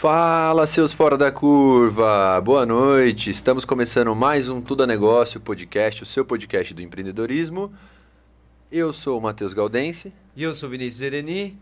Fala, 0.00 0.66
seus 0.66 0.94
fora 0.94 1.14
da 1.14 1.30
curva! 1.30 2.40
Boa 2.40 2.64
noite! 2.64 3.28
Estamos 3.28 3.66
começando 3.66 4.14
mais 4.14 4.48
um 4.48 4.58
Tudo 4.58 4.82
a 4.82 4.86
Negócio 4.86 5.38
podcast, 5.38 6.02
o 6.02 6.06
seu 6.06 6.24
podcast 6.24 6.72
do 6.72 6.80
empreendedorismo. 6.80 7.70
Eu 8.72 8.94
sou 8.94 9.18
o 9.18 9.20
Matheus 9.20 9.52
Galdense. 9.52 10.10
E 10.34 10.42
eu 10.42 10.54
sou 10.54 10.70
o 10.70 10.72
Vinícius 10.72 11.02
Ereni. 11.02 11.58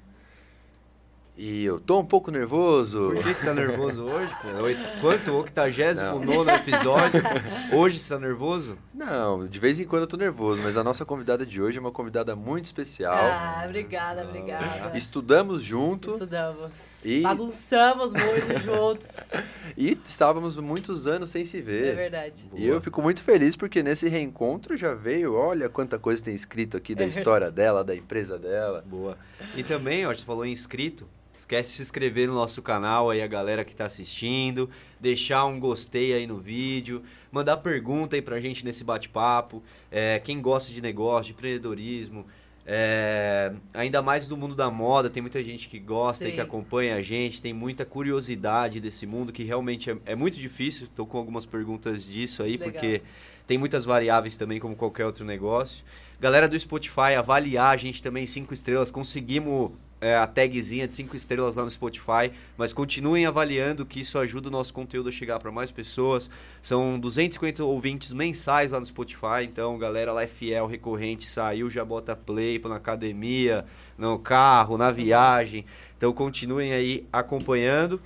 E 1.40 1.64
eu 1.64 1.78
tô 1.78 2.00
um 2.00 2.04
pouco 2.04 2.32
nervoso. 2.32 3.12
Por 3.14 3.22
que, 3.22 3.32
que 3.32 3.40
você 3.40 3.46
tá 3.46 3.54
nervoso 3.54 4.02
hoje, 4.02 4.32
pô? 4.42 5.00
Quanto? 5.00 5.30
O 5.30 5.36
89 5.42 6.50
episódio. 6.50 7.22
Hoje 7.72 8.00
você 8.00 8.12
tá 8.12 8.18
nervoso? 8.18 8.76
Não, 8.92 9.46
de 9.46 9.60
vez 9.60 9.78
em 9.78 9.84
quando 9.84 10.02
eu 10.02 10.08
tô 10.08 10.16
nervoso, 10.16 10.60
mas 10.64 10.76
a 10.76 10.82
nossa 10.82 11.04
convidada 11.04 11.46
de 11.46 11.62
hoje 11.62 11.78
é 11.78 11.80
uma 11.80 11.92
convidada 11.92 12.34
muito 12.34 12.64
especial. 12.64 13.14
Ah, 13.14 13.62
obrigada, 13.64 14.24
obrigada. 14.24 14.98
Estudamos 14.98 15.62
juntos. 15.62 16.14
Estudamos. 16.14 17.04
E... 17.04 17.20
Bagunçamos 17.20 18.12
muito 18.12 18.58
juntos. 18.58 19.28
E 19.76 19.96
estávamos 20.04 20.56
muitos 20.56 21.06
anos 21.06 21.30
sem 21.30 21.44
se 21.44 21.60
ver. 21.60 21.92
É 21.92 21.94
verdade. 21.94 22.46
Boa. 22.50 22.60
E 22.60 22.66
eu 22.66 22.80
fico 22.80 23.00
muito 23.00 23.22
feliz 23.22 23.54
porque 23.54 23.80
nesse 23.80 24.08
reencontro 24.08 24.76
já 24.76 24.92
veio, 24.92 25.34
olha 25.34 25.68
quanta 25.68 26.00
coisa 26.00 26.24
tem 26.24 26.34
escrito 26.34 26.76
aqui 26.76 26.96
da 26.96 27.04
é 27.04 27.06
história 27.08 27.48
dela, 27.48 27.84
da 27.84 27.94
empresa 27.94 28.36
dela. 28.36 28.82
Boa. 28.84 29.16
E 29.54 29.62
também, 29.62 30.04
ó, 30.04 30.12
você 30.12 30.24
falou 30.24 30.44
em 30.44 30.50
inscrito, 30.50 31.06
Esquece 31.38 31.70
de 31.70 31.76
se 31.76 31.82
inscrever 31.82 32.26
no 32.26 32.34
nosso 32.34 32.60
canal 32.60 33.10
aí, 33.10 33.22
a 33.22 33.26
galera 33.28 33.64
que 33.64 33.70
está 33.70 33.86
assistindo, 33.86 34.68
deixar 34.98 35.44
um 35.44 35.60
gostei 35.60 36.12
aí 36.12 36.26
no 36.26 36.38
vídeo, 36.38 37.00
mandar 37.30 37.58
pergunta 37.58 38.16
aí 38.16 38.20
pra 38.20 38.40
gente 38.40 38.64
nesse 38.64 38.82
bate-papo. 38.82 39.62
É, 39.88 40.18
quem 40.18 40.42
gosta 40.42 40.72
de 40.72 40.82
negócio, 40.82 41.26
de 41.26 41.38
empreendedorismo, 41.38 42.26
é, 42.66 43.52
ainda 43.72 44.02
mais 44.02 44.26
do 44.26 44.36
mundo 44.36 44.56
da 44.56 44.68
moda, 44.68 45.08
tem 45.08 45.20
muita 45.22 45.40
gente 45.40 45.68
que 45.68 45.78
gosta 45.78 46.24
Sim. 46.24 46.32
e 46.32 46.34
que 46.34 46.40
acompanha 46.40 46.96
a 46.96 47.02
gente, 47.02 47.40
tem 47.40 47.52
muita 47.52 47.84
curiosidade 47.84 48.80
desse 48.80 49.06
mundo 49.06 49.32
que 49.32 49.44
realmente 49.44 49.92
é, 49.92 49.96
é 50.06 50.16
muito 50.16 50.40
difícil. 50.40 50.86
Estou 50.86 51.06
com 51.06 51.18
algumas 51.18 51.46
perguntas 51.46 52.04
disso 52.04 52.42
aí, 52.42 52.56
Legal. 52.56 52.72
porque 52.72 53.00
tem 53.46 53.56
muitas 53.56 53.84
variáveis 53.84 54.36
também, 54.36 54.58
como 54.58 54.74
qualquer 54.74 55.06
outro 55.06 55.24
negócio. 55.24 55.84
Galera 56.20 56.48
do 56.48 56.58
Spotify, 56.58 57.14
avaliar 57.16 57.72
a 57.72 57.76
gente 57.76 58.02
também 58.02 58.26
cinco 58.26 58.52
estrelas. 58.52 58.90
Conseguimos 58.90 59.70
é, 60.00 60.16
a 60.16 60.26
tagzinha 60.26 60.86
de 60.86 60.92
5 60.92 61.14
estrelas 61.16 61.56
lá 61.56 61.64
no 61.64 61.70
Spotify, 61.70 62.30
mas 62.56 62.72
continuem 62.72 63.26
avaliando 63.26 63.84
que 63.84 64.00
isso 64.00 64.18
ajuda 64.18 64.48
o 64.48 64.50
nosso 64.50 64.72
conteúdo 64.72 65.08
a 65.08 65.12
chegar 65.12 65.38
para 65.38 65.50
mais 65.50 65.70
pessoas. 65.70 66.30
São 66.62 66.98
250 66.98 67.64
ouvintes 67.64 68.12
mensais 68.12 68.72
lá 68.72 68.80
no 68.80 68.86
Spotify, 68.86 69.44
então 69.44 69.76
galera 69.78 70.12
lá 70.12 70.22
é 70.22 70.26
fiel, 70.26 70.66
recorrente, 70.66 71.28
saiu, 71.28 71.68
já 71.68 71.84
bota 71.84 72.14
play 72.14 72.60
na 72.64 72.76
academia, 72.76 73.64
no 73.96 74.18
carro, 74.18 74.78
na 74.78 74.90
viagem. 74.90 75.64
Então 75.96 76.12
continuem 76.12 76.72
aí 76.72 77.06
acompanhando. 77.12 78.00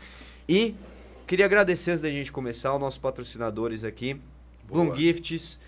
E 0.48 0.74
queria 1.26 1.44
agradecer 1.44 1.90
antes 1.90 2.02
da 2.02 2.10
gente 2.10 2.32
começar 2.32 2.74
os 2.74 2.80
nossos 2.80 2.98
patrocinadores 2.98 3.84
aqui, 3.84 4.18
Bloom 4.68 4.94
Gifts, 4.96 5.60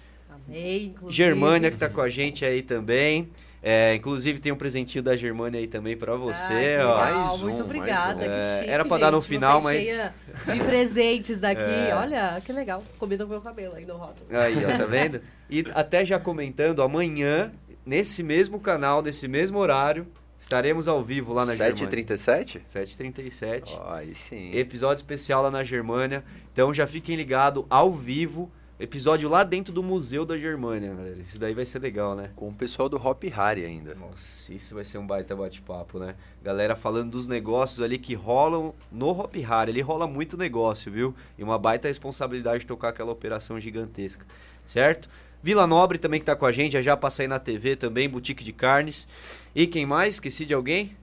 Amei, 0.48 0.94
Germânia 1.08 1.70
que 1.70 1.76
está 1.76 1.88
com 1.88 2.00
a 2.00 2.08
gente 2.08 2.44
aí 2.44 2.62
também. 2.62 3.28
É, 3.66 3.94
inclusive 3.94 4.38
tem 4.40 4.52
um 4.52 4.56
presentinho 4.56 5.02
da 5.02 5.16
Germânia 5.16 5.58
aí 5.58 5.66
também 5.66 5.96
para 5.96 6.14
você. 6.16 6.76
Ah, 6.78 6.86
ó. 6.86 6.98
Mais 6.98 7.40
um, 7.40 7.44
muito 7.48 7.62
obrigada. 7.62 8.20
Um. 8.20 8.30
É, 8.30 8.58
chique, 8.58 8.70
era 8.70 8.84
para 8.84 9.00
dar 9.00 9.10
no 9.10 9.22
final, 9.22 9.62
mas. 9.62 9.86
De 9.86 10.60
presentes 10.60 11.38
daqui. 11.40 11.62
É. 11.64 11.94
Olha, 11.94 12.40
que 12.44 12.52
legal. 12.52 12.84
Combina 12.98 13.24
com 13.24 13.30
o 13.30 13.32
meu 13.32 13.40
cabelo 13.40 13.74
aí 13.74 13.86
no 13.86 13.96
rótulo. 13.96 14.26
Aí, 14.30 14.54
ó, 14.66 14.76
tá 14.76 14.84
vendo? 14.84 15.20
E 15.48 15.64
até 15.74 16.04
já 16.04 16.18
comentando, 16.20 16.82
amanhã, 16.82 17.50
nesse 17.86 18.22
mesmo 18.22 18.60
canal, 18.60 19.00
nesse 19.00 19.26
mesmo 19.26 19.58
horário, 19.58 20.06
Estaremos 20.38 20.86
ao 20.88 21.02
vivo 21.02 21.32
lá 21.32 21.46
na 21.46 21.54
7 21.54 21.78
Germânia. 21.78 22.04
7h37? 22.04 22.60
7h37. 22.66 23.80
Oh, 23.80 23.90
aí 23.92 24.14
sim. 24.14 24.54
Episódio 24.54 24.96
especial 24.96 25.42
lá 25.42 25.50
na 25.50 25.64
Germânia. 25.64 26.22
Então 26.52 26.74
já 26.74 26.86
fiquem 26.86 27.16
ligados 27.16 27.64
ao 27.70 27.90
vivo. 27.90 28.52
Episódio 28.78 29.28
lá 29.28 29.44
dentro 29.44 29.72
do 29.72 29.84
Museu 29.84 30.26
da 30.26 30.36
Germânia, 30.36 30.92
galera. 30.92 31.20
Isso 31.20 31.38
daí 31.38 31.54
vai 31.54 31.64
ser 31.64 31.78
legal, 31.78 32.16
né? 32.16 32.30
Com 32.34 32.48
o 32.48 32.52
pessoal 32.52 32.88
do 32.88 32.96
Hop 32.96 33.22
Harry 33.22 33.64
ainda. 33.64 33.94
Nossa, 33.94 34.52
isso 34.52 34.74
vai 34.74 34.84
ser 34.84 34.98
um 34.98 35.06
baita 35.06 35.36
bate-papo, 35.36 36.00
né? 36.00 36.16
Galera 36.42 36.74
falando 36.74 37.12
dos 37.12 37.28
negócios 37.28 37.80
ali 37.80 37.98
que 37.98 38.14
rolam 38.14 38.74
no 38.90 39.10
Hop 39.10 39.36
Harry. 39.36 39.70
Ele 39.70 39.80
rola 39.80 40.08
muito 40.08 40.36
negócio, 40.36 40.90
viu? 40.90 41.14
E 41.38 41.44
uma 41.44 41.56
baita 41.56 41.86
responsabilidade 41.86 42.60
de 42.60 42.66
tocar 42.66 42.88
aquela 42.88 43.12
operação 43.12 43.60
gigantesca, 43.60 44.26
certo? 44.64 45.08
Vila 45.40 45.68
Nobre 45.68 45.96
também 45.96 46.18
que 46.18 46.26
tá 46.26 46.34
com 46.34 46.46
a 46.46 46.50
gente, 46.50 46.72
já 46.72 46.82
já 46.82 46.96
passei 46.96 47.28
na 47.28 47.38
TV 47.38 47.76
também, 47.76 48.08
Boutique 48.08 48.42
de 48.42 48.52
Carnes. 48.52 49.06
E 49.54 49.68
quem 49.68 49.86
mais? 49.86 50.14
Esqueci 50.14 50.44
de 50.44 50.52
alguém? 50.52 50.96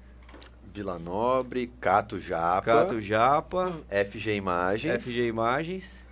Vila 0.73 0.99
Nobre, 0.99 1.71
Cato 1.79 2.19
Japa. 2.19 2.63
Cato 2.63 2.99
Japa. 2.99 3.79
FG 3.89 4.35
Imagens. 4.35 5.05
FG 5.05 5.27
Imagens. 5.27 6.10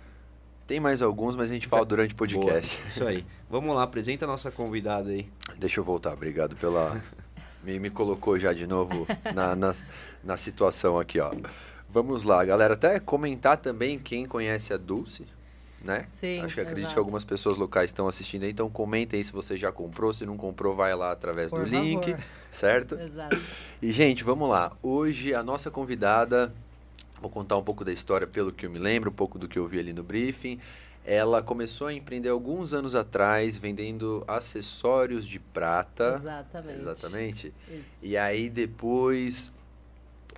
Tem 0.70 0.78
mais 0.78 1.02
alguns, 1.02 1.34
mas 1.34 1.50
a 1.50 1.52
gente 1.52 1.66
fala 1.66 1.84
durante 1.84 2.14
o 2.14 2.16
podcast. 2.16 2.76
Boa, 2.76 2.86
isso 2.86 3.04
aí. 3.04 3.26
Vamos 3.50 3.74
lá, 3.74 3.82
apresenta 3.82 4.24
a 4.24 4.28
nossa 4.28 4.52
convidada 4.52 5.10
aí. 5.10 5.28
Deixa 5.58 5.80
eu 5.80 5.84
voltar, 5.84 6.12
obrigado 6.12 6.54
pela. 6.54 7.02
me, 7.64 7.80
me 7.80 7.90
colocou 7.90 8.38
já 8.38 8.52
de 8.52 8.68
novo 8.68 9.04
na, 9.34 9.56
na, 9.56 9.74
na 10.22 10.36
situação 10.36 10.96
aqui, 10.96 11.18
ó. 11.18 11.34
Vamos 11.88 12.22
lá, 12.22 12.44
galera. 12.44 12.74
Até 12.74 13.00
comentar 13.00 13.56
também 13.56 13.98
quem 13.98 14.24
conhece 14.26 14.72
a 14.72 14.76
Dulce, 14.76 15.26
né? 15.82 16.06
Sim. 16.12 16.38
Acho 16.38 16.54
que 16.54 16.60
acredito 16.60 16.82
exato. 16.82 16.94
que 16.94 16.98
algumas 17.00 17.24
pessoas 17.24 17.58
locais 17.58 17.90
estão 17.90 18.06
assistindo 18.06 18.44
aí, 18.44 18.52
então 18.52 18.70
comentem 18.70 19.18
aí 19.18 19.24
se 19.24 19.32
você 19.32 19.56
já 19.56 19.72
comprou, 19.72 20.14
se 20.14 20.24
não 20.24 20.36
comprou, 20.36 20.76
vai 20.76 20.94
lá 20.94 21.10
através 21.10 21.50
Por 21.50 21.64
do 21.64 21.68
favor. 21.68 21.84
link, 21.84 22.16
certo? 22.52 22.94
Exato. 22.94 23.36
E 23.82 23.90
gente, 23.90 24.22
vamos 24.22 24.48
lá. 24.48 24.70
Hoje 24.80 25.34
a 25.34 25.42
nossa 25.42 25.68
convidada 25.68 26.54
Vou 27.20 27.30
contar 27.30 27.56
um 27.56 27.62
pouco 27.62 27.84
da 27.84 27.92
história 27.92 28.26
pelo 28.26 28.50
que 28.52 28.64
eu 28.66 28.70
me 28.70 28.78
lembro, 28.78 29.10
um 29.10 29.14
pouco 29.14 29.38
do 29.38 29.46
que 29.46 29.58
eu 29.58 29.66
vi 29.66 29.78
ali 29.78 29.92
no 29.92 30.02
briefing. 30.02 30.58
Ela 31.04 31.42
começou 31.42 31.86
a 31.86 31.92
empreender 31.92 32.28
alguns 32.28 32.72
anos 32.72 32.94
atrás, 32.94 33.56
vendendo 33.58 34.24
acessórios 34.28 35.26
de 35.26 35.38
prata. 35.38 36.16
Exatamente. 36.20 36.78
Exatamente. 36.78 37.54
Isso. 37.68 37.98
E 38.02 38.16
aí 38.16 38.48
depois 38.48 39.52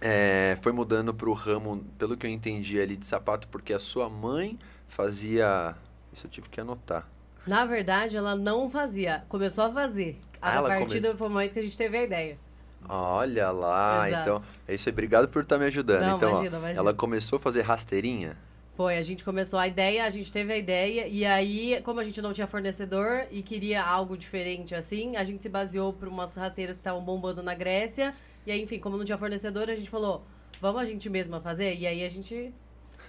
é, 0.01 0.57
foi 0.61 0.73
mudando 0.73 1.13
para 1.15 1.29
o 1.29 1.33
ramo, 1.33 1.85
pelo 1.99 2.17
que 2.17 2.27
eu 2.27 2.31
entendi 2.31 2.81
ali, 2.81 2.97
de 2.97 3.07
sapato, 3.07 3.47
porque 3.49 3.73
a 3.73 3.79
sua 3.79 4.09
mãe 4.09 4.59
fazia. 4.89 5.77
Isso 6.13 6.27
eu 6.27 6.31
tive 6.31 6.49
que 6.49 6.61
anotar. 6.61 7.09
Na 7.47 7.65
verdade, 7.65 8.17
ela 8.17 8.37
não 8.37 8.71
fazia. 8.71 9.25
Começou 9.29 9.65
a 9.65 9.73
fazer. 9.73 10.19
Ah, 10.41 10.51
a 10.51 10.55
ela 10.57 10.69
partir 10.69 10.87
come- 10.87 11.01
do 11.01 11.19
momento 11.19 11.53
que 11.53 11.59
a 11.59 11.63
gente 11.63 11.77
teve 11.79 11.97
a 11.97 12.05
ideia. 12.05 12.39
Olha 12.89 13.51
lá, 13.51 14.09
Exato. 14.09 14.23
então. 14.23 14.43
É 14.67 14.75
isso 14.75 14.89
aí, 14.89 14.93
obrigado 14.93 15.29
por 15.29 15.43
estar 15.43 15.59
me 15.59 15.67
ajudando. 15.67 16.03
Não, 16.03 16.17
então, 16.17 16.29
ó, 16.29 16.33
imagina, 16.35 16.59
imagina. 16.59 16.81
ela 16.81 16.95
começou 16.95 17.37
a 17.37 17.41
fazer 17.41 17.63
rasteirinha. 17.63 18.37
Foi, 18.75 18.97
a 18.97 19.03
gente 19.03 19.23
começou 19.23 19.59
a 19.59 19.69
ideia, 19.69 20.05
a 20.05 20.11
gente 20.11 20.33
teve 20.33 20.51
a 20.53 20.57
ideia, 20.57 21.07
e 21.07 21.27
aí, 21.27 21.81
como 21.85 22.01
a 22.01 22.05
gente 22.05 22.23
não 22.23 22.33
tinha 22.33 22.47
fornecedor 22.47 23.27
e 23.31 23.43
queria 23.43 23.83
algo 23.83 24.17
diferente 24.17 24.75
assim, 24.75 25.15
a 25.15 25.25
gente 25.25 25.43
se 25.43 25.49
baseou 25.49 25.93
por 25.93 26.09
umas 26.09 26.35
rasteiras 26.35 26.77
que 26.77 26.81
estavam 26.81 27.03
bombando 27.03 27.43
na 27.43 27.55
Grécia. 27.55 28.15
E 28.47 28.51
aí, 28.51 28.63
enfim, 28.63 28.79
como 28.79 28.97
não 28.97 29.05
tinha 29.05 29.19
fornecedor, 29.19 29.69
a 29.69 29.75
gente 29.77 29.91
falou, 29.91 30.25
vamos 30.61 30.81
a 30.81 30.85
gente 30.87 31.09
mesma 31.11 31.39
fazer? 31.41 31.77
E 31.77 31.87
aí 31.87 32.03
a 32.03 32.09
gente 32.09 32.53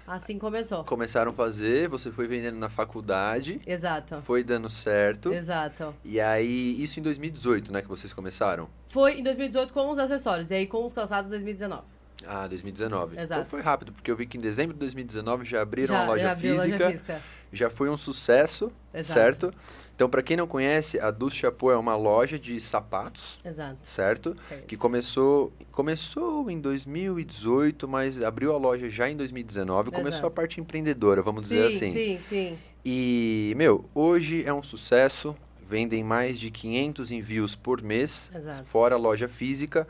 assim 0.05 0.37
começou. 0.37 0.83
Começaram 0.83 1.31
a 1.31 1.33
fazer, 1.33 1.87
você 1.87 2.11
foi 2.11 2.27
vendendo 2.27 2.57
na 2.57 2.69
faculdade, 2.69 3.61
Exato. 3.65 4.17
foi 4.17 4.43
dando 4.43 4.69
certo. 4.69 5.31
Exato. 5.33 5.95
E 6.03 6.19
aí, 6.19 6.75
isso 6.81 6.99
em 6.99 7.03
2018, 7.03 7.71
né, 7.71 7.81
que 7.81 7.87
vocês 7.87 8.13
começaram? 8.13 8.67
Foi 8.93 9.17
em 9.19 9.23
2018 9.23 9.73
com 9.73 9.89
os 9.89 9.97
acessórios, 9.97 10.51
e 10.51 10.53
aí 10.53 10.67
com 10.67 10.85
os 10.85 10.93
calçados 10.93 11.27
2019. 11.31 11.81
Ah, 12.27 12.45
2019. 12.45 13.15
Exato. 13.15 13.33
Então 13.33 13.45
foi 13.45 13.59
rápido, 13.59 13.91
porque 13.91 14.11
eu 14.11 14.15
vi 14.15 14.27
que 14.27 14.37
em 14.37 14.39
dezembro 14.39 14.73
de 14.73 14.79
2019 14.81 15.43
já 15.43 15.63
abriram 15.63 15.95
já, 15.95 16.03
a 16.03 16.05
loja 16.05 16.23
já 16.23 16.35
física, 16.35 16.85
loja 16.85 16.91
física. 16.91 17.21
já 17.51 17.69
foi 17.71 17.89
um 17.89 17.97
sucesso, 17.97 18.71
Exato. 18.93 19.19
certo? 19.19 19.53
Então, 19.95 20.07
para 20.07 20.21
quem 20.21 20.37
não 20.37 20.45
conhece, 20.45 20.99
a 20.99 21.09
Dulce 21.09 21.37
Chapeau 21.37 21.71
é 21.71 21.75
uma 21.75 21.95
loja 21.95 22.37
de 22.37 22.61
sapatos, 22.61 23.39
Exato. 23.43 23.77
certo? 23.83 24.37
certo. 24.47 24.67
Que 24.67 24.77
começou, 24.77 25.51
começou 25.71 26.51
em 26.51 26.61
2018, 26.61 27.87
mas 27.87 28.23
abriu 28.23 28.53
a 28.53 28.57
loja 28.59 28.91
já 28.91 29.09
em 29.09 29.17
2019, 29.17 29.89
começou 29.89 30.11
Exato. 30.11 30.27
a 30.27 30.31
parte 30.31 30.61
empreendedora, 30.61 31.23
vamos 31.23 31.47
sim, 31.47 31.55
dizer 31.55 31.67
assim. 31.67 31.93
sim, 31.93 32.19
sim. 32.29 32.59
E, 32.85 33.53
meu, 33.57 33.89
hoje 33.95 34.43
é 34.45 34.53
um 34.53 34.61
sucesso. 34.61 35.35
Vendem 35.73 36.03
mais 36.03 36.39
de 36.39 36.51
500 36.51 37.11
envios 37.11 37.55
por 37.55 37.81
mês, 37.81 38.29
Exato. 38.31 38.63
fora 38.65 38.93
a 38.93 38.97
loja 38.99 39.27
física. 39.27 39.87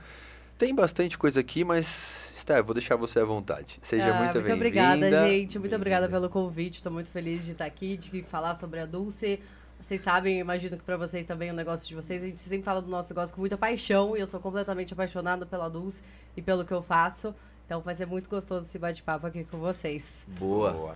Tem 0.57 0.73
bastante 0.73 1.17
coisa 1.17 1.41
aqui, 1.41 1.65
mas, 1.65 2.31
Sté, 2.37 2.61
vou 2.63 2.73
deixar 2.73 2.95
você 2.95 3.19
à 3.19 3.25
vontade. 3.25 3.79
Seja 3.81 4.05
Ah, 4.05 4.13
muito 4.13 4.21
muito 4.21 4.33
bem-vinda. 4.35 4.55
obrigada, 4.55 5.27
gente. 5.27 5.59
Muito 5.59 5.75
obrigada 5.75 6.07
pelo 6.07 6.29
convite. 6.29 6.75
Estou 6.75 6.89
muito 6.89 7.09
feliz 7.09 7.43
de 7.43 7.51
estar 7.51 7.65
aqui, 7.65 7.97
de 7.97 8.23
falar 8.23 8.55
sobre 8.55 8.79
a 8.79 8.85
Dulce. 8.85 9.41
Vocês 9.81 9.99
sabem, 9.99 10.39
imagino 10.39 10.77
que 10.77 10.83
para 10.83 10.95
vocês 10.95 11.25
também 11.25 11.49
é 11.49 11.51
um 11.51 11.55
negócio 11.55 11.85
de 11.85 11.93
vocês. 11.95 12.23
A 12.23 12.27
gente 12.27 12.39
sempre 12.39 12.63
fala 12.63 12.81
do 12.81 12.89
nosso 12.89 13.09
negócio 13.13 13.35
com 13.35 13.41
muita 13.41 13.57
paixão 13.57 14.15
e 14.15 14.21
eu 14.21 14.27
sou 14.27 14.39
completamente 14.39 14.93
apaixonada 14.93 15.45
pela 15.45 15.67
Dulce 15.69 16.01
e 16.37 16.41
pelo 16.41 16.63
que 16.63 16.71
eu 16.71 16.81
faço. 16.81 17.35
Então 17.65 17.81
vai 17.81 17.93
ser 17.93 18.05
muito 18.05 18.29
gostoso 18.29 18.65
esse 18.67 18.79
bate-papo 18.79 19.27
aqui 19.27 19.43
com 19.43 19.57
vocês. 19.57 20.25
Boa. 20.39 20.95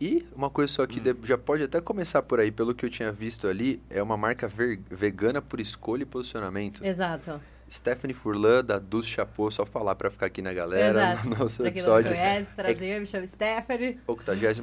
E 0.00 0.26
uma 0.34 0.48
coisa 0.48 0.72
só 0.72 0.86
que 0.86 0.98
Hum. 1.00 1.14
já 1.24 1.36
pode 1.36 1.62
até 1.62 1.80
começar 1.80 2.22
por 2.22 2.40
aí, 2.40 2.50
pelo 2.50 2.74
que 2.74 2.86
eu 2.86 2.90
tinha 2.90 3.12
visto 3.12 3.46
ali, 3.46 3.82
é 3.90 4.02
uma 4.02 4.16
marca 4.16 4.48
vegana 4.90 5.42
por 5.42 5.60
escolha 5.60 6.02
e 6.02 6.06
posicionamento. 6.06 6.84
Exato. 6.84 7.40
Stephanie 7.70 8.14
Furlan, 8.14 8.64
da 8.64 8.78
Dulce 8.78 9.08
Chapeau, 9.08 9.50
só 9.50 9.64
falar 9.64 9.94
para 9.94 10.10
ficar 10.10 10.26
aqui 10.26 10.42
na 10.42 10.52
galera 10.52 11.12
Exato. 11.12 11.28
no 11.30 11.36
nosso 11.36 11.62
Pra 11.62 11.70
quem 11.70 11.82
não 11.82 11.88
episódio. 11.98 12.10
me 12.10 12.16
conhece, 12.16 12.54
prazer, 12.54 13.00
me 13.00 13.06
chamo 13.06 13.28
Stephanie. 13.28 13.98
89, 14.08 14.62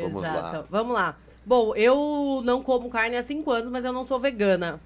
vamos 0.00 0.22
Exato. 0.24 0.56
lá. 0.56 0.64
Vamos 0.70 0.94
lá. 0.94 1.18
Bom, 1.44 1.74
eu 1.74 2.40
não 2.44 2.62
como 2.62 2.88
carne 2.88 3.16
há 3.16 3.22
cinco 3.22 3.50
anos, 3.50 3.70
mas 3.70 3.84
eu 3.84 3.92
não 3.92 4.04
sou 4.04 4.18
vegana. 4.20 4.80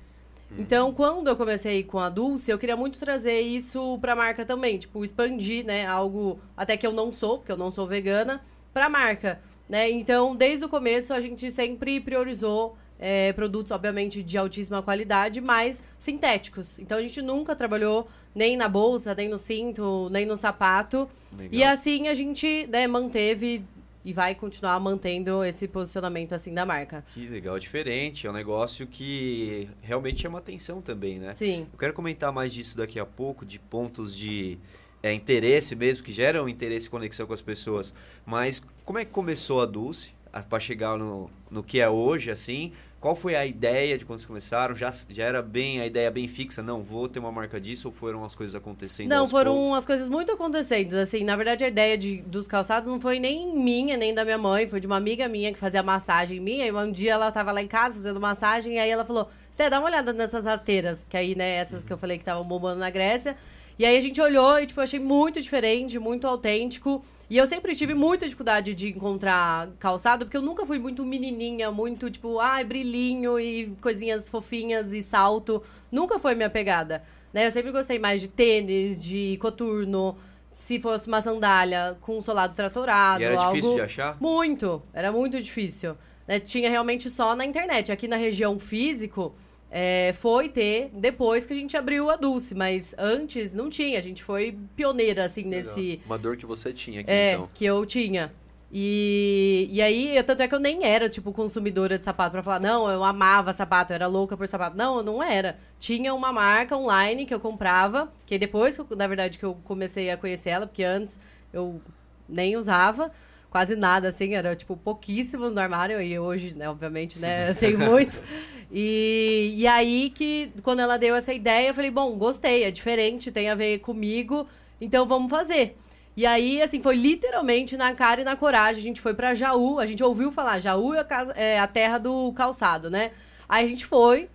Hum. 0.51 0.57
Então, 0.59 0.93
quando 0.95 1.29
eu 1.29 1.37
comecei 1.37 1.85
com 1.85 1.99
a 1.99 2.09
Dulce, 2.09 2.51
eu 2.51 2.59
queria 2.59 2.77
muito 2.77 2.99
trazer 2.99 3.41
isso 3.41 3.99
pra 4.01 4.17
marca 4.17 4.45
também. 4.47 4.79
Tipo, 4.79 5.05
expandir, 5.05 5.65
né? 5.65 5.87
Algo 5.87 6.41
até 6.57 6.77
que 6.77 6.87
eu 6.87 6.93
não 6.93 7.13
sou, 7.13 7.39
porque 7.39 7.53
eu 7.53 7.57
não 7.57 7.71
sou 7.71 7.87
vegana, 7.87 8.41
pra 8.77 8.91
marca. 8.91 9.41
Né? 9.67 9.91
Então, 9.91 10.37
desde 10.37 10.67
o 10.67 10.69
começo, 10.69 11.15
a 11.15 11.21
gente 11.23 11.51
sempre 11.51 11.99
priorizou 11.99 12.77
é, 12.99 13.33
produtos, 13.33 13.73
obviamente, 13.73 14.23
de 14.23 14.37
altíssima 14.37 14.83
qualidade, 14.83 15.41
mas 15.41 15.83
sintéticos. 15.99 16.79
Então, 16.79 16.99
a 16.99 17.01
gente 17.01 17.23
nunca 17.23 17.57
trabalhou 17.57 18.07
nem 18.35 18.55
na 18.55 18.69
bolsa, 18.69 19.15
nem 19.15 19.31
no 19.31 19.39
cinto, 19.39 20.11
nem 20.11 20.27
no 20.27 20.37
sapato. 20.37 21.09
Legal. 21.33 21.49
E 21.51 21.65
assim 21.65 22.09
a 22.09 22.15
gente 22.15 22.67
né, 22.67 22.87
manteve 22.87 23.65
e 24.05 24.13
vai 24.13 24.35
continuar 24.35 24.79
mantendo 24.79 25.43
esse 25.43 25.67
posicionamento 25.67 26.35
assim 26.35 26.53
da 26.53 26.67
marca. 26.67 27.03
Que 27.15 27.27
legal, 27.27 27.59
diferente. 27.59 28.27
É 28.27 28.31
um 28.31 28.35
negócio 28.35 28.87
que 28.87 29.71
realmente 29.81 30.21
chama 30.21 30.39
atenção 30.39 30.83
também, 30.83 31.19
né? 31.19 31.33
Sim. 31.33 31.67
Eu 31.73 31.79
quero 31.79 31.95
comentar 31.95 32.31
mais 32.31 32.53
disso 32.53 32.77
daqui 32.77 33.01
a 33.01 33.07
pouco, 33.07 33.47
de 33.47 33.59
pontos 33.59 34.15
de 34.15 34.59
é, 35.07 35.13
interesse 35.13 35.75
mesmo, 35.77 36.03
que 36.05 36.13
geram 36.13 36.49
interesse 36.49 36.87
e 36.87 36.91
conexão 36.91 37.27
com 37.27 37.33
as 37.33 37.43
pessoas. 37.43 37.95
Mas 38.25 38.63
como 38.85 38.99
é 38.99 39.05
que 39.05 39.11
começou 39.11 39.61
a 39.61 39.67
Dulce 39.67 40.15
para 40.49 40.61
chegar 40.61 40.99
no, 40.99 41.31
no 41.51 41.63
que 41.63 41.81
é 41.81 41.89
hoje, 41.89 42.31
assim? 42.31 42.73
Qual 43.01 43.15
foi 43.15 43.37
a 43.37 43.47
ideia 43.47 43.97
de 43.97 44.05
quando 44.05 44.19
vocês 44.19 44.27
começaram? 44.27 44.75
Já, 44.75 44.91
já 45.09 45.25
era 45.25 45.41
bem 45.41 45.81
a 45.81 45.87
ideia 45.87 46.11
bem 46.11 46.27
fixa? 46.27 46.63
Não, 46.63 46.83
vou 46.83 47.09
ter 47.09 47.21
uma 47.21 47.31
marca 47.31 47.61
disso 47.61 47.89
ou 47.89 47.95
foram 47.95 48.25
as 48.25 48.35
coisas 48.35 48.55
acontecendo 48.55 49.09
Não, 49.09 49.29
foram 49.29 49.55
poucos? 49.55 49.79
as 49.79 49.87
coisas 49.87 50.09
muito 50.09 50.33
acontecendo. 50.33 50.95
Assim, 50.95 51.23
na 51.23 51.37
verdade, 51.37 51.63
a 51.63 51.69
ideia 51.69 51.97
de, 51.97 52.23
dos 52.23 52.47
calçados 52.47 52.91
não 52.91 53.01
foi 53.01 53.19
nem 53.21 53.55
minha, 53.55 53.97
nem 53.97 54.13
da 54.13 54.25
minha 54.25 54.39
mãe, 54.39 54.67
foi 54.67 54.81
de 54.81 54.87
uma 54.87 54.97
amiga 54.97 55.29
minha 55.29 55.53
que 55.53 55.59
fazia 55.59 55.83
massagem 55.83 56.41
minha. 56.41 56.67
E 56.67 56.73
um 56.73 56.91
dia 56.91 57.13
ela 57.13 57.31
tava 57.31 57.53
lá 57.53 57.63
em 57.63 57.69
casa 57.69 57.95
fazendo 57.95 58.21
massagem, 58.21 58.75
e 58.75 58.79
aí 58.79 58.91
ela 58.91 59.05
falou: 59.05 59.29
Sté, 59.53 59.71
dá 59.71 59.79
uma 59.79 59.87
olhada 59.87 60.13
nessas 60.13 60.45
rasteiras, 60.45 61.07
que 61.09 61.17
aí, 61.17 61.37
né, 61.37 61.57
essas 61.57 61.85
que 61.85 61.93
eu 61.93 61.99
falei 61.99 62.17
que 62.17 62.23
estavam 62.23 62.45
bombando 62.45 62.81
na 62.81 62.91
Grécia. 62.91 63.37
E 63.79 63.85
aí 63.85 63.97
a 63.97 64.01
gente 64.01 64.21
olhou 64.21 64.59
e, 64.59 64.67
tipo, 64.67 64.81
eu 64.81 64.85
achei 64.85 64.99
muito 64.99 65.41
diferente, 65.41 65.99
muito 65.99 66.27
autêntico. 66.27 67.05
E 67.29 67.37
eu 67.37 67.47
sempre 67.47 67.75
tive 67.75 67.93
muita 67.93 68.25
dificuldade 68.25 68.75
de 68.75 68.89
encontrar 68.89 69.69
calçado, 69.79 70.25
porque 70.25 70.37
eu 70.37 70.43
nunca 70.43 70.65
fui 70.65 70.79
muito 70.79 71.05
menininha, 71.05 71.71
muito, 71.71 72.09
tipo, 72.09 72.39
ai, 72.39 72.65
brilhinho 72.65 73.39
e 73.39 73.75
coisinhas 73.81 74.29
fofinhas 74.29 74.93
e 74.93 75.03
salto. 75.03 75.63
Nunca 75.91 76.19
foi 76.19 76.35
minha 76.35 76.49
pegada. 76.49 77.03
Né? 77.33 77.47
Eu 77.47 77.53
sempre 77.53 77.73
gostei 77.73 77.99
mais 77.99 78.21
de 78.21 78.29
tênis, 78.29 79.03
de 79.03 79.37
coturno, 79.41 80.17
se 80.55 80.81
fosse 80.81 81.07
uma 81.09 81.21
sandália 81.21 81.99
com 82.01 82.17
um 82.17 82.23
solado 82.23 82.55
tratorado. 82.55 83.21
E 83.21 83.25
era 83.25 83.39
algo... 83.39 83.55
difícil 83.55 83.75
de 83.75 83.83
achar? 83.83 84.17
Muito, 84.21 84.83
era 84.95 85.13
muito 85.13 85.39
difícil. 85.43 85.97
Né? 86.27 86.41
Tinha 86.41 86.71
realmente 86.71 87.11
só 87.11 87.35
na 87.35 87.45
internet. 87.45 87.93
Aqui 87.93 88.09
na 88.09 88.17
região 88.17 88.59
físico, 88.59 89.35
é, 89.79 90.15
foi 90.15 90.49
ter 90.49 90.89
depois 90.95 91.45
que 91.45 91.53
a 91.53 91.57
gente 91.57 91.77
abriu 91.77 92.09
a 92.09 92.17
Dulce, 92.17 92.55
mas 92.55 92.95
antes 92.97 93.53
não 93.53 93.69
tinha. 93.69 93.99
A 93.99 94.03
gente 94.03 94.23
foi 94.25 94.57
pioneira, 94.75 95.25
assim, 95.27 95.43
nesse. 95.43 96.01
Uma 96.07 96.17
dor 96.17 96.39
que 96.39 96.47
você 96.47 96.73
tinha 96.73 97.03
aqui, 97.03 97.11
É, 97.11 97.33
então. 97.35 97.51
que 97.53 97.63
eu 97.67 97.85
tinha. 97.85 98.33
E, 98.73 99.69
e 99.71 99.83
aí, 99.83 100.17
eu- 100.17 100.25
tanto 100.25 100.43
é 100.43 100.49
que 100.49 100.55
eu 100.55 100.59
nem 100.59 100.83
era, 100.85 101.09
tipo, 101.11 101.31
consumidora 101.31 101.99
de 101.99 102.05
sapato 102.07 102.31
pra 102.33 102.43
falar, 102.43 102.59
não, 102.61 102.89
eu 102.91 103.05
amava 103.05 103.53
sapato, 103.53 103.93
eu 103.93 103.95
era 103.97 104.07
louca 104.07 104.35
por 104.37 104.49
sapato. 104.49 104.77
Não, 104.79 104.97
eu 104.97 105.03
não 105.03 105.23
era. 105.23 105.59
Tinha 105.79 106.15
uma 106.15 106.33
marca 106.33 106.75
online 106.75 107.27
que 107.27 107.35
eu 107.35 107.41
comprava, 107.41 108.11
que 108.25 108.39
depois, 108.39 108.79
na 108.97 109.07
verdade, 109.07 109.39
que 109.39 109.45
eu 109.45 109.57
comecei 109.65 110.11
a 110.11 110.17
conhecer 110.17 110.51
ela, 110.51 110.67
porque 110.67 110.85
antes 110.85 111.19
eu 111.53 111.81
nem 112.29 112.57
usava, 112.57 113.11
quase 113.51 113.77
nada, 113.77 114.09
assim, 114.09 114.35
era, 114.35 114.57
tipo, 114.57 114.77
pouquíssimos 114.77 115.53
no 115.53 115.61
armário, 115.61 116.01
e 116.01 116.19
hoje, 116.19 116.55
né, 116.55 116.69
obviamente, 116.69 117.19
né, 117.19 117.55
tem 117.55 117.77
muitos. 117.77 118.23
E, 118.71 119.55
e 119.57 119.67
aí 119.67 120.11
que, 120.11 120.51
quando 120.63 120.81
ela 120.81 120.97
deu 120.99 121.15
essa 121.15 121.33
ideia, 121.33 121.69
eu 121.69 121.75
falei, 121.75 121.91
bom, 121.91 122.17
gostei, 122.17 122.65
é 122.65 122.71
diferente, 122.71 123.31
tem 123.31 123.49
a 123.49 123.55
ver 123.55 123.79
comigo, 123.79 124.47
então 124.81 125.07
vamos 125.07 125.31
fazer. 125.31 125.77
E 126.17 126.25
aí, 126.27 126.63
assim, 126.63 126.81
foi 126.83 126.97
literalmente 126.97 127.77
na 127.77 127.93
cara 127.95 128.23
e 128.23 128.25
na 128.25 128.35
coragem. 128.37 128.81
A 128.81 128.83
gente 128.85 129.01
foi 129.01 129.15
pra 129.15 129.35
Jaú, 129.35 129.79
a 129.79 129.87
gente 129.87 130.03
ouviu 130.03 130.33
falar, 130.33 130.61
Jaú 130.61 130.95
é 130.95 131.01
a, 131.01 131.05
casa- 131.05 131.33
é 131.33 131.59
a 131.61 131.67
terra 131.67 131.99
do 131.99 132.33
calçado, 132.33 132.91
né? 132.91 133.13
Aí 133.49 133.65
a 133.65 133.69
gente 133.69 133.85
foi, 133.87 134.29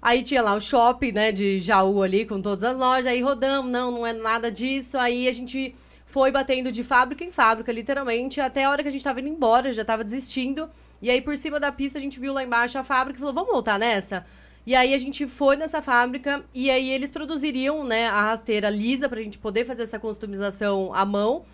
aí 0.00 0.22
tinha 0.22 0.42
lá 0.42 0.54
o 0.54 0.60
shopping, 0.60 1.12
né, 1.12 1.32
de 1.32 1.60
Jaú 1.60 2.02
ali, 2.02 2.24
com 2.26 2.40
todas 2.42 2.64
as 2.64 2.76
lojas, 2.76 3.06
aí 3.06 3.20
rodamos, 3.20 3.70
não, 3.70 3.90
não 3.90 4.06
é 4.06 4.12
nada 4.12 4.50
disso. 4.50 4.98
Aí 4.98 5.28
a 5.28 5.32
gente 5.32 5.74
foi 6.06 6.30
batendo 6.30 6.72
de 6.72 6.82
fábrica 6.82 7.24
em 7.24 7.30
fábrica, 7.30 7.70
literalmente, 7.72 8.40
até 8.40 8.64
a 8.64 8.70
hora 8.70 8.82
que 8.82 8.88
a 8.88 8.92
gente 8.92 9.04
tava 9.04 9.20
indo 9.20 9.28
embora, 9.28 9.72
já 9.72 9.84
tava 9.84 10.02
desistindo. 10.04 10.68
E 11.00 11.10
aí, 11.10 11.20
por 11.20 11.36
cima 11.36 11.60
da 11.60 11.70
pista, 11.70 11.98
a 11.98 12.00
gente 12.00 12.18
viu 12.18 12.32
lá 12.32 12.42
embaixo 12.42 12.78
a 12.78 12.84
fábrica 12.84 13.18
e 13.18 13.20
falou, 13.20 13.34
vamos 13.34 13.50
voltar 13.50 13.78
nessa? 13.78 14.26
E 14.68 14.74
aí 14.74 14.92
a 14.92 14.98
gente 14.98 15.26
foi 15.26 15.56
nessa 15.56 15.80
fábrica 15.80 16.44
e 16.52 16.70
aí 16.70 16.90
eles 16.90 17.10
produziriam, 17.10 17.84
né, 17.84 18.06
a 18.06 18.20
rasteira 18.20 18.68
lisa 18.68 19.08
pra 19.08 19.22
gente 19.22 19.38
poder 19.38 19.64
fazer 19.64 19.84
essa 19.84 19.98
customização 19.98 20.92
à 20.92 21.06
mão. 21.06 21.46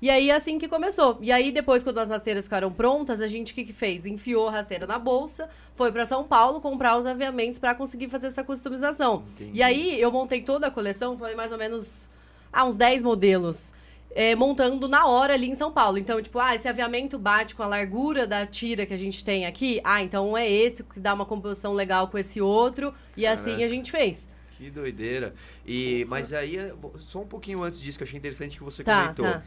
E 0.00 0.08
aí 0.08 0.30
assim 0.30 0.56
que 0.56 0.68
começou. 0.68 1.18
E 1.20 1.32
aí 1.32 1.50
depois 1.50 1.82
quando 1.82 1.98
as 1.98 2.10
rasteiras 2.10 2.44
ficaram 2.44 2.70
prontas, 2.70 3.20
a 3.20 3.26
gente 3.26 3.52
o 3.52 3.56
que 3.56 3.64
que 3.64 3.72
fez? 3.72 4.06
Enfiou 4.06 4.46
a 4.46 4.52
rasteira 4.52 4.86
na 4.86 5.00
bolsa, 5.00 5.48
foi 5.74 5.90
pra 5.90 6.04
São 6.04 6.22
Paulo 6.22 6.60
comprar 6.60 6.96
os 6.96 7.06
aviamentos 7.06 7.58
pra 7.58 7.74
conseguir 7.74 8.08
fazer 8.08 8.28
essa 8.28 8.44
customização. 8.44 9.24
Entendi. 9.32 9.50
E 9.58 9.62
aí 9.64 10.00
eu 10.00 10.12
montei 10.12 10.40
toda 10.40 10.68
a 10.68 10.70
coleção, 10.70 11.18
foi 11.18 11.34
mais 11.34 11.50
ou 11.50 11.58
menos 11.58 12.08
ah, 12.52 12.64
uns 12.64 12.76
10 12.76 13.02
modelos. 13.02 13.74
É, 14.14 14.34
montando 14.34 14.88
na 14.88 15.06
hora 15.06 15.34
ali 15.34 15.48
em 15.48 15.54
São 15.54 15.70
Paulo. 15.72 15.98
Então, 15.98 16.20
tipo, 16.20 16.38
ah, 16.38 16.54
esse 16.54 16.66
aviamento 16.68 17.18
bate 17.18 17.54
com 17.54 17.62
a 17.62 17.66
largura 17.66 18.26
da 18.26 18.46
tira 18.46 18.84
que 18.86 18.94
a 18.94 18.96
gente 18.98 19.24
tem 19.24 19.46
aqui. 19.46 19.80
Ah, 19.84 20.02
então 20.02 20.36
é 20.36 20.48
esse 20.50 20.82
que 20.84 20.98
dá 21.00 21.14
uma 21.14 21.24
composição 21.26 21.72
legal 21.72 22.08
com 22.08 22.18
esse 22.18 22.40
outro. 22.40 22.92
E 23.16 23.26
assim 23.26 23.50
Caraca. 23.52 23.64
a 23.64 23.68
gente 23.68 23.90
fez. 23.90 24.28
Que 24.52 24.70
doideira. 24.70 25.34
E, 25.66 26.04
mas 26.08 26.32
aí, 26.34 26.56
só 26.98 27.20
um 27.20 27.26
pouquinho 27.26 27.62
antes 27.62 27.80
disso, 27.80 27.96
que 27.98 28.02
eu 28.02 28.06
achei 28.06 28.18
interessante 28.18 28.58
que 28.58 28.62
você 28.64 28.84
Tá, 28.84 29.02
comentou. 29.14 29.24
tá. 29.24 29.42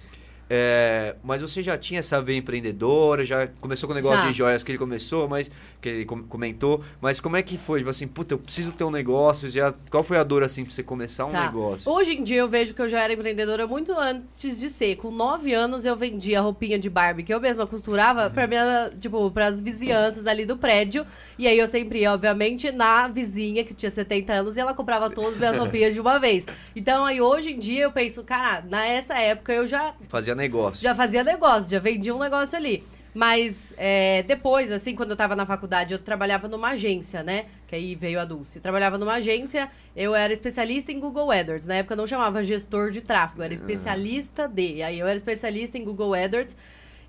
É, 0.50 1.16
mas 1.24 1.42
você 1.42 1.64
já 1.64 1.78
tinha 1.78 2.00
essa 2.00 2.22
veia 2.22 2.38
empreendedora, 2.38 3.24
já 3.26 3.48
começou 3.60 3.88
com 3.88 3.94
o 3.94 3.96
negócio 3.96 4.20
Já. 4.22 4.28
de 4.28 4.34
joias 4.34 4.64
que 4.64 4.72
ele 4.72 4.78
começou, 4.78 5.28
mas 5.28 5.50
que 5.82 5.90
ele 5.90 6.06
com- 6.06 6.24
comentou. 6.24 6.84
Mas 7.02 7.20
como 7.20 7.36
é 7.38 7.42
que 7.42 7.58
foi? 7.58 7.80
Tipo 7.80 7.90
assim, 7.90 8.08
puta, 8.08 8.34
eu 8.34 8.38
preciso 8.38 8.72
ter 8.74 8.84
um 8.84 8.92
negócio. 8.92 9.48
Já, 9.50 9.74
qual 9.90 10.04
foi 10.04 10.18
a 10.18 10.24
dor 10.24 10.44
assim 10.44 10.64
pra 10.64 10.74
você 10.74 10.84
começar 10.84 11.26
um 11.26 11.32
Tá. 11.32 11.46
negócio? 11.46 11.92
Hoje 11.92 12.14
em 12.14 12.24
dia 12.24 12.38
eu 12.38 12.48
vejo 12.50 12.74
que 12.74 12.82
eu 12.82 12.90
já 12.90 13.02
era 13.02 13.14
empreendedora 13.14 13.66
muito 13.68 13.92
antes 13.98 14.60
de 14.60 14.70
ser. 14.70 14.96
Com 14.98 15.12
nove 15.12 15.54
anos 15.54 15.86
eu 15.86 15.96
vendia 15.96 16.42
roupinha 16.42 16.78
de 16.78 16.90
Barbie 16.90 17.24
que 17.24 17.34
eu 17.34 17.40
mesma 17.40 17.66
costurava 17.66 18.30
pra 18.30 18.46
minha, 18.48 18.92
tipo, 19.00 19.30
pras 19.32 19.62
vizinhanças 19.62 20.28
ali 20.28 20.46
do 20.46 20.58
prédio. 20.58 21.06
E 21.38 21.48
aí 21.48 21.58
eu 21.58 21.68
sempre 21.68 22.00
ia, 22.00 22.14
obviamente, 22.14 22.72
na 22.72 23.08
vizinha 23.08 23.64
que 23.64 23.74
tinha 23.74 23.90
70 23.90 24.34
anos 24.34 24.56
e 24.58 24.60
ela 24.60 24.74
comprava 24.74 25.10
todas 25.10 25.34
as 25.34 25.38
minhas 25.40 25.58
roupinhas 25.58 25.94
de 25.94 26.00
uma 26.00 26.20
vez. 26.20 26.46
Então 26.76 27.06
aí 27.06 27.20
hoje 27.22 27.52
em 27.52 27.60
dia 27.60 27.84
eu 27.84 27.92
penso, 27.92 28.24
cara, 28.24 28.62
nessa 28.62 29.16
época 29.18 29.54
eu 29.54 29.66
já 29.66 29.94
Fazia 30.08 30.33
negócio. 30.36 30.82
já 30.82 30.96
fazia 30.96 31.24
negócio, 31.24 31.72
já 31.72 31.80
vendia 31.80 32.16
um 32.16 32.20
negócio 32.20 32.58
ali. 32.58 32.84
Mas 33.14 33.74
é, 33.78 34.24
depois, 34.24 34.72
assim, 34.72 34.96
quando 34.96 35.12
eu 35.12 35.16
tava 35.16 35.36
na 35.36 35.46
faculdade, 35.46 35.94
eu 35.94 36.00
trabalhava 36.00 36.48
numa 36.48 36.70
agência, 36.70 37.22
né? 37.22 37.46
Que 37.68 37.76
aí 37.76 37.94
veio 37.94 38.20
a 38.20 38.26
Dulce. 38.26 38.60
Trabalhava 38.60 38.98
numa 38.98 39.14
agência, 39.14 39.70
eu 39.96 40.16
era 40.16 40.34
especialista 40.34 40.92
em 40.92 41.00
Google 41.00 41.30
AdWords. 41.32 41.68
Na 41.68 41.76
época 41.76 41.96
não 41.96 42.08
chamava 42.08 42.44
gestor 42.44 42.90
de 42.90 43.02
tráfego, 43.02 43.44
era 43.44 43.54
especialista 43.54 44.48
de. 44.48 44.82
Aí 44.82 44.98
eu 44.98 45.06
era 45.06 45.16
especialista 45.16 45.78
em 45.78 45.84
Google 45.84 46.16
AdWords. 46.16 46.58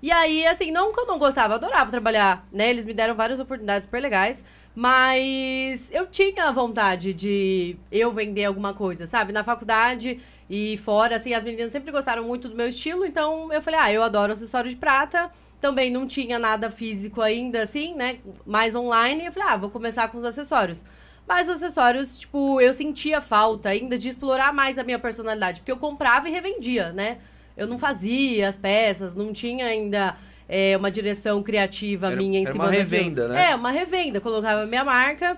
E 0.01 0.11
aí, 0.11 0.45
assim, 0.45 0.69
não 0.69 0.93
que 0.93 0.99
eu 0.99 1.07
não 1.07 1.17
gostava, 1.17 1.53
eu 1.53 1.57
adorava 1.57 1.89
trabalhar, 1.89 2.47
né? 2.51 2.69
Eles 2.69 2.85
me 2.85 2.93
deram 2.93 3.15
várias 3.15 3.39
oportunidades 3.39 3.85
super 3.85 3.99
legais. 3.99 4.43
Mas 4.75 5.89
eu 5.91 6.05
tinha 6.05 6.51
vontade 6.51 7.13
de 7.13 7.77
eu 7.89 8.11
vender 8.11 8.43
alguma 8.43 8.73
coisa, 8.73 9.07
sabe? 9.07 9.31
Na 9.31 9.41
faculdade 9.41 10.19
e 10.49 10.77
fora, 10.83 11.15
assim, 11.15 11.33
as 11.33 11.43
meninas 11.43 11.71
sempre 11.71 11.91
gostaram 11.91 12.23
muito 12.23 12.47
do 12.49 12.55
meu 12.55 12.69
estilo, 12.69 13.05
então 13.05 13.51
eu 13.51 13.61
falei, 13.61 13.79
ah, 13.79 13.91
eu 13.91 14.03
adoro 14.03 14.31
acessório 14.33 14.69
de 14.69 14.75
prata. 14.75 15.31
Também 15.59 15.89
não 15.89 16.05
tinha 16.05 16.37
nada 16.37 16.69
físico 16.69 17.21
ainda, 17.21 17.63
assim, 17.63 17.95
né? 17.95 18.17
Mais 18.45 18.75
online. 18.75 19.25
Eu 19.25 19.31
falei, 19.31 19.49
ah, 19.49 19.57
vou 19.57 19.69
começar 19.71 20.07
com 20.09 20.17
os 20.17 20.23
acessórios. 20.23 20.85
Mas 21.27 21.49
os 21.49 21.55
acessórios, 21.55 22.19
tipo, 22.19 22.61
eu 22.61 22.71
sentia 22.73 23.19
falta 23.21 23.69
ainda 23.69 23.97
de 23.97 24.09
explorar 24.09 24.53
mais 24.53 24.77
a 24.77 24.83
minha 24.83 24.99
personalidade. 24.99 25.61
Porque 25.61 25.71
eu 25.71 25.77
comprava 25.77 26.29
e 26.29 26.31
revendia, 26.31 26.91
né? 26.91 27.17
Eu 27.57 27.65
não 27.65 27.79
fazia 27.79 28.47
as 28.49 28.57
peças, 28.57 29.15
não 29.15 29.33
tinha 29.33 29.65
ainda 29.65 30.15
é, 30.47 30.77
uma 30.77 30.91
direção 30.91 31.41
criativa 31.41 32.07
Era- 32.07 32.15
minha 32.17 32.37
em 32.39 32.43
era 32.43 32.51
cima 32.51 32.65
uma 32.65 32.71
daquilo. 32.71 32.89
revenda, 32.91 33.27
né? 33.29 33.51
É, 33.51 33.55
uma 33.55 33.71
revenda. 33.71 34.21
Colocava 34.21 34.67
minha 34.67 34.83
marca 34.83 35.35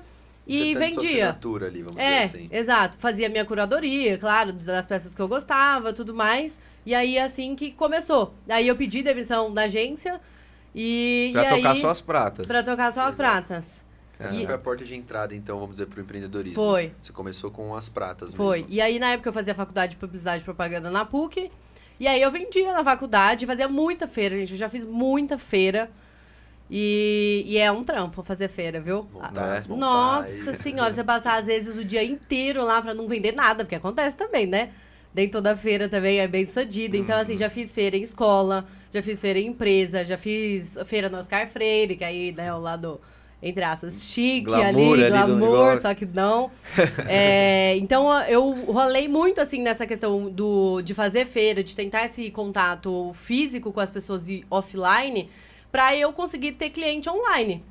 e 0.48 0.74
Você 0.74 0.80
vendia. 0.80 1.10
assinatura 1.10 1.68
ali, 1.68 1.82
vamos 1.84 1.98
É, 2.02 2.22
dizer 2.22 2.38
assim. 2.38 2.50
exato. 2.52 2.98
Fazia 2.98 3.28
minha 3.30 3.44
curadoria, 3.46 4.18
claro, 4.18 4.54
das 4.54 4.86
peças 4.86 5.14
que 5.14 5.22
eu 5.22 5.28
gostava, 5.28 5.92
tudo 5.94 6.14
mais. 6.14 6.60
E 6.86 6.96
aí, 6.96 7.20
assim 7.20 7.56
que 7.56 7.72
começou. 7.72 8.34
Aí 8.48 8.68
eu 8.68 8.76
pedi 8.76 9.04
demissão 9.04 9.54
da 9.54 9.64
agência 9.64 10.22
e. 10.74 11.30
Pra 11.34 11.44
e 11.44 11.56
tocar 11.58 11.72
aí, 11.72 11.82
só 11.82 11.90
as 11.90 12.02
pratas. 12.02 12.46
Pra 12.46 12.64
tocar 12.64 12.92
só 12.94 13.02
as 13.02 13.16
pratas. 13.16 13.84
Essa 14.20 14.40
E- 14.40 14.46
foi 14.46 14.56
a 14.56 14.58
porta 14.58 14.84
de 14.84 14.96
entrada, 14.96 15.36
então, 15.36 15.60
vamos 15.60 15.74
dizer, 15.76 15.86
para 15.88 16.00
o 16.00 16.02
empreendedorismo. 16.02 16.56
Foi. 16.64 16.92
Você 17.02 17.12
começou 17.14 17.52
com 17.52 17.76
as 17.76 17.88
pratas 17.88 18.34
Foi. 18.34 18.60
mesmo. 18.60 18.74
E 18.74 18.82
aí, 18.82 18.98
na 18.98 19.12
época, 19.12 19.30
eu 19.30 19.34
fazia 19.34 19.54
faculdade 19.54 19.92
de 19.92 19.98
publicidade 19.98 20.42
e 20.42 20.44
propaganda 20.46 20.90
na 20.90 21.06
PUC. 21.06 21.52
E 22.00 22.08
aí, 22.08 22.22
eu 22.22 22.32
vendia 22.32 22.74
na 22.74 22.84
faculdade, 22.84 23.46
fazia 23.46 23.68
muita 23.68 24.08
feira, 24.08 24.36
gente. 24.38 24.54
Eu 24.54 24.58
já 24.58 24.70
fiz 24.70 24.84
muita 24.84 25.38
feira. 25.38 25.92
E, 26.70 27.44
e 27.48 27.58
é 27.58 27.72
um 27.72 27.84
trampo 27.84 28.22
fazer 28.22 28.50
feira, 28.50 28.82
viu? 28.82 29.08
Montar, 29.14 29.60
desmontar 29.60 29.90
Nossa 29.90 30.54
senhora, 30.54 30.92
você 30.92 31.04
passar 31.04 31.40
às 31.40 31.48
vezes 31.48 31.78
o 31.78 31.86
dia 31.86 32.04
inteiro 32.04 32.64
lá 32.64 32.82
pra 32.82 32.94
não 32.94 33.08
vender 33.08 33.34
nada, 33.34 33.64
porque 33.64 33.76
acontece 33.76 34.18
também, 34.18 34.46
né? 34.46 34.70
Nem 35.14 35.30
toda 35.30 35.56
feira 35.56 35.88
também 35.88 36.20
é 36.20 36.28
bem 36.28 36.46
sucedida. 36.46 36.98
Então, 36.98 37.18
assim, 37.18 37.38
já 37.38 37.50
fiz 37.50 37.74
feira 37.74 37.96
em 37.96 38.04
escola, 38.04 38.68
já 38.94 39.02
fiz 39.02 39.20
feira 39.22 39.40
em 39.40 39.48
empresa, 39.48 40.04
já 40.04 40.18
fiz 40.18 40.78
feira 40.86 41.10
no 41.10 41.18
Oscar 41.18 41.48
Freire, 41.48 41.96
que 41.96 42.04
aí, 42.04 42.34
né, 42.34 42.54
o 42.54 42.60
lado, 42.60 43.00
entre 43.42 43.64
aspas, 43.64 44.04
chique 44.04 44.42
Glamour 44.42 44.94
ali, 44.94 45.06
ali 45.06 45.22
do 45.32 45.38
glamour, 45.38 45.78
só 45.78 45.96
que 45.96 46.06
não. 46.06 46.52
É, 47.08 47.78
então, 47.78 48.12
eu 48.24 48.52
rolei 48.66 49.08
muito, 49.08 49.40
assim, 49.40 49.62
nessa 49.62 49.88
questão 49.88 50.30
do, 50.30 50.82
de 50.82 50.94
fazer 50.94 51.26
feira, 51.26 51.64
de 51.64 51.76
tentar 51.76 52.06
esse 52.06 52.30
contato 52.30 53.14
físico 53.14 53.72
com 53.72 53.80
as 53.80 53.90
pessoas 53.90 54.26
de 54.26 54.46
offline, 54.52 55.30
pra 55.72 55.96
eu 55.96 56.12
conseguir 56.14 56.54
ter 56.54 56.70
cliente 56.70 57.10
online. 57.10 57.64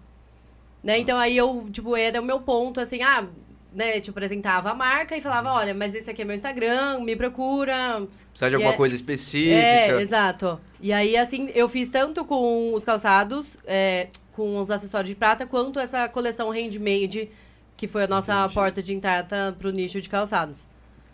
Né? 0.82 0.98
Então 0.98 1.18
aí 1.18 1.36
eu, 1.36 1.68
tipo, 1.72 1.96
era 1.96 2.20
o 2.20 2.24
meu 2.24 2.40
ponto, 2.40 2.78
assim, 2.80 3.02
ah, 3.02 3.26
né, 3.72 4.00
te 4.00 4.08
apresentava 4.10 4.70
a 4.70 4.74
marca 4.74 5.16
e 5.16 5.20
falava, 5.20 5.52
olha, 5.52 5.74
mas 5.74 5.94
esse 5.94 6.08
aqui 6.10 6.22
é 6.22 6.24
meu 6.24 6.34
Instagram, 6.36 7.00
me 7.00 7.14
procura. 7.16 8.06
Precisa 8.30 8.48
de 8.50 8.54
alguma 8.54 8.72
é- 8.72 8.76
coisa 8.76 8.94
específica. 8.94 9.54
É, 9.54 10.00
exato. 10.00 10.60
E 10.80 10.92
aí, 10.92 11.16
assim, 11.16 11.50
eu 11.54 11.68
fiz 11.68 11.88
tanto 11.88 12.24
com 12.24 12.72
os 12.72 12.84
calçados, 12.84 13.56
é, 13.66 14.08
com 14.32 14.60
os 14.60 14.70
acessórios 14.70 15.08
de 15.08 15.14
prata, 15.16 15.46
quanto 15.46 15.78
essa 15.80 16.08
coleção 16.08 16.50
handmade, 16.50 17.28
que 17.76 17.86
foi 17.88 18.04
a 18.04 18.06
nossa 18.06 18.32
Entendi. 18.38 18.54
porta 18.54 18.82
de 18.82 18.94
entrada 18.94 19.54
pro 19.58 19.70
nicho 19.70 20.00
de 20.00 20.08
calçados. 20.08 20.66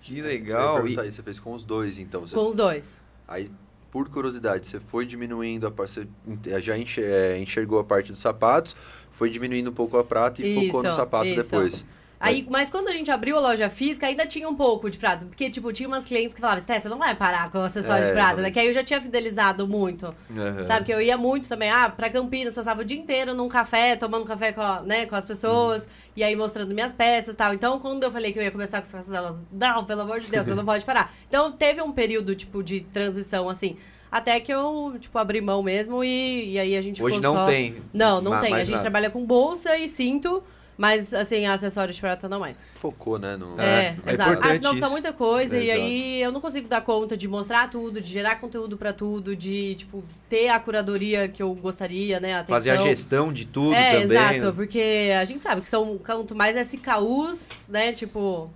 Que 0.02 0.20
legal. 0.20 0.86
E- 0.86 0.92
isso, 0.92 1.02
você 1.12 1.22
fez 1.22 1.40
com 1.40 1.52
os 1.54 1.64
dois, 1.64 1.98
então. 1.98 2.20
Você- 2.20 2.36
Com 2.36 2.48
os 2.48 2.54
dois. 2.54 3.00
Aí, 3.26 3.48
por 3.92 4.08
curiosidade, 4.08 4.66
você 4.66 4.80
foi 4.80 5.04
diminuindo 5.04 5.66
a 5.66 5.70
parte. 5.70 6.08
Você 6.42 6.60
já 6.62 6.74
é, 6.76 7.38
enxergou 7.38 7.78
a 7.78 7.84
parte 7.84 8.10
dos 8.10 8.22
sapatos, 8.22 8.74
foi 9.10 9.28
diminuindo 9.28 9.70
um 9.70 9.74
pouco 9.74 9.98
a 9.98 10.02
prata 10.02 10.40
e 10.42 10.54
focou 10.54 10.82
no 10.82 10.88
Isso, 10.88 10.96
sapato 10.96 11.26
isso. 11.26 11.42
depois. 11.42 11.84
Aí, 12.22 12.46
mas 12.48 12.70
quando 12.70 12.86
a 12.88 12.92
gente 12.92 13.10
abriu 13.10 13.36
a 13.36 13.40
loja 13.40 13.68
física, 13.68 14.06
ainda 14.06 14.24
tinha 14.24 14.48
um 14.48 14.54
pouco 14.54 14.88
de 14.88 14.96
prata. 14.96 15.26
Porque, 15.26 15.50
tipo, 15.50 15.72
tinha 15.72 15.88
umas 15.88 16.04
clientes 16.04 16.34
que 16.34 16.40
falavam, 16.40 16.62
Sté, 16.62 16.78
você 16.78 16.88
não 16.88 16.96
vai 16.98 17.14
parar 17.16 17.50
com 17.50 17.58
o 17.58 17.62
acessório 17.62 18.04
É, 18.04 18.06
de 18.06 18.12
prata, 18.12 18.40
né? 18.40 18.50
Que 18.50 18.60
aí 18.60 18.68
eu 18.68 18.72
já 18.72 18.84
tinha 18.84 19.00
fidelizado 19.00 19.66
muito. 19.66 20.14
Aham. 20.30 20.66
Sabe, 20.68 20.86
que 20.86 20.92
eu 20.92 21.00
ia 21.02 21.18
muito 21.18 21.48
também, 21.48 21.68
ah, 21.68 21.90
pra 21.90 22.08
Campinas, 22.08 22.54
passava 22.54 22.82
o 22.82 22.84
dia 22.84 22.96
inteiro 22.96 23.34
num 23.34 23.48
café, 23.48 23.96
tomando 23.96 24.24
café 24.24 24.52
com, 24.52 24.60
a- 24.62 24.80
né, 24.82 25.04
com 25.06 25.16
as 25.16 25.24
pessoas, 25.26 25.88
e 26.16 26.22
aí 26.22 26.36
mostrando 26.36 26.72
minhas 26.72 26.92
peças 26.92 27.34
e 27.34 27.36
tal. 27.36 27.52
Então, 27.52 27.80
quando 27.80 28.04
eu 28.04 28.10
falei 28.12 28.32
que 28.32 28.38
eu 28.38 28.42
ia 28.44 28.50
começar 28.52 28.78
com 28.78 28.86
as 28.86 28.92
peças 28.92 29.08
delas, 29.08 29.36
não, 29.50 29.84
pelo 29.84 30.02
amor 30.02 30.20
de 30.20 30.28
Deus, 30.28 30.46
você 30.46 30.54
não 30.54 30.64
pode 30.64 30.84
parar. 30.84 31.12
Então, 31.28 31.50
teve 31.50 31.82
um 31.82 31.90
período, 31.90 32.34
tipo, 32.36 32.62
de 32.62 32.82
transição, 32.82 33.48
assim, 33.48 33.76
até 34.10 34.38
que 34.38 34.52
eu, 34.52 34.94
tipo, 35.00 35.18
abri 35.18 35.40
mão 35.40 35.62
mesmo 35.62 36.04
e, 36.04 36.52
e 36.52 36.58
aí 36.58 36.76
a 36.76 36.82
gente 36.82 37.02
Hoje 37.02 37.20
não 37.20 37.34
só... 37.34 37.46
tem. 37.46 37.82
Não, 37.92 38.20
não 38.20 38.38
tem. 38.38 38.52
A 38.52 38.58
gente 38.58 38.70
nada. 38.72 38.82
trabalha 38.82 39.10
com 39.10 39.24
bolsa 39.24 39.76
e 39.78 39.88
cinto, 39.88 40.42
mas, 40.76 41.12
assim, 41.12 41.46
acessórios 41.46 41.96
de 41.96 42.02
prata 42.02 42.28
não 42.28 42.40
mais. 42.40 42.56
Focou, 42.74 43.18
né? 43.18 43.36
No... 43.36 43.60
É, 43.60 43.96
é 44.06 44.12
exato. 44.12 44.30
Ah, 44.30 44.32
importante 44.32 44.56
senão 44.56 44.74
fica 44.74 44.88
muita 44.88 45.12
coisa 45.12 45.56
e 45.56 45.64
Exato. 45.70 45.80
aí 45.80 46.22
eu 46.22 46.32
não 46.32 46.40
consigo 46.40 46.68
dar 46.68 46.80
conta 46.80 47.16
de 47.16 47.28
mostrar 47.28 47.68
tudo, 47.70 48.00
de 48.00 48.08
gerar 48.08 48.36
conteúdo 48.40 48.76
pra 48.76 48.92
tudo, 48.92 49.36
de, 49.36 49.74
tipo, 49.76 50.02
ter 50.28 50.48
a 50.48 50.58
curadoria 50.58 51.28
que 51.28 51.42
eu 51.42 51.54
gostaria, 51.54 52.18
né? 52.18 52.40
A. 52.40 52.44
Fazer 52.44 52.70
a 52.70 52.76
gestão 52.76 53.32
de 53.32 53.44
tudo 53.44 53.74
é, 53.74 54.00
também. 54.00 54.16
exato, 54.16 54.44
né? 54.46 54.52
porque 54.52 55.10
a 55.20 55.24
gente 55.24 55.42
sabe 55.42 55.60
que 55.60 55.68
são 55.68 55.98
quanto 55.98 56.34
mais 56.34 56.56
SKUs, 56.56 57.66
né? 57.68 57.92
Tipo. 57.92 58.50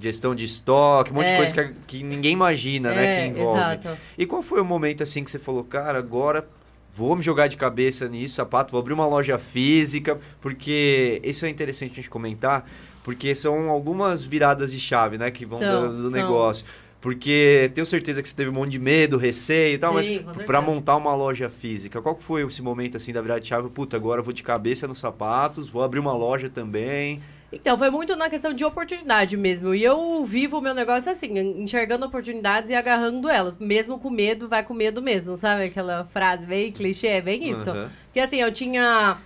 Gestão 0.00 0.34
de 0.36 0.44
estoque, 0.44 1.10
um 1.10 1.14
monte 1.14 1.26
de 1.26 1.32
É. 1.32 1.36
coisa 1.36 1.52
que, 1.54 1.74
que 1.86 2.02
ninguém 2.04 2.32
imagina, 2.32 2.92
né? 2.92 3.26
é, 3.26 3.30
Que 3.30 3.40
envolve. 3.40 3.58
exato. 3.58 3.98
E 4.16 4.24
qual 4.24 4.40
foi 4.40 4.60
o 4.60 4.64
momento 4.64 5.02
assim 5.02 5.24
que 5.24 5.30
você 5.30 5.38
falou, 5.38 5.64
cara, 5.64 5.98
agora 5.98 6.46
vou 6.92 7.16
me 7.16 7.22
jogar 7.22 7.48
de 7.48 7.56
cabeça 7.56 8.08
nisso, 8.08 8.34
sapato, 8.34 8.72
vou 8.72 8.80
abrir 8.80 8.92
uma 8.92 9.06
loja 9.06 9.38
física, 9.38 10.18
porque 10.40 11.20
isso 11.24 11.44
é 11.44 11.48
interessante 11.48 11.92
a 11.92 11.94
gente 11.96 12.10
comentar, 12.10 12.68
porque 13.02 13.34
são 13.34 13.70
algumas 13.70 14.24
viradas 14.24 14.72
de 14.72 14.80
chave, 14.80 15.16
né, 15.16 15.30
que 15.30 15.46
vão 15.46 15.58
São, 15.58 15.90
do, 15.90 16.02
do 16.02 16.10
negócio. 16.10 16.64
Porque 17.00 17.70
tenho 17.74 17.86
certeza 17.86 18.20
que 18.20 18.28
você 18.28 18.36
teve 18.36 18.50
um 18.50 18.52
monte 18.52 18.72
de 18.72 18.78
medo, 18.78 19.16
receio 19.16 19.74
e 19.74 19.78
tal, 19.78 20.02
Sim, 20.02 20.22
mas 20.24 20.44
para 20.44 20.60
montar 20.60 20.96
uma 20.96 21.14
loja 21.14 21.48
física, 21.48 22.02
qual 22.02 22.18
foi 22.18 22.42
esse 22.42 22.60
momento 22.60 22.98
assim 22.98 23.10
da 23.10 23.22
virada 23.22 23.40
de 23.40 23.48
chave? 23.48 23.70
Puta, 23.70 23.96
agora 23.96 24.20
eu 24.20 24.24
vou 24.24 24.34
de 24.34 24.42
cabeça 24.42 24.86
nos 24.86 24.98
sapatos, 24.98 25.68
vou 25.68 25.82
abrir 25.82 25.98
uma 25.98 26.12
loja 26.12 26.50
também. 26.50 27.22
Então, 27.52 27.76
foi 27.76 27.90
muito 27.90 28.14
na 28.14 28.30
questão 28.30 28.52
de 28.52 28.64
oportunidade 28.64 29.36
mesmo. 29.36 29.74
E 29.74 29.82
eu 29.82 30.24
vivo 30.24 30.58
o 30.58 30.60
meu 30.60 30.72
negócio 30.74 31.10
assim, 31.10 31.36
enxergando 31.38 32.06
oportunidades 32.06 32.70
e 32.70 32.74
agarrando 32.74 33.28
elas. 33.28 33.56
Mesmo 33.56 33.98
com 33.98 34.08
medo, 34.08 34.48
vai 34.48 34.62
com 34.62 34.72
medo 34.72 35.02
mesmo, 35.02 35.36
sabe? 35.36 35.64
Aquela 35.64 36.04
frase 36.12 36.46
bem 36.46 36.70
clichê, 36.70 37.08
é 37.08 37.20
bem 37.20 37.50
isso. 37.50 37.70
Aham. 37.70 37.90
Porque 38.04 38.20
assim, 38.20 38.40
eu 38.40 38.52
tinha. 38.52 39.16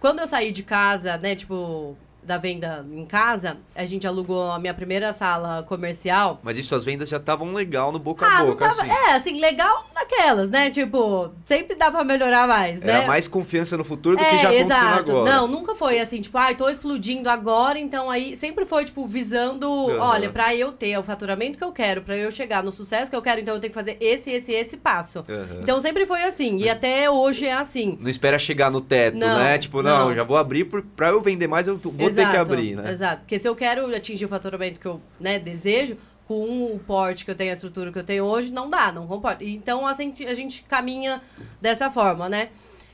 Quando 0.00 0.20
eu 0.20 0.26
saí 0.26 0.50
de 0.50 0.62
casa, 0.62 1.16
né, 1.18 1.34
tipo, 1.34 1.96
da 2.24 2.38
venda 2.38 2.84
em 2.92 3.04
casa, 3.06 3.56
a 3.74 3.84
gente 3.84 4.06
alugou 4.06 4.50
a 4.50 4.58
minha 4.58 4.74
primeira 4.74 5.12
sala 5.12 5.62
comercial. 5.62 6.40
Mas 6.42 6.58
isso, 6.58 6.74
as 6.74 6.84
vendas 6.84 7.08
já 7.08 7.16
estavam 7.18 7.52
legal 7.52 7.92
no 7.92 7.98
boca 7.98 8.26
a 8.26 8.36
Ah, 8.36 8.38
não 8.40 8.46
boca, 8.50 8.68
tava. 8.68 8.82
assim. 8.82 8.90
É, 8.90 9.12
assim, 9.12 9.38
legal 9.40 9.86
naquelas, 9.94 10.50
né? 10.50 10.70
Tipo, 10.70 11.30
sempre 11.46 11.74
dá 11.76 11.90
pra 11.90 12.02
melhorar 12.04 12.46
mais, 12.48 12.80
né? 12.82 12.92
Era 12.98 13.06
mais 13.06 13.28
confiança 13.28 13.76
no 13.76 13.84
futuro 13.84 14.16
do 14.16 14.22
é, 14.22 14.26
que 14.30 14.38
já 14.38 14.50
acontecendo 14.50 14.86
exato. 14.88 15.10
agora. 15.12 15.30
Não, 15.30 15.46
nunca 15.48 15.74
foi 15.74 16.00
assim, 16.00 16.20
tipo, 16.20 16.36
ai, 16.38 16.54
tô 16.54 16.68
explodindo 16.68 17.28
agora, 17.28 17.78
então 17.78 18.10
aí 18.10 18.36
sempre 18.36 18.64
foi, 18.64 18.84
tipo, 18.84 19.06
visando, 19.06 19.66
Aham. 19.90 19.98
olha, 20.00 20.30
pra 20.30 20.54
eu 20.54 20.72
ter 20.72 20.96
o 20.98 21.02
faturamento 21.02 21.58
que 21.58 21.64
eu 21.64 21.72
quero, 21.72 22.02
pra 22.02 22.16
eu 22.16 22.30
chegar 22.30 22.62
no 22.62 22.72
sucesso 22.72 23.10
que 23.10 23.16
eu 23.16 23.22
quero, 23.22 23.40
então 23.40 23.54
eu 23.54 23.60
tenho 23.60 23.70
que 23.72 23.78
fazer 23.78 23.96
esse, 24.00 24.30
esse, 24.30 24.52
esse 24.52 24.76
passo. 24.76 25.24
Aham. 25.28 25.60
Então 25.62 25.80
sempre 25.80 26.06
foi 26.06 26.22
assim, 26.24 26.56
e 26.58 26.68
até 26.68 27.10
hoje 27.10 27.46
é 27.46 27.52
assim. 27.54 27.98
Não 28.00 28.08
espera 28.10 28.38
chegar 28.38 28.70
no 28.70 28.80
teto, 28.80 29.18
Não, 29.18 29.34
né? 29.38 29.58
Tipo, 29.58 29.82
não, 29.82 30.08
não. 30.08 30.14
já 30.14 30.22
vou 30.22 30.36
abrir, 30.36 30.64
pra 30.96 31.08
eu 31.08 31.20
vender 31.20 31.46
mais 31.46 31.66
eu 31.68 31.76
vou 31.76 32.08
ter 32.14 32.30
que 32.30 32.36
abrir, 32.36 32.76
né? 32.76 32.92
Exato, 32.92 33.20
porque 33.20 33.38
se 33.38 33.48
eu 33.48 33.54
quero 33.54 33.94
atingir 33.94 34.24
o 34.24 34.28
faturamento 34.28 34.80
que 34.80 34.86
eu 34.86 35.00
né, 35.18 35.38
desejo, 35.38 35.96
com 36.26 36.74
o 36.74 36.78
porte 36.78 37.24
que 37.24 37.30
eu 37.30 37.34
tenho, 37.34 37.50
a 37.50 37.54
estrutura 37.54 37.92
que 37.92 37.98
eu 37.98 38.04
tenho 38.04 38.24
hoje, 38.24 38.52
não 38.52 38.70
dá, 38.70 38.90
não 38.90 39.06
comporta. 39.06 39.44
Então 39.44 39.86
a 39.86 39.92
gente, 39.92 40.26
a 40.26 40.34
gente 40.34 40.62
caminha 40.62 41.20
dessa 41.60 41.90
forma, 41.90 42.28
né? 42.28 42.48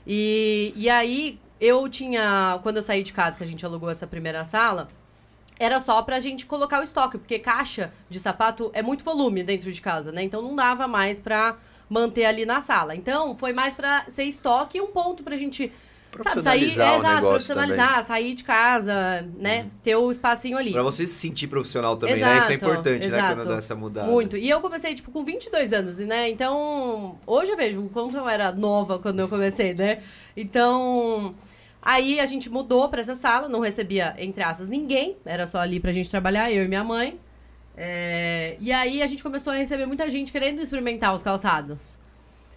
E, 0.06 0.72
e 0.74 0.88
aí 0.88 1.38
eu 1.60 1.88
tinha, 1.88 2.58
quando 2.62 2.76
eu 2.76 2.82
saí 2.82 3.02
de 3.02 3.12
casa, 3.12 3.36
que 3.36 3.44
a 3.44 3.46
gente 3.46 3.64
alugou 3.64 3.90
essa 3.90 4.06
primeira 4.06 4.44
sala, 4.44 4.88
era 5.58 5.78
só 5.78 6.00
pra 6.02 6.18
gente 6.18 6.46
colocar 6.46 6.80
o 6.80 6.82
estoque, 6.82 7.18
porque 7.18 7.38
caixa 7.38 7.92
de 8.08 8.18
sapato 8.18 8.70
é 8.72 8.82
muito 8.82 9.04
volume 9.04 9.42
dentro 9.42 9.70
de 9.70 9.80
casa, 9.80 10.10
né? 10.10 10.22
Então 10.22 10.40
não 10.40 10.56
dava 10.56 10.88
mais 10.88 11.20
pra 11.20 11.56
manter 11.88 12.24
ali 12.24 12.46
na 12.46 12.62
sala. 12.62 12.96
Então 12.96 13.36
foi 13.36 13.52
mais 13.52 13.74
pra 13.74 14.04
ser 14.08 14.24
estoque 14.24 14.78
e 14.78 14.80
um 14.80 14.86
ponto 14.86 15.22
pra 15.22 15.36
gente 15.36 15.70
Sabe, 16.22 16.42
sair, 16.42 16.60
Profissionalizar 16.72 16.88
é, 16.92 16.98
exato, 16.98 17.14
negócio 17.14 17.30
profissionalizar, 17.30 18.02
sair 18.02 18.34
de 18.34 18.42
casa, 18.44 19.28
né? 19.38 19.66
Ter 19.82 19.94
o 19.94 20.10
espacinho 20.10 20.58
ali. 20.58 20.72
Pra 20.72 20.82
você 20.82 21.06
se 21.06 21.14
sentir 21.14 21.46
profissional 21.46 21.96
também, 21.96 22.16
né? 22.16 22.38
Isso 22.38 22.50
é 22.50 22.54
Exato, 22.54 22.54
importante, 22.54 23.00
né? 23.00 23.06
exato. 23.06 23.36
Quando 23.36 23.48
dá 23.48 23.56
essa 23.56 23.74
mudada. 23.76 24.10
Muito. 24.10 24.36
E 24.36 24.50
eu 24.50 24.60
comecei, 24.60 24.94
tipo, 24.94 25.10
com 25.12 25.24
22 25.24 25.72
anos, 25.72 25.98
né? 26.00 26.28
Então, 26.28 27.16
hoje 27.24 27.52
eu 27.52 27.56
vejo 27.56 27.80
o 27.80 27.88
quanto 27.88 28.16
eu 28.16 28.28
era 28.28 28.50
nova 28.50 28.98
quando 28.98 29.20
eu 29.20 29.28
comecei, 29.28 29.72
né? 29.72 30.02
Então, 30.36 31.32
aí 31.80 32.18
a 32.18 32.26
gente 32.26 32.50
mudou 32.50 32.88
pra 32.88 33.00
essa 33.00 33.14
sala, 33.14 33.48
não 33.48 33.60
recebia, 33.60 34.14
entre 34.18 34.42
aspas, 34.42 34.68
ninguém. 34.68 35.16
Era 35.24 35.46
só 35.46 35.58
ali 35.58 35.78
pra 35.78 35.92
gente 35.92 36.10
trabalhar, 36.10 36.50
eu 36.50 36.64
e 36.64 36.68
minha 36.68 36.82
mãe. 36.82 37.20
É, 37.76 38.56
E 38.58 38.72
aí 38.72 39.00
a 39.00 39.06
gente 39.06 39.22
começou 39.22 39.52
a 39.52 39.56
receber 39.56 39.86
muita 39.86 40.10
gente 40.10 40.32
querendo 40.32 40.60
experimentar 40.60 41.14
os 41.14 41.22
calçados. 41.22 41.99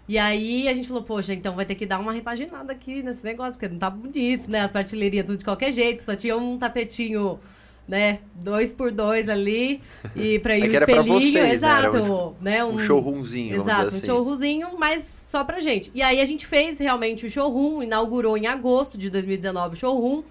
E 0.07 0.17
aí 0.17 0.67
a 0.67 0.73
gente 0.73 0.87
falou, 0.87 1.03
poxa, 1.03 1.33
então 1.33 1.55
vai 1.55 1.65
ter 1.65 1.75
que 1.75 1.85
dar 1.85 1.99
uma 1.99 2.11
repaginada 2.11 2.73
aqui 2.73 3.01
nesse 3.01 3.23
negócio, 3.23 3.53
porque 3.53 3.69
não 3.69 3.79
tá 3.79 3.89
bonito, 3.89 4.49
né? 4.49 4.61
As 4.61 4.71
prateleirinhas 4.71 5.25
tudo 5.25 5.37
de 5.37 5.45
qualquer 5.45 5.71
jeito, 5.71 6.03
só 6.03 6.15
tinha 6.15 6.35
um 6.35 6.57
tapetinho, 6.57 7.39
né? 7.87 8.19
Dois 8.35 8.73
por 8.73 8.91
dois 8.91 9.29
ali, 9.29 9.81
e 10.15 10.39
pra 10.39 10.57
ir 10.57 10.65
É 10.65 10.67
o 10.67 10.71
espelhinho, 10.71 11.05
vocês, 11.05 11.33
né? 11.33 11.53
Exato, 11.53 12.35
né? 12.41 12.65
Um 12.65 12.77
showroomzinho, 12.79 13.51
vamos 13.57 13.67
Exato, 13.67 13.85
dizer 13.85 13.95
um 13.95 13.99
assim. 13.99 14.05
showroomzinho, 14.07 14.67
mas 14.77 15.03
só 15.05 15.43
pra 15.45 15.61
gente. 15.61 15.89
E 15.95 16.01
aí 16.01 16.19
a 16.19 16.25
gente 16.25 16.45
fez 16.45 16.79
realmente 16.79 17.25
o 17.25 17.29
showroom, 17.29 17.81
inaugurou 17.81 18.37
em 18.37 18.45
agosto 18.45 18.97
de 18.97 19.09
2019 19.09 19.75
o 19.75 19.79
showroom. 19.79 20.23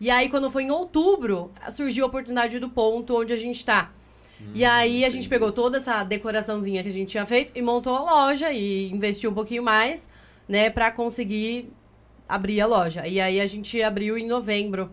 E 0.00 0.10
aí, 0.10 0.30
quando 0.30 0.50
foi 0.50 0.62
em 0.62 0.70
outubro, 0.70 1.50
surgiu 1.70 2.04
a 2.04 2.08
oportunidade 2.08 2.58
do 2.58 2.70
ponto 2.70 3.20
onde 3.20 3.34
a 3.34 3.36
gente 3.36 3.62
tá. 3.62 3.92
E 4.54 4.64
aí 4.64 5.04
a 5.04 5.10
gente 5.10 5.28
pegou 5.28 5.52
toda 5.52 5.78
essa 5.78 6.02
decoraçãozinha 6.02 6.82
que 6.82 6.88
a 6.88 6.92
gente 6.92 7.10
tinha 7.10 7.26
feito 7.26 7.52
e 7.54 7.62
montou 7.62 7.94
a 7.96 8.00
loja 8.00 8.52
e 8.52 8.90
investiu 8.90 9.30
um 9.30 9.34
pouquinho 9.34 9.62
mais, 9.62 10.08
né, 10.48 10.70
pra 10.70 10.90
conseguir 10.90 11.70
abrir 12.28 12.60
a 12.60 12.66
loja. 12.66 13.06
E 13.06 13.20
aí 13.20 13.40
a 13.40 13.46
gente 13.46 13.80
abriu 13.82 14.18
em 14.18 14.26
novembro. 14.26 14.90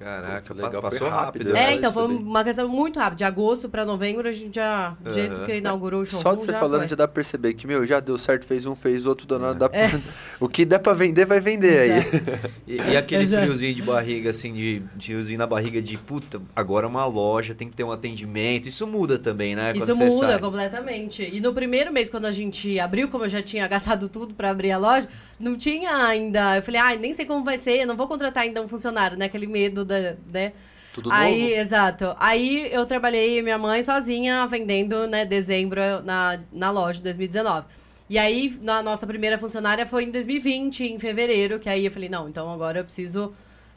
Caraca, 0.00 0.54
Legal, 0.54 0.70
foi 0.72 0.80
passou 0.80 1.08
rápido, 1.10 1.44
rápido. 1.50 1.52
né? 1.52 1.60
É, 1.60 1.68
isso 1.70 1.78
então 1.78 1.92
foi 1.92 2.02
também. 2.04 2.18
uma 2.18 2.42
questão 2.42 2.66
muito 2.68 2.98
rápida. 2.98 3.16
De 3.16 3.24
agosto 3.24 3.68
pra 3.68 3.84
novembro, 3.84 4.26
a 4.26 4.32
gente 4.32 4.54
já. 4.54 4.96
Do 4.98 5.12
jeito 5.12 5.34
Aham. 5.34 5.44
que 5.44 5.56
inaugurou 5.58 6.00
o 6.00 6.06
showroom. 6.06 6.22
Só 6.22 6.34
de 6.34 6.40
você 6.40 6.52
já 6.52 6.58
falando 6.58 6.80
foi. 6.80 6.88
já 6.88 6.96
dá 6.96 7.06
pra 7.06 7.14
perceber 7.14 7.52
que, 7.52 7.66
meu, 7.66 7.86
já 7.86 8.00
deu 8.00 8.16
certo, 8.16 8.46
fez 8.46 8.64
um, 8.64 8.74
fez 8.74 9.04
outro, 9.04 9.26
danado, 9.26 9.58
dá 9.58 9.68
É. 9.72 9.88
pra- 9.88 10.00
O 10.40 10.48
que 10.48 10.64
der 10.64 10.78
pra 10.78 10.94
vender, 10.94 11.26
vai 11.26 11.38
vender 11.38 11.78
aí. 11.80 11.90
Exato. 11.98 12.50
E, 12.66 12.76
e 12.76 12.96
aquele 12.96 13.24
Exato. 13.24 13.42
friozinho 13.42 13.74
de 13.74 13.82
barriga, 13.82 14.30
assim, 14.30 14.54
de 14.54 14.82
friozinho 14.98 15.38
na 15.38 15.46
barriga 15.46 15.82
de 15.82 15.98
puta, 15.98 16.40
agora 16.56 16.86
é 16.86 16.88
uma 16.88 17.04
loja, 17.04 17.54
tem 17.54 17.68
que 17.68 17.76
ter 17.76 17.84
um 17.84 17.92
atendimento. 17.92 18.68
Isso 18.68 18.86
muda 18.86 19.18
também, 19.18 19.54
né? 19.54 19.74
Isso 19.76 19.94
muda 19.96 20.28
sai. 20.28 20.38
completamente. 20.38 21.28
E 21.30 21.40
no 21.42 21.52
primeiro 21.52 21.92
mês, 21.92 22.08
quando 22.08 22.24
a 22.24 22.32
gente 22.32 22.80
abriu, 22.80 23.08
como 23.08 23.24
eu 23.24 23.28
já 23.28 23.42
tinha 23.42 23.68
gastado 23.68 24.08
tudo 24.08 24.32
pra 24.32 24.48
abrir 24.50 24.70
a 24.72 24.78
loja, 24.78 25.06
não 25.38 25.56
tinha 25.56 25.90
ainda. 26.06 26.56
Eu 26.56 26.62
falei, 26.62 26.80
ai, 26.80 26.96
nem 26.96 27.12
sei 27.12 27.26
como 27.26 27.44
vai 27.44 27.58
ser, 27.58 27.80
eu 27.82 27.86
não 27.86 27.96
vou 27.96 28.06
contratar 28.08 28.44
ainda 28.44 28.62
um 28.62 28.68
funcionário, 28.68 29.16
né? 29.18 29.26
Aquele 29.26 29.46
medo 29.46 29.84
da, 29.90 30.14
né? 30.32 30.52
Tudo 30.94 31.10
Aí, 31.12 31.42
novo. 31.50 31.60
exato. 31.60 32.16
Aí 32.18 32.68
eu 32.72 32.84
trabalhei 32.86 33.40
minha 33.42 33.58
mãe 33.58 33.82
sozinha 33.82 34.46
vendendo, 34.46 35.06
né, 35.06 35.24
dezembro 35.24 35.80
na, 36.04 36.40
na 36.52 36.70
loja 36.70 36.98
de 36.98 37.04
2019. 37.04 37.66
E 38.08 38.18
aí, 38.18 38.58
na 38.60 38.82
nossa 38.82 39.06
primeira 39.06 39.38
funcionária 39.38 39.86
foi 39.86 40.02
em 40.04 40.10
2020, 40.10 40.84
em 40.84 40.98
fevereiro, 40.98 41.60
que 41.60 41.68
aí 41.68 41.84
eu 41.84 41.92
falei, 41.92 42.08
não, 42.08 42.28
então 42.28 42.50
agora 42.52 42.80
eu 42.80 42.84
preciso, 42.84 43.32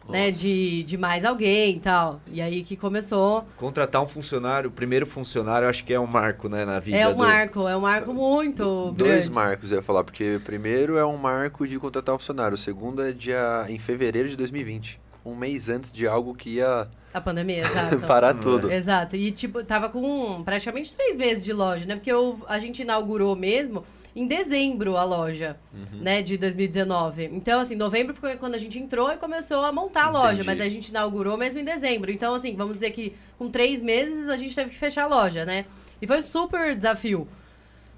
né, 0.10 0.32
de, 0.32 0.82
de 0.82 0.98
mais 0.98 1.24
alguém 1.24 1.76
e 1.76 1.80
tal. 1.80 2.20
E 2.32 2.42
aí 2.42 2.64
que 2.64 2.76
começou. 2.76 3.46
Contratar 3.58 4.02
um 4.02 4.08
funcionário, 4.08 4.72
o 4.72 4.74
primeiro 4.74 5.06
funcionário, 5.06 5.66
eu 5.68 5.70
acho 5.70 5.84
que 5.86 5.94
é 5.94 6.00
um 6.00 6.08
marco, 6.08 6.50
né, 6.50 6.66
na 6.66 6.80
vida 6.80 6.98
É 6.98 7.08
um 7.08 7.12
do... 7.12 7.20
marco, 7.20 7.68
é 7.68 7.78
um 7.78 7.82
marco 7.82 8.12
muito 8.12 8.92
Dois 8.98 9.28
grande. 9.28 9.30
marcos, 9.32 9.72
eu 9.72 9.78
ia 9.78 9.84
falar, 9.84 10.04
porque 10.04 10.38
o 10.38 10.40
primeiro 10.42 10.98
é 10.98 11.06
um 11.06 11.16
marco 11.16 11.68
de 11.68 11.78
contratar 11.78 12.16
um 12.16 12.18
funcionário, 12.18 12.56
o 12.56 12.58
segundo 12.58 13.04
é 13.04 13.12
dia, 13.12 13.68
em 13.70 13.78
fevereiro 13.78 14.28
de 14.28 14.36
2020. 14.36 15.00
Um 15.26 15.36
mês 15.36 15.70
antes 15.70 15.92
de 15.92 16.06
algo 16.06 16.34
que 16.36 16.56
ia 16.56 16.88
A 17.14 17.22
pandemia, 17.22 17.60
exato. 17.62 18.00
parar 18.08 18.34
tudo. 18.34 18.72
Exato. 18.72 19.16
E, 19.16 19.32
tipo, 19.32 19.64
tava 19.64 19.88
com 19.90 20.44
praticamente 20.44 20.94
três 20.94 21.16
meses 21.16 21.44
de 21.46 21.54
loja, 21.54 21.86
né? 21.86 21.96
Porque 21.96 22.12
eu, 22.12 22.40
a 22.48 22.60
gente 22.60 22.82
inaugurou 22.82 23.36
mesmo 23.36 23.86
em 24.16 24.28
dezembro 24.28 24.96
a 24.98 25.04
loja, 25.04 25.58
Uhum. 25.74 26.00
né? 26.02 26.22
De 26.22 26.38
2019. 26.38 27.30
Então, 27.34 27.62
assim, 27.62 27.76
novembro 27.76 28.14
foi 28.14 28.36
quando 28.36 28.56
a 28.56 28.58
gente 28.58 28.78
entrou 28.78 29.12
e 29.12 29.18
começou 29.18 29.64
a 29.64 29.72
montar 29.72 30.06
a 30.06 30.10
loja. 30.10 30.34
Entendi. 30.42 30.48
Mas 30.48 30.60
a 30.62 30.68
gente 30.70 30.90
inaugurou 30.90 31.38
mesmo 31.38 31.60
em 31.60 31.64
dezembro. 31.64 32.12
Então, 32.12 32.36
assim, 32.36 32.56
vamos 32.56 32.74
dizer 32.74 32.92
que 32.92 33.16
com 33.38 33.50
três 33.50 33.82
meses 33.82 34.28
a 34.30 34.36
gente 34.36 34.54
teve 34.54 34.72
que 34.72 34.78
fechar 34.78 35.04
a 35.04 35.08
loja, 35.08 35.46
né? 35.46 35.66
E 36.02 36.06
foi 36.06 36.22
super 36.22 36.76
desafio. 36.76 37.28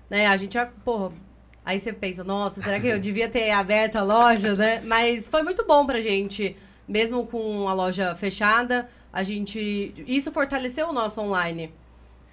Né? 0.09 0.27
A 0.27 0.37
gente 0.37 0.53
já, 0.53 0.65
porra... 0.67 1.11
Aí 1.65 1.79
você 1.79 1.91
pensa, 1.91 2.23
nossa, 2.23 2.61
será 2.61 2.79
que 2.79 2.85
eu 2.85 2.99
devia 2.99 3.27
ter 3.27 3.49
aberto 3.49 3.95
a 3.95 4.03
loja, 4.03 4.53
né? 4.53 4.81
Mas 4.85 5.27
foi 5.27 5.41
muito 5.41 5.65
bom 5.65 5.83
pra 5.83 5.99
gente, 5.99 6.55
mesmo 6.87 7.25
com 7.25 7.67
a 7.67 7.73
loja 7.73 8.15
fechada, 8.15 8.89
a 9.11 9.23
gente. 9.23 9.93
Isso 10.07 10.31
fortaleceu 10.31 10.89
o 10.89 10.93
nosso 10.93 11.21
online. 11.21 11.71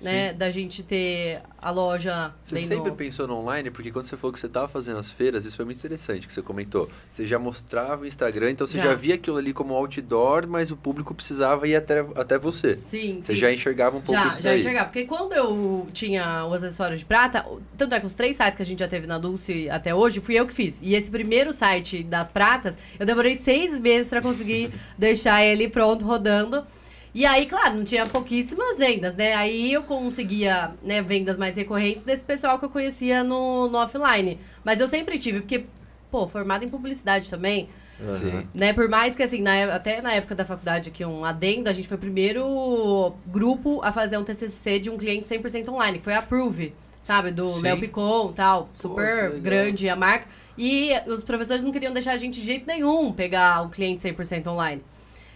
Né? 0.05 0.33
Da 0.33 0.51
gente 0.51 0.83
ter 0.83 1.41
a 1.61 1.71
loja 1.71 2.33
Você 2.43 2.61
sempre 2.61 2.91
no... 2.91 2.97
pensou 2.97 3.27
no 3.29 3.37
online, 3.37 3.71
porque 3.71 3.91
quando 3.93 4.07
você 4.07 4.17
falou 4.17 4.33
que 4.33 4.41
você 4.41 4.47
estava 4.47 4.67
fazendo 4.67 4.99
as 4.99 5.11
feiras, 5.11 5.45
isso 5.45 5.57
foi 5.57 5.65
muito 5.65 5.79
interessante 5.79 6.27
que 6.27 6.33
você 6.33 6.43
comentou. 6.43 6.89
Você 7.09 7.25
já 7.27 7.39
mostrava 7.39 8.03
o 8.03 8.07
Instagram, 8.07 8.51
então 8.51 8.67
você 8.67 8.79
já, 8.79 8.87
Já. 8.87 8.95
via 8.95 9.15
aquilo 9.15 9.37
ali 9.37 9.53
como 9.53 9.75
outdoor, 9.75 10.47
mas 10.49 10.71
o 10.71 10.77
público 10.77 11.15
precisava 11.15 11.69
ir 11.69 11.77
até, 11.77 12.01
até 12.17 12.39
você. 12.39 12.79
Sim, 12.83 13.21
Você 13.23 13.35
sim. 13.35 13.41
já 13.41 13.53
enxergava 13.53 13.97
um 13.97 14.01
pouco 14.01 14.21
já, 14.21 14.29
isso 14.29 14.43
já 14.43 14.51
daí. 14.51 14.61
enxergava. 14.61 14.87
Porque 14.87 15.05
quando 15.05 15.33
eu 15.33 15.87
tinha 15.93 16.45
os 16.47 16.55
acessórios 16.65 16.99
de 17.01 17.05
prata, 17.07 17.47
tanto 17.77 17.95
é 17.95 18.01
que 18.01 18.07
os 18.07 18.15
três 18.15 18.37
sites 18.37 18.57
que 18.57 18.63
a 18.63 18.67
gente 18.67 18.81
já 18.81 18.89
teve 18.89 19.07
na 19.07 19.19
Dulce 19.19 19.71
até 19.71 19.95
hoje, 19.95 20.21
fui 20.21 20.35
eu 20.35 20.47
que 20.47 20.53
fiz. 20.55 20.81
E 20.83 20.95
esse 20.95 21.11
primeiro 21.11 21.53
site 21.53 22.03
das 22.03 22.29
pratas, 22.29 22.77
eu 22.99 23.07
demorei 23.07 23.37
seis 23.37 23.79
meses 23.79 24.09
pra 24.09 24.21
conseguir 24.21 24.73
deixar 24.99 25.45
ele 25.45 25.69
pronto, 25.69 26.05
rodando. 26.05 26.65
E 27.15 27.27
aí, 27.27 27.45
claro, 27.47 27.77
não 27.77 27.85
tinha 27.85 28.07
pouquíssimas 28.07 28.79
vendas, 28.79 29.15
né? 29.15 29.35
Aí 29.35 29.73
eu 29.73 29.83
conseguia 29.83 30.73
né, 30.83 31.03
vendas 31.03 31.37
mais 31.37 31.55
recorrentes 31.55 32.05
desse 32.05 32.25
pessoal 32.25 32.59
que 32.59 32.65
eu 32.65 32.71
conhecia 32.71 33.23
no, 33.23 33.69
no 33.69 33.79
offline. 33.79 34.39
Mas 34.65 34.81
eu 34.81 34.89
sempre 34.89 35.19
tive, 35.19 35.41
porque, 35.41 35.67
pô, 36.11 36.27
formada 36.27 36.65
em 36.65 36.71
publicidade 36.71 37.29
também, 37.29 37.69
Sim. 38.09 38.49
né? 38.55 38.73
Por 38.73 38.89
mais 38.89 39.15
que, 39.15 39.23
assim, 39.23 39.43
na 39.43 39.75
até 39.75 40.01
na 40.01 40.15
época 40.15 40.35
da 40.35 40.45
faculdade, 40.45 40.89
aqui 40.89 41.05
um 41.05 41.23
adendo, 41.23 41.69
a 41.69 41.73
gente 41.75 41.87
foi 41.87 41.99
o 41.99 42.01
primeiro 42.01 43.15
grupo 43.27 43.83
a 43.83 43.93
fazer 43.93 44.17
um 44.17 44.25
TCC 44.25 44.79
de 44.79 44.89
um 44.89 44.97
cliente 44.97 45.27
100% 45.27 45.69
online, 45.69 45.99
que 45.99 46.05
foi 46.05 46.15
a 46.15 46.21
Approve, 46.21 46.73
sabe? 47.03 47.31
Do 47.31 47.53
Sim. 47.53 47.63
Léo 47.63 47.79
Picon 47.79 48.33
tal, 48.33 48.71
super 48.73 49.25
legal. 49.25 49.41
grande 49.41 49.87
a 49.87 49.95
marca. 49.95 50.27
E 50.57 50.93
os 51.07 51.23
professores 51.23 51.63
não 51.63 51.73
queriam 51.73 51.93
deixar 51.93 52.13
a 52.13 52.17
gente 52.17 52.41
de 52.41 52.47
jeito 52.47 52.67
nenhum 52.67 53.13
pegar 53.13 53.63
um 53.63 53.69
cliente 53.69 54.01
100% 54.01 54.47
online. 54.47 54.83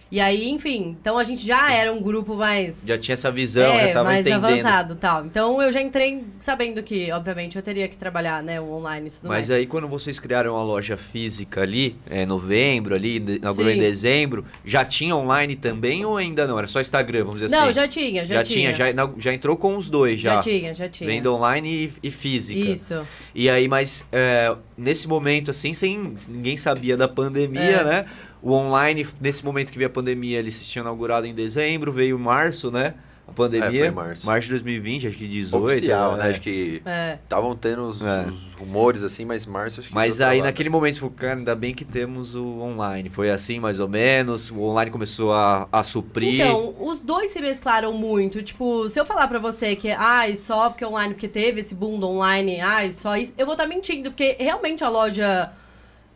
E 0.09 0.19
aí, 0.21 0.49
enfim, 0.49 0.95
então 1.01 1.17
a 1.17 1.23
gente 1.23 1.45
já 1.45 1.71
era 1.73 1.91
um 1.91 2.01
grupo 2.01 2.35
mais... 2.35 2.83
Já 2.85 2.97
tinha 2.97 3.13
essa 3.13 3.29
visão, 3.29 3.71
é, 3.73 3.87
já 3.87 3.93
tava 3.93 4.05
mais 4.09 4.25
entendendo. 4.25 4.45
avançado 4.45 4.95
tal. 4.95 5.25
Então 5.25 5.61
eu 5.61 5.71
já 5.71 5.81
entrei 5.81 6.23
sabendo 6.39 6.81
que, 6.81 7.11
obviamente, 7.11 7.55
eu 7.57 7.61
teria 7.61 7.87
que 7.87 7.97
trabalhar, 7.97 8.41
né, 8.41 8.59
o 8.61 8.71
online 8.71 9.07
e 9.07 9.11
tudo 9.11 9.23
Mas 9.27 9.49
mais. 9.49 9.51
aí 9.51 9.65
quando 9.65 9.87
vocês 9.87 10.19
criaram 10.19 10.55
a 10.55 10.63
loja 10.63 10.95
física 10.95 11.61
ali, 11.61 11.95
é 12.09 12.25
novembro 12.25 12.95
ali, 12.95 13.17
inaugurou 13.17 13.69
em 13.69 13.79
dezembro, 13.79 14.45
já 14.63 14.85
tinha 14.85 15.15
online 15.15 15.55
também 15.55 16.05
ou 16.05 16.15
ainda 16.17 16.47
não? 16.47 16.57
Era 16.57 16.67
só 16.67 16.79
Instagram, 16.79 17.25
vamos 17.25 17.41
dizer 17.41 17.55
Não, 17.55 17.65
assim? 17.65 17.73
já 17.73 17.87
tinha, 17.87 18.25
já, 18.25 18.35
já 18.35 18.43
tinha, 18.43 18.73
já, 18.73 18.85
já 19.17 19.33
entrou 19.33 19.57
com 19.57 19.75
os 19.75 19.89
dois 19.89 20.19
já. 20.19 20.35
Já 20.35 20.41
tinha, 20.41 20.73
já 20.73 20.87
tinha. 20.89 21.09
Venda 21.09 21.31
online 21.31 21.91
e, 22.03 22.07
e 22.07 22.11
física. 22.11 22.59
Isso. 22.59 23.05
E 23.35 23.49
aí, 23.49 23.67
mas 23.67 24.07
é, 24.11 24.55
nesse 24.77 25.07
momento, 25.07 25.51
assim, 25.51 25.73
sem 25.73 26.15
ninguém 26.29 26.55
sabia 26.55 26.95
da 26.95 27.07
pandemia, 27.07 27.61
É. 27.61 27.83
né? 27.83 28.05
O 28.41 28.53
online, 28.53 29.05
nesse 29.19 29.43
momento 29.43 29.71
que 29.71 29.77
veio 29.77 29.87
a 29.89 29.93
pandemia, 29.93 30.39
eles 30.39 30.65
tinham 30.67 30.83
inaugurado 30.83 31.25
em 31.25 31.33
dezembro, 31.33 31.91
veio 31.91 32.17
março, 32.19 32.71
né? 32.71 32.93
A 33.27 33.31
pandemia. 33.33 33.87
É, 33.87 33.91
foi 33.91 34.25
março. 34.25 34.41
de 34.43 34.49
2020, 34.51 35.07
acho 35.07 35.17
que 35.17 35.27
18. 35.27 35.65
Oficial, 35.65 36.13
é. 36.13 36.17
né? 36.17 36.29
Acho 36.29 36.39
que 36.39 36.81
É. 36.85 37.17
estavam 37.21 37.53
tendo 37.57 37.81
os, 37.83 38.01
É. 38.01 38.25
os 38.25 38.53
rumores 38.57 39.03
assim, 39.03 39.25
mas 39.25 39.45
março 39.45 39.81
acho 39.81 39.89
que 39.89 39.95
Mas 39.95 40.21
aí 40.21 40.39
lá, 40.39 40.45
naquele 40.45 40.69
momento, 40.69 40.93
você 40.93 40.99
falou, 41.01 41.13
cara, 41.13 41.37
ainda 41.37 41.53
bem 41.53 41.73
que 41.73 41.83
temos 41.83 42.35
o 42.35 42.45
online. 42.61 43.09
Foi 43.09 43.29
assim, 43.29 43.59
mais 43.59 43.81
ou 43.81 43.89
menos. 43.89 44.49
O 44.49 44.61
online 44.61 44.89
começou 44.89 45.33
a, 45.33 45.67
a 45.69 45.83
suprir. 45.83 46.35
Então, 46.35 46.73
os 46.79 47.01
dois 47.01 47.31
se 47.31 47.41
mesclaram 47.41 47.91
muito. 47.91 48.41
Tipo, 48.41 48.87
se 48.87 48.97
eu 48.97 49.05
falar 49.05 49.27
pra 49.27 49.39
você 49.39 49.75
que, 49.75 49.89
ai, 49.91 50.37
só 50.37 50.69
porque 50.69 50.85
online, 50.85 51.13
porque 51.13 51.27
teve 51.27 51.59
esse 51.59 51.75
boom 51.75 51.99
do 51.99 52.07
online, 52.07 52.61
ai, 52.61 52.93
só 52.93 53.17
isso, 53.17 53.33
eu 53.37 53.45
vou 53.45 53.55
estar 53.55 53.67
mentindo, 53.67 54.09
porque 54.09 54.37
realmente 54.39 54.85
a 54.85 54.89
loja. 54.89 55.51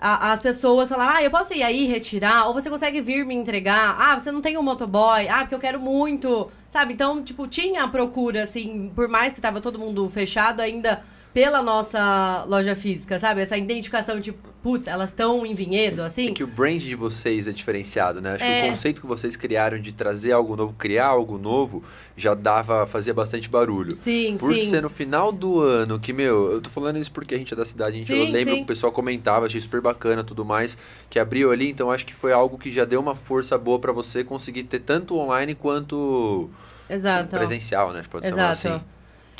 As 0.01 0.39
pessoas 0.41 0.89
falam, 0.89 1.07
ah, 1.07 1.23
eu 1.23 1.29
posso 1.29 1.53
ir 1.53 1.61
aí 1.61 1.85
retirar, 1.85 2.47
ou 2.47 2.53
você 2.55 2.71
consegue 2.71 2.99
vir 3.01 3.23
me 3.23 3.35
entregar, 3.35 3.95
ah, 3.99 4.17
você 4.17 4.31
não 4.31 4.41
tem 4.41 4.57
um 4.57 4.63
motoboy, 4.63 5.27
ah, 5.27 5.41
porque 5.41 5.53
eu 5.53 5.59
quero 5.59 5.79
muito, 5.79 6.51
sabe? 6.69 6.93
Então, 6.93 7.23
tipo, 7.23 7.47
tinha 7.47 7.83
a 7.83 7.87
procura, 7.87 8.41
assim, 8.41 8.91
por 8.95 9.07
mais 9.07 9.31
que 9.31 9.39
tava 9.39 9.61
todo 9.61 9.77
mundo 9.77 10.09
fechado, 10.09 10.59
ainda 10.59 11.03
pela 11.33 11.63
nossa 11.63 12.43
loja 12.47 12.75
física, 12.75 13.17
sabe? 13.17 13.39
Essa 13.41 13.57
identificação, 13.57 14.19
tipo, 14.19 14.49
putz, 14.61 14.85
elas 14.85 15.09
estão 15.11 15.45
em 15.45 15.55
vinhedo, 15.55 16.01
assim. 16.01 16.27
É 16.29 16.31
que 16.33 16.43
o 16.43 16.47
brand 16.47 16.81
de 16.81 16.93
vocês 16.93 17.47
é 17.47 17.51
diferenciado, 17.51 18.19
né? 18.19 18.31
Acho 18.35 18.43
que 18.43 18.49
É. 18.51 18.65
o 18.65 18.69
conceito 18.71 18.99
que 18.99 19.07
vocês 19.07 19.37
criaram 19.37 19.79
de 19.79 19.93
trazer 19.93 20.33
algo 20.33 20.55
novo, 20.57 20.73
criar 20.77 21.05
algo 21.07 21.37
novo, 21.37 21.81
já 22.17 22.33
dava, 22.33 22.85
fazia 22.85 23.13
bastante 23.13 23.47
barulho. 23.49 23.97
Sim, 23.97 24.35
Por 24.37 24.53
sim. 24.53 24.65
ser 24.69 24.81
no 24.81 24.89
final 24.89 25.31
do 25.31 25.61
ano, 25.61 25.97
que, 25.99 26.11
meu, 26.11 26.51
eu 26.51 26.61
tô 26.61 26.69
falando 26.69 26.97
isso 26.97 27.11
porque 27.11 27.33
a 27.33 27.37
gente 27.37 27.53
é 27.53 27.57
da 27.57 27.65
cidade, 27.65 27.93
a 27.93 27.97
gente, 27.97 28.07
Sim, 28.07 28.29
lembro 28.31 28.51
sim. 28.53 28.57
que 28.59 28.63
o 28.63 28.67
pessoal 28.67 28.91
comentava, 28.91 29.45
achei 29.45 29.61
super 29.61 29.79
bacana 29.79 30.23
tudo 30.25 30.43
mais, 30.43 30.77
que 31.09 31.17
abriu 31.17 31.49
ali, 31.51 31.69
então 31.69 31.89
acho 31.89 32.05
que 32.05 32.13
foi 32.13 32.33
algo 32.33 32.57
que 32.57 32.69
já 32.69 32.83
deu 32.83 32.99
uma 32.99 33.15
força 33.15 33.57
boa 33.57 33.79
pra 33.79 33.93
você 33.93 34.21
conseguir 34.23 34.63
ter 34.63 34.79
tanto 34.79 35.17
online 35.17 35.55
quanto 35.55 36.49
Exato. 36.89 37.29
presencial, 37.37 37.93
né? 37.93 38.03
Pode 38.09 38.27
Exato. 38.27 38.67
assim. 38.67 38.81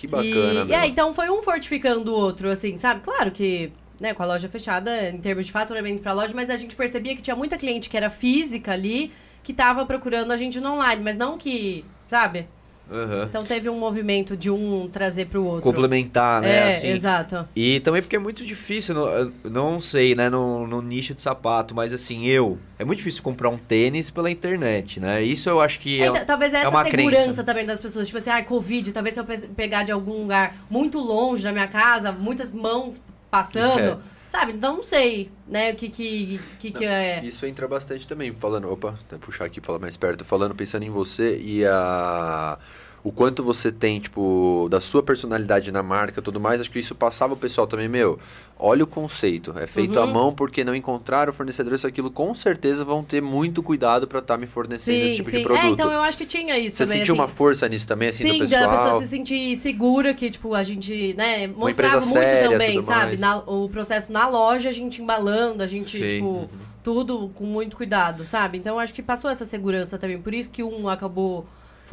Que 0.02 0.08
bacana, 0.08 0.66
e, 0.68 0.70
e 0.70 0.74
é, 0.74 0.88
então 0.88 1.14
foi 1.14 1.30
um 1.30 1.44
fortificando 1.44 2.12
o 2.12 2.16
outro, 2.16 2.50
assim, 2.50 2.76
sabe? 2.76 3.02
Claro 3.02 3.30
que, 3.30 3.72
né, 4.00 4.16
com 4.16 4.24
a 4.24 4.26
loja 4.26 4.50
fechada, 4.50 5.10
em 5.10 5.20
termos 5.20 5.46
de 5.46 5.52
faturamento 5.52 6.02
pra 6.02 6.12
loja, 6.12 6.34
mas 6.34 6.50
a 6.50 6.58
gente 6.58 6.76
percebia 6.76 7.16
que 7.16 7.22
tinha 7.22 7.36
muita 7.36 7.56
cliente 7.56 7.88
que 7.88 7.96
era 7.96 8.10
física 8.10 8.72
ali, 8.72 9.12
que 9.44 9.54
tava 9.54 9.86
procurando 9.86 10.32
a 10.32 10.38
gente 10.38 10.60
no 10.60 10.74
online, 10.74 11.04
mas 11.04 11.16
não 11.16 11.38
que, 11.38 11.86
sabe? 12.08 12.48
Aham. 12.92 13.26
Então 13.30 13.44
teve 13.46 13.70
um 13.70 13.80
movimento 13.80 14.36
de 14.36 14.50
um 14.50 14.90
trazer 14.92 15.28
pro 15.28 15.44
outro. 15.46 15.62
Complementar, 15.62 16.42
né? 16.42 16.58
É, 16.58 16.68
assim. 16.68 16.88
exato. 16.90 17.48
E 17.56 17.80
também 17.80 18.02
porque 18.02 18.16
é 18.16 18.20
muito 18.20 18.46
difícil, 18.46 18.96
eu 18.96 19.32
não 19.44 19.80
sei, 19.80 20.14
né, 20.14 20.30
no, 20.30 20.68
no 20.68 20.82
nicho 20.82 21.14
de 21.14 21.22
sapato, 21.22 21.74
mas 21.74 21.94
assim, 21.94 22.26
eu. 22.28 22.58
É 22.78 22.84
muito 22.84 22.98
difícil 22.98 23.24
comprar 23.24 23.50
um 23.50 23.58
tênis 23.58 24.10
pela 24.10 24.30
internet, 24.30 25.00
né? 25.00 25.22
Isso 25.24 25.50
eu 25.50 25.62
acho 25.62 25.80
que 25.80 26.02
é. 26.02 26.08
Ainda- 26.08 26.26
talvez 26.26 26.54
essa 26.54 26.70
uma 26.70 26.84
segurança 26.84 27.24
crença. 27.24 27.44
também 27.44 27.66
das 27.66 27.82
pessoas, 27.82 28.08
tipo 28.08 28.18
assim, 28.18 28.30
ah, 28.30 28.44
Covid, 28.44 28.92
talvez 28.92 29.14
se 29.16 29.22
eu 29.22 29.26
pe- 29.26 29.48
pegar 29.56 29.84
de 29.84 29.92
algum 29.92 30.22
lugar 30.24 30.56
muito 30.70 31.00
longe 31.00 31.44
da 31.44 31.52
minha 31.52 31.68
casa, 31.68 32.12
muitas 32.12 32.52
mãos 32.52 33.02
passando, 33.30 33.80
É. 33.80 33.98
sabe? 34.32 34.54
Então 34.54 34.78
não 34.78 34.84
sei, 34.84 35.30
né, 35.48 35.72
o 35.72 35.76
que 35.76 35.90
que, 35.90 36.40
que, 36.60 36.72
que 36.72 36.86
é. 36.86 37.24
Isso 37.24 37.46
entra 37.46 37.68
bastante 37.68 38.08
também, 38.08 38.34
falando, 38.34 38.72
opa, 38.72 38.98
puxar 39.20 39.46
aqui, 39.46 39.60
falar 39.60 39.80
mais 39.80 39.98
perto, 39.98 40.24
falando, 40.24 40.56
pensando 40.56 40.84
em 40.84 40.90
você 40.90 41.38
e 41.38 41.66
a 41.66 42.58
o 43.04 43.12
quanto 43.12 43.42
você 43.44 43.72
tem, 43.72 44.00
tipo, 44.00 44.68
da 44.70 44.80
sua 44.80 45.02
personalidade 45.02 45.72
na 45.72 45.82
marca 45.82 46.20
e 46.20 46.24
tudo 46.24 46.40
mais, 46.40 46.62
acho 46.62 46.70
que 46.70 46.78
isso 46.78 46.94
passava 46.94 47.34
o 47.34 47.38
pessoal 47.38 47.66
também, 47.66 47.88
meu, 47.90 48.20
olha 48.60 48.84
o 48.84 48.88
conceito, 48.88 49.56
é 49.58 49.66
feito 49.66 49.98
Uhum. 49.98 50.04
à 50.04 50.08
mão 50.08 50.34
porque 50.36 50.64
não 50.64 50.76
encontraram 50.76 51.34
fornecedor, 51.34 51.74
isso 51.74 51.88
aquilo, 51.88 52.12
com 52.12 52.36
certeza 52.36 52.86
vão 52.86 53.04
ter 53.04 53.20
muito 53.20 53.64
cuidado 53.64 54.08
para 54.08 54.20
estar 54.20 54.38
me 54.38 54.46
fornecendo 54.46 55.04
esse 55.04 55.16
tipo 55.16 55.32
de 55.32 55.40
produto. 55.40 55.66
É, 55.66 55.70
então 55.72 55.92
eu 55.92 56.02
acho 56.02 56.16
que 56.16 56.26
tinha 56.28 56.58
isso 56.60 56.78
Você 56.78 56.84
também. 56.86 57.00
sentiu 57.00 57.16
assim. 57.16 57.22
uma 57.24 57.28
força 57.28 57.68
nisso 57.68 57.88
também, 57.88 58.10
assim, 58.10 58.24
Sim, 58.24 58.34
do 58.34 58.38
da 58.38 58.46
pessoal? 58.60 58.70
pessoa 58.84 59.02
se 59.02 59.08
sentir 59.08 59.58
segura, 59.58 60.14
que, 60.14 60.30
tipo, 60.30 60.54
a 60.54 60.62
gente, 60.64 61.16
né, 61.18 61.48
mostrava 61.48 62.00
muito 62.02 62.12
séria, 62.14 62.50
também, 62.52 62.84
sabe? 62.84 63.20
Na- 63.20 63.38
o 63.40 63.68
processo 63.68 64.12
na 64.12 64.28
loja, 64.28 64.70
a 64.70 64.72
gente 64.72 65.02
embalando, 65.02 65.64
a 65.64 65.68
gente, 65.68 65.98
Sim. 65.98 66.08
tipo, 66.08 66.26
Uhum. 66.26 66.48
tudo 66.84 67.30
com 67.34 67.46
muito 67.46 67.76
cuidado, 67.76 68.28
sabe? 68.28 68.60
Então, 68.60 68.78
acho 68.78 68.94
que 68.94 69.02
passou 69.02 69.30
essa 69.32 69.44
segurança 69.44 69.98
também. 69.98 70.22
Por 70.22 70.36
isso 70.36 70.52
que 70.52 70.62
um 70.64 70.88
acabou 70.88 71.48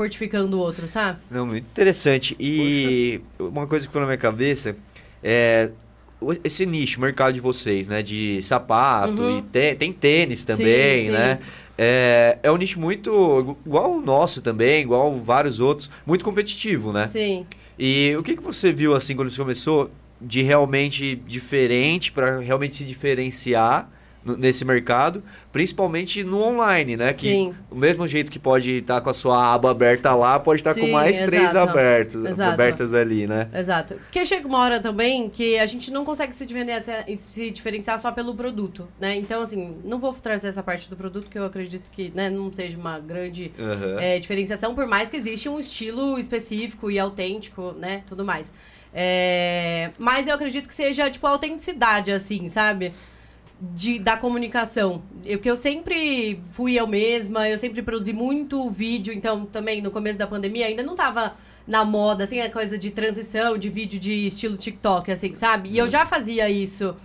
fortificando 0.08 0.56
o 0.56 0.60
outro, 0.60 0.86
sabe? 0.86 1.18
Não, 1.28 1.44
muito 1.44 1.64
interessante. 1.64 2.36
E 2.38 3.20
uma 3.36 3.66
coisa 3.66 3.84
que 3.84 3.90
ficou 3.90 4.00
na 4.00 4.06
minha 4.06 4.16
cabeça 4.16 4.76
é 5.20 5.70
o- 6.20 6.32
esse 6.44 6.64
nicho, 6.64 7.00
mercado 7.00 7.34
de 7.34 7.40
vocês, 7.40 7.88
né? 7.88 8.00
De 8.00 8.40
sapato 8.40 9.22
Uhum. 9.22 9.38
e 9.38 9.42
te- 9.42 9.74
tem 9.74 9.92
tênis 9.92 10.44
também, 10.44 11.06
sim. 11.06 11.10
né? 11.10 11.40
É, 11.76 12.38
é 12.44 12.50
um 12.52 12.56
nicho 12.56 12.78
muito 12.78 13.56
igual 13.66 13.96
o 13.96 14.00
nosso 14.00 14.40
também, 14.40 14.82
igual 14.82 15.16
vários 15.18 15.58
outros, 15.58 15.90
muito 16.06 16.24
competitivo, 16.24 16.92
né? 16.92 17.08
Sim. 17.08 17.44
E 17.76 18.14
o 18.16 18.22
que, 18.22 18.36
que 18.36 18.42
você 18.42 18.72
viu 18.72 18.94
assim 18.94 19.16
quando 19.16 19.30
você 19.32 19.40
começou 19.40 19.90
de 20.20 20.42
realmente 20.42 21.16
diferente 21.26 22.12
para 22.12 22.38
realmente 22.38 22.76
se 22.76 22.84
diferenciar 22.84 23.90
nesse 24.36 24.64
mercado, 24.64 25.22
principalmente 25.52 26.22
no 26.24 26.42
online, 26.42 26.96
né? 26.96 27.12
Que 27.12 27.30
Sim. 27.30 27.54
o 27.70 27.76
mesmo 27.76 28.06
jeito 28.06 28.30
que 28.30 28.38
pode 28.38 28.72
estar 28.72 29.00
com 29.00 29.10
a 29.10 29.14
sua 29.14 29.54
aba 29.54 29.70
aberta 29.70 30.14
lá, 30.14 30.38
pode 30.38 30.60
estar 30.60 30.74
com 30.74 30.80
Sim, 30.80 30.92
mais 30.92 31.20
três 31.20 31.50
exato. 31.50 31.70
abertos, 31.70 32.24
Exato. 32.24 32.52
abertas 32.52 32.94
ali, 32.94 33.26
né? 33.26 33.48
Exato. 33.54 33.94
Porque 33.94 34.24
chega 34.24 34.46
uma 34.46 34.58
hora 34.58 34.80
também 34.80 35.28
que 35.30 35.58
a 35.58 35.66
gente 35.66 35.90
não 35.90 36.04
consegue 36.04 36.34
se 36.34 36.44
diferenciar, 36.44 37.04
se 37.16 37.50
diferenciar 37.50 37.98
só 37.98 38.10
pelo 38.12 38.34
produto, 38.34 38.88
né? 39.00 39.16
Então, 39.16 39.42
assim, 39.42 39.76
não 39.84 39.98
vou 39.98 40.12
trazer 40.12 40.48
essa 40.48 40.62
parte 40.62 40.90
do 40.90 40.96
produto 40.96 41.28
que 41.28 41.38
eu 41.38 41.44
acredito 41.44 41.90
que 41.90 42.10
né, 42.14 42.28
não 42.28 42.52
seja 42.52 42.76
uma 42.78 42.98
grande 42.98 43.52
Aham. 43.58 44.00
é, 44.00 44.18
diferenciação, 44.18 44.74
por 44.74 44.86
mais 44.86 45.08
que 45.08 45.16
existe 45.16 45.48
um 45.48 45.58
estilo 45.58 46.18
específico 46.18 46.90
e 46.90 46.98
autêntico, 46.98 47.72
né? 47.78 48.02
Tudo 48.06 48.24
mais. 48.24 48.52
É, 48.92 49.90
mas 49.98 50.26
eu 50.26 50.34
acredito 50.34 50.66
que 50.66 50.74
seja, 50.74 51.10
tipo, 51.10 51.26
a 51.26 51.30
autenticidade, 51.30 52.10
assim, 52.10 52.48
sabe? 52.48 52.92
De, 53.60 53.98
da 53.98 54.16
comunicação. 54.16 55.02
Eu, 55.24 55.40
que 55.40 55.50
eu 55.50 55.56
sempre 55.56 56.40
fui 56.52 56.74
eu 56.74 56.86
mesma, 56.86 57.48
eu 57.48 57.58
sempre 57.58 57.82
produzi 57.82 58.12
muito 58.12 58.70
vídeo, 58.70 59.12
então 59.12 59.44
também 59.46 59.82
no 59.82 59.90
começo 59.90 60.16
da 60.18 60.28
pandemia 60.28 60.66
ainda 60.66 60.82
não 60.82 60.94
tava 60.94 61.34
na 61.66 61.84
moda, 61.84 62.24
assim, 62.24 62.40
a 62.40 62.48
coisa 62.50 62.78
de 62.78 62.90
transição, 62.90 63.58
de 63.58 63.68
vídeo 63.68 63.98
de 63.98 64.28
estilo 64.28 64.56
TikTok, 64.56 65.10
assim, 65.10 65.34
sabe? 65.34 65.70
E 65.70 65.78
eu 65.78 65.88
já 65.88 66.06
fazia 66.06 66.48
isso 66.48 66.96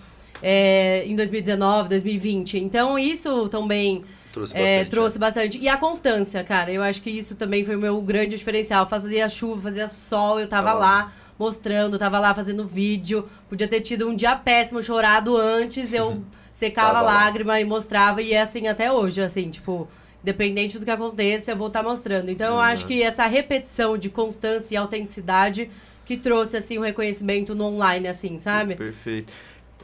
é, 0.44 1.04
em 1.08 1.16
2019, 1.16 1.90
2020. 1.90 2.60
Então 2.60 3.00
isso 3.00 3.50
também 3.50 4.04
Trouxe 4.34 4.58
é, 4.58 4.62
bastante. 4.62 4.90
trouxe 4.90 5.20
bastante. 5.20 5.58
E 5.60 5.70
a 5.70 5.78
constância, 5.78 6.44
cara. 6.44 6.72
Eu 6.72 6.82
acho 6.82 7.02
que 7.02 7.10
isso 7.10 7.36
também 7.36 7.64
foi 7.64 7.76
o 7.76 7.80
meu 7.80 8.02
grande 8.02 8.36
diferencial. 8.36 8.90
Fazia 8.90 9.30
chuva, 9.30 9.62
fazia 9.62 9.88
sol, 9.88 10.40
eu 10.40 10.48
tava 10.48 10.70
Tava 10.70 10.80
lá 10.80 11.14
mostrando, 11.38 12.00
tava 12.00 12.20
lá 12.20 12.34
fazendo 12.34 12.66
vídeo. 12.66 13.30
Podia 13.48 13.68
ter 13.68 13.82
tido 13.82 14.10
um 14.10 14.16
dia 14.16 14.36
péssimo, 14.36 14.82
chorado 14.82 15.38
antes, 15.38 15.94
eu 15.94 16.24
secava 16.54 16.94
Tava 16.94 17.00
a 17.00 17.02
lá. 17.02 17.14
lágrima 17.26 17.60
e 17.60 17.66
mostrava. 17.66 18.22
E 18.22 18.32
é 18.34 18.42
assim 18.42 18.68
até 18.68 18.90
hoje, 18.92 19.22
assim, 19.22 19.50
tipo... 19.50 19.90
Independente 20.24 20.80
do 20.80 20.86
que 20.86 20.92
aconteça, 20.92 21.52
eu 21.52 21.58
vou 21.58 21.68
estar 21.68 21.84
mostrando. 21.84 22.32
Então, 22.32 22.48
eu 22.48 22.54
Uhum. 22.54 22.60
acho 22.62 22.86
que 22.88 23.04
essa 23.04 23.26
repetição 23.28 23.98
de 23.98 24.10
constância 24.10 24.74
e 24.74 24.78
autenticidade 24.78 25.70
que 26.06 26.16
trouxe, 26.16 26.56
assim, 26.56 26.78
o 26.78 26.82
reconhecimento 26.82 27.54
no 27.54 27.66
online, 27.66 28.08
assim, 28.08 28.40
sabe? 28.40 28.78
Perfeito. 28.78 29.34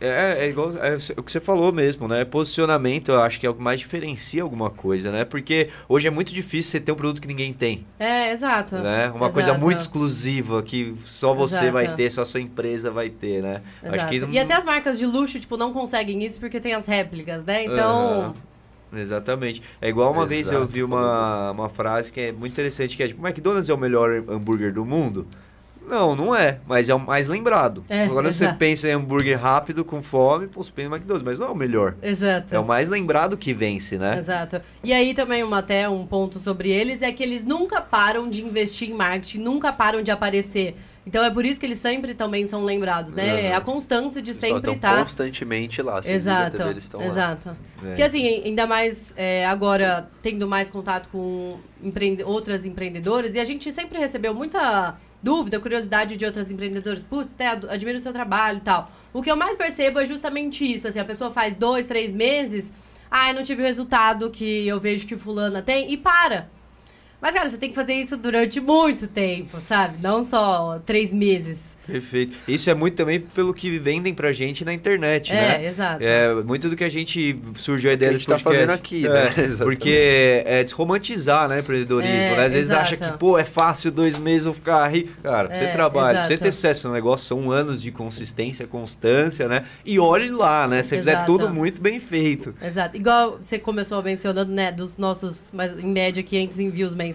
É, 0.02 0.46
é 0.46 0.50
igual 0.50 0.74
é 0.78 0.98
o 1.18 1.24
que 1.24 1.32
você 1.32 1.40
falou 1.40 1.74
mesmo, 1.74 2.08
né? 2.08 2.24
Posicionamento, 2.24 3.12
eu 3.12 3.22
acho 3.22 3.40
que 3.40 3.46
é 3.46 3.50
o 3.50 3.54
que 3.54 3.62
mais 3.62 3.80
diferencia 3.80 4.42
alguma 4.42 4.70
coisa, 4.70 5.12
né? 5.12 5.26
Porque 5.26 5.70
hoje 5.90 6.08
é 6.08 6.12
muito 6.12 6.34
difícil 6.34 6.72
você 6.72 6.80
ter 6.80 6.92
um 6.92 6.96
produto 6.96 7.22
que 7.22 7.28
ninguém 7.28 7.52
tem, 7.52 7.86
É, 8.00 8.32
exato. 8.32 8.76
né? 8.78 9.10
Uma 9.14 9.30
coisa 9.30 9.50
Exato. 9.50 9.62
muito 9.64 9.80
exclusiva 9.82 10.64
que 10.64 10.96
só 11.04 11.34
você 11.34 11.56
Exato. 11.56 11.72
vai 11.74 11.96
ter, 11.96 12.12
só 12.12 12.22
a 12.22 12.26
sua 12.26 12.40
empresa 12.40 12.90
vai 12.92 13.10
ter, 13.10 13.42
né? 13.42 13.62
Exato. 13.84 13.96
Acho 13.96 14.08
que 14.10 14.26
E 14.32 14.40
até 14.40 14.54
as 14.54 14.64
marcas 14.64 14.98
de 14.98 15.06
luxo, 15.06 15.40
tipo, 15.40 15.58
não 15.58 15.74
conseguem 15.74 16.24
isso 16.24 16.40
porque 16.40 16.60
tem 16.60 16.74
as 16.74 16.86
réplicas, 16.86 17.44
né? 17.44 17.66
Então. 17.66 18.22
Aham. 18.22 18.34
Exatamente. 18.92 19.62
É 19.82 19.90
igual 19.90 20.12
uma 20.12 20.26
vez 20.26 20.48
eu 20.50 20.60
Exato, 20.60 20.72
vi 20.72 20.82
uma, 20.84 21.52
uma 21.52 21.70
frase 21.70 22.12
que 22.12 22.20
é 22.20 22.32
muito 22.32 22.54
interessante, 22.54 22.98
que 22.98 23.04
é 23.04 23.08
tipo, 23.08 23.26
McDonald's 23.26 23.70
é 23.70 23.74
o 23.74 23.78
melhor 23.78 24.10
hambúrguer 24.28 24.74
do 24.74 24.84
mundo? 24.86 25.28
Não, 25.90 26.16
não 26.16 26.36
é, 26.36 26.60
mas 26.68 26.88
é 26.88 26.94
o 26.94 27.00
mais 27.00 27.28
lembrado. 27.28 27.84
É, 27.90 28.08
você 28.08 28.44
exato. 28.46 28.60
pensa 28.60 28.88
em 28.88 28.92
hambúrguer 28.92 29.40
rápido, 29.40 29.84
com 29.84 30.02
fome, 30.02 30.48
pô, 30.48 30.64
você 30.64 30.72
pensa 30.72 30.90
em 30.90 30.92
McDonald's, 30.92 31.24
mas 31.26 31.40
não 31.40 31.48
é 31.48 31.50
o 31.50 31.56
melhor. 31.56 31.96
Exato. 32.02 32.54
É 32.54 32.60
o 32.60 32.66
mais 32.66 32.90
lembrado 32.90 33.36
que 33.36 33.54
vence, 33.54 33.98
né? 33.98 34.20
Exato. 34.20 34.62
E 34.84 34.94
aí 34.94 35.14
também 35.14 35.44
uma, 35.44 35.60
até 35.60 35.90
um 35.90 36.06
ponto 36.06 36.40
sobre 36.40 36.70
eles 36.70 37.02
é 37.02 37.12
que 37.12 37.24
eles 37.24 37.44
nunca 37.44 37.82
param 37.82 38.30
de 38.30 38.44
investir 38.44 38.90
em 38.90 38.94
marketing, 38.94 39.40
nunca 39.40 39.74
param 39.74 40.04
de 40.04 40.12
aparecer. 40.12 40.76
Então 41.10 41.24
é 41.24 41.32
por 41.32 41.44
isso 41.44 41.60
que 41.60 41.66
eles 41.66 41.80
sempre 41.80 42.14
também 42.14 42.46
são 42.46 42.64
lembrados, 42.64 43.16
né? 43.16 43.34
Uhum. 43.34 43.40
É 43.40 43.56
a 43.56 43.62
constância 43.62 44.22
de 44.22 44.30
Eles 44.30 44.40
sempre 44.40 44.58
estão 44.58 44.76
estar. 44.76 45.00
constantemente 45.00 45.82
lá. 45.82 46.04
Você 46.04 46.12
a 46.12 46.16
Exato, 46.16 46.58
TV, 46.58 46.70
eles 46.70 46.84
estão 46.84 47.00
lá. 47.00 47.08
exato. 47.08 47.50
É. 47.84 47.88
Porque 47.88 48.04
assim, 48.04 48.44
ainda 48.46 48.68
mais 48.68 49.12
é, 49.18 49.44
agora 49.48 50.08
tendo 50.22 50.48
mais 50.48 50.70
contato 50.70 51.10
com 51.10 51.58
empreende 51.82 52.24
outras 52.24 52.64
empreendedoras, 52.64 53.34
e 53.34 53.40
a 53.40 53.46
gente 53.46 53.72
sempre 53.72 53.98
recebeu 53.98 54.36
muita 54.36 54.96
dúvida, 55.22 55.60
curiosidade 55.60 56.18
de 56.18 56.26
outras 56.26 56.50
empreendedoras. 56.52 57.02
Putz, 57.02 57.34
até 57.34 57.48
ad- 57.48 57.68
admiro 57.70 57.98
o 57.98 58.02
seu 58.02 58.14
trabalho 58.14 58.60
e 58.60 58.62
tal. 58.62 58.92
O 59.12 59.22
que 59.22 59.32
eu 59.32 59.36
mais 59.36 59.58
percebo 59.58 60.00
é 60.00 60.06
justamente 60.06 60.64
isso. 60.64 60.88
Assim, 60.88 61.00
a 61.00 61.06
pessoa 61.06 61.32
faz 61.32 61.56
dois, 61.56 61.88
três 61.88 62.14
meses, 62.14 62.72
ai, 63.10 63.34
não 63.34 63.44
tive 63.44 63.62
o 63.62 63.66
resultado 63.66 64.30
que 64.30 64.68
eu 64.68 64.80
vejo 64.80 65.08
que 65.08 65.18
fulana 65.18 65.62
tem, 65.62 65.92
e 65.92 65.98
para. 65.98 66.50
Mas, 67.22 67.34
cara, 67.36 67.50
você 67.50 67.58
tem 67.58 67.70
que 67.70 67.76
fazer 67.76 67.94
isso 67.94 68.16
durante 68.16 68.62
muito 68.62 69.06
tempo, 69.08 69.60
sabe? 69.60 69.98
Não 70.02 70.24
só 70.24 70.80
três 70.86 71.14
meses. 71.14 71.78
Perfeito. 71.86 72.38
Isso 72.48 72.70
é 72.70 72.74
muito 72.74 72.96
também 72.96 73.20
pelo 73.20 73.54
que 73.54 73.78
vendem 73.78 74.14
pra 74.14 74.32
gente 74.32 74.64
na 74.64 74.74
internet, 74.74 75.34
É, 75.34 75.36
né? 75.58 75.66
exato. 75.66 76.04
É, 76.04 76.34
muito 76.44 76.70
do 76.70 76.76
que 76.76 76.84
a 76.84 76.90
gente 76.90 77.38
surgiu 77.58 77.90
a 77.90 77.94
ideia 77.94 78.12
a 78.12 78.14
desse 78.14 78.26
gente 78.26 78.34
tá 78.34 78.40
fazendo 78.40 78.70
aqui, 78.70 79.06
É, 79.06 79.10
né? 79.10 79.26
Exatamente. 79.44 79.58
porque 79.58 80.44
é 80.46 80.64
desromantizar, 80.64 81.50
né, 81.50 81.60
empreendedorismo, 81.60 82.14
É, 82.16 82.38
né? 82.38 82.46
Às 82.46 82.54
vezes 82.54 82.72
exato. 82.72 82.82
acha 82.84 82.96
que, 82.98 83.18
pô, 83.18 83.38
é 83.38 83.44
fácil 83.44 83.92
dois 83.92 84.18
meses 84.18 84.46
eu 84.46 84.54
ficar 84.54 84.88
rico. 84.88 85.10
Cara, 85.22 85.50
pra 85.50 85.58
você 85.58 85.66
É, 85.66 85.72
trabalha, 85.72 86.20
pra 86.20 86.28
você 86.28 86.38
ter 86.38 86.52
sucesso 86.54 86.88
no 86.88 86.94
negócio, 86.94 87.28
são 87.28 87.52
anos 87.52 87.82
de 87.82 87.92
consistência, 87.92 88.66
constância, 88.68 89.48
né? 89.48 89.64
E 89.86 90.00
olhe 90.00 90.30
lá, 90.30 90.68
né? 90.68 90.82
Se 90.84 90.90
você 90.90 90.98
fizer 90.98 91.26
tudo 91.26 91.50
muito 91.50 91.82
bem 91.82 92.00
feito. 92.00 92.54
Exato. 92.62 92.96
Igual 92.96 93.40
você 93.42 93.60
começou 93.60 94.02
mencionando, 94.02 94.52
né, 94.52 94.72
dos 94.72 94.96
nossos, 94.98 95.50
mas, 95.52 95.78
em 95.78 95.88
média, 95.88 96.24
500 96.24 96.60
envios 96.60 96.96
mensais. 96.96 97.09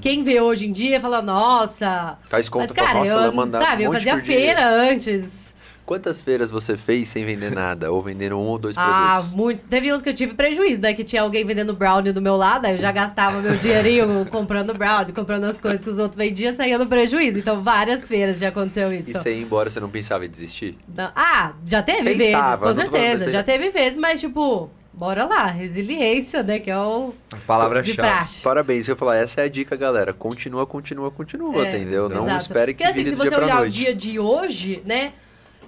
Quem 0.00 0.22
vê 0.22 0.40
hoje 0.40 0.66
em 0.66 0.72
dia 0.72 1.00
fala, 1.00 1.20
nossa... 1.22 2.16
Faz 2.28 2.48
conta, 2.48 2.66
mas, 2.68 2.72
cara, 2.72 2.98
nossa, 2.98 3.12
eu, 3.12 3.18
ela 3.18 3.32
mandava 3.32 3.64
sabe, 3.64 3.82
um 3.82 3.86
eu 3.86 3.92
fazia 3.92 4.18
feira 4.22 4.68
antes. 4.68 5.50
Quantas 5.84 6.22
feiras 6.22 6.52
você 6.52 6.76
fez 6.76 7.08
sem 7.08 7.24
vender 7.24 7.50
nada? 7.50 7.90
Ou 7.90 8.00
vendendo 8.00 8.36
um 8.36 8.46
ou 8.46 8.58
dois 8.60 8.78
Ah, 8.78 9.14
produtos? 9.16 9.32
muito. 9.34 9.64
Teve 9.64 9.92
uns 9.92 10.00
que 10.00 10.08
eu 10.08 10.14
tive 10.14 10.34
prejuízo, 10.34 10.80
né? 10.80 10.94
Que 10.94 11.02
tinha 11.02 11.22
alguém 11.22 11.44
vendendo 11.44 11.74
brownie 11.74 12.12
do 12.12 12.22
meu 12.22 12.36
lado, 12.36 12.66
aí 12.66 12.74
eu 12.74 12.78
já 12.78 12.92
gastava 12.92 13.40
meu 13.40 13.56
dinheirinho 13.56 14.24
comprando 14.30 14.72
brownie, 14.72 15.12
comprando 15.12 15.44
as 15.44 15.58
coisas 15.58 15.82
que 15.82 15.90
os 15.90 15.98
outros 15.98 16.16
vendiam, 16.16 16.54
saía 16.54 16.78
no 16.78 16.86
prejuízo. 16.86 17.40
Então, 17.40 17.60
várias 17.64 18.06
feiras 18.06 18.38
já 18.38 18.50
aconteceu 18.50 18.92
isso. 18.92 19.10
E 19.10 19.14
você 19.14 19.32
ia 19.34 19.42
embora, 19.42 19.68
você 19.68 19.80
não 19.80 19.90
pensava 19.90 20.24
em 20.24 20.28
desistir? 20.28 20.78
Não- 20.94 21.10
Ah, 21.16 21.54
já 21.66 21.82
teve 21.82 22.14
Pensava, 22.14 22.72
vezes, 22.72 22.88
com 22.88 22.92
certeza. 22.96 23.30
Já 23.32 23.42
teve 23.42 23.70
vezes, 23.70 23.98
mas 23.98 24.20
tipo, 24.20 24.70
bora 25.00 25.24
lá, 25.24 25.46
resiliência, 25.46 26.42
né? 26.42 26.58
Que 26.58 26.70
é 26.70 26.78
o 26.78 27.14
A 27.32 27.36
palavra-chave. 27.46 28.42
Parabéns, 28.44 28.86
eu 28.86 28.94
falar, 28.94 29.16
essa 29.16 29.40
é 29.40 29.44
a 29.44 29.48
dica, 29.48 29.74
galera. 29.74 30.12
Continua, 30.12 30.66
continua, 30.66 31.10
continua, 31.10 31.64
É, 31.66 31.70
entendeu? 31.70 32.06
Não 32.06 32.24
Exato. 32.24 32.40
espere 32.42 32.74
que 32.74 32.84
Porque 32.84 33.00
assim, 33.00 33.08
se 33.08 33.16
você 33.16 33.34
olhar 33.34 33.62
o 33.62 33.70
dia 33.70 33.94
de 33.94 34.18
hoje, 34.18 34.82
né? 34.84 35.14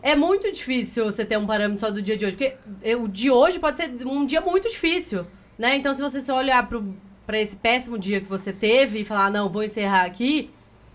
É 0.03 0.14
muito 0.14 0.53
difícil 0.53 1.07
você 1.07 1.25
ter 1.25 1.38
um 1.38 1.47
parâmetro 1.47 1.81
só 1.81 1.90
do 1.90 2.03
dia 2.03 2.14
de 2.14 2.27
hoje. 2.27 2.37
Porque 2.37 2.57
o 2.97 3.09
de 3.09 3.31
hoje 3.31 3.59
pode 3.59 3.79
ser 3.79 3.90
um 4.05 4.27
dia 4.27 4.40
muito 4.42 4.68
difícil, 4.68 5.27
né? 5.57 5.77
Então, 5.77 5.95
se 5.95 6.03
você 6.03 6.21
só 6.21 6.37
olhar 6.37 6.68
pro, 6.68 6.95
pra 7.27 7.40
esse 7.40 7.57
péssimo 7.57 7.99
dia 7.99 8.21
que 8.21 8.29
você 8.29 8.53
teve 8.53 8.99
e 9.01 9.05
falar, 9.05 9.27
ah, 9.27 9.31
não, 9.31 9.49
vou 9.49 9.62
encerrar 9.62 10.03
aqui, 10.05 10.51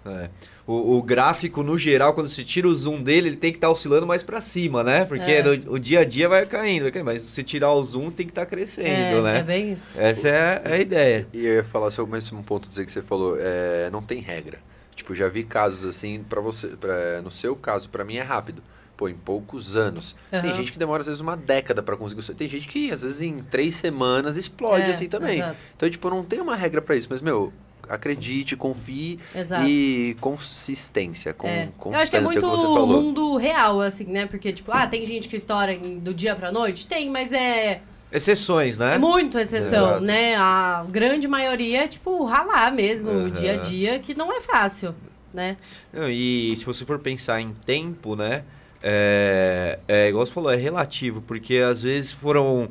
É. 0.05 0.29
O, 0.67 0.97
o 0.97 1.01
gráfico, 1.01 1.63
no 1.63 1.77
geral, 1.77 2.13
quando 2.13 2.27
se 2.27 2.43
tira 2.43 2.67
o 2.67 2.75
zoom 2.75 3.01
dele, 3.01 3.29
ele 3.29 3.35
tem 3.37 3.51
que 3.51 3.57
estar 3.57 3.69
oscilando 3.69 4.05
mais 4.05 4.21
pra 4.21 4.41
cima, 4.41 4.83
né? 4.83 5.05
Porque 5.05 5.31
É. 5.31 5.41
no- 5.41 5.71
o 5.73 5.79
dia 5.79 6.01
a 6.01 6.03
dia 6.03 6.27
vai 6.27 6.45
caindo, 6.45 6.83
vai 6.83 6.91
caindo, 6.91 7.05
mas 7.05 7.21
se 7.21 7.41
tirar 7.41 7.71
o 7.71 7.81
zoom, 7.81 8.09
tem 8.11 8.25
que 8.25 8.31
estar 8.33 8.45
crescendo, 8.45 9.19
é, 9.19 9.21
né? 9.21 9.39
é 9.39 9.43
bem 9.43 9.71
isso. 9.71 9.97
Essa 9.97 10.27
é 10.27 10.61
a 10.73 10.77
ideia. 10.77 11.25
E 11.31 11.45
eu 11.45 11.53
ia 11.53 11.63
falar 11.63 11.89
sobre 11.89 12.11
mais 12.11 12.29
um 12.33 12.43
ponto 12.43 12.67
dizer 12.67 12.85
que 12.85 12.91
você 12.91 13.01
falou, 13.01 13.37
é, 13.39 13.89
não 13.91 14.01
tem 14.01 14.19
regra. 14.19 14.59
Tipo, 14.93 15.15
já 15.15 15.29
vi 15.29 15.43
casos 15.43 15.85
assim, 15.85 16.21
para 16.27 16.41
você, 16.41 16.67
pra, 16.67 17.21
no 17.21 17.31
seu 17.31 17.55
caso, 17.55 17.87
pra 17.87 18.03
mim 18.03 18.17
é 18.17 18.21
rápido. 18.23 18.61
Pô, 18.97 19.07
em 19.07 19.13
poucos 19.13 19.75
anos. 19.77 20.15
Tem 20.31 20.39
Aham. 20.39 20.53
gente 20.53 20.71
que 20.71 20.79
demora 20.79 21.01
às 21.01 21.05
vezes 21.07 21.21
uma 21.21 21.37
década 21.37 21.81
pra 21.83 21.95
conseguir. 21.95 22.19
o- 22.29 22.33
Tem 22.35 22.49
gente 22.49 22.67
que 22.67 22.91
às 22.91 23.03
vezes 23.03 23.21
em 23.21 23.37
três 23.39 23.75
semanas 23.75 24.35
explode 24.35 24.81
É, 24.87 24.89
assim 24.89 25.07
também. 25.07 25.37
exato. 25.39 25.55
Então, 25.77 25.87
tipo, 25.89 26.09
não 26.09 26.23
tem 26.23 26.41
uma 26.41 26.55
regra 26.55 26.81
pra 26.81 26.95
isso, 26.95 27.07
mas 27.09 27.21
meu, 27.21 27.53
acredite, 27.89 28.55
confie 28.55 29.19
Exato. 29.35 29.65
e 29.67 30.15
consistência. 30.19 31.33
Com, 31.33 31.47
É. 31.47 31.69
Eu 31.85 31.93
acho 31.95 32.11
que 32.11 32.17
é 32.17 32.21
muito 32.21 32.39
que 32.39 32.45
mundo 32.85 33.37
real, 33.37 33.81
assim, 33.81 34.05
né? 34.05 34.25
Porque, 34.25 34.51
tipo, 34.51 34.71
ah, 34.71 34.85
tem 34.87 35.05
gente 35.05 35.27
que 35.29 35.35
estoura 35.35 35.77
do 35.77 36.13
dia 36.13 36.35
pra 36.35 36.51
noite? 36.51 36.85
Tem, 36.87 37.09
mas 37.09 37.31
é, 37.31 37.81
Exceções, 38.11 38.79
né? 38.79 38.95
é 38.95 38.97
muito 38.97 39.37
exceção, 39.37 39.87
Exato. 39.89 40.03
né? 40.03 40.35
A 40.35 40.85
grande 40.89 41.27
maioria 41.27 41.83
é, 41.83 41.87
tipo, 41.87 42.23
ralar 42.23 42.71
mesmo, 42.71 43.09
o 43.11 43.19
Aham. 43.25 43.29
dia 43.31 43.53
a 43.53 43.57
dia, 43.57 43.99
que 43.99 44.13
não 44.15 44.31
é 44.31 44.39
fácil, 44.39 44.95
né? 45.33 45.57
Não, 45.91 46.09
E 46.09 46.55
se 46.57 46.65
você 46.65 46.85
for 46.85 46.99
pensar 46.99 47.41
em 47.41 47.51
tempo, 47.65 48.15
né? 48.15 48.43
É, 48.81 49.79
é 49.87 50.07
igual 50.09 50.25
você 50.25 50.31
falou, 50.31 50.51
é 50.51 50.55
relativo, 50.55 51.21
porque 51.21 51.57
às 51.57 51.81
vezes 51.81 52.11
foram 52.11 52.69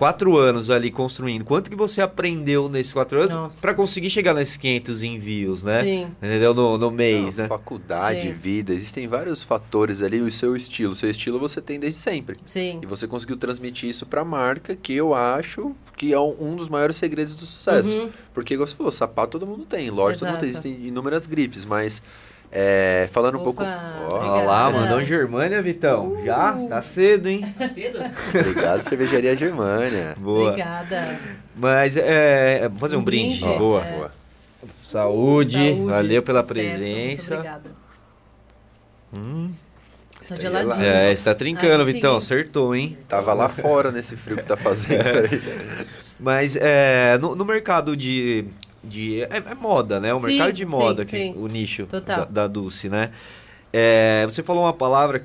quatro 0.00 0.38
anos 0.38 0.70
ali 0.70 0.90
construindo. 0.90 1.44
Quanto 1.44 1.68
que 1.68 1.76
você 1.76 2.00
aprendeu 2.00 2.70
nesses 2.70 2.90
quatro 2.90 3.20
anos 3.20 3.54
para 3.56 3.74
conseguir 3.74 4.08
chegar 4.08 4.32
nesses 4.32 4.56
500 4.56 5.02
envios, 5.02 5.62
né? 5.62 5.82
Sim. 5.82 6.08
Entendeu? 6.22 6.54
No, 6.54 6.78
no 6.78 6.90
mês, 6.90 7.36
Não, 7.36 7.44
né? 7.44 7.48
Faculdade, 7.50 8.22
Sim. 8.22 8.32
vida, 8.32 8.72
existem 8.72 9.06
vários 9.06 9.42
fatores 9.42 10.00
ali. 10.00 10.18
O 10.22 10.32
seu 10.32 10.56
estilo, 10.56 10.92
o 10.92 10.94
seu 10.94 11.10
estilo 11.10 11.38
você 11.38 11.60
tem 11.60 11.78
desde 11.78 12.00
sempre. 12.00 12.38
Sim. 12.46 12.80
E 12.82 12.86
você 12.86 13.06
conseguiu 13.06 13.36
transmitir 13.36 13.90
isso 13.90 14.06
pra 14.06 14.24
marca, 14.24 14.74
que 14.74 14.94
eu 14.94 15.12
acho 15.12 15.76
que 15.98 16.14
é 16.14 16.18
um, 16.18 16.34
um 16.40 16.56
dos 16.56 16.70
maiores 16.70 16.96
segredos 16.96 17.34
do 17.34 17.44
sucesso. 17.44 17.94
Uhum. 17.94 18.08
Porque, 18.32 18.54
igual 18.54 18.66
você 18.66 18.74
falou, 18.74 18.90
sapato 18.90 19.38
todo 19.38 19.46
mundo 19.46 19.66
tem, 19.66 19.90
loja 19.90 20.18
todo 20.18 20.28
mundo 20.30 20.40
tem, 20.40 20.48
Exato. 20.48 20.66
existem 20.66 20.88
inúmeras 20.88 21.26
grifes, 21.26 21.66
mas 21.66 22.02
é, 22.52 23.08
falando 23.12 23.38
um 23.38 23.44
pouco. 23.44 23.62
Opa, 23.62 23.80
Ó, 24.10 24.18
Olha 24.18 24.44
lá, 24.44 24.70
mandou 24.70 24.98
um 24.98 25.04
Germânia, 25.04 25.62
Vitão. 25.62 26.12
Uh. 26.12 26.24
Já? 26.24 26.52
Tá 26.68 26.82
cedo, 26.82 27.28
hein? 27.28 27.54
Cedo? 27.74 27.98
obrigado, 28.34 28.82
cervejaria 28.82 29.36
Germânia. 29.36 30.14
Boa. 30.18 30.50
Obrigada. 30.50 31.18
Mas 31.54 31.96
é, 31.96 32.58
é, 32.58 32.60
vamos 32.62 32.80
fazer 32.80 32.96
um, 32.96 33.00
Um 33.00 33.04
brinde. 33.04 33.40
brinde, 33.40 33.58
Boa. 33.58 33.84
é. 33.84 33.92
Boa. 33.92 34.12
Saúde, 34.84 35.52
Saúde, 35.52 35.84
valeu 35.86 36.22
pela 36.22 36.42
sucesso, 36.42 36.54
presença. 36.78 37.34
Muito 37.36 37.48
obrigada. 37.48 37.70
Hum, 39.16 39.52
Tá 40.28 40.36
Está 40.36 40.48
geladinho. 40.48 40.84
é, 40.86 41.16
você 41.16 41.24
tá 41.24 41.34
trincando, 41.34 41.82
Aí 41.82 41.86
sim, 41.86 41.92
Vitão. 41.94 42.16
Acertou, 42.16 42.74
hein? 42.74 42.96
Tava 43.08 43.32
lá 43.32 43.48
fora 43.48 43.90
nesse 43.90 44.16
frio 44.16 44.36
que 44.36 44.44
tá 44.44 44.56
fazendo 44.56 45.02
aí. 45.28 45.42
Mas 46.20 46.54
é, 46.56 47.18
no, 47.18 47.34
no 47.34 47.44
mercado 47.44 47.96
de. 47.96 48.44
De 48.82 49.22
é, 49.22 49.28
é 49.36 49.54
moda, 49.54 50.00
né? 50.00 50.12
O 50.14 50.20
Sim, 50.20 50.26
mercado 50.26 50.52
de 50.52 50.64
sim, 50.64 50.68
moda, 50.68 51.04
que, 51.04 51.16
sim. 51.16 51.34
o 51.36 51.46
nicho 51.46 51.86
Total. 51.86 52.18
da, 52.18 52.24
da 52.24 52.46
Dulce, 52.46 52.88
né? 52.88 53.10
É, 53.72 54.24
você 54.28 54.42
falou 54.42 54.64
uma 54.64 54.72
palavra 54.72 55.22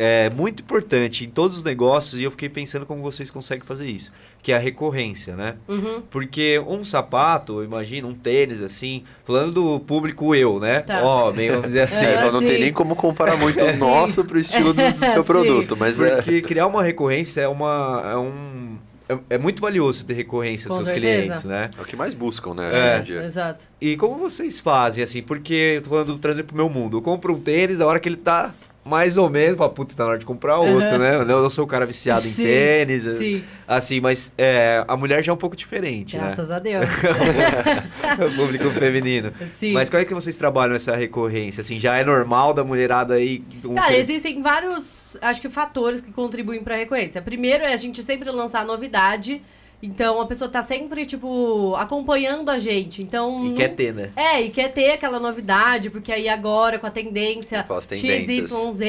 é, 0.00 0.30
muito 0.30 0.62
importante 0.62 1.24
em 1.24 1.28
todos 1.28 1.56
os 1.56 1.64
negócios 1.64 2.20
e 2.20 2.22
eu 2.22 2.30
fiquei 2.30 2.48
pensando 2.48 2.86
como 2.86 3.02
vocês 3.02 3.32
conseguem 3.32 3.66
fazer 3.66 3.88
isso, 3.88 4.12
que 4.40 4.52
é 4.52 4.54
a 4.54 4.58
recorrência, 4.58 5.34
né? 5.34 5.56
Uhum. 5.66 6.00
Porque 6.08 6.62
um 6.68 6.84
sapato, 6.84 7.64
imagina, 7.64 8.06
um 8.06 8.14
tênis, 8.14 8.62
assim, 8.62 9.02
falando 9.24 9.50
do 9.50 9.80
público 9.80 10.36
eu, 10.36 10.60
né? 10.60 10.82
Tá. 10.82 11.02
Ó, 11.02 11.32
bem, 11.32 11.50
vamos 11.50 11.66
dizer 11.66 11.80
assim. 11.88 12.04
É, 12.04 12.30
não 12.30 12.38
tem 12.38 12.54
sim. 12.54 12.60
nem 12.60 12.72
como 12.72 12.94
comparar 12.94 13.36
muito 13.36 13.60
o 13.60 13.66
Sim. 13.72 13.78
nosso 13.78 14.24
pro 14.24 14.38
estilo 14.38 14.72
do, 14.72 14.92
do 14.92 14.98
seu 15.00 15.08
Sim. 15.08 15.22
produto, 15.24 15.76
mas 15.76 15.98
é. 15.98 16.14
Porque 16.16 16.42
criar 16.42 16.68
uma 16.68 16.82
recorrência 16.82 17.40
é 17.40 17.48
uma. 17.48 18.02
É, 18.04 18.16
um, 18.16 18.78
é, 19.08 19.18
é 19.30 19.38
muito 19.38 19.60
valioso 19.60 20.04
ter 20.04 20.14
recorrência 20.14 20.68
dos 20.68 20.76
seus 20.78 20.86
certeza. 20.88 21.22
clientes, 21.22 21.44
né? 21.44 21.70
É 21.78 21.82
o 21.82 21.84
que 21.84 21.96
mais 21.96 22.14
buscam, 22.14 22.54
né, 22.54 22.96
É. 22.96 23.00
dia. 23.00 23.22
Exato. 23.24 23.64
E 23.80 23.96
como 23.96 24.16
vocês 24.16 24.60
fazem, 24.60 25.02
assim? 25.02 25.22
Porque, 25.22 25.74
eu 25.76 25.82
tô 25.82 25.90
falando, 25.90 26.18
trazer 26.18 26.42
pro 26.42 26.56
meu 26.56 26.68
mundo. 26.68 26.98
Eu 26.98 27.02
compro 27.02 27.34
um 27.34 27.40
tênis, 27.40 27.80
a 27.80 27.86
hora 27.86 27.98
que 27.98 28.08
ele 28.08 28.16
tá 28.16 28.52
mais 28.88 29.18
ou 29.18 29.28
menos, 29.28 29.56
fala, 29.56 29.70
puta, 29.70 29.94
tá 29.94 30.04
na 30.04 30.10
hora 30.10 30.18
de 30.18 30.24
comprar 30.26 30.58
outro, 30.58 30.92
Uhum. 30.94 30.98
né? 30.98 31.14
Eu 31.16 31.24
não 31.42 31.50
sou 31.50 31.64
um 31.64 31.68
cara 31.68 31.84
viciado 31.86 32.26
em 32.26 32.30
Sim, 32.30 32.42
tênis, 32.44 33.02
Sim, 33.02 33.44
assim, 33.66 34.00
mas 34.00 34.32
é, 34.38 34.82
a 34.88 34.96
mulher 34.96 35.22
já 35.22 35.30
é 35.30 35.34
um 35.34 35.38
pouco 35.38 35.54
diferente, 35.54 36.16
graças 36.16 36.50
a 36.50 36.58
Deus. 36.58 36.84
né? 36.86 37.88
o 38.26 38.34
público 38.36 38.70
feminino. 38.70 39.32
Sim. 39.56 39.72
Mas 39.72 39.90
como 39.90 40.02
é 40.02 40.04
que 40.04 40.14
vocês 40.14 40.36
trabalham 40.36 40.74
essa 40.74 40.96
recorrência? 40.96 41.60
Assim, 41.60 41.78
já 41.78 41.96
é 41.98 42.04
normal 42.04 42.52
da 42.54 42.64
mulherada 42.64 43.14
aí? 43.14 43.42
um 43.64 43.74
Cara, 43.74 43.96
existem 43.96 44.42
vários, 44.42 45.16
acho 45.20 45.40
que, 45.40 45.48
fatores 45.48 46.00
que 46.00 46.10
contribuem 46.12 46.62
pra 46.62 46.76
recorrência. 46.76 47.20
Primeiro 47.20 47.64
é 47.64 47.72
a 47.72 47.76
gente 47.76 48.02
sempre 48.02 48.30
lançar 48.30 48.64
novidade. 48.64 49.42
Então 49.82 50.20
a 50.20 50.26
pessoa 50.26 50.50
tá 50.50 50.62
sempre, 50.62 51.06
tipo, 51.06 51.74
acompanhando 51.76 52.50
a 52.50 52.58
gente. 52.58 53.02
Então. 53.02 53.46
E 53.46 53.54
quer 53.54 53.68
ter, 53.68 53.94
né? 53.94 54.10
É, 54.16 54.42
e 54.42 54.50
quer 54.50 54.72
ter 54.72 54.92
aquela 54.92 55.20
novidade, 55.20 55.88
porque 55.88 56.10
aí 56.12 56.28
agora, 56.28 56.78
com 56.78 56.86
a 56.86 56.90
tendência. 56.90 57.64
XYZ, 57.92 58.80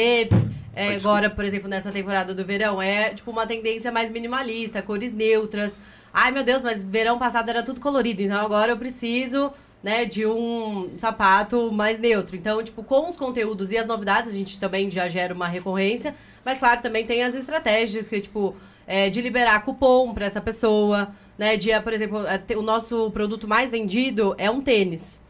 é, 0.75 0.95
agora, 0.95 1.29
por 1.29 1.45
exemplo, 1.45 1.67
nessa 1.69 1.91
temporada 1.91 2.33
do 2.33 2.43
verão, 2.45 2.81
é 2.81 3.09
tipo 3.13 3.29
uma 3.29 3.45
tendência 3.45 3.91
mais 3.91 4.09
minimalista, 4.09 4.81
cores 4.81 5.11
neutras. 5.11 5.75
Ai, 6.13 6.31
meu 6.31 6.43
Deus, 6.43 6.63
mas 6.63 6.83
verão 6.83 7.19
passado 7.19 7.49
era 7.49 7.61
tudo 7.61 7.79
colorido, 7.79 8.21
então 8.21 8.43
agora 8.43 8.71
eu 8.71 8.77
preciso, 8.77 9.53
né, 9.83 10.05
de 10.05 10.25
um 10.25 10.89
sapato 10.97 11.71
mais 11.71 11.99
neutro. 11.99 12.35
Então, 12.35 12.61
tipo, 12.63 12.83
com 12.83 13.07
os 13.07 13.15
conteúdos 13.15 13.71
e 13.71 13.77
as 13.77 13.87
novidades, 13.87 14.33
a 14.33 14.35
gente 14.35 14.59
também 14.59 14.91
já 14.91 15.07
gera 15.07 15.33
uma 15.33 15.47
recorrência. 15.47 16.13
Mas, 16.43 16.59
claro, 16.59 16.81
também 16.81 17.05
tem 17.05 17.23
as 17.23 17.33
estratégias, 17.33 18.09
que, 18.09 18.19
tipo, 18.19 18.55
é, 18.85 19.09
de 19.09 19.21
liberar 19.21 19.63
cupom 19.63 20.13
pra 20.13 20.25
essa 20.25 20.41
pessoa, 20.41 21.13
né, 21.37 21.55
de, 21.55 21.69
por 21.81 21.93
exemplo, 21.93 22.19
é, 22.25 22.57
o 22.57 22.61
nosso 22.61 23.09
produto 23.11 23.47
mais 23.47 23.71
vendido 23.71 24.35
é 24.37 24.49
um 24.49 24.61
tênis. 24.61 25.21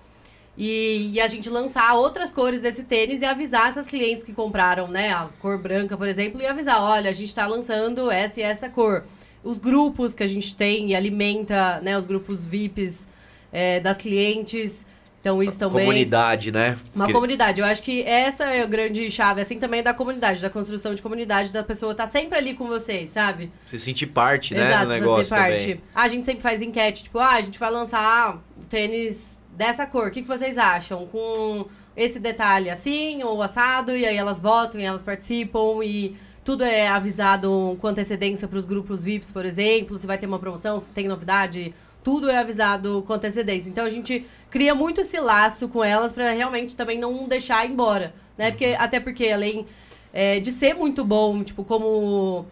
E, 0.57 1.11
e 1.13 1.21
a 1.21 1.27
gente 1.27 1.49
lançar 1.49 1.93
outras 1.93 2.31
cores 2.31 2.59
desse 2.59 2.83
tênis 2.83 3.21
e 3.21 3.25
avisar 3.25 3.69
essas 3.69 3.87
clientes 3.87 4.23
que 4.23 4.33
compraram, 4.33 4.87
né, 4.87 5.13
a 5.13 5.29
cor 5.39 5.57
branca, 5.57 5.95
por 5.95 6.07
exemplo, 6.07 6.41
e 6.41 6.45
avisar, 6.45 6.81
olha, 6.81 7.09
a 7.09 7.13
gente 7.13 7.33
tá 7.33 7.45
lançando 7.47 8.11
essa 8.11 8.39
e 8.39 8.43
essa 8.43 8.67
cor. 8.67 9.05
Os 9.43 9.57
grupos 9.57 10.13
que 10.13 10.23
a 10.23 10.27
gente 10.27 10.57
tem 10.57 10.89
e 10.89 10.95
alimenta, 10.95 11.79
né, 11.81 11.97
os 11.97 12.03
grupos 12.03 12.43
VIPs 12.43 13.07
é, 13.51 13.79
das 13.79 13.97
clientes. 13.97 14.85
Então, 15.21 15.43
isso 15.43 15.59
também. 15.59 15.81
Comunidade, 15.85 16.49
né? 16.49 16.77
Uma 16.95 17.05
Que- 17.07 17.11
comunidade. 17.11 17.59
Eu 17.59 17.65
acho 17.65 17.81
que 17.83 18.03
essa 18.03 18.45
é 18.45 18.61
a 18.61 18.65
grande 18.65 19.11
chave, 19.11 19.41
assim, 19.41 19.59
também 19.59 19.83
da 19.83 19.93
comunidade, 19.93 20.41
da 20.41 20.49
construção 20.49 20.95
de 20.95 21.01
comunidade, 21.01 21.51
da 21.51 21.61
pessoa 21.61 21.91
estar 21.91 22.07
sempre 22.07 22.37
ali 22.37 22.53
com 22.53 22.67
vocês, 22.67 23.09
sabe? 23.11 23.51
Você 23.65 23.77
sentir 23.77 24.07
parte, 24.07 24.53
né, 24.53 24.65
Exato, 24.65 24.85
do 24.85 24.93
negócio 24.93 25.25
fazer 25.25 25.41
parte. 25.41 25.61
também. 25.63 25.81
A 25.93 26.07
gente 26.07 26.25
sempre 26.25 26.41
faz 26.41 26.61
enquete, 26.61 27.03
tipo, 27.03 27.19
ah, 27.19 27.31
a 27.31 27.41
gente 27.41 27.59
vai 27.59 27.69
lançar 27.69 28.41
um 28.57 28.63
tênis 28.63 29.41
dessa 29.57 29.85
cor, 29.85 30.07
o 30.07 30.11
que, 30.11 30.21
que 30.21 30.27
vocês 30.27 30.57
acham? 30.57 31.05
Com 31.07 31.65
esse 31.97 32.17
detalhe 32.17 32.69
assim 32.69 33.21
ou 33.21 33.41
assado, 33.43 33.93
e 33.93 34.05
aí 34.05 34.15
elas 34.15 34.39
votam 34.39 34.79
e 34.79 34.85
elas 34.85 35.03
participam 35.03 35.83
e 35.83 36.15
tudo 36.45 36.63
é 36.63 36.87
avisado 36.87 37.77
com 37.81 37.87
antecedência 37.87 38.47
para 38.47 38.57
os 38.57 38.63
grupos 38.63 39.03
VIPs, 39.03 39.31
por 39.33 39.43
exemplo, 39.45 39.97
se 39.99 40.07
vai 40.07 40.17
ter 40.17 40.27
uma 40.27 40.39
promoção, 40.39 40.79
se 40.79 40.93
tem 40.93 41.09
novidade, 41.09 41.75
tudo 42.03 42.29
é 42.29 42.37
avisado 42.37 43.03
com 43.05 43.13
antecedência. 43.13 43.69
Então 43.69 43.85
a 43.85 43.89
gente 43.89 44.25
cria 44.49 44.73
muito 44.73 45.01
esse 45.01 45.19
laço 45.19 45.67
com 45.67 45.83
elas 45.83 46.11
para 46.11 46.31
realmente 46.31 46.75
também 46.75 46.97
não 46.97 47.27
deixar 47.27 47.65
embora, 47.65 48.13
né? 48.37 48.51
Porque 48.51 48.75
até 48.77 48.99
porque 48.99 49.29
além 49.29 49.65
é, 50.13 50.39
de 50.39 50.51
ser 50.51 50.73
muito 50.73 51.03
bom, 51.03 51.43
tipo, 51.43 51.63
como 51.63 52.45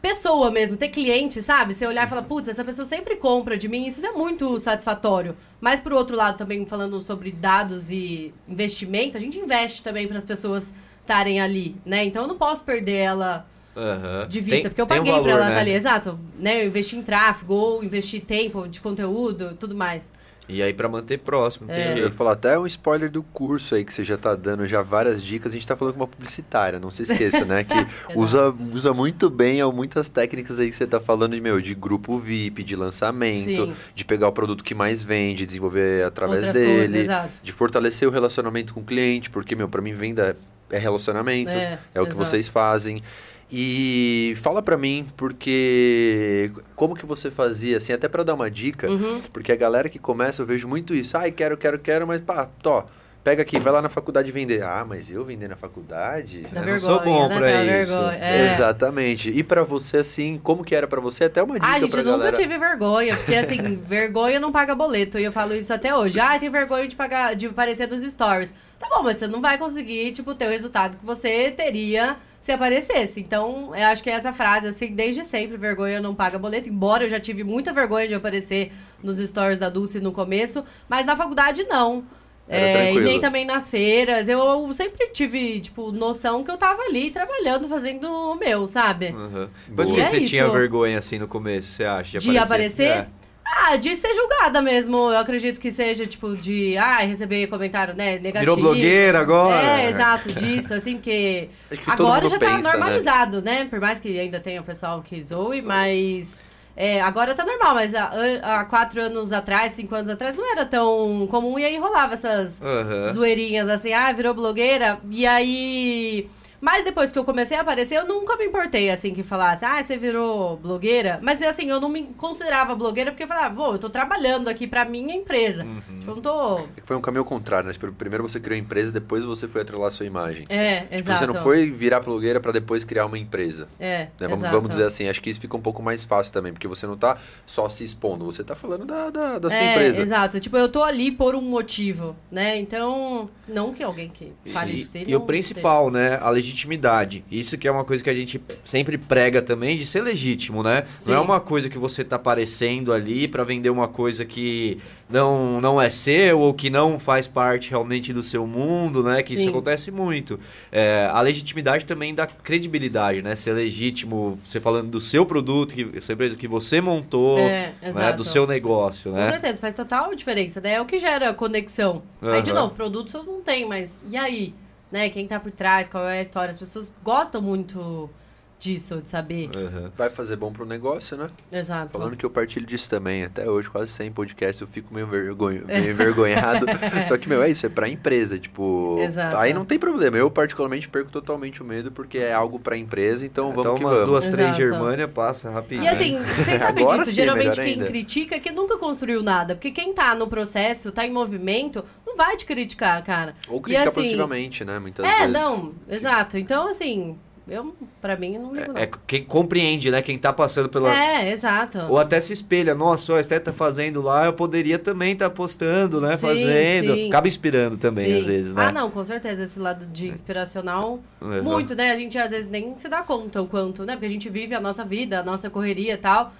pessoa 0.00 0.50
mesmo, 0.50 0.76
ter 0.76 0.88
cliente, 0.88 1.42
sabe? 1.42 1.74
Você 1.74 1.86
olhar 1.86 2.06
e 2.06 2.08
falar, 2.08 2.22
putz, 2.22 2.48
essa 2.48 2.64
pessoa 2.64 2.86
sempre 2.86 3.16
compra 3.16 3.56
de 3.56 3.68
mim, 3.68 3.86
isso 3.86 4.04
é 4.04 4.12
muito 4.12 4.58
satisfatório. 4.60 5.36
Mas 5.60 5.80
por 5.80 5.92
outro 5.92 6.16
lado, 6.16 6.38
também 6.38 6.64
falando 6.66 7.00
sobre 7.00 7.32
dados 7.32 7.90
e 7.90 8.32
investimento, 8.48 9.16
a 9.16 9.20
gente 9.20 9.38
investe 9.38 9.82
também 9.82 10.06
para 10.06 10.18
as 10.18 10.24
pessoas 10.24 10.72
estarem 11.00 11.40
ali, 11.40 11.76
né? 11.84 12.04
Então 12.04 12.22
eu 12.22 12.28
não 12.28 12.36
posso 12.36 12.62
perder 12.62 12.96
ela 12.96 13.46
Aham. 13.78 14.26
de 14.28 14.40
vista, 14.40 14.60
Tem- 14.62 14.70
porque 14.70 14.80
eu 14.80 14.86
tem 14.86 14.96
um 15.00 15.04
paguei 15.04 15.12
pra 15.12 15.22
valor, 15.22 15.30
ela 15.30 15.40
né? 15.44 15.50
estar 15.50 15.60
ali, 15.60 15.72
exato, 15.72 16.18
né? 16.38 16.62
Eu 16.62 16.66
investi 16.66 16.96
em 16.96 17.02
tráfego, 17.02 17.54
ou 17.54 17.84
investi 17.84 18.18
tempo 18.20 18.66
de 18.66 18.80
conteúdo, 18.80 19.56
tudo 19.58 19.76
mais. 19.76 20.12
E 20.50 20.62
aí 20.62 20.72
pra 20.72 20.88
manter 20.88 21.18
próximo, 21.18 21.70
É. 21.70 21.74
Eu 21.74 21.88
ia 21.90 21.94
jeito. 22.04 22.12
falar 22.16 22.32
até 22.32 22.58
um 22.58 22.66
spoiler 22.66 23.10
do 23.10 23.22
curso 23.22 23.74
aí 23.74 23.84
que 23.84 23.92
você 23.92 24.02
já 24.02 24.16
tá 24.16 24.34
dando 24.34 24.66
já 24.66 24.80
várias 24.80 25.22
dicas. 25.22 25.52
A 25.52 25.54
gente 25.54 25.66
tá 25.66 25.76
falando 25.76 25.92
com 25.92 26.00
uma 26.00 26.06
publicitária, 26.06 26.80
não 26.80 26.90
se 26.90 27.02
esqueça, 27.02 27.44
né? 27.44 27.64
Que 27.68 27.74
usa, 28.18 28.54
usa 28.72 28.94
muito 28.94 29.28
bem 29.28 29.62
muitas 29.74 30.08
técnicas 30.08 30.58
aí 30.58 30.70
que 30.70 30.76
você 30.76 30.86
tá 30.86 30.98
falando 30.98 31.34
de, 31.34 31.40
meu, 31.42 31.60
de 31.60 31.74
grupo 31.74 32.18
VIP, 32.18 32.62
de 32.64 32.74
lançamento, 32.76 33.66
Sim. 33.66 33.74
de 33.94 34.04
pegar 34.06 34.28
o 34.28 34.32
produto 34.32 34.64
que 34.64 34.74
mais 34.74 35.02
vende, 35.02 35.44
desenvolver 35.44 36.02
através 36.04 36.46
Outras 36.46 36.64
coisas, 36.64 36.90
dele, 36.92 36.98
exato. 37.04 37.28
de 37.42 37.52
fortalecer 37.52 38.08
o 38.08 38.10
relacionamento 38.10 38.72
com 38.72 38.80
o 38.80 38.84
cliente, 38.84 39.28
porque, 39.28 39.54
meu, 39.54 39.68
pra 39.68 39.82
mim 39.82 39.92
venda 39.92 40.34
é 40.70 40.78
relacionamento, 40.78 41.50
é, 41.54 41.78
É, 41.94 42.00
o 42.00 42.06
que 42.06 42.14
vocês 42.14 42.48
fazem. 42.48 43.02
E 43.50 44.34
fala 44.42 44.60
pra 44.60 44.76
mim, 44.76 45.06
porque 45.16 46.50
como 46.76 46.94
que 46.94 47.06
você 47.06 47.30
fazia, 47.30 47.78
assim, 47.78 47.92
até 47.92 48.06
pra 48.08 48.22
dar 48.22 48.34
uma 48.34 48.50
dica, 48.50 48.90
Uhum. 48.90 49.20
porque 49.32 49.50
a 49.52 49.56
galera 49.56 49.88
que 49.88 49.98
começa, 49.98 50.42
eu 50.42 50.46
vejo 50.46 50.68
muito 50.68 50.94
isso. 50.94 51.16
Ai, 51.16 51.30
quero, 51.32 51.56
quero, 51.56 51.78
quero, 51.78 52.06
mas 52.06 52.20
pá, 52.20 52.46
tó, 52.62 52.84
pega 53.24 53.40
aqui, 53.40 53.58
vai 53.58 53.72
lá 53.72 53.80
na 53.80 53.88
faculdade 53.88 54.30
vender. 54.30 54.62
Ah, 54.62 54.84
mas 54.86 55.10
eu 55.10 55.24
vender 55.24 55.48
na 55.48 55.56
faculdade? 55.56 56.42
Dá 56.42 56.48
Eu 56.50 56.54
não 56.56 56.60
vergonha, 56.64 56.78
sou 56.78 57.00
bom 57.02 57.26
né? 57.28 57.36
pra 57.38 57.46
Dá 57.50 57.80
isso. 57.80 57.98
é. 58.20 58.52
Exatamente. 58.52 59.30
E 59.30 59.42
pra 59.42 59.62
você, 59.62 59.96
assim, 59.98 60.38
como 60.42 60.62
que 60.62 60.74
era 60.74 60.86
pra 60.86 61.00
você? 61.00 61.24
Até 61.24 61.42
uma 61.42 61.54
dica 61.54 61.66
Ai, 61.66 61.80
gente, 61.80 61.90
pra 61.90 62.00
eu 62.00 62.04
nunca 62.04 62.18
galera. 62.18 62.36
tive 62.36 62.58
vergonha, 62.58 63.16
porque 63.16 63.34
assim, 63.34 63.76
vergonha 63.88 64.38
não 64.38 64.52
paga 64.52 64.74
boleto. 64.74 65.18
E 65.18 65.24
eu 65.24 65.32
falo 65.32 65.54
isso 65.54 65.72
até 65.72 65.96
hoje. 65.96 66.20
Ai, 66.20 66.38
tem 66.38 66.50
vergonha 66.50 66.86
de 66.86 66.94
pagar, 66.94 67.34
de 67.34 67.46
aparecer 67.46 67.88
nos 67.88 68.02
stories. 68.02 68.52
Tá 68.78 68.86
bom, 68.90 69.02
mas 69.02 69.16
você 69.16 69.26
não 69.26 69.40
vai 69.40 69.56
conseguir, 69.58 70.12
tipo, 70.12 70.34
ter 70.34 70.46
o 70.46 70.50
resultado 70.50 70.98
que 70.98 71.04
você 71.06 71.50
teria 71.50 72.16
se 72.48 72.52
aparecesse. 72.52 73.20
Então, 73.20 73.76
eu 73.76 73.86
acho 73.88 74.02
que 74.02 74.08
essa 74.08 74.32
frase, 74.32 74.68
assim, 74.68 74.94
desde 74.94 75.22
sempre, 75.22 75.58
vergonha 75.58 76.00
não 76.00 76.14
paga 76.14 76.38
boleto. 76.38 76.66
Embora 76.66 77.04
eu 77.04 77.08
já 77.08 77.20
tive 77.20 77.44
muita 77.44 77.74
vergonha 77.74 78.08
de 78.08 78.14
aparecer 78.14 78.72
nos 79.02 79.18
stories 79.18 79.58
da 79.58 79.68
Dulce 79.68 80.00
no 80.00 80.12
começo, 80.12 80.64
mas 80.88 81.04
na 81.04 81.14
faculdade 81.14 81.64
não. 81.64 82.04
É, 82.48 82.94
e 82.94 83.00
nem 83.00 83.20
também 83.20 83.44
nas 83.44 83.68
feiras. 83.68 84.26
Eu 84.26 84.72
sempre 84.72 85.08
tive, 85.08 85.60
tipo, 85.60 85.92
noção 85.92 86.42
que 86.42 86.50
eu 86.50 86.56
tava 86.56 86.80
ali 86.80 87.10
trabalhando, 87.10 87.68
fazendo 87.68 88.10
o 88.10 88.34
meu, 88.34 88.66
sabe? 88.66 89.08
Uhum. 89.08 89.50
Mas 89.68 89.86
por 89.86 89.94
que 89.94 90.04
você 90.06 90.16
é 90.16 90.20
tinha 90.20 90.48
vergonha 90.48 90.98
assim 90.98 91.18
no 91.18 91.28
começo, 91.28 91.70
você 91.70 91.84
acha? 91.84 92.18
De, 92.18 92.30
de 92.30 92.38
aparecer? 92.38 92.90
aparecer? 92.90 93.08
É. 93.14 93.27
Ah, 93.56 93.76
de 93.76 93.96
ser 93.96 94.14
julgada 94.14 94.60
mesmo. 94.60 94.96
Eu 94.96 95.18
acredito 95.18 95.60
que 95.60 95.72
seja, 95.72 96.06
tipo, 96.06 96.36
de 96.36 96.76
ah, 96.76 96.98
receber 96.98 97.46
comentário, 97.46 97.94
né, 97.94 98.18
negativo. 98.18 98.40
Virou 98.40 98.56
blogueira 98.56 99.20
agora. 99.20 99.80
É, 99.80 99.90
exato, 99.90 100.32
disso, 100.32 100.74
assim, 100.74 100.96
porque 100.96 101.48
agora 101.86 102.28
já 102.28 102.38
tá 102.38 102.46
pensa, 102.46 102.56
né? 102.56 102.70
normalizado, 102.70 103.42
né? 103.42 103.60
né? 103.60 103.66
Por 103.68 103.80
mais 103.80 103.98
que 103.98 104.18
ainda 104.18 104.40
tenha 104.40 104.60
o 104.60 104.64
pessoal 104.64 105.02
que 105.02 105.22
zoe, 105.22 105.62
mas. 105.62 106.46
É, 106.76 107.00
agora 107.00 107.34
tá 107.34 107.44
normal, 107.44 107.74
mas 107.74 107.92
há, 107.92 108.12
há, 108.40 108.64
quatro 108.64 109.00
anos 109.00 109.32
atrás, 109.32 109.72
cinco 109.72 109.96
anos 109.96 110.08
atrás, 110.08 110.36
não 110.36 110.48
era 110.48 110.64
tão 110.64 111.26
comum 111.26 111.58
e 111.58 111.64
aí 111.64 111.76
rolava 111.76 112.14
essas 112.14 112.60
uhum. 112.60 113.12
zoeirinhas 113.12 113.68
assim, 113.68 113.92
ah, 113.92 114.12
virou 114.12 114.32
blogueira. 114.32 115.00
E 115.10 115.26
aí 115.26 116.30
mas 116.60 116.84
depois 116.84 117.12
que 117.12 117.18
eu 117.18 117.24
comecei 117.24 117.56
a 117.56 117.60
aparecer, 117.60 117.96
eu 117.96 118.06
nunca 118.06 118.36
me 118.36 118.46
importei, 118.46 118.90
assim, 118.90 119.14
que 119.14 119.22
falasse, 119.22 119.64
ah, 119.64 119.82
você 119.82 119.96
virou 119.96 120.56
blogueira. 120.56 121.18
Mas, 121.22 121.40
assim, 121.42 121.68
eu 121.68 121.80
não 121.80 121.88
me 121.88 122.04
considerava 122.16 122.74
blogueira 122.74 123.10
porque 123.10 123.24
eu 123.24 123.28
falava, 123.28 123.54
pô, 123.54 123.72
eu 123.74 123.78
tô 123.78 123.88
trabalhando 123.88 124.48
aqui 124.48 124.66
pra 124.66 124.84
minha 124.84 125.14
empresa. 125.14 125.64
Uhum. 125.64 125.80
Tipo, 125.80 126.10
eu 126.10 126.14
não 126.16 126.22
tô... 126.22 126.58
É 126.58 126.82
foi 126.84 126.96
um 126.96 127.00
caminho 127.00 127.24
contrário, 127.24 127.66
né? 127.66 127.72
Tipo, 127.72 127.92
primeiro 127.92 128.28
você 128.28 128.40
criou 128.40 128.56
a 128.56 128.58
empresa, 128.58 128.90
depois 128.90 129.24
você 129.24 129.46
foi 129.46 129.62
atrelar 129.62 129.88
a 129.88 129.90
sua 129.90 130.06
imagem. 130.06 130.46
É, 130.48 130.80
tipo, 130.80 130.94
exato. 130.94 131.18
Você 131.18 131.26
não 131.26 131.34
foi 131.42 131.70
virar 131.70 132.00
blogueira 132.00 132.40
pra 132.40 132.50
depois 132.50 132.82
criar 132.82 133.06
uma 133.06 133.18
empresa. 133.18 133.68
É, 133.78 134.08
né? 134.18 134.28
vamos, 134.28 134.50
vamos, 134.50 134.70
dizer 134.70 134.84
assim, 134.84 135.08
acho 135.08 135.20
que 135.20 135.30
isso 135.30 135.40
fica 135.40 135.56
um 135.56 135.60
pouco 135.60 135.82
mais 135.82 136.04
fácil 136.04 136.32
também, 136.32 136.52
porque 136.52 136.66
você 136.66 136.86
não 136.86 136.96
tá 136.96 137.18
só 137.46 137.68
se 137.68 137.84
expondo, 137.84 138.24
você 138.24 138.42
tá 138.42 138.54
falando 138.54 138.84
da, 138.84 139.10
da, 139.10 139.38
da 139.38 139.50
sua 139.50 139.58
é, 139.58 139.72
empresa. 139.72 140.02
exato. 140.02 140.40
Tipo, 140.40 140.56
eu 140.56 140.68
tô 140.68 140.82
ali 140.82 141.12
por 141.12 141.34
um 141.34 141.42
motivo, 141.42 142.16
né? 142.30 142.56
Então, 142.58 143.30
não 143.46 143.72
que 143.72 143.82
alguém 143.82 144.08
que 144.08 144.32
fale 144.46 144.72
de 144.72 144.84
si... 144.84 145.02
E 145.06 145.14
o 145.14 145.20
principal, 145.20 145.90
né? 145.90 146.18
A 146.20 146.30
legitimidade. 146.48 147.24
Isso 147.30 147.58
que 147.58 147.68
é 147.68 147.70
uma 147.70 147.84
coisa 147.84 148.02
que 148.02 148.10
a 148.10 148.14
gente 148.14 148.40
sempre 148.64 148.96
prega 148.96 149.42
também, 149.42 149.76
de 149.76 149.86
ser 149.86 150.02
legítimo, 150.02 150.62
né? 150.62 150.84
Sim. 150.86 151.10
Não 151.10 151.14
é 151.16 151.20
uma 151.20 151.40
coisa 151.40 151.68
que 151.68 151.78
você 151.78 152.02
tá 152.02 152.16
aparecendo 152.16 152.92
ali 152.92 153.28
para 153.28 153.44
vender 153.44 153.70
uma 153.70 153.88
coisa 153.88 154.24
que 154.24 154.78
não, 155.08 155.60
não 155.60 155.80
é 155.80 155.90
seu 155.90 156.40
ou 156.40 156.54
que 156.54 156.70
não 156.70 156.98
faz 156.98 157.26
parte 157.26 157.70
realmente 157.70 158.12
do 158.12 158.22
seu 158.22 158.46
mundo, 158.46 159.02
né? 159.02 159.22
Que 159.22 159.34
Sim. 159.34 159.42
isso 159.42 159.50
acontece 159.50 159.90
muito. 159.90 160.38
É, 160.72 161.08
a 161.12 161.20
legitimidade 161.20 161.84
também 161.84 162.14
dá 162.14 162.26
credibilidade, 162.26 163.22
né? 163.22 163.36
Ser 163.36 163.52
legítimo, 163.52 164.38
você 164.44 164.60
falando 164.60 164.90
do 164.90 165.00
seu 165.00 165.24
produto, 165.26 165.74
que, 165.74 166.00
sua 166.00 166.14
empresa 166.14 166.36
que 166.36 166.48
você 166.48 166.80
montou, 166.80 167.38
é, 167.38 167.72
né? 167.82 168.12
do 168.12 168.24
seu 168.24 168.46
negócio, 168.46 169.12
né? 169.12 169.26
Com 169.26 169.32
certeza, 169.32 169.60
faz 169.60 169.74
total 169.74 170.14
diferença. 170.14 170.60
Daí 170.60 170.72
é 170.72 170.80
o 170.80 170.86
que 170.86 170.98
gera 170.98 171.32
conexão. 171.34 172.02
Uhum. 172.22 172.32
Aí, 172.32 172.42
de 172.42 172.52
novo, 172.52 172.74
produto 172.74 173.10
você 173.10 173.18
não 173.18 173.40
tem, 173.40 173.66
mas 173.66 174.00
e 174.10 174.16
aí? 174.16 174.54
Né? 174.90 175.08
Quem 175.10 175.26
tá 175.26 175.38
por 175.38 175.52
trás, 175.52 175.88
qual 175.88 176.08
é 176.08 176.18
a 176.18 176.22
história. 176.22 176.50
As 176.50 176.58
pessoas 176.58 176.94
gostam 177.02 177.40
muito 177.42 178.10
disso, 178.58 179.00
de 179.02 179.10
saber. 179.10 179.48
Uhum. 179.54 179.90
Vai 179.96 180.10
fazer 180.10 180.36
bom 180.36 180.52
pro 180.52 180.66
negócio, 180.66 181.16
né? 181.16 181.30
Exato. 181.52 181.92
Falando 181.92 182.16
que 182.16 182.24
eu 182.24 182.30
partilho 182.30 182.66
disso 182.66 182.90
também. 182.90 183.24
Até 183.24 183.48
hoje, 183.48 183.70
quase 183.70 183.92
sem 183.92 184.10
podcast, 184.10 184.60
eu 184.60 184.68
fico 184.68 184.92
meio, 184.92 185.06
vergonho, 185.06 185.64
meio 185.68 185.90
envergonhado. 185.90 186.66
Só 187.06 187.16
que, 187.16 187.28
meu, 187.28 187.42
é 187.42 187.50
isso, 187.50 187.64
é 187.66 187.68
pra 187.68 187.88
empresa. 187.88 188.38
Tipo, 188.38 188.98
Exato. 189.00 189.36
aí 189.36 189.54
não 189.54 189.64
tem 189.64 189.78
problema. 189.78 190.16
Eu, 190.16 190.30
particularmente, 190.30 190.88
perco 190.88 191.10
totalmente 191.10 191.62
o 191.62 191.64
medo 191.64 191.92
porque 191.92 192.18
é 192.18 192.32
algo 192.32 192.58
pra 192.58 192.76
empresa, 192.76 193.24
então 193.24 193.50
vamos 193.50 193.60
então, 193.60 193.74
que 193.76 193.84
umas 193.84 193.94
vamos. 194.00 194.08
duas, 194.08 194.26
três 194.26 194.56
Germânia 194.56 195.06
passa 195.06 195.50
rapidinho. 195.50 195.84
E 195.84 195.88
assim, 195.88 196.18
vocês 196.18 196.58
sabem 196.58 196.86
disso. 196.86 197.06
Sim, 197.06 197.12
Geralmente 197.12 197.54
quem 197.54 197.74
ainda. 197.74 197.86
critica 197.86 198.36
é 198.36 198.40
que 198.40 198.50
nunca 198.50 198.76
construiu 198.76 199.22
nada. 199.22 199.54
Porque 199.54 199.70
quem 199.70 199.92
tá 199.94 200.14
no 200.14 200.26
processo, 200.26 200.90
tá 200.90 201.06
em 201.06 201.12
movimento, 201.12 201.84
não 202.06 202.16
vai 202.16 202.36
te 202.36 202.44
criticar, 202.44 203.02
cara. 203.04 203.34
Ou 203.48 203.60
criticar 203.60 203.88
assim, 203.88 203.94
positivamente, 203.94 204.64
né? 204.64 204.78
Muitas 204.78 205.04
é, 205.04 205.08
vezes. 205.08 205.22
É, 205.24 205.28
não, 205.28 205.74
exato. 205.88 206.38
Então, 206.38 206.68
assim, 206.68 207.16
eu, 207.48 207.74
pra 208.00 208.16
mim, 208.16 208.38
não 208.38 208.54
ligo, 208.54 208.76
é, 208.76 208.84
é, 208.84 208.90
quem 209.06 209.24
compreende, 209.24 209.90
né? 209.90 210.02
Quem 210.02 210.18
tá 210.18 210.32
passando 210.32 210.68
pela... 210.68 210.92
É, 210.92 211.32
exato. 211.32 211.78
Ou 211.88 211.98
até 211.98 212.20
se 212.20 212.32
espelha. 212.32 212.74
Nossa, 212.74 213.16
a 213.16 213.20
Esther 213.20 213.42
tá 213.42 213.52
fazendo 213.52 214.02
lá, 214.02 214.26
eu 214.26 214.32
poderia 214.32 214.78
também 214.78 215.12
estar 215.12 215.28
tá 215.28 215.34
postando, 215.34 216.00
né? 216.00 216.16
Sim, 216.16 216.26
fazendo. 216.26 216.94
Sim. 216.94 217.08
Acaba 217.08 217.28
inspirando 217.28 217.76
também, 217.76 218.06
sim. 218.06 218.18
às 218.18 218.26
vezes, 218.26 218.54
né? 218.54 218.66
Ah, 218.66 218.72
não, 218.72 218.90
com 218.90 219.04
certeza. 219.04 219.42
Esse 219.42 219.58
lado 219.58 219.86
de 219.86 220.08
inspiracional, 220.08 221.00
uhum. 221.20 221.42
muito, 221.42 221.74
né? 221.74 221.90
A 221.90 221.96
gente, 221.96 222.18
às 222.18 222.30
vezes, 222.30 222.48
nem 222.50 222.76
se 222.78 222.88
dá 222.88 223.02
conta 223.02 223.40
o 223.40 223.46
quanto, 223.46 223.84
né? 223.84 223.94
Porque 223.94 224.06
a 224.06 224.10
gente 224.10 224.28
vive 224.28 224.54
a 224.54 224.60
nossa 224.60 224.84
vida, 224.84 225.20
a 225.20 225.22
nossa 225.22 225.48
correria 225.50 225.94
e 225.94 225.98
tal... 225.98 226.32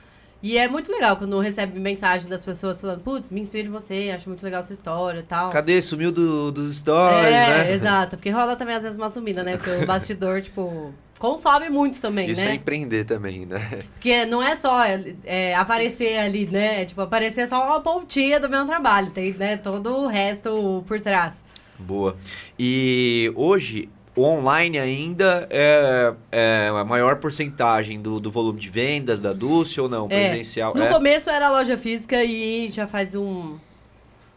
E 0.42 0.57
é 0.57 0.68
muito 0.68 0.92
legal 0.92 1.16
quando 1.16 1.38
recebe 1.40 1.79
mensagem 1.81 2.29
das 2.29 2.42
pessoas 2.42 2.81
falando, 2.81 3.01
putz, 3.01 3.29
me 3.29 3.40
inspiro 3.40 3.68
em 3.68 3.70
você, 3.70 4.12
acho 4.14 4.29
muito 4.29 4.42
legal 4.44 4.61
a 4.61 4.64
sua 4.64 4.74
história 4.74 5.18
e 5.18 5.24
tal. 5.24 5.51
Cadê? 5.51 5.83
Sumiu 5.83 6.12
do, 6.12 6.53
dos 6.53 6.77
stories, 6.77 7.27
é, 7.27 7.31
né? 7.31 7.72
Exato, 7.72 8.16
porque 8.16 8.31
rola 8.31 8.55
também 8.55 8.77
às 8.77 8.85
vezes 8.85 8.96
uma 8.96 9.11
sumida, 9.11 9.42
né? 9.42 9.57
Porque 9.57 9.70
o 9.83 9.87
bastidor, 9.87 10.40
tipo, 10.42 10.94
consome 11.18 11.68
muito 11.68 12.01
também, 12.01 12.31
Isso 12.31 12.40
né? 12.40 12.46
Isso 12.46 12.53
é 12.53 12.55
empreender 12.55 13.05
também, 13.05 13.46
né? 13.46 13.83
Porque 13.94 14.24
não 14.27 14.40
é 14.40 14.55
só 14.55 14.81
é, 15.24 15.55
aparecer 15.57 16.18
ali, 16.18 16.46
né? 16.46 16.85
Tipo, 16.85 17.01
aparecer 17.01 17.42
é 17.42 17.46
só 17.48 17.64
uma 17.66 17.81
pontinha 17.81 18.38
do 18.38 18.48
meu 18.48 18.64
trabalho, 18.64 19.11
tem 19.11 19.33
né, 19.33 19.57
todo 19.57 19.90
o 19.92 20.07
resto 20.07 20.85
por 20.87 21.01
trás. 21.01 21.44
Boa. 21.77 22.16
E 22.59 23.33
hoje 23.35 23.88
o 24.19 24.25
online 24.25 24.81
ainda 24.81 25.47
é, 25.49 26.13
é, 26.33 26.69
a 26.75 26.85
maior 26.85 27.17
porcentagem 27.17 28.03
do, 28.03 28.19
do 28.19 28.33
volume 28.33 28.59
de 28.59 28.69
vendas 28.69 29.21
da 29.21 29.33
Dulce 29.33 29.81
ou 29.81 29.89
não? 29.89 30.07
É. 30.11 30.29
Presencial? 30.29 30.75
No 30.75 30.83
é? 30.83 30.93
começo 30.93 31.31
era 31.31 31.49
loja 31.49 31.79
física 31.79 32.25
e 32.25 32.69
já 32.69 32.89
faz 32.89 33.15
um. 33.15 33.57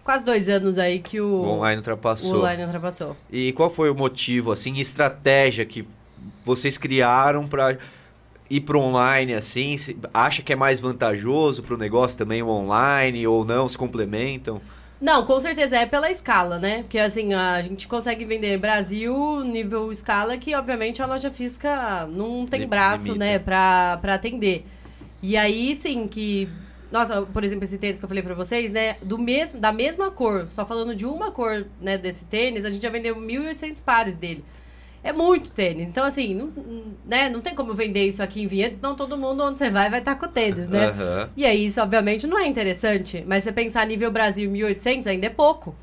Quase 0.04 0.24
dois 0.24 0.48
anos 0.48 0.78
aí 0.78 1.00
que 1.00 1.20
o, 1.20 1.28
o 1.28 1.50
online 1.50 1.78
ultrapassou. 1.78 2.36
O 2.36 2.40
online 2.40 2.64
ultrapassou. 2.64 3.18
E 3.32 3.54
qual 3.54 3.72
foi 3.72 3.90
o 3.90 3.96
motivo, 3.96 4.52
assim, 4.52 4.80
estratégia 4.80 5.66
que 5.66 5.88
vocês 6.46 6.78
criaram 6.78 7.48
para 7.48 7.80
ir 8.52 8.62
para 8.62 8.78
online 8.78 9.34
assim? 9.34 9.76
Acha 10.14 10.44
que 10.44 10.54
é 10.54 10.56
mais 10.56 10.80
vantajoso 10.80 11.64
para 11.64 11.74
o 11.74 11.78
negócio 11.78 12.20
também 12.20 12.44
o 12.44 12.50
online 12.50 13.26
ou 13.26 13.44
não? 13.44 13.68
Se 13.68 13.78
complementam? 13.78 14.62
Não, 15.02 15.26
com 15.26 15.40
certeza 15.40 15.78
é 15.78 15.86
pela 15.88 16.12
escala, 16.12 16.60
né? 16.60 16.84
Porque 16.84 17.00
assim, 17.00 17.34
a 17.34 17.60
gente 17.64 17.88
consegue 17.88 18.24
vender 18.24 18.60
Brasil 18.60 19.44
nível 19.44 19.92
escala 19.92 20.38
que, 20.38 20.54
obviamente, 20.54 21.02
a 21.02 21.08
loja 21.08 21.32
física 21.32 22.06
não 22.06 22.46
tem 22.46 22.68
braço, 22.68 23.06
Limita. 23.06 23.26
né, 23.26 23.40
pra, 23.40 23.98
pra 24.00 24.14
atender. 24.14 24.64
E 25.22 25.36
aí, 25.36 25.76
sim, 25.76 26.08
que. 26.08 26.48
Nossa, 26.92 27.24
por 27.24 27.44
exemplo, 27.44 27.64
esse 27.64 27.78
tênis 27.80 27.98
que 27.98 28.06
eu 28.06 28.10
falei 28.10 28.22
pra 28.22 28.36
vocês, 28.36 28.72
né? 28.72 28.98
Do 29.02 29.18
mes 29.18 29.52
da 29.54 29.72
mesma 29.72 30.12
cor, 30.12 30.48
só 30.52 30.66
falando 30.66 30.94
de 30.94 31.06
uma 31.06 31.32
cor, 31.32 31.66
né, 31.80 31.98
desse 31.98 32.26
tênis, 32.26 32.64
a 32.64 32.70
gente 32.70 32.82
já 32.82 32.90
vendeu 32.90 33.16
1.800 33.16 33.82
pares 33.82 34.14
dele. 34.14 34.46
É 35.04 35.12
muito 35.12 35.50
tênis. 35.50 35.88
Então, 35.88 36.06
assim, 36.06 36.36
não, 36.36 36.52
né, 37.06 37.28
não 37.30 37.42
tem 37.42 37.56
como 37.56 37.74
vender 37.74 38.08
isso 38.08 38.22
aqui 38.22 38.44
em 38.44 38.48
Vinhedo, 38.48 38.76
senão 38.76 38.96
todo 38.96 39.18
mundo 39.18 39.44
onde 39.44 39.58
você 39.58 39.70
vai 39.70 39.90
vai 39.90 40.00
estar 40.00 40.16
tá 40.16 40.20
com 40.20 40.32
tênis, 40.32 40.70
né? 40.70 40.92
Uhum. 40.92 41.30
E 41.36 41.44
aí, 41.44 41.66
isso, 41.66 41.82
obviamente, 41.82 42.28
não 42.28 42.38
é 42.38 42.46
interessante. 42.46 43.24
Mas 43.28 43.44
você 43.44 43.52
pensar 43.52 43.86
nível 43.88 44.12
Brasil 44.12 44.50
1.800 44.52 45.08
ainda 45.08 45.26
é 45.26 45.30
pouco. 45.30 45.76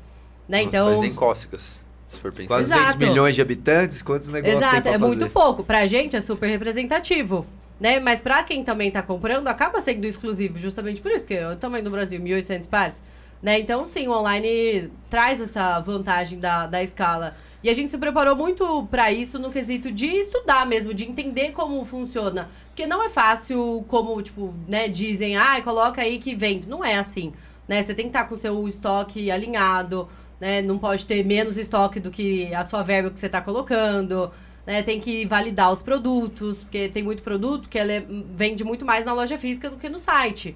Né? 0.47 0.59
Nossa, 0.59 0.67
então... 0.69 0.89
Mas 0.89 0.99
nem 0.99 1.13
cócegas. 1.13 1.81
Se 2.07 2.19
for 2.19 2.31
pensar. 2.31 2.47
Quase 2.47 2.73
200 2.73 2.95
milhões 2.95 3.35
de 3.35 3.41
habitantes, 3.41 4.01
quantos 4.01 4.29
negócios 4.29 4.61
Exato, 4.61 4.73
tem 4.73 4.81
pra 4.81 4.91
é 4.91 4.99
fazer? 4.99 5.15
muito 5.15 5.33
pouco. 5.33 5.63
Pra 5.63 5.85
gente 5.85 6.15
é 6.15 6.21
super 6.21 6.47
representativo. 6.47 7.45
Né? 7.79 7.99
Mas 7.99 8.21
pra 8.21 8.41
quem 8.43 8.63
também 8.63 8.89
tá 8.89 9.01
comprando, 9.01 9.47
acaba 9.47 9.79
sendo 9.81 10.05
exclusivo, 10.05 10.57
justamente 10.57 11.01
por 11.01 11.11
isso, 11.11 11.21
porque 11.21 11.43
o 11.43 11.55
tamanho 11.55 11.83
do 11.83 11.91
Brasil, 11.91 12.19
1.800 12.19 12.67
pares. 12.69 13.01
Né? 13.41 13.59
Então, 13.59 13.87
sim, 13.87 14.07
o 14.07 14.11
online 14.11 14.91
traz 15.09 15.39
essa 15.39 15.79
vantagem 15.79 16.39
da, 16.39 16.67
da 16.67 16.83
escala. 16.83 17.35
E 17.63 17.69
a 17.69 17.73
gente 17.73 17.91
se 17.91 17.97
preparou 17.97 18.35
muito 18.35 18.87
para 18.89 19.11
isso 19.11 19.37
no 19.37 19.51
quesito 19.51 19.91
de 19.91 20.05
estudar 20.05 20.65
mesmo, 20.65 20.93
de 20.93 21.03
entender 21.03 21.51
como 21.51 21.83
funciona. 21.85 22.49
Porque 22.67 22.85
não 22.85 23.03
é 23.03 23.09
fácil, 23.09 23.83
como, 23.87 24.21
tipo, 24.21 24.53
né, 24.67 24.87
dizem, 24.87 25.35
ah, 25.35 25.61
coloca 25.61 26.01
aí 26.01 26.19
que 26.19 26.35
vende. 26.35 26.69
Não 26.69 26.83
é 26.83 26.97
assim, 26.97 27.33
né? 27.67 27.81
Você 27.81 27.93
tem 27.93 28.05
que 28.05 28.09
estar 28.09 28.23
tá 28.23 28.29
com 28.29 28.35
o 28.35 28.37
seu 28.37 28.67
estoque 28.67 29.29
alinhado, 29.29 30.07
né? 30.39 30.61
Não 30.61 30.77
pode 30.77 31.05
ter 31.05 31.25
menos 31.25 31.57
estoque 31.57 31.99
do 31.99 32.11
que 32.11 32.53
a 32.53 32.63
sua 32.63 32.81
verba 32.81 33.09
que 33.09 33.19
você 33.19 33.25
está 33.25 33.41
colocando. 33.41 34.31
Né, 34.65 34.83
tem 34.83 34.99
que 34.99 35.25
validar 35.25 35.71
os 35.71 35.81
produtos, 35.81 36.61
porque 36.63 36.89
tem 36.89 37.01
muito 37.01 37.23
produto 37.23 37.67
que 37.67 37.79
ela 37.79 37.91
é, 37.91 38.05
vende 38.35 38.63
muito 38.63 38.85
mais 38.85 39.03
na 39.03 39.13
loja 39.13 39.37
física 39.37 39.67
do 39.67 39.77
que 39.77 39.89
no 39.89 39.97
site 39.97 40.55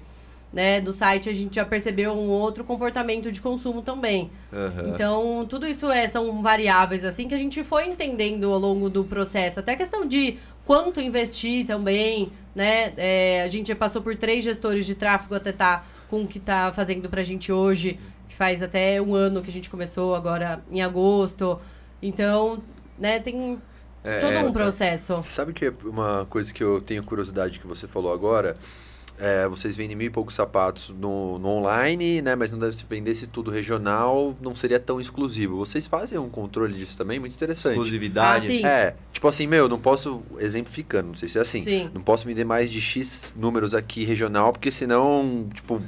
né, 0.54 0.80
do 0.80 0.92
site, 0.92 1.28
a 1.28 1.32
gente 1.32 1.56
já 1.56 1.64
percebeu 1.64 2.12
um 2.12 2.28
outro 2.30 2.62
comportamento 2.62 3.32
de 3.32 3.40
consumo 3.40 3.82
também. 3.82 4.30
Uhum. 4.52 4.94
Então, 4.94 5.46
tudo 5.48 5.66
isso 5.66 5.90
é, 5.90 6.06
são 6.06 6.40
variáveis, 6.40 7.04
assim, 7.04 7.26
que 7.26 7.34
a 7.34 7.38
gente 7.38 7.64
foi 7.64 7.88
entendendo 7.88 8.52
ao 8.52 8.58
longo 8.60 8.88
do 8.88 9.02
processo. 9.02 9.58
Até 9.58 9.72
a 9.72 9.76
questão 9.76 10.06
de 10.06 10.38
quanto 10.64 11.00
investir 11.00 11.66
também, 11.66 12.30
né? 12.54 12.92
É, 12.96 13.42
a 13.42 13.48
gente 13.48 13.74
passou 13.74 14.00
por 14.00 14.14
três 14.14 14.44
gestores 14.44 14.86
de 14.86 14.94
tráfego 14.94 15.34
até 15.34 15.50
estar 15.50 15.80
tá 15.80 15.86
com 16.08 16.22
o 16.22 16.26
que 16.28 16.38
está 16.38 16.72
fazendo 16.72 17.10
pra 17.10 17.24
gente 17.24 17.50
hoje, 17.50 17.98
que 18.28 18.36
faz 18.36 18.62
até 18.62 19.02
um 19.02 19.12
ano 19.12 19.42
que 19.42 19.50
a 19.50 19.52
gente 19.52 19.68
começou, 19.68 20.14
agora 20.14 20.62
em 20.70 20.80
agosto. 20.80 21.58
Então, 22.00 22.62
né, 22.96 23.18
tem 23.18 23.60
É, 24.04 24.20
Todo 24.20 24.34
é, 24.34 24.44
um 24.44 24.52
processo. 24.52 25.20
Sabe 25.24 25.52
que 25.52 25.72
uma 25.82 26.26
coisa 26.26 26.54
que 26.54 26.62
eu 26.62 26.80
tenho 26.80 27.02
curiosidade 27.02 27.58
que 27.58 27.66
você 27.66 27.88
falou 27.88 28.12
agora? 28.12 28.56
É, 29.18 29.46
vocês 29.46 29.76
vendem 29.76 29.96
mil 29.96 30.08
e 30.08 30.10
poucos 30.10 30.34
sapatos 30.34 30.90
no, 30.90 31.38
no 31.38 31.48
online, 31.48 32.20
né? 32.20 32.34
Mas 32.34 32.52
não 32.52 32.58
deve 32.58 32.74
se 32.76 32.84
vendesse 32.88 33.26
tudo 33.26 33.50
regional, 33.50 34.36
não 34.40 34.56
seria 34.56 34.80
tão 34.80 35.00
exclusivo. 35.00 35.56
Vocês 35.56 35.86
fazem 35.86 36.18
um 36.18 36.28
controle 36.28 36.74
disso 36.74 36.98
também? 36.98 37.20
Muito 37.20 37.34
interessante. 37.34 37.72
exclusividade. 37.72 38.64
Ah. 38.64 38.68
É, 38.68 38.94
tipo 39.12 39.28
assim, 39.28 39.46
meu, 39.46 39.68
não 39.68 39.78
posso, 39.78 40.22
exemplificando, 40.38 41.08
não 41.08 41.14
sei 41.14 41.28
se 41.28 41.38
é 41.38 41.42
assim, 41.42 41.62
Sim. 41.62 41.90
não 41.94 42.02
posso 42.02 42.26
vender 42.26 42.44
mais 42.44 42.70
de 42.72 42.80
X 42.80 43.32
números 43.36 43.72
aqui 43.72 44.04
regional, 44.04 44.52
porque 44.52 44.72
senão, 44.72 45.48
tipo, 45.54 45.80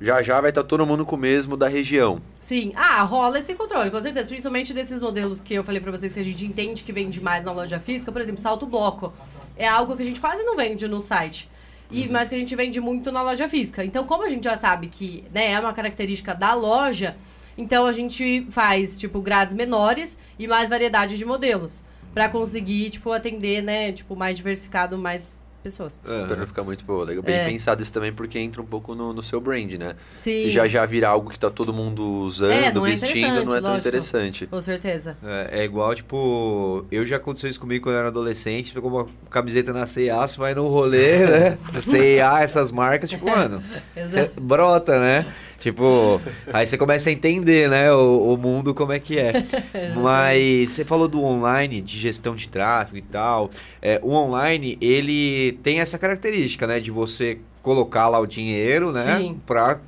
já 0.00 0.22
já 0.22 0.40
vai 0.40 0.50
estar 0.50 0.64
todo 0.64 0.84
mundo 0.86 1.04
com 1.04 1.14
o 1.14 1.18
mesmo 1.18 1.56
da 1.56 1.68
região. 1.68 2.20
Sim. 2.40 2.72
Ah, 2.74 3.02
rola 3.02 3.38
esse 3.38 3.54
controle, 3.54 3.90
com 3.90 4.00
certeza. 4.00 4.28
Principalmente 4.28 4.72
desses 4.72 4.98
modelos 4.98 5.40
que 5.40 5.54
eu 5.54 5.62
falei 5.62 5.80
pra 5.80 5.92
vocês 5.92 6.12
que 6.12 6.20
a 6.20 6.24
gente 6.24 6.44
entende 6.44 6.82
que 6.82 6.92
vende 6.92 7.20
mais 7.20 7.44
na 7.44 7.52
loja 7.52 7.78
física. 7.78 8.10
Por 8.10 8.20
exemplo, 8.20 8.40
salto 8.40 8.66
bloco. 8.66 9.12
É 9.56 9.68
algo 9.68 9.94
que 9.94 10.02
a 10.02 10.04
gente 10.04 10.20
quase 10.20 10.42
não 10.42 10.56
vende 10.56 10.88
no 10.88 11.00
site. 11.00 11.48
E, 11.92 12.08
Mas 12.08 12.28
que 12.28 12.34
a 12.34 12.38
gente 12.38 12.56
vende 12.56 12.80
muito 12.80 13.12
na 13.12 13.22
loja 13.22 13.48
física. 13.48 13.84
Então, 13.84 14.04
como 14.06 14.24
a 14.24 14.28
gente 14.28 14.44
já 14.44 14.56
sabe 14.56 14.88
que 14.88 15.24
né, 15.32 15.52
é 15.52 15.60
uma 15.60 15.72
característica 15.72 16.34
da 16.34 16.54
loja, 16.54 17.16
então 17.56 17.86
a 17.86 17.92
gente 17.92 18.46
faz, 18.50 18.98
tipo, 18.98 19.20
grades 19.20 19.54
menores 19.54 20.18
e 20.38 20.48
mais 20.48 20.68
variedade 20.68 21.18
de 21.18 21.24
modelos. 21.24 21.82
Pra 22.14 22.28
conseguir, 22.28 22.90
tipo, 22.90 23.12
atender, 23.12 23.62
né, 23.62 23.92
tipo, 23.92 24.16
mais 24.16 24.36
diversificado, 24.36 24.98
mais 24.98 25.36
pessoas. 25.62 26.00
Aham. 26.06 26.26
Pra 26.26 26.36
não 26.36 26.46
ficar 26.46 26.62
muito 26.64 26.84
pô, 26.84 27.02
legal. 27.04 27.22
Bem 27.22 27.36
É. 27.36 27.44
pensado 27.46 27.82
isso 27.82 27.92
também, 27.92 28.12
porque 28.12 28.38
entra 28.38 28.60
um 28.60 28.66
pouco 28.66 28.94
no, 28.94 29.12
no 29.12 29.22
seu 29.22 29.40
brand, 29.40 29.72
né? 29.72 29.94
Sim. 30.18 30.40
Se 30.40 30.50
já 30.50 30.66
já 30.68 30.84
vira 30.84 31.08
algo 31.08 31.30
que 31.30 31.38
tá 31.38 31.50
todo 31.50 31.72
mundo 31.72 32.02
usando, 32.02 32.52
É, 32.52 32.72
não 32.72 32.86
é 32.86 32.90
vestindo, 32.90 33.44
não 33.44 33.56
é 33.56 33.60
tão 33.60 33.70
lógico. 33.70 33.78
interessante. 33.78 34.46
Com 34.46 34.60
certeza. 34.60 35.16
É, 35.24 35.60
é 35.60 35.64
igual, 35.64 35.94
tipo, 35.94 36.84
eu 36.90 37.04
já 37.04 37.16
aconteceu 37.16 37.48
isso 37.48 37.60
comigo 37.60 37.84
quando 37.84 37.94
eu 37.94 37.98
era 38.00 38.08
adolescente, 38.08 38.72
pegou 38.72 38.90
uma 38.90 39.06
camiseta 39.30 39.72
na 39.72 39.86
C&A, 39.86 40.26
você 40.26 40.36
vai 40.36 40.54
no 40.54 40.66
rolê, 40.68 41.18
né? 41.26 41.58
C&A, 41.80 42.42
essas 42.42 42.70
marcas, 42.70 43.10
tipo, 43.10 43.26
mano, 43.26 43.62
brota, 44.40 44.98
né? 44.98 45.32
Tipo, 45.62 46.20
aí 46.52 46.66
você 46.66 46.76
começa 46.76 47.08
a 47.08 47.12
entender, 47.12 47.70
né, 47.70 47.92
o, 47.92 48.34
o 48.34 48.36
mundo 48.36 48.74
como 48.74 48.90
é 48.90 48.98
que 48.98 49.16
é. 49.16 49.32
Mas 49.94 50.70
você 50.70 50.84
falou 50.84 51.06
do 51.06 51.22
online, 51.22 51.80
de 51.80 51.96
gestão 51.96 52.34
de 52.34 52.48
tráfego 52.48 52.98
e 52.98 53.02
tal. 53.02 53.48
É, 53.80 54.00
o 54.02 54.12
online, 54.12 54.76
ele 54.80 55.52
tem 55.62 55.78
essa 55.78 55.96
característica, 56.00 56.66
né, 56.66 56.80
de 56.80 56.90
você 56.90 57.38
colocar 57.62 58.08
lá 58.08 58.18
o 58.18 58.26
dinheiro, 58.26 58.90
né, 58.90 59.18
Sim. 59.18 59.40
pra 59.46 59.78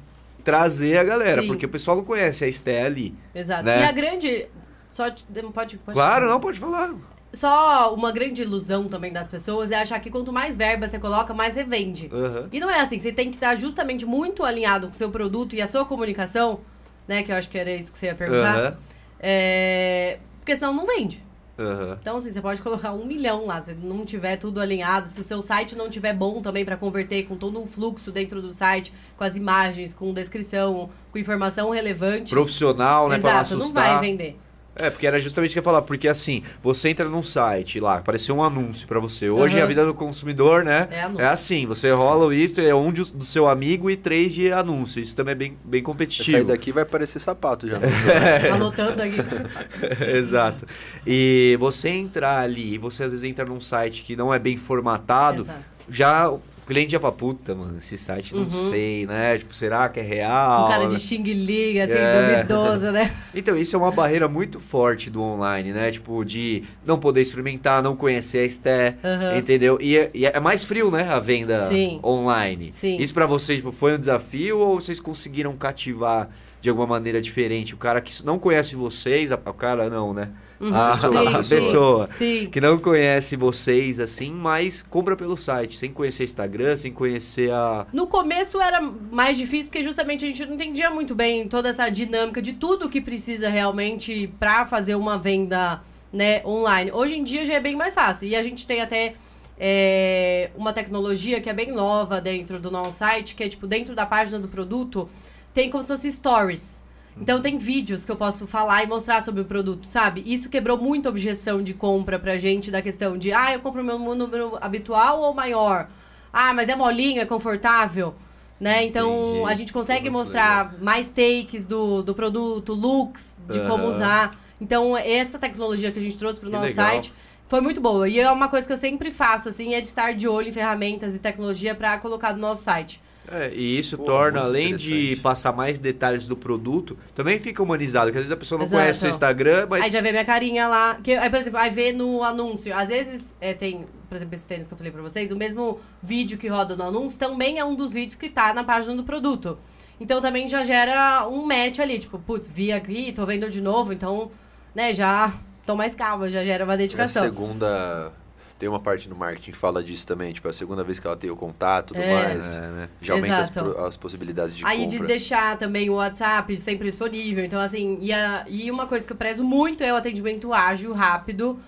trazer 0.45 0.97
a 0.99 1.03
galera, 1.03 1.43
Sim. 1.43 1.49
porque 1.49 1.67
o 1.67 1.69
pessoal 1.69 1.97
não 1.97 2.05
conhece 2.05 2.45
a 2.45 2.49
Esté 2.49 2.85
ali. 2.85 3.13
Exato. 3.35 3.65
né? 3.65 3.81
E 3.81 3.85
a 3.85 3.91
grande. 3.91 4.47
Só. 4.93 5.11
Pode, 5.11 5.25
pode 5.53 5.79
Claro, 5.93 6.29
não, 6.29 6.39
pode 6.39 6.61
falar. 6.61 6.95
Só 7.35 7.93
uma 7.95 8.13
grande 8.13 8.43
ilusão 8.43 8.85
também 8.89 9.13
das 9.13 9.29
pessoas 9.29 9.71
é 9.71 9.77
achar 9.77 9.99
que 10.01 10.11
quanto 10.11 10.33
mais 10.33 10.57
verba 10.57 10.87
você 10.87 10.99
coloca, 10.99 11.35
mais 11.35 11.55
você 11.55 11.65
vende. 11.65 12.09
Aham. 12.13 12.49
E 12.53 12.61
não 12.61 12.71
é 12.71 12.81
assim, 12.81 13.01
você 13.01 13.13
tem 13.13 13.31
que 13.31 13.37
estar 13.37 13.57
justamente 13.57 14.07
muito 14.07 14.45
alinhado 14.45 14.87
com 14.87 14.93
o 14.95 14.97
seu 14.97 15.11
produto 15.11 15.55
e 15.55 15.61
a 15.61 15.67
sua 15.67 15.85
comunicação, 15.85 16.61
né? 17.09 17.23
Que 17.23 17.33
eu 17.33 17.37
acho 17.37 17.49
que 17.49 17.59
era 17.59 17.73
isso 17.75 17.93
que 17.93 17.99
você 17.99 18.07
ia 18.07 18.15
perguntar. 18.15 18.57
Aham. 18.57 18.79
É, 19.21 20.19
Porque 20.41 20.55
senão 20.55 20.73
não 20.75 20.87
vende. 20.87 21.23
Aham. 21.59 21.99
Então, 22.01 22.17
assim, 22.17 22.33
você 22.33 22.41
pode 22.41 22.61
colocar 22.61 22.93
um 22.93 23.05
milhão 23.05 23.47
lá, 23.47 23.61
se 23.61 23.73
não 23.75 24.05
tiver 24.05 24.37
tudo 24.37 24.61
alinhado, 24.61 25.09
se 25.09 25.21
o 25.21 25.25
seu 25.25 25.41
site 25.41 25.77
não 25.77 25.89
tiver 25.89 26.13
bom 26.13 26.43
também 26.43 26.65
para 26.65 26.77
converter 26.77 27.25
com 27.25 27.37
todo 27.37 27.61
um 27.61 27.67
fluxo 27.67 28.11
dentro 28.11 28.43
do 28.43 28.53
site, 28.53 28.93
com 29.17 29.23
as 29.25 29.37
imagens, 29.37 29.95
com 29.95 30.13
descrição, 30.13 30.91
com 31.13 31.19
informação 31.19 31.71
relevante. 31.71 32.31
Profissional, 32.31 33.09
né? 33.09 33.19
pra 33.19 33.33
não 33.33 33.41
Exato, 33.41 33.55
não 33.57 33.63
assustar. 33.63 33.99
vai 33.99 34.01
vender. 34.01 34.39
É, 34.77 34.91
porque 34.91 35.07
era 35.07 35.21
justamente 35.21 35.51
o 35.51 35.53
que 35.53 35.59
eu 35.59 35.63
ia 35.63 35.65
falar, 35.65 35.83
porque 35.83 36.09
assim, 36.09 36.43
você 36.63 36.89
entra 36.89 37.09
num 37.09 37.23
site 37.23 37.79
lá, 37.79 37.99
apareceu 37.99 38.35
um 38.37 38.43
anúncio 38.43 38.87
pra 38.89 38.99
você. 38.99 39.31
Hoje 39.31 39.57
Aham. 39.57 39.65
a 39.65 39.69
vida 39.69 39.87
do 39.87 39.95
consumidor, 39.95 40.65
né? 40.65 40.89
É. 40.91 41.23
É 41.23 41.27
assim, 41.27 41.65
você 41.67 41.91
rola 41.93 42.35
isso, 42.35 42.61
é 42.61 42.75
um 42.75 42.93
de- 42.93 43.13
do 43.13 43.25
seu 43.25 43.47
amigo 43.49 43.89
e 43.91 43.97
três 43.97 44.35
de 44.35 44.53
anúncio. 44.53 45.01
Isso 45.01 45.15
também 45.15 45.33
é 45.33 45.35
bem, 45.37 45.51
bem 45.65 45.81
Sair 45.81 45.83
competitivo. 45.83 46.45
daqui 46.49 46.73
vai 46.73 46.85
parecer 46.85 47.19
sapato 47.21 47.69
já. 47.69 47.79
Anotando 48.53 49.01
aqui. 49.03 49.17
Exato. 50.17 50.67
E 51.07 51.57
você 51.61 51.89
entrar 51.91 52.41
ali, 52.41 52.75
e 52.75 52.79
você 52.79 53.05
às 53.05 53.13
vezes 53.13 53.25
entra 53.25 53.45
num 53.45 53.61
site 53.61 54.03
que 54.03 54.17
não 54.17 54.33
é 54.35 54.39
bem 54.39 54.57
formatado, 54.57 55.43
Exato. 55.43 55.59
já 55.89 56.33
o 56.65 56.67
cliente 56.67 56.93
já 56.93 56.99
fala, 56.99 57.13
puta, 57.13 57.55
mano, 57.55 57.77
esse 57.77 57.99
site 57.99 58.35
não 58.35 58.45
Uhum. 58.45 58.51
sei, 58.51 59.05
né? 59.07 59.37
Tipo, 59.37 59.55
será 59.55 59.87
que 59.91 60.01
é 60.01 60.03
real? 60.03 60.65
Um 60.65 60.69
cara 60.69 60.87
de? 60.89 60.99
Xing 60.99 61.23
Ling, 61.23 61.79
assim, 61.79 61.93
É. 61.93 62.39
duvidoso, 62.39 62.91
né? 62.91 63.15
Então, 63.35 63.55
isso 63.57 63.77
é 63.77 63.79
uma 63.79 63.91
barreira 63.93 64.29
muito 64.29 64.61
forte 64.61 65.11
do 65.11 65.21
online, 65.21 65.73
né? 65.73 65.91
Tipo, 65.91 66.25
de 66.25 66.63
não 66.87 66.99
poder 66.99 67.21
experimentar, 67.21 67.83
não 67.83 67.95
conhecer 67.95 68.39
a 68.39 68.45
Esté, 68.45 68.97
Aham. 69.05 69.37
entendeu? 69.37 69.77
E 69.81 69.99
é, 69.99 70.11
e 70.15 70.25
é 70.25 70.41
mais 70.41 70.65
frio, 70.65 70.91
né? 70.91 71.03
A 71.03 71.19
venda 71.21 71.69
Sim. 71.69 72.01
online. 72.03 72.73
Sim. 72.73 72.97
Isso 72.99 73.13
pra 73.13 73.27
vocês 73.27 73.59
tipo, 73.59 73.71
foi 73.73 73.95
um 73.97 73.99
desafio 73.99 74.59
ou 74.59 74.81
vocês 74.81 75.01
conseguiram 75.01 75.55
cativar 75.57 76.31
de 76.63 76.71
alguma 76.71 76.87
maneira 76.87 77.21
diferente? 77.21 77.75
O 77.75 77.77
cara 77.77 78.01
que 78.01 78.25
não 78.25 78.39
conhece 78.39 78.75
vocês, 78.75 79.31
o 79.33 79.37
cara 79.53 79.91
não, 79.91 80.15
né? 80.15 80.31
Uhum. 80.65 80.75
A, 80.75 80.97
Sim, 80.97 81.37
a 81.37 81.43
sim. 81.43 81.57
pessoa 81.57 82.09
Sim. 82.17 82.49
que 82.51 82.59
não 82.59 82.79
conhece 82.79 83.37
vocês 83.37 84.01
assim, 84.01 84.33
mas 84.33 84.83
compra 84.83 85.15
pelo 85.15 85.37
site, 85.37 85.77
sem 85.77 85.93
conhecer 85.93 86.25
Instagram, 86.25 86.75
sem 86.75 86.91
conhecer 86.91 87.53
a. 87.53 87.87
No 87.93 88.07
começo 88.07 88.59
era 88.59 88.81
mais 88.81 89.37
difícil, 89.37 89.67
porque 89.67 89.83
justamente 89.83 90.25
a 90.25 90.29
gente 90.29 90.47
não 90.47 90.55
entendia 90.55 90.89
muito 90.89 91.15
bem 91.15 91.47
toda 91.49 91.69
essa 91.69 91.91
dinâmica 91.91 92.41
de 92.41 92.55
tudo 92.55 92.89
que 92.89 92.99
precisa 92.99 93.51
realmente 93.51 94.33
pra 94.41 94.65
fazer 94.65 94.95
uma 94.95 95.19
venda 95.19 95.83
né, 96.11 96.41
online. 96.47 96.91
Hoje 96.93 97.15
em 97.15 97.23
dia 97.25 97.45
já 97.45 97.55
é 97.55 97.61
bem 97.61 97.77
mais 97.77 97.95
fácil. 97.95 98.27
E 98.27 98.35
a 98.35 98.43
gente 98.43 98.67
tem 98.67 98.81
até 98.81 99.17
é, 99.59 100.51
uma 100.57 100.73
tecnologia 100.73 101.41
que 101.43 101.51
é 101.51 101.53
bem 101.53 101.73
nova 101.73 102.23
dentro 102.23 102.59
do 102.59 102.71
nosso 102.71 102.99
site, 102.99 103.35
que 103.35 103.43
é 103.43 103.49
tipo, 103.51 103.67
dentro 103.67 103.95
da 103.95 104.07
página 104.07 104.39
do 104.39 104.49
produto, 104.49 105.11
tem 105.53 105.69
como 105.69 105.83
se 105.83 105.89
fosse 105.89 106.11
stories. 106.11 106.84
Então 107.21 107.41
tem 107.41 107.59
vídeos 107.59 108.05
que 108.05 108.11
eu 108.11 108.17
posso 108.17 108.47
falar 108.47 108.83
e 108.83 108.87
mostrar 108.87 109.23
sobre 109.23 109.41
o 109.41 109.45
produto, 109.45 109.87
sabe? 109.87 110.23
Isso 110.27 110.49
quebrou 110.49 110.77
muita 110.77 111.09
objeção 111.09 111.63
de 111.63 111.73
compra 111.73 112.19
pra 112.19 112.37
gente 112.39 112.71
da 112.71 112.83
questão 112.83 113.17
de, 113.17 113.33
ah, 113.33 113.53
eu 113.53 113.61
compro 113.61 113.83
o 113.83 113.85
meu 113.85 113.99
número 113.99 114.59
habitual 114.61 115.21
ou 115.21 115.33
maior? 115.33 115.89
Ah, 116.33 116.53
mas 116.53 116.69
é 116.69 116.75
molinho, 116.75 117.21
é 117.21 117.25
confortável, 117.25 118.15
né? 118.59 118.85
Então 118.85 119.09
Entendi. 119.27 119.45
a 119.47 119.55
gente 119.55 119.73
consegue 119.73 120.11
Muito 120.11 120.27
mostrar 120.27 120.75
mais 120.83 121.09
takes 121.11 121.67
do, 121.67 122.03
do 122.03 122.15
produto, 122.15 122.73
looks 122.73 123.37
de 123.49 123.61
como 123.61 123.85
Aham. 123.85 123.91
usar. 123.91 124.31
Então 124.61 124.97
essa 124.97 125.39
tecnologia 125.39 125.93
que 125.93 125.99
a 125.99 126.03
gente 126.03 126.19
trouxe 126.19 126.41
pro 126.41 126.49
Que 126.49 126.57
nosso 126.57 126.69
legal. 126.69 126.87
site 126.87 127.13
foi 127.47 127.61
muito 127.61 127.81
boa. 127.81 128.09
E 128.09 128.19
é 128.19 128.29
uma 128.31 128.49
coisa 128.49 128.67
que 128.67 128.73
eu 128.73 128.77
sempre 128.77 129.13
faço, 129.13 129.49
assim, 129.49 129.75
é 129.75 129.81
de 129.81 129.87
estar 129.89 130.15
de 130.15 130.27
olho 130.27 130.49
em 130.49 130.53
ferramentas 130.53 131.15
e 131.15 131.21
tecnologia 131.21 131.75
pra 131.75 131.97
colocar 131.99 132.33
no 132.33 132.39
nosso 132.41 132.65
site. 132.65 133.01
É, 133.31 133.51
e 133.55 133.79
isso 133.79 133.97
Pô, 133.97 134.05
torna, 134.05 134.41
além 134.41 134.77
de 134.77 135.17
passar 135.17 135.53
mais 135.53 135.79
detalhes 135.79 136.27
do 136.29 136.37
produto, 136.37 136.97
também 137.15 137.39
fica 137.39 137.63
humanizado, 137.63 138.07
porque 138.07 138.19
às 138.19 138.25
vezes 138.25 138.33
a 138.33 138.37
pessoa 138.37 138.59
não 138.59 138.67
Exato. 138.67 138.83
conhece 138.83 139.07
o 139.07 139.09
Instagram, 139.09 139.67
mas 139.69 139.85
Aí 139.85 139.91
já 139.91 140.01
vê 140.01 140.11
minha 140.13 140.25
carinha 140.25 140.69
lá. 140.69 140.97
Que, 141.03 141.15
aí, 141.15 141.31
por 141.31 141.39
exemplo, 141.39 141.59
aí 141.59 141.71
vê 141.71 141.93
no 141.93 142.23
anúncio. 142.23 142.75
Às 142.77 142.89
vezes 142.91 143.35
é, 143.41 143.55
tem, 143.55 143.87
por 144.09 144.17
exemplo, 144.17 144.35
esse 144.35 144.45
tênis 144.45 144.67
que 144.67 144.75
eu 144.75 144.79
falei 144.79 144.93
pra 144.93 145.01
vocês, 145.03 145.31
o 145.31 145.37
mesmo 145.37 145.81
vídeo 146.03 146.37
que 146.37 146.49
roda 146.49 146.77
no 146.77 146.85
anúncio 146.85 147.19
também 147.19 147.59
é 147.59 147.65
um 147.65 147.75
dos 147.75 147.93
vídeos 147.93 148.15
que 148.17 148.29
tá 148.29 148.53
na 148.53 148.63
página 148.63 148.95
do 148.95 149.05
produto. 149.05 149.59
Então 149.99 150.21
também 150.21 150.49
já 150.49 150.65
gera 150.65 151.27
um 151.29 151.47
match 151.47 151.79
ali, 151.79 151.99
tipo, 151.99 152.19
putz, 152.19 152.49
vi 152.49 152.73
aqui, 152.73 153.13
tô 153.13 153.25
vendo 153.25 153.49
de 153.49 153.61
novo, 153.61 153.93
então, 153.93 154.31
né, 154.75 154.93
já 154.93 155.33
tô 155.65 155.75
mais 155.77 155.95
calma, 155.95 156.29
já 156.29 156.45
gera 156.45 156.65
uma 156.65 156.73
É 156.73 156.75
a 156.75 156.79
dedicação. 156.79 157.23
segunda. 157.23 158.13
Tem 158.59 158.69
uma 158.69 158.79
parte 158.79 159.09
no 159.09 159.17
marketing 159.17 159.51
que 159.51 159.57
fala 159.57 159.83
disso 159.83 160.07
também, 160.07 160.33
tipo, 160.33 160.47
é 160.47 160.51
a 160.51 160.55
segunda 160.55 160.85
vez 160.85 160.99
que 161.01 161.07
ela 161.07 161.17
tem 161.17 161.29
o 161.29 161.35
contato 161.37 161.93
e 161.93 161.95
tudo 161.97 162.03
É. 162.07 162.13
mais. 162.25 162.57
É, 162.57 162.61
né? 162.61 162.89
Já 163.01 163.15
aumenta 163.15 163.41
as, 163.41 163.51
as 163.57 163.97
possibilidades 163.97 164.57
de 164.57 164.65
Aí 164.65 164.87
de 164.87 164.97
compra. 164.97 165.09
deixar 165.09 165.59
também 165.59 165.91
o 165.91 165.95
WhatsApp 165.95 166.57
sempre 166.57 166.87
disponível. 166.87 167.45
Então, 167.45 167.61
assim, 167.61 167.99
e, 168.01 168.13
a- 168.13 168.45
e 168.49 168.71
uma 168.71 168.87
coisa 168.87 169.05
que 169.07 169.13
eu 169.13 169.17
prezo 169.17 169.43
muito 169.43 169.83
é 169.83 169.93
o 169.93 169.97
atendimento 169.97 170.53
ágil, 170.55 170.93
rápido 170.93 171.59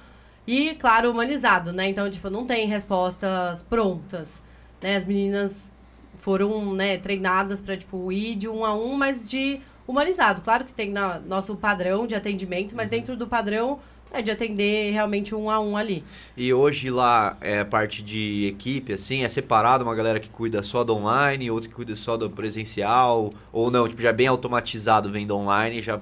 e, 0.47 0.74
claro, 0.76 1.11
humanizado, 1.11 1.72
né? 1.72 1.89
Então, 1.89 2.09
tipo, 2.09 2.30
não 2.30 2.47
tem 2.47 2.68
respostas 2.68 3.64
prontas. 3.64 4.41
Né? 4.80 4.95
As 4.97 5.05
meninas 5.05 5.72
foram, 6.20 6.72
né, 6.72 6.99
treinadas 6.99 7.61
pra, 7.61 7.76
tipo, 7.76 8.12
ir 8.12 8.37
de 8.37 8.49
um 8.49 8.64
a 8.64 8.74
um, 8.74 8.95
mas 8.95 9.28
de 9.28 9.61
humanizado. 9.89 10.41
Claro 10.41 10.64
que 10.64 10.72
tem 10.72 10.91
na, 10.91 11.18
nosso 11.18 11.57
padrão 11.57 12.07
de 12.07 12.14
atendimento, 12.14 12.74
mas 12.76 12.89
dentro 12.89 13.16
do 13.16 13.26
padrão 13.26 13.80
é 14.12 14.22
de 14.22 14.30
atender 14.30 14.92
realmente 14.92 15.34
um 15.34 15.50
a 15.50 15.61
um 15.61 15.76
ali. 15.76 16.04
E 16.36 16.52
hoje 16.52 16.90
lá 16.90 17.36
é 17.40 17.64
parte 17.64 18.02
de 18.02 18.46
equipe, 18.46 18.92
assim, 18.92 19.24
é 19.24 19.28
separado 19.28 19.84
uma 19.84 19.94
galera 19.94 20.18
que 20.20 20.28
cuida 20.28 20.62
só 20.62 20.82
do 20.84 20.94
online, 20.94 21.50
outra 21.50 21.68
que 21.68 21.74
cuida 21.74 21.94
só 21.94 22.16
do 22.16 22.30
presencial, 22.30 23.32
ou 23.52 23.70
não, 23.70 23.88
tipo, 23.88 24.00
já 24.00 24.11
é 24.11 24.12
bem 24.12 24.26
automatizado 24.26 25.11
venda 25.11 25.34
online, 25.34 25.82
já. 25.82 26.00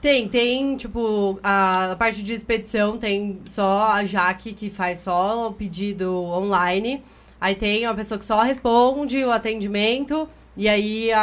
Tem, 0.00 0.28
tem, 0.28 0.76
tipo, 0.76 1.38
a, 1.42 1.92
a 1.92 1.96
parte 1.96 2.22
de 2.22 2.34
expedição 2.34 2.98
tem 2.98 3.40
só 3.50 3.92
a 3.92 4.04
Jaque 4.04 4.52
que 4.52 4.68
faz 4.68 5.00
só 5.00 5.48
o 5.48 5.52
pedido 5.52 6.12
online. 6.12 7.02
Aí 7.40 7.54
tem 7.54 7.86
uma 7.86 7.94
pessoa 7.94 8.18
que 8.18 8.24
só 8.24 8.42
responde 8.42 9.22
o 9.24 9.30
atendimento 9.30 10.28
E 10.56 10.68
aí 10.68 11.12
a, 11.12 11.20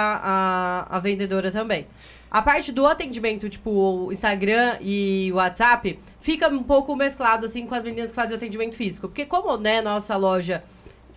a, 0.89 0.97
a 0.97 0.99
vendedora 0.99 1.51
também. 1.51 1.88
A 2.30 2.41
parte 2.41 2.71
do 2.71 2.86
atendimento, 2.86 3.47
tipo, 3.49 3.69
o 4.07 4.11
Instagram 4.11 4.78
e 4.82 5.30
o 5.32 5.36
WhatsApp, 5.36 5.99
fica 6.24 6.47
um 6.47 6.63
pouco 6.63 6.95
mesclado, 6.95 7.45
assim, 7.45 7.67
com 7.67 7.76
as 7.76 7.84
meninas 7.84 8.11
que 8.11 8.15
fazem 8.15 8.32
o 8.32 8.38
atendimento 8.38 8.78
físico. 8.78 9.09
Porque 9.09 9.26
como, 9.26 9.57
né, 9.57 9.82
nossa 9.82 10.15
loja 10.15 10.63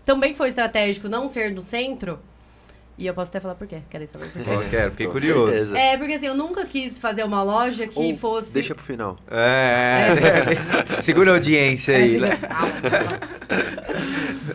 também 0.04 0.34
foi 0.34 0.48
estratégico 0.48 1.08
não 1.08 1.28
ser 1.28 1.52
no 1.52 1.62
centro, 1.62 2.18
e 2.98 3.06
eu 3.06 3.12
posso 3.14 3.30
até 3.30 3.40
falar 3.40 3.54
por 3.54 3.66
quê. 3.66 3.78
Querem 3.90 4.06
saber 4.06 4.28
por 4.30 4.42
quê? 4.42 4.50
Ó, 4.50 4.60
quero, 4.70 4.90
fiquei 4.92 5.06
Com 5.06 5.12
curioso. 5.12 5.52
certeza. 5.52 5.78
É, 5.78 5.96
porque 5.96 6.12
assim, 6.14 6.26
eu 6.26 6.34
nunca 6.34 6.64
quis 6.64 6.98
fazer 6.98 7.24
uma 7.24 7.42
loja 7.42 7.86
que 7.86 7.98
Ou 7.98 8.16
fosse... 8.16 8.52
Deixa 8.52 8.74
pro 8.74 8.82
final. 8.84 9.16
É, 9.30 10.06
segura 11.02 11.32
a 11.32 11.34
audiência 11.34 11.92
É, 11.92 11.96
aí, 11.96 12.10
assim, 12.16 12.18
né? 12.20 12.36
calma. 12.36 12.72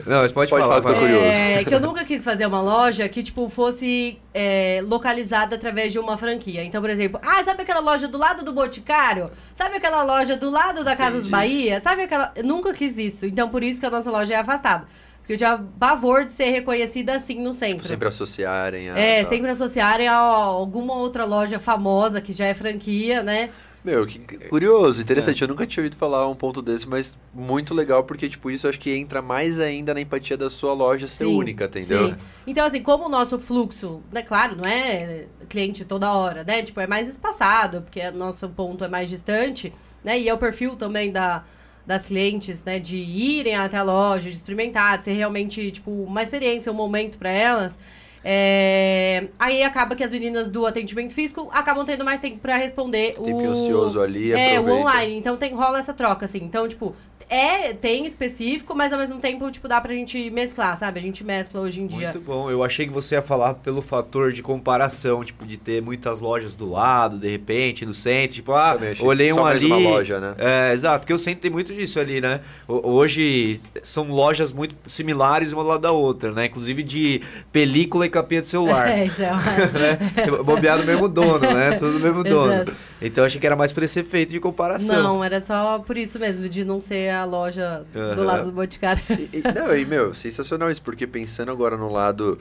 Não, 0.06 0.22
mas 0.24 0.32
pode, 0.32 0.50
Pode 0.50 0.64
falar. 0.64 0.66
falar 0.66 0.82
que 0.82 0.88
eu 0.88 0.94
tô 0.94 1.00
curioso. 1.00 1.38
É, 1.38 1.64
que 1.64 1.74
eu 1.74 1.80
nunca 1.80 2.04
quis 2.04 2.24
fazer 2.24 2.46
uma 2.46 2.62
loja 2.62 3.08
que, 3.08 3.22
tipo, 3.22 3.48
fosse 3.50 4.18
é, 4.34 4.82
localizada 4.84 5.56
através 5.56 5.92
de 5.94 6.00
uma 6.00 6.18
franquia. 6.18 6.64
Então, 6.64 6.82
por 6.82 6.90
exemplo, 6.90 7.20
ah, 7.24 7.44
sabe 7.44 7.62
aquela 7.62 7.80
loja 7.80 8.08
do 8.08 8.18
lado 8.18 8.44
do 8.44 8.52
Boticário? 8.52 9.30
Sabe 9.54 9.76
aquela 9.78 10.04
loja 10.04 10.36
do 10.36 10.50
lado 10.50 10.84
da 10.84 10.96
Casas 10.96 11.20
Entendi. 11.22 11.32
Bahia? 11.32 11.80
Sabe 11.80 12.04
aquela... 12.04 12.32
Eu 12.36 12.44
nunca 12.44 12.74
quis 12.74 12.98
isso. 12.98 13.26
Então, 13.26 13.50
por 13.50 13.64
isso 13.64 13.80
que 13.80 13.86
a 13.86 13.90
nossa 13.92 14.10
loja 14.10 14.34
é 14.34 14.38
afastada. 14.38 14.86
Porque 15.22 15.34
eu 15.34 15.38
tinha 15.38 15.64
pavor 15.80 16.26
de 16.26 16.32
ser 16.32 16.50
reconhecida 16.50 17.16
assim 17.16 17.40
no 17.40 17.54
centro. 17.54 17.78
Tipo, 17.78 17.88
sempre 17.88 18.08
associarem 18.08 18.90
a. 18.90 18.98
É, 18.98 19.24
sempre 19.24 19.50
associarem 19.50 20.08
a 20.08 20.16
alguma 20.16 20.96
outra 20.96 21.26
loja 21.26 21.60
famosa 21.60 22.20
que 22.20 22.34
já 22.34 22.46
é 22.46 22.54
franquia, 22.54 23.24
né? 23.24 23.50
Meu, 23.84 24.06
que 24.06 24.20
curioso, 24.48 25.02
interessante. 25.02 25.42
Eu 25.42 25.48
nunca 25.48 25.66
tinha 25.66 25.82
ouvido 25.82 25.98
falar 25.98 26.28
um 26.28 26.36
ponto 26.36 26.62
desse, 26.62 26.88
mas 26.88 27.18
muito 27.34 27.74
legal, 27.74 28.04
porque, 28.04 28.30
tipo, 28.30 28.52
isso 28.52 28.68
acho 28.68 28.80
que 28.80 28.92
entra 28.92 29.24
mais 29.24 29.60
ainda 29.60 29.92
na 29.94 30.00
empatia 30.00 30.38
da 30.38 30.52
sua 30.52 30.74
loja 30.74 31.08
ser 31.08 31.26
Sim, 31.26 31.36
única, 31.36 31.66
entendeu? 31.66 32.10
Sim. 32.10 32.16
Então, 32.46 32.66
assim, 32.66 32.84
como 32.84 33.06
o 33.06 33.10
nosso 33.10 33.40
fluxo, 33.40 34.04
né, 34.12 34.22
claro, 34.22 34.56
não 34.56 34.70
é 34.70 35.26
cliente 35.50 35.84
toda 35.84 36.14
hora, 36.14 36.44
né? 36.44 36.62
Tipo, 36.62 36.80
é 36.80 36.86
mais 36.86 37.08
espaçado, 37.08 37.82
porque 37.82 38.00
o 38.02 38.12
nosso 38.12 38.48
ponto 38.50 38.84
é 38.84 38.88
mais 38.88 39.10
distante, 39.10 39.74
né? 40.04 40.20
E 40.20 40.30
é 40.30 40.34
o 40.34 40.38
perfil 40.38 40.76
também 40.76 41.12
da, 41.12 41.44
das 41.86 42.06
clientes, 42.06 42.64
né? 42.64 42.80
De 42.80 42.96
irem 42.96 43.56
até 43.56 43.78
a 43.78 43.84
loja, 43.84 44.30
de 44.30 44.36
experimentar, 44.36 44.98
de 44.98 45.06
ser 45.06 45.14
realmente, 45.14 45.72
tipo, 45.72 45.92
uma 45.92 46.24
experiência, 46.24 46.72
um 46.72 46.76
momento 46.76 47.18
para 47.18 47.30
elas. 47.30 47.80
É, 48.24 49.28
Aí 49.40 49.64
acaba 49.64 49.96
que 49.96 50.04
as 50.04 50.12
meninas 50.12 50.48
do 50.48 50.66
atendimento 50.66 51.14
físico 51.14 51.50
acabam 51.52 51.84
tendo 51.84 52.06
mais 52.06 52.20
tempo 52.20 52.38
para 52.38 52.56
responder 52.56 53.14
Tempo 53.14 53.32
o... 53.32 53.52
ocioso 53.52 54.00
ali, 54.00 54.32
É, 54.32 54.60
o 54.60 54.70
online. 54.70 55.18
Então 55.18 55.36
tem, 55.38 55.54
rola 55.54 55.80
essa 55.80 55.94
troca, 55.94 56.26
assim. 56.26 56.38
Então, 56.44 56.68
tipo, 56.68 56.96
é, 57.34 57.72
tem 57.74 58.06
específico, 58.06 58.76
mas 58.76 58.92
ao 58.92 59.00
mesmo 59.00 59.18
tempo, 59.20 59.50
tipo, 59.50 59.66
dá 59.68 59.80
pra 59.80 59.94
gente 59.94 60.30
mesclar, 60.30 60.78
sabe? 60.78 61.00
A 61.00 61.02
gente 61.02 61.24
mescla 61.24 61.62
hoje 61.62 61.80
em 61.82 61.88
dia. 61.88 62.10
Muito 62.12 62.20
bom. 62.20 62.52
Eu 62.52 62.62
achei 62.62 62.86
que 62.86 62.92
você 62.92 63.16
ia 63.16 63.22
falar 63.22 63.54
pelo 63.54 63.82
fator 63.82 64.34
de 64.34 64.44
comparação, 64.44 65.24
tipo, 65.24 65.46
de 65.46 65.56
ter 65.56 65.82
muitas 65.82 66.20
lojas 66.20 66.58
do 66.58 66.70
lado, 66.70 67.18
de 67.18 67.30
repente, 67.30 67.86
no 67.86 67.94
centro. 67.94 68.36
Tipo, 68.36 68.52
ah, 68.52 68.78
olhei 69.00 69.32
um 69.32 69.46
ali. 69.46 69.66
uma 69.66 69.78
loja, 69.78 70.20
né? 70.20 70.36
É, 70.38 70.74
exato, 70.74 71.00
porque 71.00 71.14
o 71.14 71.18
centro 71.18 71.40
tem 71.42 71.50
muito 71.50 71.74
disso 71.74 72.00
ali, 72.00 72.20
né? 72.20 72.42
Ho- 72.68 72.82
Hoje 72.92 73.58
são 73.82 74.10
lojas 74.12 74.52
muito 74.52 74.76
similares 74.86 75.54
uma 75.54 75.64
do 75.64 75.70
lado 75.70 75.82
da 75.82 75.92
outra, 75.94 76.34
né? 76.34 76.48
Inclusive 76.48 76.84
de 76.84 77.22
película 77.52 78.06
e 78.06 78.10
capinha 78.10 78.42
de 78.42 78.48
celular. 78.48 78.90
É, 78.92 79.06
isso 79.06 79.22
é 79.24 79.32
né? 79.72 79.98
Bobeado 80.44 80.84
mesmo 80.84 81.08
dono, 81.08 81.40
né? 81.40 81.72
Tudo 81.78 81.94
do 81.94 82.00
mesmo 82.02 82.24
dono. 82.26 82.54
Exato. 82.54 82.91
Então 83.02 83.24
eu 83.24 83.26
achei 83.26 83.40
que 83.42 83.46
era 83.48 83.56
mais 83.56 83.72
por 83.72 83.82
esse 83.84 84.00
efeito 84.00 84.32
de 84.32 84.40
comparação. 84.40 85.02
Não, 85.02 85.24
era 85.24 85.42
só 85.42 85.80
por 85.80 85.98
isso 85.98 86.20
mesmo, 86.20 86.48
de 86.48 86.64
não 86.64 86.80
ser 86.80 87.10
a 87.10 87.26
loja 87.26 87.84
do 87.94 88.00
Aham. 88.00 88.24
lado 88.24 88.46
do 88.46 88.52
Boticário. 88.52 89.02
E, 89.10 89.38
e- 89.40 89.44
não, 89.54 89.76
e, 89.76 89.84
meu, 89.86 90.14
sensacional 90.14 90.70
isso, 90.70 90.82
porque 90.82 91.08
pensando 91.08 91.52
agora 91.52 91.76
no 91.76 91.92
lado. 91.92 92.38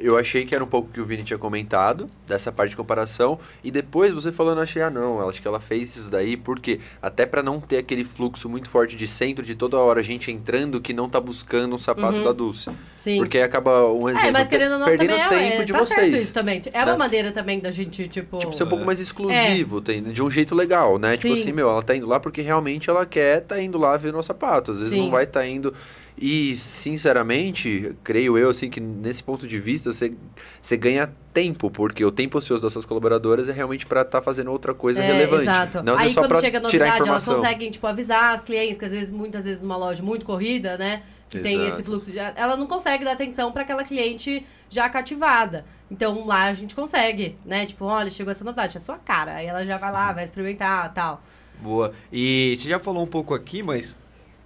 Eu 0.00 0.18
achei 0.18 0.44
que 0.44 0.54
era 0.54 0.62
um 0.62 0.66
pouco 0.66 0.88
o 0.88 0.92
que 0.92 1.00
o 1.00 1.04
Vini 1.04 1.22
tinha 1.22 1.38
comentado, 1.38 2.08
dessa 2.26 2.52
parte 2.52 2.70
de 2.70 2.76
comparação, 2.76 3.38
e 3.64 3.70
depois 3.70 4.12
você 4.12 4.30
falando, 4.30 4.60
achei, 4.60 4.82
ah, 4.82 4.90
não, 4.90 5.26
acho 5.28 5.40
que 5.40 5.48
ela 5.48 5.60
fez 5.60 5.96
isso 5.96 6.10
daí, 6.10 6.36
porque 6.36 6.78
até 7.00 7.24
pra 7.24 7.42
não 7.42 7.60
ter 7.60 7.78
aquele 7.78 8.04
fluxo 8.04 8.48
muito 8.48 8.68
forte 8.68 8.96
de 8.96 9.06
centro, 9.06 9.44
de 9.44 9.54
toda 9.54 9.78
hora 9.78 10.02
gente 10.02 10.30
entrando 10.30 10.80
que 10.80 10.92
não 10.92 11.08
tá 11.08 11.20
buscando 11.20 11.74
um 11.74 11.78
sapato 11.78 12.18
Uhum. 12.18 12.24
da 12.24 12.32
Dulce. 12.32 12.70
Sim. 12.96 13.18
Porque 13.18 13.38
aí 13.38 13.44
acaba 13.44 13.88
um 13.90 14.08
exemplo, 14.08 14.28
é, 14.28 14.32
mas 14.32 14.48
querendo 14.48 14.78
não, 14.78 14.86
perdendo 14.86 15.10
também 15.10 15.22
é, 15.22 15.28
tempo 15.28 15.62
é, 15.62 15.64
de 15.64 15.72
tá 15.72 15.86
certo 15.86 16.00
vocês. 16.00 16.22
isso 16.22 16.34
também. 16.34 16.62
É 16.72 16.82
uma 16.82 16.92
né? 16.92 16.98
maneira 16.98 17.32
também 17.32 17.60
da 17.60 17.70
gente, 17.70 18.08
tipo... 18.08 18.38
Tipo, 18.38 18.52
ser 18.52 18.64
um 18.64 18.68
pouco 18.68 18.84
mais 18.84 19.00
exclusivo, 19.00 19.80
tem, 19.80 20.02
de 20.02 20.22
um 20.22 20.30
jeito 20.30 20.54
legal, 20.54 20.98
né? 20.98 21.16
Tipo 21.16 21.34
Sim. 21.34 21.42
assim, 21.42 21.52
meu, 21.52 21.68
ela 21.70 21.82
tá 21.82 21.94
indo 21.94 22.06
lá 22.06 22.20
porque 22.20 22.42
realmente 22.42 22.90
ela 22.90 23.06
quer 23.06 23.40
tá 23.40 23.60
indo 23.60 23.78
lá 23.78 23.96
ver 23.96 24.12
nosso 24.12 24.28
sapato. 24.28 24.72
Às 24.72 24.78
vezes 24.78 24.92
Sim. 24.92 25.04
não 25.04 25.10
vai 25.10 25.26
tá 25.26 25.46
indo. 25.46 25.72
E, 26.20 26.56
sinceramente, 26.56 27.96
creio 28.02 28.36
eu, 28.36 28.50
assim, 28.50 28.68
que 28.68 28.80
nesse 28.80 29.22
ponto 29.22 29.46
de 29.46 29.58
vista, 29.58 29.92
você, 29.92 30.12
você 30.60 30.76
ganha 30.76 31.12
tempo, 31.32 31.70
porque 31.70 32.04
o 32.04 32.10
tempo 32.10 32.38
ocioso 32.38 32.62
das 32.62 32.72
suas 32.72 32.84
colaboradoras 32.84 33.48
é 33.48 33.52
realmente 33.52 33.86
pra 33.86 34.02
estar 34.02 34.20
fazendo 34.20 34.50
outra 34.50 34.74
coisa 34.74 35.02
É, 35.02 35.06
relevante. 35.06 35.42
Exato. 35.42 35.82
Não 35.82 35.98
é 35.98 36.02
Aí 36.02 36.10
só 36.10 36.26
quando 36.26 36.40
chega 36.40 36.58
a 36.58 36.60
novidade, 36.60 37.08
elas 37.08 37.24
conseguem, 37.24 37.70
tipo, 37.70 37.86
avisar 37.86 38.34
as 38.34 38.42
clientes, 38.42 38.78
que 38.78 38.84
às 38.84 38.92
vezes, 38.92 39.12
muitas 39.12 39.44
vezes 39.44 39.62
numa 39.62 39.76
loja 39.76 40.02
muito 40.02 40.24
corrida, 40.26 40.76
né? 40.76 41.02
Que 41.30 41.40
tem 41.40 41.56
Exato. 41.56 41.74
esse 41.74 41.82
fluxo 41.82 42.10
de. 42.10 42.18
Ela 42.18 42.56
não 42.56 42.66
consegue 42.66 43.04
dar 43.04 43.12
atenção 43.12 43.52
para 43.52 43.62
aquela 43.62 43.84
cliente 43.84 44.46
já 44.70 44.88
cativada. 44.88 45.64
Então 45.90 46.26
lá 46.26 46.44
a 46.44 46.52
gente 46.54 46.74
consegue, 46.74 47.36
né? 47.44 47.66
Tipo, 47.66 47.84
olha, 47.84 48.10
chegou 48.10 48.30
essa 48.30 48.42
novidade, 48.42 48.76
é 48.76 48.80
a 48.80 48.82
sua 48.82 48.96
cara. 48.96 49.34
Aí 49.34 49.46
ela 49.46 49.64
já 49.64 49.76
vai 49.76 49.92
lá, 49.92 50.12
vai 50.12 50.24
experimentar 50.24 50.92
tal. 50.94 51.22
Boa. 51.60 51.92
E 52.10 52.54
você 52.56 52.68
já 52.68 52.78
falou 52.78 53.02
um 53.02 53.06
pouco 53.06 53.34
aqui, 53.34 53.62
mas 53.62 53.94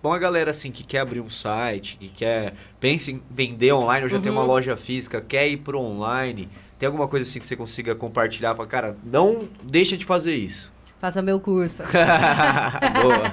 bom 0.03 0.13
a 0.13 0.19
galera 0.19 0.51
assim 0.51 0.71
que 0.73 0.83
quer 0.85 0.99
abrir 0.99 1.21
um 1.21 1.31
site, 1.31 1.97
que 1.99 2.09
quer 2.09 2.55
pensa 2.81 3.11
em 3.11 3.23
vender 3.31 3.73
online, 3.73 4.05
ou 4.05 4.11
já 4.11 4.19
tem 4.19 4.33
Uhum. 4.33 4.39
uma 4.39 4.45
loja 4.45 4.77
física, 4.77 5.21
quer 5.21 5.49
ir 5.49 5.59
pro 5.59 5.79
online. 5.81 6.49
Tem 6.79 6.87
alguma 6.89 7.07
coisa 7.07 7.29
assim 7.29 7.39
que 7.39 7.47
você 7.47 7.55
consiga 7.57 7.95
compartilhar? 7.95 8.55
Fala, 8.57 8.67
cara, 8.69 8.97
não 9.05 9.49
deixa 9.63 9.97
de 9.97 10.05
fazer 10.05 10.35
isso. 10.35 10.73
Faça 11.01 11.21
meu 11.23 11.39
curso. 11.41 11.83
Boa. 13.03 13.25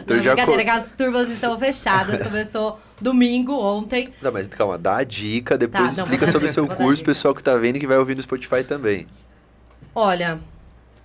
Então 0.00 0.16
não, 0.16 0.22
já 0.22 0.34
brincadeira, 0.34 0.64
co- 0.64 0.64
que 0.64 0.70
as 0.70 0.90
turmas 0.92 1.28
estão 1.30 1.58
fechadas. 1.58 2.20
Começou 2.24 2.78
domingo, 3.00 3.52
ontem. 3.58 4.08
Não, 4.22 4.32
mas 4.32 4.46
calma, 4.46 4.76
dá 4.78 4.98
a 4.98 5.04
dica, 5.04 5.56
depois 5.58 5.90
Tá, 5.96 5.96
não, 5.98 6.04
explica 6.04 6.26
dar 6.26 6.32
sobre 6.32 6.48
o 6.48 6.52
seu 6.52 6.66
curso, 6.66 6.96
dica. 6.96 7.06
pessoal 7.06 7.34
que 7.34 7.42
tá 7.42 7.56
vendo 7.56 7.76
e 7.76 7.80
que 7.80 7.86
vai 7.86 7.98
ouvir 7.98 8.14
no 8.16 8.22
Spotify 8.22 8.62
também. 8.64 9.06
Olha, 9.94 10.40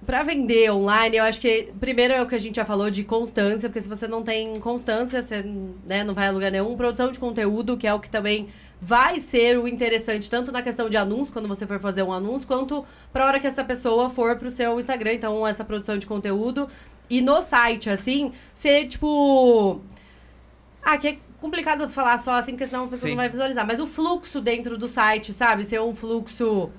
pra 0.05 0.23
vender 0.23 0.71
online, 0.71 1.17
eu 1.17 1.23
acho 1.23 1.39
que 1.39 1.71
primeiro 1.79 2.13
é 2.13 2.21
o 2.21 2.27
que 2.27 2.35
a 2.35 2.39
gente 2.39 2.55
já 2.55 2.65
falou 2.65 2.89
de 2.89 3.03
constância, 3.03 3.69
porque 3.69 3.81
se 3.81 3.87
você 3.87 4.07
não 4.07 4.23
tem 4.23 4.55
constância, 4.55 5.21
você 5.21 5.43
né, 5.85 6.03
não 6.03 6.13
vai 6.13 6.27
a 6.27 6.31
lugar 6.31 6.51
nenhum. 6.51 6.75
Produção 6.75 7.11
de 7.11 7.19
conteúdo, 7.19 7.77
que 7.77 7.85
é 7.85 7.93
o 7.93 7.99
que 7.99 8.09
também 8.09 8.49
vai 8.81 9.19
ser 9.19 9.57
o 9.59 9.67
interessante, 9.67 10.29
tanto 10.29 10.51
na 10.51 10.61
questão 10.61 10.89
de 10.89 10.95
anúncio, 10.95 11.33
quando 11.33 11.47
você 11.47 11.67
for 11.67 11.79
fazer 11.79 12.03
um 12.03 12.13
anúncio, 12.13 12.47
quanto 12.47 12.85
pra 13.11 13.25
hora 13.25 13.39
que 13.39 13.47
essa 13.47 13.63
pessoa 13.63 14.09
for 14.09 14.37
pro 14.37 14.49
seu 14.49 14.79
Instagram. 14.79 15.13
Então, 15.13 15.45
essa 15.45 15.63
produção 15.63 15.97
de 15.97 16.07
conteúdo. 16.07 16.69
E 17.09 17.21
no 17.21 17.41
site, 17.41 17.89
assim, 17.89 18.31
ser 18.53 18.87
tipo. 18.87 19.81
Ah, 20.81 20.97
que 20.97 21.07
é 21.07 21.17
complicado 21.41 21.89
falar 21.89 22.17
só 22.19 22.33
assim, 22.33 22.51
porque 22.51 22.67
senão 22.67 22.85
a 22.85 22.87
pessoa 22.87 23.01
Sim. 23.01 23.09
não 23.09 23.17
vai 23.17 23.29
visualizar. 23.29 23.65
Mas 23.65 23.79
o 23.79 23.87
fluxo 23.87 24.39
dentro 24.39 24.77
do 24.77 24.87
site, 24.87 25.33
sabe? 25.33 25.65
Ser 25.65 25.81
um 25.81 25.95
fluxo 25.95 26.69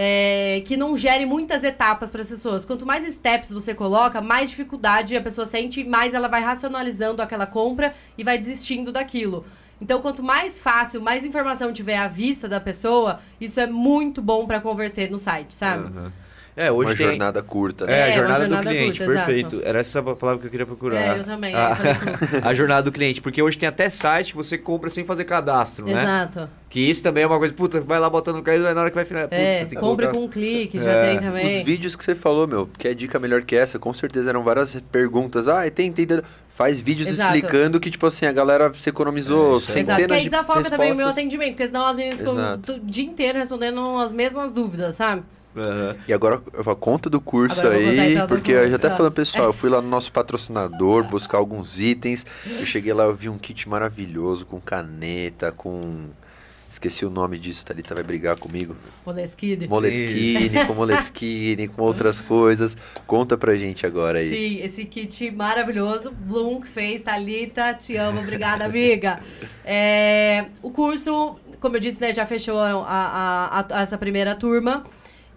é, 0.00 0.62
que 0.64 0.76
não 0.76 0.96
gere 0.96 1.26
muitas 1.26 1.64
etapas 1.64 2.08
para 2.08 2.20
as 2.22 2.28
pessoas. 2.28 2.64
Quanto 2.64 2.86
mais 2.86 3.02
steps 3.12 3.50
você 3.50 3.74
coloca, 3.74 4.20
mais 4.20 4.50
dificuldade 4.50 5.16
a 5.16 5.20
pessoa 5.20 5.44
sente, 5.44 5.82
mais 5.82 6.14
ela 6.14 6.28
vai 6.28 6.40
racionalizando 6.40 7.20
aquela 7.20 7.46
compra 7.46 7.92
e 8.16 8.22
vai 8.22 8.38
desistindo 8.38 8.92
daquilo. 8.92 9.44
Então, 9.80 10.00
quanto 10.00 10.22
mais 10.22 10.60
fácil, 10.60 11.02
mais 11.02 11.24
informação 11.24 11.72
tiver 11.72 11.96
à 11.96 12.06
vista 12.06 12.48
da 12.48 12.60
pessoa, 12.60 13.18
isso 13.40 13.58
é 13.58 13.66
muito 13.66 14.22
bom 14.22 14.46
para 14.46 14.60
converter 14.60 15.10
no 15.10 15.18
site, 15.18 15.52
sabe? 15.52 15.88
Aham. 15.88 16.12
É, 16.58 16.72
hoje 16.72 16.90
uma 16.90 16.96
tem. 16.96 17.06
jornada 17.06 17.42
curta, 17.42 17.86
né? 17.86 17.92
É, 17.92 18.02
a 18.02 18.08
É, 18.08 18.12
jornada, 18.12 18.40
jornada 18.40 18.62
do 18.64 18.68
cliente, 18.68 18.98
curta, 18.98 19.12
exato. 19.12 19.26
perfeito. 19.26 19.60
Era 19.64 19.78
essa 19.80 19.98
a 20.00 20.02
palavra 20.16 20.40
que 20.40 20.46
eu 20.46 20.50
queria 20.50 20.66
procurar. 20.66 21.16
É, 21.16 21.20
eu 21.20 21.24
também. 21.24 21.54
Ah. 21.54 21.70
eu 21.70 21.76
falei 21.76 21.94
fluxo. 21.94 22.36
a 22.48 22.54
jornada 22.54 22.82
do 22.82 22.92
cliente, 22.92 23.20
porque 23.20 23.40
hoje 23.40 23.56
tem 23.58 23.68
até 23.68 23.88
site 23.88 24.32
que 24.32 24.36
você 24.36 24.58
compra 24.58 24.90
sem 24.90 25.04
fazer 25.04 25.24
cadastro, 25.24 25.86
né? 25.86 26.02
Exato. 26.02 26.48
Que 26.68 26.80
isso 26.80 27.02
também 27.02 27.22
é 27.24 27.26
uma 27.26 27.38
coisa, 27.38 27.54
puta, 27.54 27.80
vai 27.80 27.98
lá 27.98 28.10
botando 28.10 28.36
no 28.36 28.42
carro 28.42 28.58
e 28.58 28.74
na 28.74 28.80
hora 28.80 28.90
que 28.90 28.94
vai 28.96 29.04
final. 29.04 29.22
Puta, 29.24 29.36
É, 29.36 29.58
tem 29.60 29.68
que 29.68 29.76
compre 29.76 30.06
colocar. 30.06 30.18
com 30.20 30.24
um 30.26 30.28
clique, 30.28 30.78
já 30.82 30.90
É, 30.90 31.10
tem 31.10 31.20
também. 31.20 31.58
Os 31.60 31.64
vídeos 31.64 31.96
que 31.96 32.04
você 32.04 32.14
falou, 32.14 32.46
meu, 32.46 32.68
que 32.78 32.88
é 32.88 32.92
dica 32.94 33.18
melhor 33.18 33.42
que 33.42 33.56
essa, 33.56 33.78
com 33.78 33.92
certeza 33.92 34.28
eram 34.28 34.42
várias 34.42 34.74
perguntas. 34.92 35.48
Ah, 35.48 35.62
tem, 35.70 35.90
tem. 35.92 36.06
tem. 36.06 36.20
Faz 36.50 36.80
vídeos 36.80 37.08
Exato. 37.08 37.36
explicando 37.36 37.78
que, 37.78 37.88
tipo 37.88 38.04
assim, 38.04 38.26
a 38.26 38.32
galera 38.32 38.72
se 38.74 38.88
economizou 38.90 39.38
É, 39.38 39.46
aí. 39.46 39.54
Exato, 39.54 39.66
que 39.66 39.72
centenas 39.72 40.10
aí 40.10 40.24
de 40.24 40.28
desafoga 40.30 40.64
também 40.64 40.92
o 40.92 40.96
meu 40.96 41.06
respostas. 41.06 41.16
atendimento, 41.16 41.50
porque 41.52 41.66
senão 41.68 41.86
as 41.86 41.96
meninas 41.96 42.18
ficam 42.18 42.34
Exato. 42.34 42.72
o 42.72 42.80
dia 42.80 43.04
inteiro 43.04 43.38
respondendo 43.38 43.98
as 44.00 44.10
mesmas 44.10 44.50
dúvidas, 44.50 44.96
sabe? 44.96 45.22
Aham. 45.62 45.96
E 46.06 46.12
agora, 46.12 46.38
conta 46.78 47.08
do 47.10 47.20
curso 47.20 47.60
Agora 47.60 47.74
aí, 47.76 48.12
então, 48.14 48.26
porque 48.26 48.52
eu 48.52 48.56
já 48.56 48.70
curso, 48.70 48.86
até 48.86 48.96
falando, 48.96 49.12
pessoal, 49.12 49.44
eu 49.46 49.52
fui 49.52 49.68
lá 49.70 49.80
no 49.82 49.88
nosso 49.88 50.10
patrocinador 50.12 51.04
buscar 51.04 51.38
alguns 51.38 51.78
itens. 51.80 52.24
Eu 52.46 52.64
cheguei 52.66 52.92
lá, 52.92 53.04
eu 53.04 53.14
vi 53.14 53.28
um 53.28 53.38
kit 53.38 53.68
maravilhoso 53.68 54.44
com 54.46 54.60
caneta, 54.60 55.52
com. 55.52 56.08
Esqueci 56.70 57.06
o 57.06 57.08
nome 57.08 57.38
disso, 57.38 57.64
Thalita 57.64 57.94
vai 57.94 58.04
brigar 58.04 58.36
comigo. 58.36 58.76
Moleskine. 59.06 59.66
Moleskine, 59.66 60.66
com 60.66 60.74
Moleskine, 60.74 61.66
com 61.66 61.80
outras 61.82 62.20
coisas. 62.20 62.76
Conta 63.06 63.38
pra 63.38 63.56
gente 63.56 63.86
agora 63.86 64.18
aí. 64.18 64.28
Sim, 64.28 64.60
esse 64.62 64.84
kit 64.84 65.30
maravilhoso. 65.30 66.10
Bloom 66.12 66.60
que 66.60 66.68
fez, 66.68 67.02
Thalita, 67.02 67.72
te 67.72 67.96
amo, 67.96 68.20
obrigada, 68.20 68.66
amiga. 68.66 69.18
É, 69.64 70.44
o 70.62 70.70
curso, 70.70 71.36
como 71.58 71.76
eu 71.76 71.80
disse, 71.80 71.98
né, 72.02 72.12
já 72.12 72.26
fechou 72.26 72.58
a, 72.60 72.84
a- 72.86 73.66
a- 73.70 73.80
essa 73.82 73.96
primeira 73.96 74.34
turma. 74.34 74.84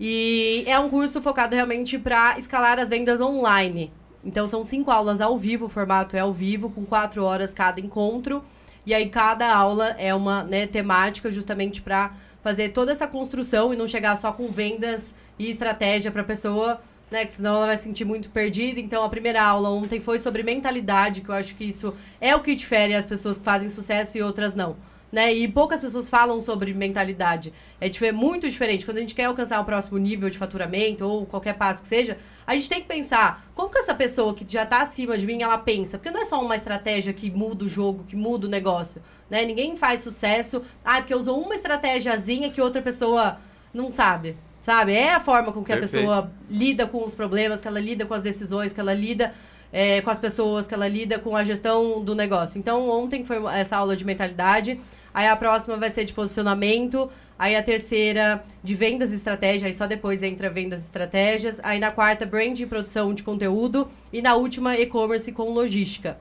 E 0.03 0.63
é 0.65 0.79
um 0.79 0.89
curso 0.89 1.21
focado 1.21 1.53
realmente 1.53 1.99
para 1.99 2.39
escalar 2.39 2.79
as 2.79 2.89
vendas 2.89 3.21
online. 3.21 3.93
Então 4.25 4.47
são 4.47 4.63
cinco 4.63 4.89
aulas 4.89 5.21
ao 5.21 5.37
vivo, 5.37 5.65
o 5.65 5.69
formato 5.69 6.17
é 6.17 6.21
ao 6.21 6.33
vivo, 6.33 6.71
com 6.71 6.83
quatro 6.83 7.23
horas 7.23 7.53
cada 7.53 7.79
encontro. 7.79 8.43
E 8.83 8.95
aí 8.95 9.07
cada 9.09 9.55
aula 9.55 9.89
é 9.99 10.11
uma 10.15 10.43
né, 10.43 10.65
temática 10.65 11.31
justamente 11.31 11.83
para 11.83 12.15
fazer 12.41 12.69
toda 12.69 12.91
essa 12.91 13.05
construção 13.05 13.71
e 13.71 13.77
não 13.77 13.87
chegar 13.87 14.17
só 14.17 14.31
com 14.31 14.47
vendas 14.47 15.13
e 15.37 15.51
estratégia 15.51 16.09
para 16.09 16.23
a 16.23 16.25
pessoa, 16.25 16.81
né? 17.11 17.23
Que 17.23 17.33
senão 17.33 17.57
ela 17.57 17.67
vai 17.67 17.77
se 17.77 17.83
sentir 17.83 18.03
muito 18.03 18.31
perdida. 18.31 18.79
Então 18.79 19.03
a 19.03 19.09
primeira 19.09 19.43
aula 19.43 19.69
ontem 19.69 19.99
foi 19.99 20.17
sobre 20.17 20.41
mentalidade, 20.41 21.21
que 21.21 21.29
eu 21.29 21.35
acho 21.35 21.53
que 21.53 21.65
isso 21.65 21.93
é 22.19 22.35
o 22.35 22.39
que 22.39 22.55
difere 22.55 22.95
as 22.95 23.05
pessoas 23.05 23.37
que 23.37 23.43
fazem 23.43 23.69
sucesso 23.69 24.17
e 24.17 24.23
outras 24.23 24.55
não. 24.55 24.75
Né? 25.11 25.33
E 25.33 25.45
poucas 25.47 25.81
pessoas 25.81 26.09
falam 26.09 26.39
sobre 26.41 26.73
mentalidade. 26.73 27.51
É 27.81 27.89
dif- 27.89 28.13
muito 28.13 28.49
diferente. 28.49 28.85
Quando 28.85 28.97
a 28.97 29.01
gente 29.01 29.13
quer 29.13 29.25
alcançar 29.25 29.59
o 29.59 29.65
próximo 29.65 29.97
nível 29.97 30.29
de 30.29 30.37
faturamento 30.37 31.05
ou 31.05 31.25
qualquer 31.25 31.55
passo 31.55 31.81
que 31.81 31.87
seja, 31.89 32.17
a 32.47 32.53
gente 32.53 32.69
tem 32.69 32.79
que 32.81 32.87
pensar 32.87 33.45
como 33.53 33.69
que 33.69 33.77
essa 33.77 33.93
pessoa 33.93 34.33
que 34.33 34.45
já 34.47 34.63
está 34.63 34.81
acima 34.81 35.17
de 35.17 35.25
mim, 35.25 35.41
ela 35.41 35.57
pensa. 35.57 35.97
Porque 35.97 36.11
não 36.11 36.21
é 36.21 36.25
só 36.25 36.41
uma 36.41 36.55
estratégia 36.55 37.11
que 37.11 37.29
muda 37.29 37.65
o 37.65 37.67
jogo, 37.67 38.05
que 38.05 38.15
muda 38.15 38.47
o 38.47 38.49
negócio. 38.49 39.01
Né? 39.29 39.43
Ninguém 39.43 39.75
faz 39.75 39.99
sucesso, 39.99 40.61
ah, 40.83 40.97
porque 41.01 41.13
usou 41.13 41.41
uma 41.41 41.55
estratégiazinha 41.55 42.49
que 42.49 42.61
outra 42.61 42.81
pessoa 42.81 43.37
não 43.73 43.91
sabe. 43.91 44.37
Sabe? 44.61 44.93
É 44.93 45.13
a 45.13 45.19
forma 45.19 45.51
com 45.51 45.61
que 45.61 45.73
Perfeito. 45.73 45.95
a 45.95 45.99
pessoa 45.99 46.31
lida 46.49 46.87
com 46.87 47.03
os 47.03 47.13
problemas, 47.15 47.59
que 47.59 47.67
ela 47.67 47.79
lida 47.81 48.05
com 48.05 48.13
as 48.13 48.21
decisões, 48.21 48.71
que 48.71 48.79
ela 48.79 48.93
lida 48.93 49.33
é, 49.73 49.99
com 50.01 50.09
as 50.09 50.19
pessoas, 50.19 50.67
que 50.67 50.73
ela 50.73 50.87
lida 50.87 51.17
com 51.19 51.35
a 51.35 51.43
gestão 51.43 52.01
do 52.01 52.13
negócio. 52.15 52.59
Então, 52.59 52.87
ontem 52.89 53.25
foi 53.25 53.37
essa 53.55 53.75
aula 53.75 53.95
de 53.95 54.05
mentalidade. 54.05 54.79
Aí 55.13 55.27
a 55.27 55.35
próxima 55.35 55.77
vai 55.77 55.89
ser 55.89 56.05
de 56.05 56.13
posicionamento. 56.13 57.09
Aí 57.37 57.55
a 57.55 57.63
terceira 57.63 58.43
de 58.63 58.75
vendas 58.75 59.11
e 59.11 59.15
estratégia. 59.15 59.67
Aí 59.67 59.73
só 59.73 59.87
depois 59.87 60.21
entra 60.23 60.49
vendas 60.49 60.81
e 60.81 60.83
estratégias. 60.83 61.59
Aí 61.63 61.79
na 61.79 61.91
quarta, 61.91 62.25
brand 62.25 62.59
e 62.59 62.65
produção 62.65 63.13
de 63.13 63.23
conteúdo. 63.23 63.89
E 64.11 64.21
na 64.21 64.35
última, 64.35 64.77
e-commerce 64.77 65.31
com 65.31 65.51
logística. 65.51 66.17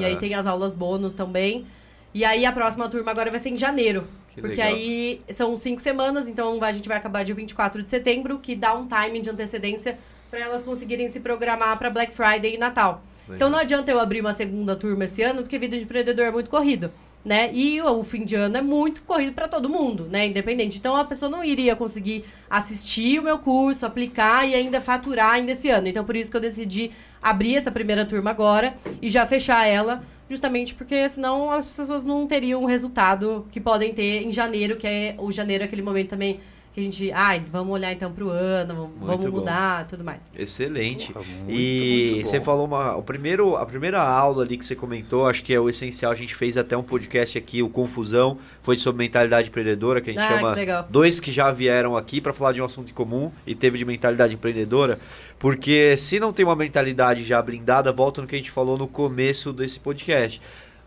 E 0.00 0.04
aí 0.04 0.16
tem 0.16 0.34
as 0.34 0.46
aulas 0.46 0.72
bônus 0.72 1.14
também. 1.14 1.66
E 2.12 2.24
aí 2.24 2.46
a 2.46 2.52
próxima 2.52 2.88
turma 2.88 3.10
agora 3.10 3.30
vai 3.30 3.40
ser 3.40 3.50
em 3.50 3.56
janeiro. 3.56 4.06
Que 4.28 4.40
porque 4.40 4.56
legal. 4.56 4.74
aí 4.74 5.18
são 5.30 5.56
cinco 5.56 5.80
semanas, 5.80 6.28
então 6.28 6.62
a 6.62 6.72
gente 6.72 6.88
vai 6.88 6.96
acabar 6.96 7.24
dia 7.24 7.34
24 7.34 7.82
de 7.82 7.90
setembro, 7.90 8.38
que 8.38 8.56
dá 8.56 8.74
um 8.74 8.86
timing 8.86 9.20
de 9.20 9.30
antecedência 9.30 9.98
para 10.30 10.40
elas 10.40 10.64
conseguirem 10.64 11.08
se 11.08 11.20
programar 11.20 11.78
para 11.78 11.90
Black 11.90 12.12
Friday 12.12 12.54
e 12.54 12.58
Natal. 12.58 13.02
Então 13.28 13.48
não 13.48 13.58
adianta 13.58 13.90
eu 13.90 13.98
abrir 13.98 14.20
uma 14.20 14.34
segunda 14.34 14.76
turma 14.76 15.04
esse 15.04 15.22
ano, 15.22 15.42
porque 15.42 15.58
vida 15.58 15.76
de 15.78 15.84
empreendedor 15.84 16.26
é 16.26 16.30
muito 16.30 16.50
corrido, 16.50 16.90
né? 17.24 17.50
E 17.54 17.80
o, 17.80 18.04
fim 18.04 18.24
de 18.24 18.34
ano 18.34 18.56
é 18.56 18.60
muito 18.60 19.02
corrido 19.02 19.32
para 19.32 19.48
todo 19.48 19.68
mundo, 19.68 20.06
né? 20.10 20.26
Independente. 20.26 20.76
Então 20.76 20.94
a 20.94 21.04
pessoa 21.04 21.30
não 21.30 21.42
iria 21.42 21.74
conseguir 21.74 22.24
assistir 22.50 23.18
o 23.18 23.22
meu 23.22 23.38
curso, 23.38 23.86
aplicar 23.86 24.46
e 24.46 24.54
ainda 24.54 24.80
faturar 24.80 25.30
ainda 25.30 25.52
esse 25.52 25.70
ano. 25.70 25.88
Então 25.88 26.04
por 26.04 26.14
isso 26.14 26.30
que 26.30 26.36
eu 26.36 26.40
decidi 26.40 26.92
abrir 27.22 27.56
essa 27.56 27.70
primeira 27.70 28.04
turma 28.04 28.30
agora 28.30 28.74
e 29.00 29.08
já 29.08 29.26
fechar 29.26 29.66
ela, 29.66 30.04
justamente 30.28 30.74
porque 30.74 31.08
senão 31.08 31.50
as 31.50 31.64
pessoas 31.64 32.04
não 32.04 32.26
teriam 32.26 32.62
o 32.62 32.66
resultado 32.66 33.46
que 33.50 33.60
podem 33.60 33.94
ter 33.94 34.22
em 34.22 34.30
janeiro, 34.30 34.76
que 34.76 34.86
é 34.86 35.14
o 35.18 35.32
janeiro 35.32 35.64
aquele 35.64 35.80
momento 35.80 36.10
também 36.10 36.40
que 36.74 36.80
a 36.80 36.82
gente, 36.82 37.12
ai, 37.12 37.40
vamos 37.52 37.72
olhar 37.72 37.92
então 37.92 38.10
pro 38.12 38.28
ano, 38.30 38.74
vamos- 38.74 38.90
Muito 38.96 39.06
vamos 39.06 39.24
bom. 39.26 39.38
mudar, 39.38 39.86
tudo 39.86 40.02
mais. 40.02 40.22
Excelente. 40.36 41.12
Porra, 41.12 41.24
muito, 41.24 41.50
e 41.50 42.10
muito 42.14 42.26
você 42.26 42.40
falou 42.40 42.66
uma, 42.66 42.96
o 42.96 43.02
primeiro, 43.02 43.56
a 43.56 43.64
primeira 43.64 44.02
aula 44.02 44.42
ali 44.42 44.58
que 44.58 44.66
você 44.66 44.74
comentou, 44.74 45.26
acho 45.26 45.42
que 45.44 45.54
é 45.54 45.60
o 45.60 45.68
essencial. 45.68 46.10
A 46.10 46.14
gente 46.16 46.34
fez 46.34 46.58
até 46.58 46.76
um 46.76 46.82
podcast 46.82 47.38
aqui, 47.38 47.62
o 47.62 47.68
Confusão, 47.68 48.36
foi 48.60 48.76
sobre 48.76 49.04
mentalidade 49.04 49.48
empreendedora, 49.48 50.00
que 50.00 50.10
a 50.10 50.12
gente 50.12 50.22
Ah, 50.22 50.36
chama 50.36 50.52
que 50.52 50.60
legal. 50.60 50.86
dois 50.90 51.20
que 51.20 51.30
já 51.30 51.52
vieram 51.52 51.96
aqui 51.96 52.20
para 52.20 52.32
falar 52.32 52.50
de 52.52 52.60
um 52.60 52.64
assunto 52.64 52.90
em 52.90 52.94
comum 52.94 53.30
e 53.46 53.54
teve 53.54 53.78
de 53.78 53.84
mentalidade 53.84 54.34
empreendedora, 54.34 54.98
porque 55.38 55.96
se 55.96 56.18
não 56.18 56.32
tem 56.32 56.44
uma 56.44 56.56
mentalidade 56.56 57.22
já 57.22 57.40
blindada, 57.40 57.92
volta 57.92 58.20
no 58.20 58.26
que 58.26 58.34
a 58.34 58.38
gente 58.38 58.50
falou 58.50 58.76
no 58.76 58.88
começo 58.88 59.52
desse 59.52 59.78
podcast. 59.78 60.40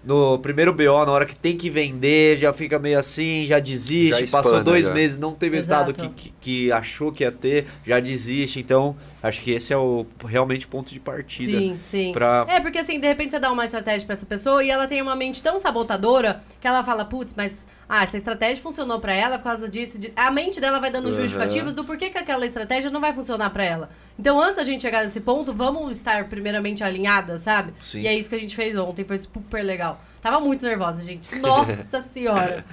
No 0.04 0.40
primeiro 0.40 0.74
BO, 0.74 1.06
na 1.06 1.12
hora 1.12 1.26
que 1.26 1.36
tem 1.36 1.58
que 1.58 1.70
vender, 1.70 2.38
já 2.38 2.54
fica 2.54 2.80
meio 2.80 2.98
assim, 2.98 3.46
já 3.46 3.60
desiste. 3.60 4.26
Já 4.26 4.32
passou 4.32 4.64
dois 4.64 4.86
já. 4.86 4.94
meses, 4.94 5.18
não 5.18 5.34
teve 5.34 5.56
o 5.56 5.58
resultado 5.58 5.94
que, 5.94 6.02
Exato. 6.02 6.16
que, 6.16 6.34
que 6.40 6.72
achou 6.72 7.12
que 7.12 7.24
ia 7.24 7.32
ter, 7.32 7.66
já 7.86 8.00
desiste. 8.00 8.60
Então, 8.60 8.96
acho 9.28 9.42
que 9.42 9.52
esse 9.52 9.72
é 9.74 9.78
o 9.78 10.06
realmente 10.26 10.66
ponto 10.68 10.92
de 10.92 11.00
partida. 11.00 11.58
Sim, 11.60 11.80
sim. 11.84 12.12
pra- 12.12 12.46
É, 12.50 12.60
porque 12.60 12.78
assim, 12.80 13.00
de 13.00 13.08
repente 13.08 13.32
você 13.32 13.40
dá 13.40 13.52
uma 13.52 13.66
estratégia 13.66 14.06
pra 14.06 14.14
essa 14.14 14.26
pessoa 14.26 14.64
e 14.64 14.70
ela 14.70 14.88
tem 14.88 15.02
uma 15.02 15.16
mente 15.16 15.42
tão 15.44 15.60
sabotadora 15.60 16.42
que 16.60 16.68
ela 16.68 16.84
fala, 16.84 17.06
putz, 17.06 17.34
mas 17.36 17.66
ah, 17.90 18.04
essa 18.04 18.18
estratégia 18.18 18.62
funcionou 18.62 19.00
pra 19.00 19.14
ela 19.14 19.38
por 19.38 19.46
causa 19.46 19.70
disso. 19.70 19.98
de-" 20.00 20.12
A 20.16 20.30
mente 20.32 20.60
dela 20.60 20.80
vai 20.80 20.90
dando 20.92 21.10
Aham. 21.10 21.18
justificativos 21.22 21.74
do 21.74 21.84
porquê 21.86 22.10
que 22.10 22.18
aquela 22.18 22.46
estratégia 22.46 22.90
não 22.90 23.00
vai 23.00 23.14
funcionar 23.14 23.50
pra 23.52 23.64
ela. 23.64 23.90
Então, 24.20 24.42
antes 24.42 24.56
da 24.58 24.64
gente 24.64 24.82
chegar 24.82 25.04
nesse 25.06 25.20
ponto, 25.22 25.54
vamos 25.54 25.98
estar 25.98 26.28
primeiramente 26.28 26.84
alinhadas, 26.84 27.44
sabe? 27.44 27.74
Sim. 27.80 28.02
E 28.02 28.08
é 28.08 28.14
isso 28.18 28.28
que 28.30 28.36
a 28.36 28.40
gente 28.40 28.56
fez 28.56 28.76
ontem, 28.78 29.06
foi 29.06 29.18
super 29.18 29.62
legal. 29.64 30.02
Tava 30.22 30.40
muito 30.40 30.66
nervosa, 30.66 31.04
gente. 31.04 31.34
Nossa 31.40 32.02
senhora. 32.02 32.66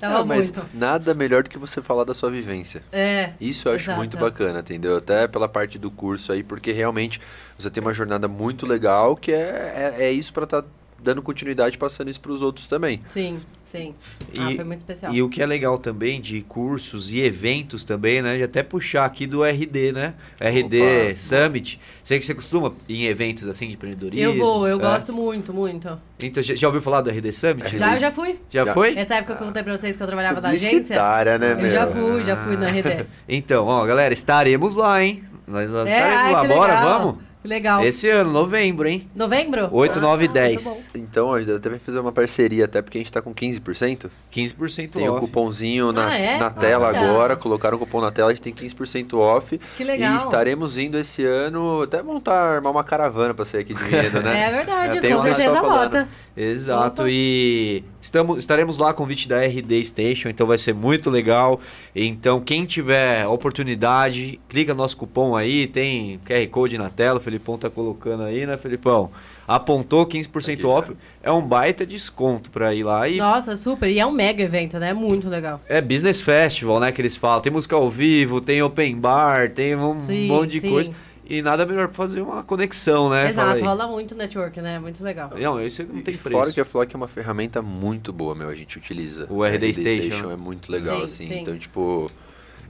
Tava 0.00 0.18
Não, 0.18 0.26
muito. 0.26 0.64
nada 0.74 1.14
melhor 1.14 1.42
do 1.42 1.50
que 1.50 1.58
você 1.58 1.80
falar 1.82 2.04
da 2.04 2.14
sua 2.14 2.30
vivência. 2.30 2.82
É. 2.92 3.32
Isso 3.40 3.68
eu 3.68 3.74
acho 3.74 3.84
Exato. 3.84 3.98
muito 3.98 4.16
bacana, 4.16 4.60
entendeu? 4.60 4.96
Até 4.96 5.28
pela 5.28 5.48
parte 5.48 5.78
do 5.78 5.90
curso 5.90 6.32
aí, 6.32 6.42
porque 6.42 6.72
realmente 6.72 7.20
você 7.58 7.70
tem 7.70 7.80
uma 7.82 7.92
jornada 7.92 8.26
muito 8.28 8.66
legal 8.66 9.16
que 9.16 9.32
é, 9.32 9.94
é, 9.98 10.04
é 10.06 10.12
isso 10.12 10.32
pra 10.32 10.44
estar 10.44 10.64
dando 11.02 11.22
continuidade, 11.22 11.76
passando 11.78 12.10
isso 12.10 12.20
pros 12.20 12.42
outros 12.42 12.66
também. 12.66 13.02
Sim, 13.10 13.40
sim. 13.78 13.94
Ah, 14.38 14.52
E- 14.52 14.56
foi 14.56 14.64
muito 14.64 14.78
especial. 14.80 15.12
E 15.14 15.22
o 15.22 15.28
que 15.28 15.42
é 15.42 15.46
legal 15.46 15.78
também 15.78 16.20
de 16.20 16.40
cursos 16.42 17.12
e 17.12 17.20
eventos 17.20 17.84
também, 17.84 18.20
né? 18.22 18.36
De 18.36 18.42
até 18.42 18.62
puxar 18.62 19.04
aqui 19.04 19.26
do 19.26 19.42
RD, 19.44 19.92
né? 19.92 20.14
RD 20.40 20.80
Opa. 20.82 21.16
Summit. 21.16 21.78
Sei 22.02 22.18
que 22.18 22.26
você 22.26 22.34
costuma 22.34 22.72
ir 22.88 23.04
em 23.04 23.06
eventos 23.06 23.48
assim 23.48 23.68
de 23.68 23.74
empreendedorismo. 23.74 24.32
Eu 24.32 24.38
vou, 24.38 24.68
eu 24.68 24.78
é. 24.78 24.80
gosto 24.82 25.12
muito, 25.12 25.52
muito. 25.52 25.98
Então, 26.22 26.42
já, 26.42 26.54
já 26.54 26.66
ouviu 26.68 26.80
falar 26.82 27.00
do 27.02 27.10
RD 27.10 27.32
Summit? 27.32 27.76
Já, 27.76 27.94
eu 27.94 28.00
já 28.00 28.10
fui. 28.12 28.38
Já 28.48 28.64
Já. 28.64 28.72
foi? 28.74 28.96
Essa 28.96 29.16
época 29.16 29.34
que 29.36 29.42
eu 29.42 29.46
contei 29.46 29.62
pra 29.62 29.76
vocês 29.76 29.96
que 29.96 30.02
eu 30.02 30.06
trabalhava 30.06 30.40
na 30.40 30.48
agência. 30.50 30.96
Né, 31.38 31.52
Eu 31.52 31.56
meu? 31.58 31.70
já 31.70 31.86
fui, 31.86 32.22
já 32.22 32.36
fui 32.44 32.56
na 32.56 32.68
RD. 32.68 33.06
Então, 33.28 33.66
ó, 33.66 33.84
galera, 33.84 34.12
estaremos 34.14 34.76
lá, 34.76 35.02
hein? 35.02 35.22
Nós, 35.46 35.70
nós 35.70 35.88
É, 35.88 35.92
estaremos 35.92 36.24
ai, 36.24 36.32
lá. 36.32 36.44
Bora, 36.44 36.74
legal. 36.74 36.98
vamos? 37.00 37.16
Que 37.46 37.50
legal. 37.50 37.84
Esse 37.84 38.08
ano, 38.10 38.32
novembro, 38.32 38.88
hein? 38.88 39.08
Novembro? 39.14 39.68
8, 39.70 39.98
Ah, 40.00 40.02
9 40.02 40.24
e 40.24 40.26
muito 40.26 40.34
10. 40.34 40.90
Então, 40.96 41.28
ó, 41.28 41.38
dá 41.38 41.54
até 41.56 41.70
pra 41.70 41.78
fazer 41.78 42.00
uma 42.00 42.10
parceria, 42.10 42.64
até 42.64 42.82
porque 42.82 42.98
a 42.98 43.00
gente 43.00 43.12
tá 43.12 43.22
com 43.22 43.32
15%. 43.32 44.10
15% 44.32 44.90
Tem 44.90 45.08
o 45.08 45.12
off. 45.12 45.20
cupomzinho 45.20 45.92
na, 45.92 46.08
Ah, 46.08 46.16
é? 46.18 46.38
na 46.38 46.50
tela 46.50 46.88
Olha. 46.88 46.98
agora, 47.00 47.36
colocaram 47.36 47.76
o 47.76 47.78
cupom 47.78 48.00
na 48.00 48.10
tela, 48.10 48.30
a 48.32 48.34
gente 48.34 48.42
tem 48.42 48.52
15% 48.52 49.14
off. 49.16 49.58
Que 49.76 49.84
legal. 49.84 50.14
E 50.14 50.16
estaremos 50.16 50.76
indo 50.76 50.98
esse 50.98 51.24
ano, 51.24 51.82
até 51.82 52.02
montar, 52.02 52.56
armar 52.56 52.72
uma 52.72 52.82
caravana 52.82 53.32
pra 53.32 53.44
sair 53.44 53.60
aqui 53.60 53.74
de 53.74 53.82
Vinhedo, 53.84 54.20
né? 54.20 54.42
É 54.46 54.52
verdade, 54.52 54.94
Já 54.96 55.00
tem 55.00 55.14
com 55.14 55.22
certeza 55.22 55.60
lota. 55.60 56.08
Exato, 56.36 57.02
Opa. 57.02 57.10
e 57.10 57.84
estamos, 58.06 58.38
estaremos 58.38 58.78
lá 58.78 58.90
a 58.90 58.94
convite 58.94 59.28
da 59.28 59.40
RD 59.44 59.84
Station, 59.84 60.28
então 60.28 60.46
vai 60.46 60.56
ser 60.58 60.72
muito 60.74 61.10
legal. 61.10 61.60
Então, 61.94 62.40
quem 62.40 62.64
tiver 62.64 63.26
oportunidade, 63.26 64.40
clica 64.48 64.72
no 64.72 64.82
nosso 64.82 64.96
cupom 64.96 65.36
aí, 65.36 65.66
tem 65.66 66.18
QR 66.24 66.46
Code 66.48 66.78
na 66.78 66.88
tela, 66.88 67.18
o 67.18 67.22
Felipão 67.22 67.58
tá 67.58 67.68
colocando 67.68 68.22
aí, 68.22 68.46
né, 68.46 68.56
Felipão? 68.56 69.10
Apontou 69.46 70.04
15% 70.06 70.54
Aqui, 70.54 70.66
off, 70.66 70.92
é 71.22 71.30
um 71.30 71.40
baita 71.40 71.86
desconto 71.86 72.50
pra 72.50 72.74
ir 72.74 72.82
lá. 72.82 73.08
E 73.08 73.16
Nossa, 73.18 73.56
super. 73.56 73.88
E 73.88 73.98
é 74.00 74.04
um 74.06 74.10
mega 74.10 74.42
evento, 74.42 74.76
né? 74.78 74.92
Muito 74.92 75.28
legal. 75.28 75.60
é 75.68 75.80
Business 75.80 76.20
Festival, 76.20 76.80
né, 76.80 76.90
que 76.90 77.00
eles 77.00 77.16
falam. 77.16 77.40
Tem 77.40 77.52
música 77.52 77.76
ao 77.76 77.88
vivo, 77.88 78.40
tem 78.40 78.60
open 78.62 78.96
bar, 78.96 79.50
tem 79.52 79.76
um 79.76 80.00
Sim, 80.00 80.26
monte 80.26 80.52
de 80.52 80.60
sim. 80.60 80.70
coisa. 80.70 80.90
E 81.28 81.42
nada 81.42 81.66
melhor 81.66 81.88
pra 81.88 81.96
fazer 81.96 82.20
uma 82.20 82.42
conexão, 82.42 83.10
né? 83.10 83.32
Fala 83.32 83.50
Exato, 83.56 83.64
rola 83.64 83.88
muito 83.88 84.14
network, 84.14 84.60
né? 84.60 84.78
Muito 84.78 85.02
legal. 85.02 85.30
Não, 85.36 85.64
isso 85.64 85.82
não 85.82 86.00
tem 86.02 86.14
E 86.14 86.18
preço. 86.18 86.38
Fora 86.38 86.52
que 86.52 86.60
a 86.60 86.64
Flock 86.64 86.94
é 86.94 86.96
uma 86.96 87.08
ferramenta 87.08 87.60
muito 87.60 88.12
boa, 88.12 88.34
meu, 88.34 88.48
a 88.48 88.54
gente 88.54 88.78
utiliza. 88.78 89.26
O 89.28 89.42
A 89.42 89.48
RD 89.48 89.74
Station. 89.74 90.30
é 90.30 90.36
muito 90.36 90.70
legal, 90.70 90.98
Sim, 90.98 91.04
assim. 91.04 91.26
sim. 91.28 91.40
Então, 91.40 91.58
tipo, 91.58 92.08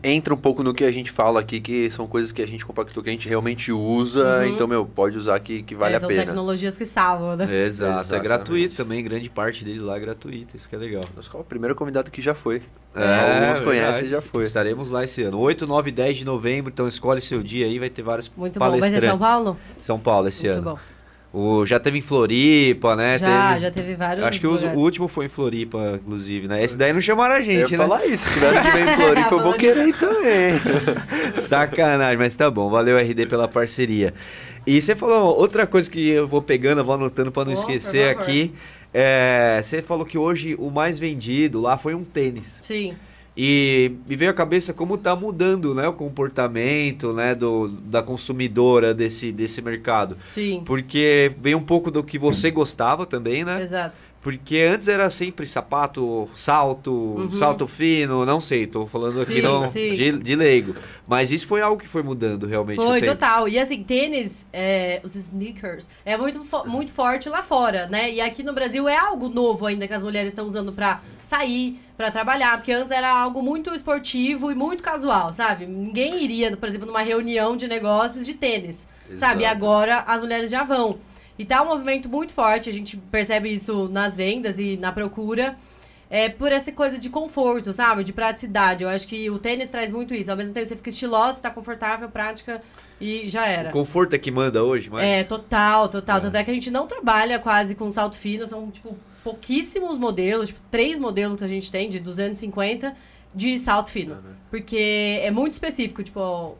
entra 0.03 0.33
um 0.35 0.37
pouco 0.37 0.63
no 0.63 0.73
que 0.75 0.85
a 0.85 0.91
gente 0.93 1.11
fala 1.11 1.41
aqui, 1.41 1.61
que 1.61 1.89
são 1.91 2.07
coisas 2.07 2.33
que 2.33 2.43
a 2.43 2.47
gente 2.47 2.65
compactou, 2.65 3.03
que 3.03 3.09
a 3.09 3.13
gente 3.13 3.29
realmente 3.29 3.73
usa. 3.73 4.39
Uhum. 4.41 4.45
Então, 4.47 4.67
meu, 4.67 4.85
pode 4.87 5.17
usar 5.17 5.39
que, 5.41 5.63
que 5.63 5.75
vale 5.75 5.95
É, 5.95 5.97
a 5.97 6.01
são 6.01 6.09
pena. 6.09 6.25
tecnologias 6.25 6.77
que 6.77 6.87
salvam, 6.87 7.37
né? 7.37 7.45
Exato, 7.45 7.57
é 7.57 8.01
Exatamente. 8.01 8.23
gratuito 8.25 8.77
também, 8.77 9.03
grande 9.03 9.29
parte 9.31 9.65
dele 9.65 9.81
lá 9.81 9.97
é 9.97 10.01
gratuito, 10.01 10.57
isso 10.57 10.69
que 10.69 10.75
é 10.75 10.79
legal. 10.79 11.05
Nós 11.15 11.25
somos 11.27 11.41
o 11.41 11.49
primeiro 11.49 11.75
convidado 11.75 12.11
que 12.11 12.21
já 12.23 12.35
foi. 12.35 12.63
É, 12.95 13.01
Alguns 13.21 13.39
verdade. 13.41 13.63
conhecem 13.65 14.05
e 14.07 14.09
já 14.09 14.23
foi. 14.23 14.45
Estaremos 14.45 14.91
lá 14.91 15.05
esse 15.05 15.23
ano. 15.23 15.39
8, 15.39 15.67
9 15.67 15.91
e 15.91 15.93
10 15.93 16.17
de 16.19 16.25
novembro, 16.25 16.73
então 16.73 16.89
escolhe 16.89 17.21
seu 17.21 17.43
dia 17.43 17.67
aí, 17.67 17.79
vai 17.79 17.91
ter 17.91 18.03
vários 18.03 18.31
Muito 18.37 18.59
bom. 18.59 18.71
Vai 18.71 18.81
ser 18.81 19.01
palestrantes. 19.01 19.09
São 19.11 19.19
Paulo? 19.19 19.57
São 19.81 19.99
Paulo 19.99 20.29
esse 20.29 20.47
Muito 20.47 20.59
ano. 20.59 20.71
bom. 20.73 20.96
O, 21.39 21.67
já 21.67 21.79
teve 21.79 21.99
em 21.99 22.01
Floripa, 22.01 22.97
né? 22.97 23.19
Já, 23.19 23.49
Teve- 23.51 23.61
já 23.61 23.71
teve 23.71 23.95
vários 23.95 24.25
Acho 24.25 24.41
que 24.41 24.47
o, 24.47 24.53
lugares. 24.53 24.75
o 24.75 24.81
último 24.81 25.07
foi 25.07 25.27
em 25.27 25.29
Floripa, 25.29 25.99
inclusive, 26.03 26.49
né? 26.49 26.65
Esse 26.65 26.79
daí 26.79 26.95
não 26.95 27.01
chamaram 27.03 27.35
a 27.35 27.41
Eu 27.41 27.45
gente, 27.45 27.73
ia 27.73 27.77
né? 27.79 27.85
falar 27.87 28.07
isso, 28.07 28.27
que 28.33 28.43
hora 28.43 28.63
que 28.63 28.71
vem 28.71 28.83
em 28.89 28.97
Floripa 28.97 29.35
eu 29.35 29.43
vou 29.43 29.53
querer 29.59 29.87
ir 29.89 29.93
também. 29.99 30.55
Sacanagem, 31.47 32.17
mas 32.17 32.35
tá 32.37 32.51
bom. 32.51 32.71
Valeu, 32.71 32.97
RD, 32.99 33.27
pela 33.27 33.47
parceria. 33.47 34.15
E 34.67 34.81
você 34.81 34.97
falou 34.97 35.37
outra 35.39 35.67
coisa 35.67 35.91
que 35.91 36.09
eu 36.09 36.27
vou 36.27 36.41
pegando, 36.41 36.79
eu 36.81 36.85
vou 36.87 36.95
anotando 36.95 37.31
pra 37.31 37.45
não 37.45 37.53
por 37.53 37.59
esquecer 37.59 38.09
aqui. 38.09 38.53
É, 38.95 39.61
você 39.63 39.83
falou 39.83 40.07
que 40.07 40.17
hoje 40.17 40.55
o 40.59 40.71
mais 40.71 40.99
vendido 40.99 41.61
lá 41.61 41.77
foi 41.77 41.95
um 41.95 42.03
tênis. 42.03 42.61
Sim. 42.63 42.95
E 43.37 43.93
me 44.09 44.17
veio 44.17 44.31
à 44.31 44.35
cabeça 44.35 44.73
como 44.73 44.97
tá 44.97 45.15
mudando, 45.15 45.75
né, 45.75 45.87
o 45.87 45.93
comportamento, 45.93 47.13
né, 47.13 47.35
do, 47.35 47.69
da 47.69 48.03
consumidora 48.03 48.95
desse, 48.95 49.31
desse 49.31 49.61
mercado. 49.61 50.17
Sim. 50.31 50.63
Porque 50.65 51.33
veio 51.41 51.59
um 51.59 51.63
pouco 51.63 51.91
do 51.91 52.03
que 52.03 52.19
você 52.19 52.51
gostava 52.51 53.05
também, 53.05 53.45
né? 53.45 53.63
Exato. 53.63 53.99
Porque 54.27 54.59
antes 54.59 54.89
era 54.89 55.09
sempre 55.09 55.47
sapato, 55.47 56.29
salto, 56.35 57.31
salto 57.33 57.69
fino, 57.69 58.27
não 58.27 58.41
sei, 58.41 58.67
tô 58.67 58.85
falando 58.85 59.21
aqui 59.21 59.35
Sim, 59.35 59.43
não, 59.43 59.71
sim. 59.71 59.93
de, 59.93 60.19
de 60.19 60.35
leigo. 60.35 60.75
Mas 61.07 61.31
isso 61.31 61.47
foi 61.47 61.61
algo 61.61 61.81
que 61.81 61.87
foi 61.87 62.03
mudando 62.03 62.45
realmente. 62.45 62.83
Foi, 62.83 63.01
total. 63.03 63.49
E 63.49 63.57
assim, 63.57 63.85
tênis, 63.85 64.45
é, 64.53 65.01
os 65.05 65.15
sneakers, 65.15 65.89
é 66.05 66.17
muito, 66.17 66.45
fo- 66.45 66.65
muito 66.67 66.91
forte 66.91 67.29
lá 67.29 67.41
fora, 67.41 67.87
né? 67.87 68.13
E 68.13 68.21
aqui 68.21 68.43
no 68.43 68.53
Brasil 68.53 68.89
é 68.89 68.97
algo 68.97 69.29
novo 69.29 69.65
ainda 69.65 69.87
que 69.87 69.95
as 69.95 70.03
mulheres 70.03 70.33
estão 70.33 70.45
usando 70.45 70.73
pra 70.73 71.01
sair, 71.25 71.79
pra 71.97 72.11
trabalhar. 72.11 72.57
Porque 72.57 72.73
antes 72.73 72.91
era 72.91 73.09
algo 73.09 73.41
muito 73.45 73.73
esportivo 73.77 74.51
e 74.51 74.57
muito 74.57 74.83
casual, 74.83 75.33
sabe? 75.33 75.67
Ninguém 75.67 76.25
iria, 76.25 76.57
por 76.57 76.69
exemplo, 76.69 76.89
numa 76.89 77.03
reunião 77.03 77.57
de 77.57 77.69
negócios 77.69 78.27
de 78.27 78.35
tênis, 78.35 78.85
sabe? 79.21 79.43
E 79.43 79.45
Exato. 79.47 79.57
agora 79.57 79.99
as 80.01 80.21
mulheres 80.21 80.51
já 80.51 80.65
vão. 80.65 80.99
E 81.39 81.45
tá 81.45 81.63
um 81.63 81.67
movimento 81.67 82.09
muito 82.09 82.33
forte, 82.33 82.71
a 82.71 82.73
gente 82.73 82.97
percebe 82.97 83.53
isso 83.53 83.89
nas 83.89 84.17
vendas 84.17 84.59
e 84.59 84.77
na 84.77 84.93
procura. 84.93 85.57
É 86.09 86.29
por 86.29 86.53
essa 86.53 86.71
coisa 86.71 86.99
de 86.99 87.11
conforto, 87.11 87.73
sabe? 87.73 88.05
De 88.05 88.13
praticidade. 88.13 88.85
Eu 88.85 88.89
acho 88.89 89.09
que 89.09 89.29
o 89.29 89.39
tênis 89.39 89.69
traz 89.69 89.91
muito 89.91 90.15
isso. 90.15 90.31
Ao 90.31 90.37
mesmo 90.37 90.55
tempo 90.55 90.69
você 90.69 90.77
fica 90.77 90.89
estilosa, 90.89 91.41
tá 91.41 91.51
confortável, 91.51 92.09
prática 92.09 92.63
e 93.01 93.29
já 93.29 93.45
era. 93.47 93.71
O 93.71 93.73
conforto 93.73 94.15
é 94.15 94.19
que 94.19 94.31
manda 94.31 94.63
hoje, 94.63 94.89
mas... 94.89 95.05
É, 95.05 95.25
total, 95.25 95.89
total. 95.89 96.21
Tanto 96.21 96.37
é 96.37 96.45
que 96.45 96.51
a 96.51 96.55
gente 96.55 96.71
não 96.71 96.87
trabalha 96.87 97.41
quase 97.41 97.75
com 97.75 97.91
salto 97.91 98.17
fino, 98.17 98.47
são, 98.47 98.71
tipo, 98.71 98.97
pouquíssimos 99.25 99.99
modelos, 99.99 100.49
tipo, 100.49 100.61
três 100.71 100.97
modelos 100.97 101.39
que 101.39 101.45
a 101.45 101.49
gente 101.49 101.71
tem 101.71 101.91
de 101.91 101.99
250 101.99 102.95
de 103.35 103.59
salto 103.59 103.91
fino. 103.91 104.17
Porque 104.49 105.21
é 105.23 105.31
muito 105.33 105.55
específico, 105.55 106.05
tipo, 106.05 106.57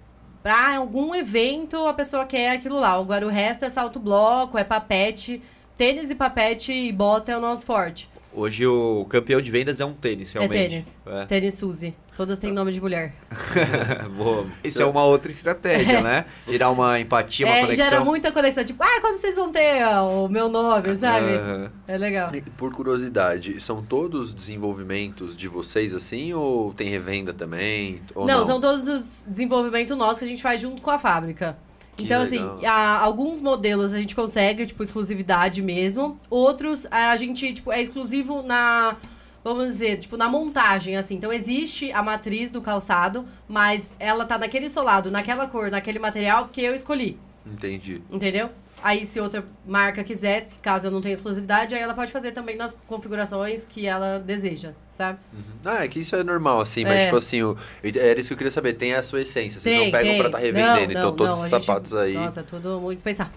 pra 0.47 0.77
algum 0.77 1.13
evento 1.13 1.89
a 1.89 1.93
pessoa 1.93 2.25
quer 2.25 2.53
aquilo 2.53 2.79
lá. 2.79 2.93
Agora 2.93 3.27
o 3.27 3.29
resto 3.29 3.65
é 3.65 3.69
salto 3.69 3.99
bloco, 3.99 4.57
é 4.57 4.63
papete. 4.63 5.43
Tênis 5.77 6.09
e 6.09 6.15
papete 6.15 6.73
e 6.73 6.93
bota 6.93 7.33
é 7.33 7.37
o 7.37 7.41
nosso 7.41 7.67
forte. 7.67 8.09
Hoje 8.37 8.67
o 8.67 9.07
campeão 9.09 9.41
de 9.41 9.51
vendas 9.51 9.81
é 9.81 9.85
um 9.87 9.95
tênis, 9.95 10.31
realmente. 10.31 10.59
É 10.61 10.69
tênis. 10.69 10.99
É. 11.07 11.25
Tênis 11.25 11.55
Suzy. 11.55 11.95
Todas 12.15 12.39
têm 12.39 12.53
nome 12.53 12.71
de 12.71 12.81
mulher. 12.83 13.15
Boa. 14.15 14.47
Isso 14.63 14.83
é 14.83 14.85
uma 14.85 15.05
outra 15.05 15.31
estratégia, 15.31 16.03
né? 16.03 16.27
Gerar 16.47 16.71
uma 16.71 17.01
empatia, 17.01 17.47
uma 17.47 17.55
É, 17.57 17.61
conexão. 17.63 17.89
gera 17.89 18.05
muita 18.05 18.31
conexão. 18.31 18.63
Tipo, 18.63 18.83
ah, 18.83 19.01
quando 19.01 19.19
vocês 19.19 19.37
vão 19.37 19.51
ter 19.51 19.83
o 19.87 20.29
meu 20.29 20.51
nome, 20.51 20.97
sabe? 20.97 21.33
Aham. 21.33 21.73
É 21.89 21.97
legal. 21.97 22.31
E, 22.35 22.43
Por 22.43 22.71
curiosidade, 22.73 23.59
são 23.63 23.83
todos 23.83 24.35
desenvolvimentos 24.35 25.35
de 25.35 25.49
vocês 25.49 25.95
assim 25.95 26.35
ou 26.35 26.75
tem 26.75 26.89
revenda 26.91 27.33
também? 27.33 28.03
Ou 28.15 28.27
não, 28.27 28.41
não, 28.41 28.47
são 28.47 28.61
todos 28.61 28.87
os 28.87 29.25
desenvolvimentos 29.27 29.97
nossos 29.97 30.19
que 30.19 30.25
a 30.27 30.29
gente 30.29 30.43
faz 30.43 30.61
junto 30.61 30.83
com 30.83 30.91
a 30.91 30.99
fábrica. 30.99 31.57
Que 31.97 32.05
então, 32.05 32.23
legal. 32.23 32.55
assim, 32.57 32.67
há 32.67 32.99
alguns 32.99 33.41
modelos 33.41 33.93
a 33.93 33.99
gente 33.99 34.15
consegue, 34.15 34.67
tipo, 34.67 34.83
exclusividade 34.83 35.63
mesmo. 35.63 36.21
Outros 36.29 36.87
a 36.91 37.17
gente, 37.17 37.55
tipo, 37.55 37.73
é 37.73 37.81
exclusivo 37.83 38.43
na. 38.43 38.97
Vamos 39.43 39.67
dizer, 39.69 39.99
tipo, 39.99 40.17
na 40.17 40.29
montagem, 40.29 40.97
assim. 40.97 41.15
Então, 41.15 41.33
existe 41.33 41.91
a 41.93 42.03
matriz 42.03 42.51
do 42.51 42.61
calçado, 42.61 43.25
mas 43.49 43.97
ela 43.99 44.27
tá 44.27 44.37
naquele 44.37 44.69
solado, 44.69 45.11
naquela 45.11 45.47
cor, 45.47 45.71
naquele 45.71 45.99
material, 45.99 46.45
porque 46.45 46.61
eu 46.61 46.75
escolhi. 46.75 47.19
Entendi. 47.47 48.03
Entendeu? 48.11 48.51
Aí, 48.87 49.05
se 49.05 49.19
outra 49.19 49.45
marca 49.67 50.05
quisesse, 50.05 50.59
caso 50.61 50.87
eu 50.87 50.93
não 50.93 51.01
tenha 51.01 51.15
exclusividade, 51.17 51.75
aí 51.75 51.81
ela 51.83 51.93
pode 51.93 52.13
fazer 52.13 52.31
também 52.31 52.55
nas 52.55 52.73
configurações 52.87 53.67
que 53.69 53.85
ela 53.85 54.21
deseja, 54.21 54.75
sabe? 54.93 55.19
Ah, 55.65 55.83
é 55.85 55.89
que 55.89 55.99
isso 55.99 56.15
é 56.15 56.23
normal, 56.23 56.61
assim, 56.61 56.85
mas 56.85 56.93
É. 56.95 57.05
tipo 57.07 57.17
assim, 57.17 57.43
o- 57.43 57.57
era 57.83 58.21
isso 58.21 58.29
que 58.29 58.35
eu 58.35 58.39
queria 58.39 58.51
saber, 58.53 58.75
tem 58.75 58.95
a 58.95 59.03
sua 59.03 59.23
essência, 59.23 59.59
vocês 59.59 59.75
não 59.75 59.83
Tem, 59.83 59.91
pegam 59.91 60.11
tem. 60.13 60.19
pra 60.19 60.27
estar 60.29 60.39
revendendo, 60.39 60.77
Não, 60.77 60.83
então 60.91 61.03
não, 61.03 61.17
todos 61.17 61.37
não, 61.37 61.45
os 61.47 61.53
a 61.53 61.57
gente- 61.59 61.67
sapatos 61.67 61.95
aí. 61.97 62.15
Nossa, 62.15 62.39
é 62.39 62.43
tudo 62.45 62.81
muito 62.81 63.03
pensado. 63.03 63.33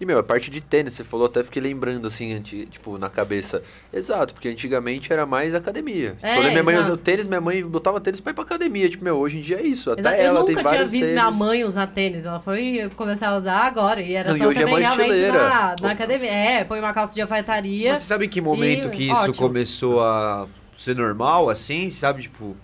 E 0.00 0.04
meu, 0.06 0.18
a 0.18 0.22
parte 0.22 0.50
de 0.50 0.60
tênis, 0.60 0.94
você 0.94 1.04
falou, 1.04 1.26
até 1.26 1.42
fiquei 1.42 1.60
lembrando 1.62 2.06
assim, 2.06 2.32
anti- 2.32 2.66
tipo, 2.66 2.98
na 2.98 3.08
cabeça. 3.10 3.62
Exato, 3.92 4.34
porque 4.34 4.48
antigamente 4.48 5.12
era 5.12 5.24
mais 5.26 5.54
academia. 5.54 6.16
É, 6.22 6.32
eu 6.32 6.36
lembro 6.38 6.50
minha 6.52 6.62
mãe 6.62 6.74
exato. 6.74 6.88
usava 6.92 7.02
tênis, 7.02 7.26
minha 7.26 7.40
mãe 7.40 7.64
botava 7.64 8.00
tênis 8.00 8.20
pra 8.20 8.30
ir 8.30 8.34
pra 8.34 8.44
academia. 8.44 8.88
Tipo, 8.88 9.04
meu, 9.04 9.16
hoje 9.18 9.38
em 9.38 9.40
dia 9.40 9.58
é 9.60 9.62
isso. 9.66 9.90
Até 9.90 10.00
Exato. 10.00 10.16
ela 10.16 10.40
eu 10.40 10.44
tem 10.44 10.54
nunca 10.54 10.64
tinha 10.68 10.74
vários 10.78 10.90
visto 10.92 11.04
tênis. 11.06 11.22
minha 11.22 11.30
mãe 11.46 11.64
usar 11.64 11.86
tênis. 11.88 12.24
Ela 12.24 12.40
foi 12.40 12.90
começar 12.96 13.28
a 13.28 13.36
usar 13.36 13.56
agora. 13.66 14.00
E 14.00 14.14
era 14.14 14.30
Não, 14.30 14.36
e 14.36 14.40
só 14.40 14.46
hoje 14.48 14.58
é 14.58 14.66
também 14.66 14.82
mais 14.82 14.96
realmente 14.96 15.28
na, 15.32 15.74
na 15.80 15.90
academia. 15.92 16.30
É, 16.30 16.64
põe 16.64 16.78
uma 16.80 16.92
calça 16.92 17.14
de 17.14 17.20
alfaiataria. 17.22 17.92
Mas 17.92 18.02
você 18.02 18.08
sabe 18.08 18.26
em 18.26 18.28
que 18.28 18.40
momento 18.40 18.88
E, 18.88 18.90
que 18.90 19.04
isso 19.10 19.20
ótimo. 19.22 19.34
começou 19.36 20.00
a 20.02 20.46
ser 20.76 20.94
normal, 20.96 21.48
assim? 21.50 21.88
Sabe, 21.90 22.22
tipo, 22.22 22.56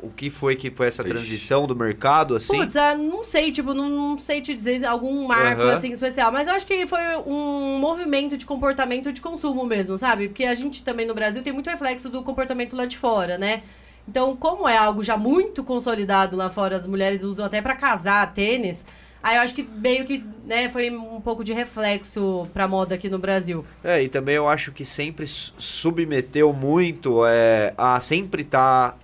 o 0.00 0.10
que 0.10 0.30
foi 0.30 0.54
que 0.54 0.70
foi 0.70 0.86
essa 0.86 1.02
transição 1.02 1.66
do 1.66 1.74
mercado, 1.74 2.36
assim? 2.36 2.56
Putz, 2.56 2.76
ah, 2.76 2.94
não 2.94 3.24
sei, 3.24 3.50
tipo, 3.50 3.74
não, 3.74 3.88
não 3.88 4.18
sei 4.18 4.40
te 4.40 4.54
dizer 4.54 4.84
algum 4.84 5.26
marco 5.26 5.62
Aham. 5.62 5.74
assim 5.74 5.92
especial, 5.92 6.30
mas 6.30 6.46
eu 6.46 6.54
acho 6.54 6.66
que 6.66 6.86
foi 6.86 7.00
um 7.26 7.78
movimento 7.78 8.36
de 8.36 8.46
comportamento 8.46 9.12
de 9.12 9.20
consumo 9.20 9.64
mesmo, 9.64 9.98
sabe? 9.98 10.28
Porque 10.28 10.44
a 10.44 10.54
gente 10.54 10.84
também 10.84 11.06
no 11.06 11.14
Brasil 11.14 11.42
tem 11.42 11.52
muito 11.52 11.68
reflexo 11.68 12.08
do 12.08 12.22
comportamento 12.22 12.76
lá 12.76 12.86
de 12.86 12.96
fora, 12.96 13.36
né? 13.36 13.62
Então, 14.06 14.34
como 14.36 14.66
é 14.68 14.76
algo 14.76 15.02
já 15.02 15.16
muito 15.16 15.62
consolidado 15.62 16.34
lá 16.34 16.48
fora, 16.48 16.76
as 16.76 16.86
mulheres 16.86 17.22
usam 17.22 17.44
até 17.44 17.60
pra 17.60 17.74
casar 17.76 18.32
tênis, 18.32 18.84
aí 19.22 19.36
eu 19.36 19.42
acho 19.42 19.54
que 19.54 19.62
meio 19.62 20.04
que, 20.04 20.24
né, 20.44 20.68
foi 20.68 20.90
um 20.90 21.20
pouco 21.20 21.42
de 21.44 21.52
reflexo 21.52 22.48
pra 22.54 22.66
moda 22.68 22.94
aqui 22.94 23.08
no 23.08 23.18
Brasil. 23.18 23.64
É, 23.82 24.02
e 24.02 24.08
também 24.08 24.34
eu 24.36 24.46
acho 24.48 24.72
que 24.72 24.84
sempre 24.84 25.26
su- 25.26 25.52
submeteu 25.58 26.52
muito 26.52 27.24
é, 27.26 27.74
a 27.76 27.98
sempre 28.00 28.42
estar 28.42 28.98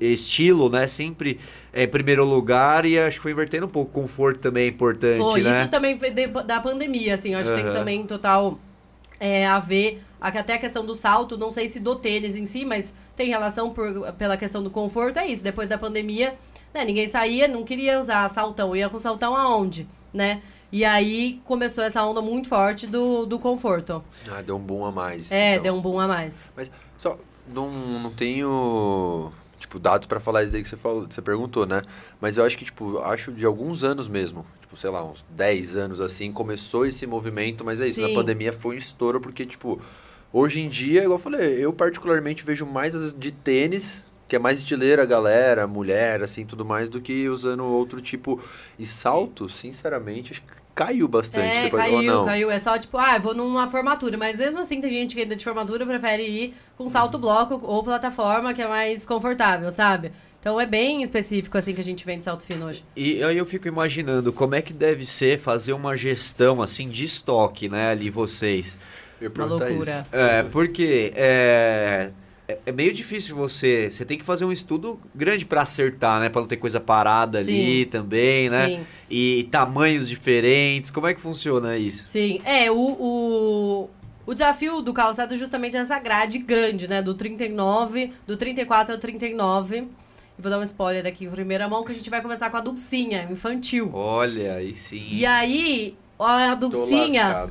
estilo, 0.00 0.68
né? 0.68 0.86
Sempre 0.86 1.38
é, 1.72 1.84
em 1.84 1.88
primeiro 1.88 2.24
lugar 2.24 2.84
e 2.86 2.98
acho 2.98 3.16
que 3.16 3.22
foi 3.22 3.32
invertendo 3.32 3.66
um 3.66 3.70
pouco. 3.70 3.92
Conforto 3.92 4.40
também 4.40 4.64
é 4.64 4.68
importante, 4.68 5.18
Foi, 5.18 5.42
né? 5.42 5.62
isso 5.62 5.70
também 5.70 5.98
foi 5.98 6.10
de- 6.10 6.26
da 6.26 6.60
pandemia, 6.60 7.14
assim, 7.14 7.32
eu 7.34 7.38
acho 7.38 7.54
que 7.54 7.62
tem 7.62 7.72
também 7.72 8.06
total 8.06 8.58
é, 9.18 9.46
a 9.46 9.58
ver, 9.58 10.02
até 10.20 10.54
a 10.54 10.58
questão 10.58 10.84
do 10.84 10.94
salto, 10.94 11.38
não 11.38 11.50
sei 11.50 11.68
se 11.68 11.80
do 11.80 11.96
tênis 11.96 12.34
em 12.36 12.44
si, 12.44 12.64
mas 12.66 12.92
tem 13.16 13.28
relação 13.28 13.70
por, 13.70 14.12
pela 14.12 14.36
questão 14.36 14.62
do 14.62 14.68
conforto, 14.70 15.18
é 15.18 15.26
isso, 15.26 15.42
depois 15.42 15.68
da 15.68 15.78
pandemia, 15.78 16.34
né, 16.76 16.84
ninguém 16.84 17.08
saía, 17.08 17.48
não 17.48 17.64
queria 17.64 17.98
usar 17.98 18.28
saltão, 18.28 18.76
ia 18.76 18.88
com 18.88 19.00
saltão 19.00 19.34
aonde, 19.34 19.88
né? 20.12 20.42
E 20.70 20.84
aí 20.84 21.40
começou 21.44 21.82
essa 21.82 22.04
onda 22.04 22.20
muito 22.20 22.48
forte 22.48 22.86
do, 22.86 23.24
do 23.24 23.38
conforto. 23.38 24.04
Ah, 24.30 24.42
deu 24.42 24.56
um 24.56 24.60
boom 24.60 24.84
a 24.84 24.92
mais. 24.92 25.32
É, 25.32 25.52
então. 25.52 25.62
deu 25.62 25.74
um 25.74 25.80
boom 25.80 25.98
a 26.00 26.08
mais. 26.08 26.50
Mas 26.54 26.70
só 26.98 27.16
não, 27.48 27.70
não 27.70 28.10
tenho 28.10 29.32
tipo 29.58 29.78
dados 29.78 30.06
pra 30.06 30.20
falar 30.20 30.42
isso 30.42 30.52
daí 30.52 30.62
que 30.62 30.68
você 30.68 30.76
falou, 30.76 31.06
você 31.08 31.22
perguntou, 31.22 31.64
né? 31.64 31.82
Mas 32.20 32.36
eu 32.36 32.44
acho 32.44 32.58
que 32.58 32.64
tipo, 32.64 32.98
acho 32.98 33.32
de 33.32 33.46
alguns 33.46 33.82
anos 33.82 34.06
mesmo, 34.06 34.44
tipo, 34.60 34.76
sei 34.76 34.90
lá, 34.90 35.02
uns 35.02 35.24
10 35.30 35.76
anos 35.76 36.00
assim, 36.00 36.30
começou 36.30 36.84
esse 36.84 37.06
movimento, 37.06 37.64
mas 37.64 37.80
é 37.80 37.86
isso, 37.86 38.02
na 38.02 38.08
Sim. 38.08 38.14
pandemia 38.14 38.52
foi 38.52 38.76
um 38.76 38.78
estouro 38.78 39.18
porque 39.18 39.46
tipo, 39.46 39.80
hoje 40.30 40.60
em 40.60 40.68
dia, 40.68 41.04
igual 41.04 41.18
eu 41.18 41.22
falei, 41.22 41.64
eu 41.64 41.72
particularmente 41.72 42.44
vejo 42.44 42.66
mais 42.66 42.94
as 42.94 43.14
de 43.14 43.32
tênis 43.32 44.04
que 44.28 44.36
é 44.36 44.38
mais 44.38 44.58
estileira 44.58 45.02
a 45.02 45.06
galera, 45.06 45.66
mulher, 45.66 46.22
assim, 46.22 46.44
tudo 46.44 46.64
mais, 46.64 46.88
do 46.88 47.00
que 47.00 47.28
usando 47.28 47.64
outro 47.64 48.00
tipo. 48.00 48.40
E 48.78 48.86
salto, 48.86 49.48
sinceramente, 49.48 50.32
acho 50.32 50.42
que 50.42 50.48
caiu 50.74 51.06
bastante. 51.08 51.56
É, 51.56 51.62
você 51.62 51.70
pode- 51.70 51.82
caiu, 51.84 51.96
ou 51.96 52.02
não? 52.02 52.24
caiu. 52.26 52.50
É 52.50 52.58
só 52.58 52.78
tipo, 52.78 52.98
ah, 52.98 53.16
eu 53.16 53.20
vou 53.22 53.34
numa 53.34 53.68
formatura. 53.68 54.16
Mas 54.18 54.36
mesmo 54.38 54.58
assim, 54.60 54.80
tem 54.80 54.90
gente 54.90 55.14
que 55.14 55.22
ainda 55.22 55.34
de 55.36 55.44
formatura 55.44 55.86
prefere 55.86 56.22
ir 56.22 56.54
com 56.76 56.88
salto 56.88 57.18
bloco 57.18 57.60
ou 57.62 57.82
plataforma, 57.82 58.52
que 58.52 58.60
é 58.62 58.68
mais 58.68 59.06
confortável, 59.06 59.70
sabe? 59.72 60.12
Então 60.38 60.60
é 60.60 60.66
bem 60.66 61.02
específico 61.02 61.58
assim 61.58 61.74
que 61.74 61.80
a 61.80 61.84
gente 61.84 62.04
vende 62.04 62.24
salto 62.24 62.44
fino 62.44 62.66
hoje. 62.66 62.84
E 62.94 63.20
aí 63.24 63.36
eu 63.36 63.44
fico 63.46 63.66
imaginando 63.66 64.32
como 64.32 64.54
é 64.54 64.62
que 64.62 64.72
deve 64.72 65.04
ser 65.04 65.40
fazer 65.40 65.72
uma 65.72 65.96
gestão 65.96 66.62
assim 66.62 66.88
de 66.88 67.04
estoque, 67.04 67.68
né, 67.68 67.90
ali 67.90 68.10
vocês. 68.10 68.78
Eu 69.20 69.32
Uma 69.34 69.44
loucura. 69.46 70.02
isso. 70.02 70.14
É, 70.16 70.42
porque 70.44 71.10
é, 71.16 72.12
é- 72.48 72.58
é 72.66 72.72
meio 72.72 72.92
difícil 72.92 73.34
você. 73.36 73.90
Você 73.90 74.04
tem 74.04 74.16
que 74.16 74.24
fazer 74.24 74.44
um 74.44 74.52
estudo 74.52 74.98
grande 75.14 75.44
pra 75.44 75.62
acertar, 75.62 76.20
né? 76.20 76.28
Pra 76.28 76.40
não 76.40 76.48
ter 76.48 76.56
coisa 76.56 76.80
parada 76.80 77.38
ali 77.38 77.82
Sim. 77.84 77.88
também, 77.90 78.48
né? 78.48 78.68
Sim. 78.68 78.86
E 79.10 79.48
tamanhos 79.50 80.08
diferentes. 80.08 80.90
Como 80.90 81.06
é 81.06 81.14
que 81.14 81.20
funciona 81.20 81.76
isso? 81.76 82.08
Sim, 82.10 82.40
é, 82.44 82.70
o, 82.70 82.76
o, 82.76 83.90
o 84.26 84.34
desafio 84.34 84.80
do 84.80 84.92
calçado 84.92 85.34
é 85.34 85.36
justamente 85.36 85.76
essa 85.76 85.98
grade 85.98 86.38
grande, 86.38 86.88
né? 86.88 87.02
Do 87.02 87.14
39, 87.14 88.12
do 88.26 88.36
34 88.36 88.94
ao 88.94 89.00
39. 89.00 89.88
E 90.38 90.42
vou 90.42 90.50
dar 90.50 90.58
um 90.58 90.62
spoiler 90.64 91.06
aqui 91.06 91.24
em 91.24 91.30
primeira 91.30 91.66
mão, 91.68 91.82
que 91.82 91.92
a 91.92 91.94
gente 91.94 92.10
vai 92.10 92.20
começar 92.20 92.50
com 92.50 92.58
a 92.58 92.60
Dulcinha, 92.60 93.26
infantil. 93.30 93.90
Olha, 93.94 94.56
aí 94.56 94.74
sim. 94.74 95.08
E 95.10 95.24
aí, 95.24 95.96
Olha 96.18 96.52
a 96.52 96.54
Dulcinha. 96.54 97.46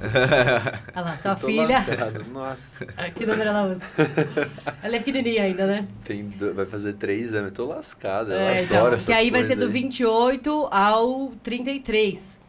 Olha 0.95 1.05
lá, 1.05 1.17
sua 1.17 1.35
filha. 1.35 1.85
lascado. 1.87 2.25
Nossa. 2.33 2.85
Que 3.15 3.25
número 3.25 3.49
ela 3.49 3.63
usa? 3.67 3.85
Ela 4.81 4.95
é 4.95 4.99
pequenininha 4.99 5.43
ainda, 5.43 5.67
né? 5.67 5.87
Tem 6.03 6.23
do- 6.29 6.53
Vai 6.53 6.65
fazer 6.65 6.93
três 6.93 7.33
anos. 7.33 7.49
Eu 7.49 7.53
tô 7.53 7.65
lascado. 7.65 8.31
Eu 8.31 8.39
É, 8.39 8.49
adoro 8.49 8.63
então, 8.63 8.87
essas 8.87 9.05
que 9.05 9.13
aí 9.13 9.29
vai 9.29 9.41
ser 9.43 9.49
coisas 9.55 9.65
do 9.67 9.71
28 9.71 10.67
ao 10.71 11.31
33. 11.43 12.41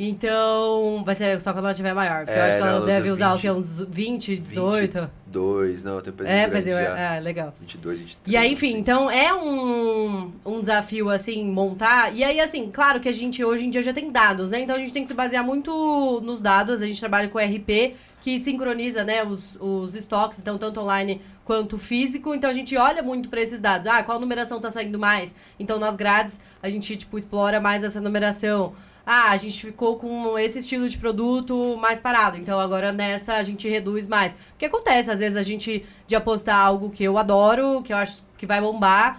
Então, 0.00 1.02
vai 1.04 1.14
ser 1.16 1.40
só 1.40 1.52
quando 1.52 1.64
ela 1.64 1.74
tiver 1.74 1.92
maior. 1.92 2.24
Porque 2.24 2.38
eu 2.38 2.42
É, 2.42 2.46
acho 2.48 2.56
que 2.56 2.62
ela 2.62 2.70
ela 2.76 2.86
deve 2.86 3.10
usa 3.10 3.14
usar 3.14 3.32
o 3.32 3.36
20, 3.36 3.40
quê? 3.42 3.50
Uns 3.50 3.80
20, 3.82 4.36
18? 4.36 5.10
Dois, 5.26 5.82
não, 5.82 5.96
eu 5.96 6.00
tenho 6.02 6.16
É, 6.20 6.48
grande 6.48 6.52
fazer. 6.54 6.70
já. 6.72 6.98
É, 7.16 7.20
legal. 7.20 7.52
22, 7.60 7.98
23. 7.98 8.32
E 8.32 8.36
aí, 8.36 8.52
enfim, 8.52 8.68
assim. 8.70 8.78
então 8.78 9.10
é 9.10 9.34
um, 9.34 10.32
um 10.46 10.60
desafio, 10.60 11.10
assim, 11.10 11.44
montar. 11.50 12.14
E 12.14 12.22
aí, 12.22 12.38
assim, 12.40 12.70
claro 12.70 13.00
que 13.00 13.08
a 13.08 13.12
gente 13.12 13.44
hoje 13.44 13.66
em 13.66 13.70
dia 13.70 13.82
já 13.82 13.92
tem 13.92 14.10
dados, 14.10 14.50
né? 14.52 14.60
Então 14.60 14.76
a 14.76 14.78
gente 14.78 14.92
tem 14.92 15.02
que 15.02 15.08
se 15.08 15.14
basear 15.14 15.44
muito 15.44 16.20
nos 16.22 16.40
dados. 16.40 16.80
A 16.80 16.86
gente 16.86 17.00
trabalha 17.00 17.28
com 17.28 17.38
RP, 17.38 17.94
que 18.22 18.38
sincroniza, 18.40 19.02
né, 19.04 19.24
os, 19.24 19.56
os 19.60 19.94
estoques, 19.94 20.38
então 20.38 20.56
tanto 20.58 20.80
online 20.80 21.20
quanto 21.44 21.76
físico. 21.76 22.34
Então 22.34 22.48
a 22.48 22.54
gente 22.54 22.76
olha 22.76 23.02
muito 23.02 23.28
para 23.28 23.40
esses 23.40 23.58
dados. 23.60 23.86
Ah, 23.86 24.02
qual 24.02 24.20
numeração 24.20 24.60
tá 24.60 24.70
saindo 24.70 24.98
mais? 24.98 25.34
Então 25.58 25.78
nas 25.78 25.96
grades 25.96 26.40
a 26.62 26.70
gente, 26.70 26.96
tipo, 26.96 27.18
explora 27.18 27.60
mais 27.60 27.82
essa 27.82 28.00
numeração. 28.00 28.72
Ah, 29.10 29.30
a 29.30 29.38
gente 29.38 29.64
ficou 29.64 29.96
com 29.96 30.38
esse 30.38 30.58
estilo 30.58 30.86
de 30.86 30.98
produto 30.98 31.78
mais 31.80 31.98
parado. 31.98 32.36
Então 32.36 32.60
agora 32.60 32.92
nessa 32.92 33.36
a 33.36 33.42
gente 33.42 33.66
reduz 33.66 34.06
mais. 34.06 34.34
Porque 34.50 34.66
acontece, 34.66 35.10
às 35.10 35.18
vezes, 35.18 35.34
a 35.34 35.42
gente 35.42 35.82
de 36.06 36.14
apostar 36.14 36.56
algo 36.56 36.90
que 36.90 37.04
eu 37.04 37.16
adoro, 37.16 37.80
que 37.82 37.90
eu 37.90 37.96
acho 37.96 38.22
que 38.36 38.44
vai 38.44 38.60
bombar, 38.60 39.18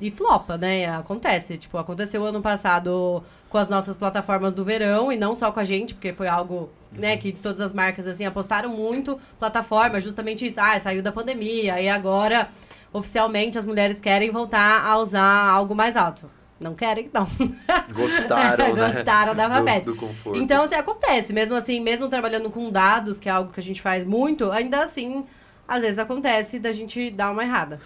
e 0.00 0.10
flopa, 0.10 0.56
né? 0.58 0.86
Acontece. 0.92 1.56
Tipo, 1.56 1.78
aconteceu 1.78 2.24
ano 2.24 2.42
passado 2.42 3.22
com 3.48 3.58
as 3.58 3.68
nossas 3.68 3.96
plataformas 3.96 4.54
do 4.54 4.64
verão, 4.64 5.12
e 5.12 5.16
não 5.16 5.36
só 5.36 5.52
com 5.52 5.60
a 5.60 5.64
gente, 5.64 5.94
porque 5.94 6.12
foi 6.12 6.26
algo, 6.26 6.68
né, 6.90 7.16
que 7.16 7.30
todas 7.30 7.60
as 7.60 7.72
marcas, 7.72 8.08
assim, 8.08 8.26
apostaram 8.26 8.70
muito. 8.70 9.20
Plataforma, 9.38 10.00
justamente 10.00 10.48
isso. 10.48 10.60
Ah, 10.60 10.80
saiu 10.80 11.00
da 11.00 11.12
pandemia, 11.12 11.80
e 11.80 11.88
agora, 11.88 12.48
oficialmente, 12.92 13.56
as 13.56 13.68
mulheres 13.68 14.00
querem 14.00 14.32
voltar 14.32 14.84
a 14.84 14.98
usar 14.98 15.48
algo 15.48 15.76
mais 15.76 15.96
alto. 15.96 16.28
Não 16.60 16.74
querem, 16.74 17.08
não. 17.12 17.26
Gostaram, 17.92 18.74
né? 18.74 18.92
Gostaram 18.92 19.34
da 19.34 19.46
do, 19.48 19.54
Papete. 19.54 19.86
do 19.86 19.96
conforto. 19.96 20.38
Então, 20.38 20.64
assim, 20.64 20.74
acontece. 20.74 21.32
Mesmo 21.32 21.54
assim, 21.54 21.80
mesmo 21.80 22.08
trabalhando 22.08 22.50
com 22.50 22.70
dados, 22.70 23.18
que 23.20 23.28
é 23.28 23.32
algo 23.32 23.52
que 23.52 23.60
a 23.60 23.62
gente 23.62 23.80
faz 23.80 24.04
muito, 24.04 24.50
ainda 24.50 24.82
assim, 24.82 25.24
às 25.66 25.82
vezes 25.82 25.98
acontece 25.98 26.58
da 26.58 26.72
gente 26.72 27.10
dar 27.10 27.30
uma 27.30 27.44
errada. 27.44 27.78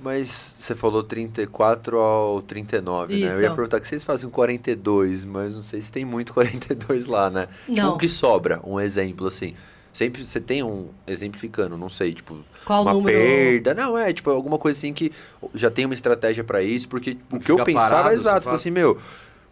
Mas 0.00 0.54
você 0.56 0.76
falou 0.76 1.02
34 1.02 1.98
ao 1.98 2.42
39, 2.42 3.14
né? 3.14 3.20
Eu 3.20 3.40
ia 3.40 3.46
Isso. 3.46 3.54
perguntar 3.56 3.80
que 3.80 3.88
vocês 3.88 4.04
fazem 4.04 4.30
42, 4.30 5.24
mas 5.24 5.52
não 5.52 5.62
sei 5.62 5.82
se 5.82 5.90
tem 5.90 6.04
muito 6.04 6.32
42 6.34 7.06
lá, 7.06 7.28
né? 7.28 7.48
Tipo, 7.66 7.80
Não. 7.80 7.94
o 7.94 7.98
que 7.98 8.08
sobra? 8.08 8.60
Um 8.62 8.78
exemplo, 8.78 9.26
assim. 9.26 9.54
Sempre 9.92 10.24
você 10.24 10.40
tem 10.40 10.62
um, 10.62 10.88
exemplificando, 11.06 11.76
não 11.76 11.88
sei, 11.88 12.14
tipo, 12.14 12.38
Qual 12.64 12.82
uma 12.82 12.92
número? 12.92 13.18
perda. 13.18 13.74
Não, 13.74 13.96
é, 13.98 14.12
tipo, 14.12 14.30
alguma 14.30 14.58
coisa 14.58 14.78
assim 14.78 14.92
que 14.92 15.10
já 15.54 15.70
tem 15.70 15.84
uma 15.84 15.94
estratégia 15.94 16.44
pra 16.44 16.62
isso, 16.62 16.88
porque 16.88 17.16
o 17.32 17.40
que 17.40 17.50
eu 17.50 17.64
pensava 17.64 17.90
parado, 17.90 18.10
é 18.10 18.14
exato, 18.14 18.40
tipo 18.42 18.54
assim, 18.54 18.70
meu, 18.70 18.96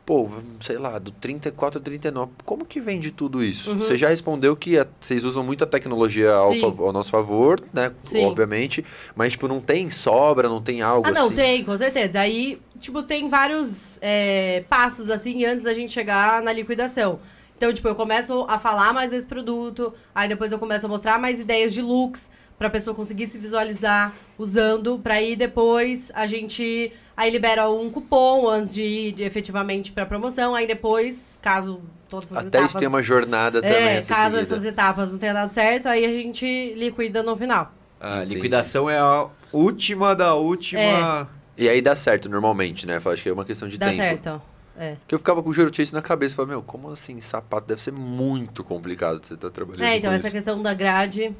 pô, 0.05 0.29
sei 0.61 0.79
lá, 0.79 1.01
do 1.01 1.11
34 1.11 1.81
ao 1.81 1.83
39, 1.83 2.31
como 2.45 2.65
que 2.65 2.81
vende 2.81 3.11
tudo 3.11 3.43
isso? 3.43 3.73
Uhum. 3.73 3.79
Você 3.79 3.97
já 3.97 4.09
respondeu 4.09 4.55
que 4.55 4.79
a- 4.79 4.87
vocês 5.01 5.25
usam 5.25 5.43
muito 5.43 5.65
a 5.65 5.67
tecnologia 5.67 6.33
ao, 6.33 6.53
ao 6.85 6.93
nosso 6.93 7.11
favor, 7.11 7.61
né? 7.73 7.91
Sim. 8.05 8.25
Obviamente, 8.25 8.85
mas, 9.17 9.33
tipo, 9.33 9.49
não 9.49 9.61
tem 9.61 9.91
sobra, 9.91 10.49
não 10.49 10.63
tem 10.63 10.81
algo 10.81 11.09
Ah, 11.09 11.11
não, 11.11 11.27
assim. 11.27 11.35
tem, 11.35 11.65
com 11.65 11.77
certeza. 11.77 12.21
Aí, 12.21 12.61
tipo, 12.79 13.03
tem 13.03 13.29
vários 13.29 13.99
é, 14.01 14.63
passos, 14.69 15.11
assim, 15.11 15.45
antes 15.45 15.65
da 15.65 15.75
gente 15.75 15.91
chegar 15.93 16.41
na 16.41 16.53
liquidação. 16.53 17.19
Então, 17.57 17.73
tipo, 17.73 17.89
eu 17.89 17.95
começo 17.95 18.45
a 18.49 18.59
falar 18.59 18.93
mais 18.93 19.11
desse 19.11 19.27
produto, 19.27 19.95
aí 20.15 20.29
depois 20.29 20.53
eu 20.53 20.59
começo 20.59 20.85
a 20.85 20.89
mostrar 20.89 21.19
mais 21.19 21.41
ideias 21.41 21.73
de 21.73 21.81
looks 21.81 22.31
pra 22.59 22.69
pessoa 22.71 22.95
conseguir 22.95 23.27
se 23.27 23.39
visualizar 23.39 24.15
usando, 24.39 24.99
pra 24.99 25.15
aí 25.15 25.37
depois 25.37 26.11
a 26.15 26.27
gente 26.27 26.93
aí 27.17 27.31
libera 27.31 27.69
um 27.71 27.91
cupom 27.91 28.49
antes 28.49 28.73
de 28.75 28.83
ir 28.83 29.13
de- 29.13 29.23
efetivamente 29.23 29.91
pra 29.93 30.05
promoção, 30.07 30.55
aí 30.55 30.67
depois, 30.67 31.39
caso 31.41 31.81
todas 32.09 32.31
as 32.33 32.39
Até 32.39 32.49
etapas... 32.49 32.71
isso 32.71 32.79
tem 32.79 32.89
uma 32.89 33.03
jornada 33.03 33.61
também 33.63 33.77
É, 33.77 33.99
a 33.99 34.03
ser 34.03 34.15
caso 34.15 34.37
seguida. 34.37 34.41
essas 34.55 34.65
etapas 34.65 35.11
não 35.11 35.19
tenham 35.19 35.35
dado 35.35 35.53
certo, 35.53 35.87
aí 35.87 36.05
a 36.05 36.09
gente 36.13 36.75
liquida 36.75 37.23
no 37.23 37.35
final. 37.37 37.73
A 37.99 38.19
Entendi. 38.19 38.35
liquidação 38.35 38.89
é 38.89 38.99
a 38.99 39.27
última 39.53 40.15
da 40.15 40.35
última. 40.35 41.29
E 41.57 41.69
aí 41.71 41.81
dá 41.81 41.97
certo 41.97 42.29
normalmente, 42.29 42.87
né? 42.87 43.01
Eu 43.03 43.11
Acho 43.13 43.23
que 43.23 43.29
é 43.31 43.33
uma 43.33 43.45
questão 43.47 43.67
de 43.67 43.79
Dá 43.79 43.87
tempo. 43.87 43.97
certo. 43.97 44.43
É. 44.79 44.97
Que 45.09 45.15
eu 45.15 45.19
ficava 45.19 45.43
com 45.43 45.51
o 45.51 45.53
Juro 45.53 45.75
Chase 45.75 45.93
na 45.93 46.03
cabeça. 46.03 46.35
Falei, 46.37 46.51
meu, 46.51 46.63
como 46.63 46.91
assim 46.91 47.21
sapato? 47.21 47.67
Deve 47.67 47.81
ser 47.81 47.93
muito 47.93 48.63
complicado 48.63 49.25
você 49.25 49.35
estar 49.35 49.51
trabalhando 49.51 49.85
É, 49.85 49.97
então 49.97 50.13
essa 50.13 50.27
isso. 50.27 50.35
questão 50.37 50.61
da 50.63 50.75
grade. 50.75 51.35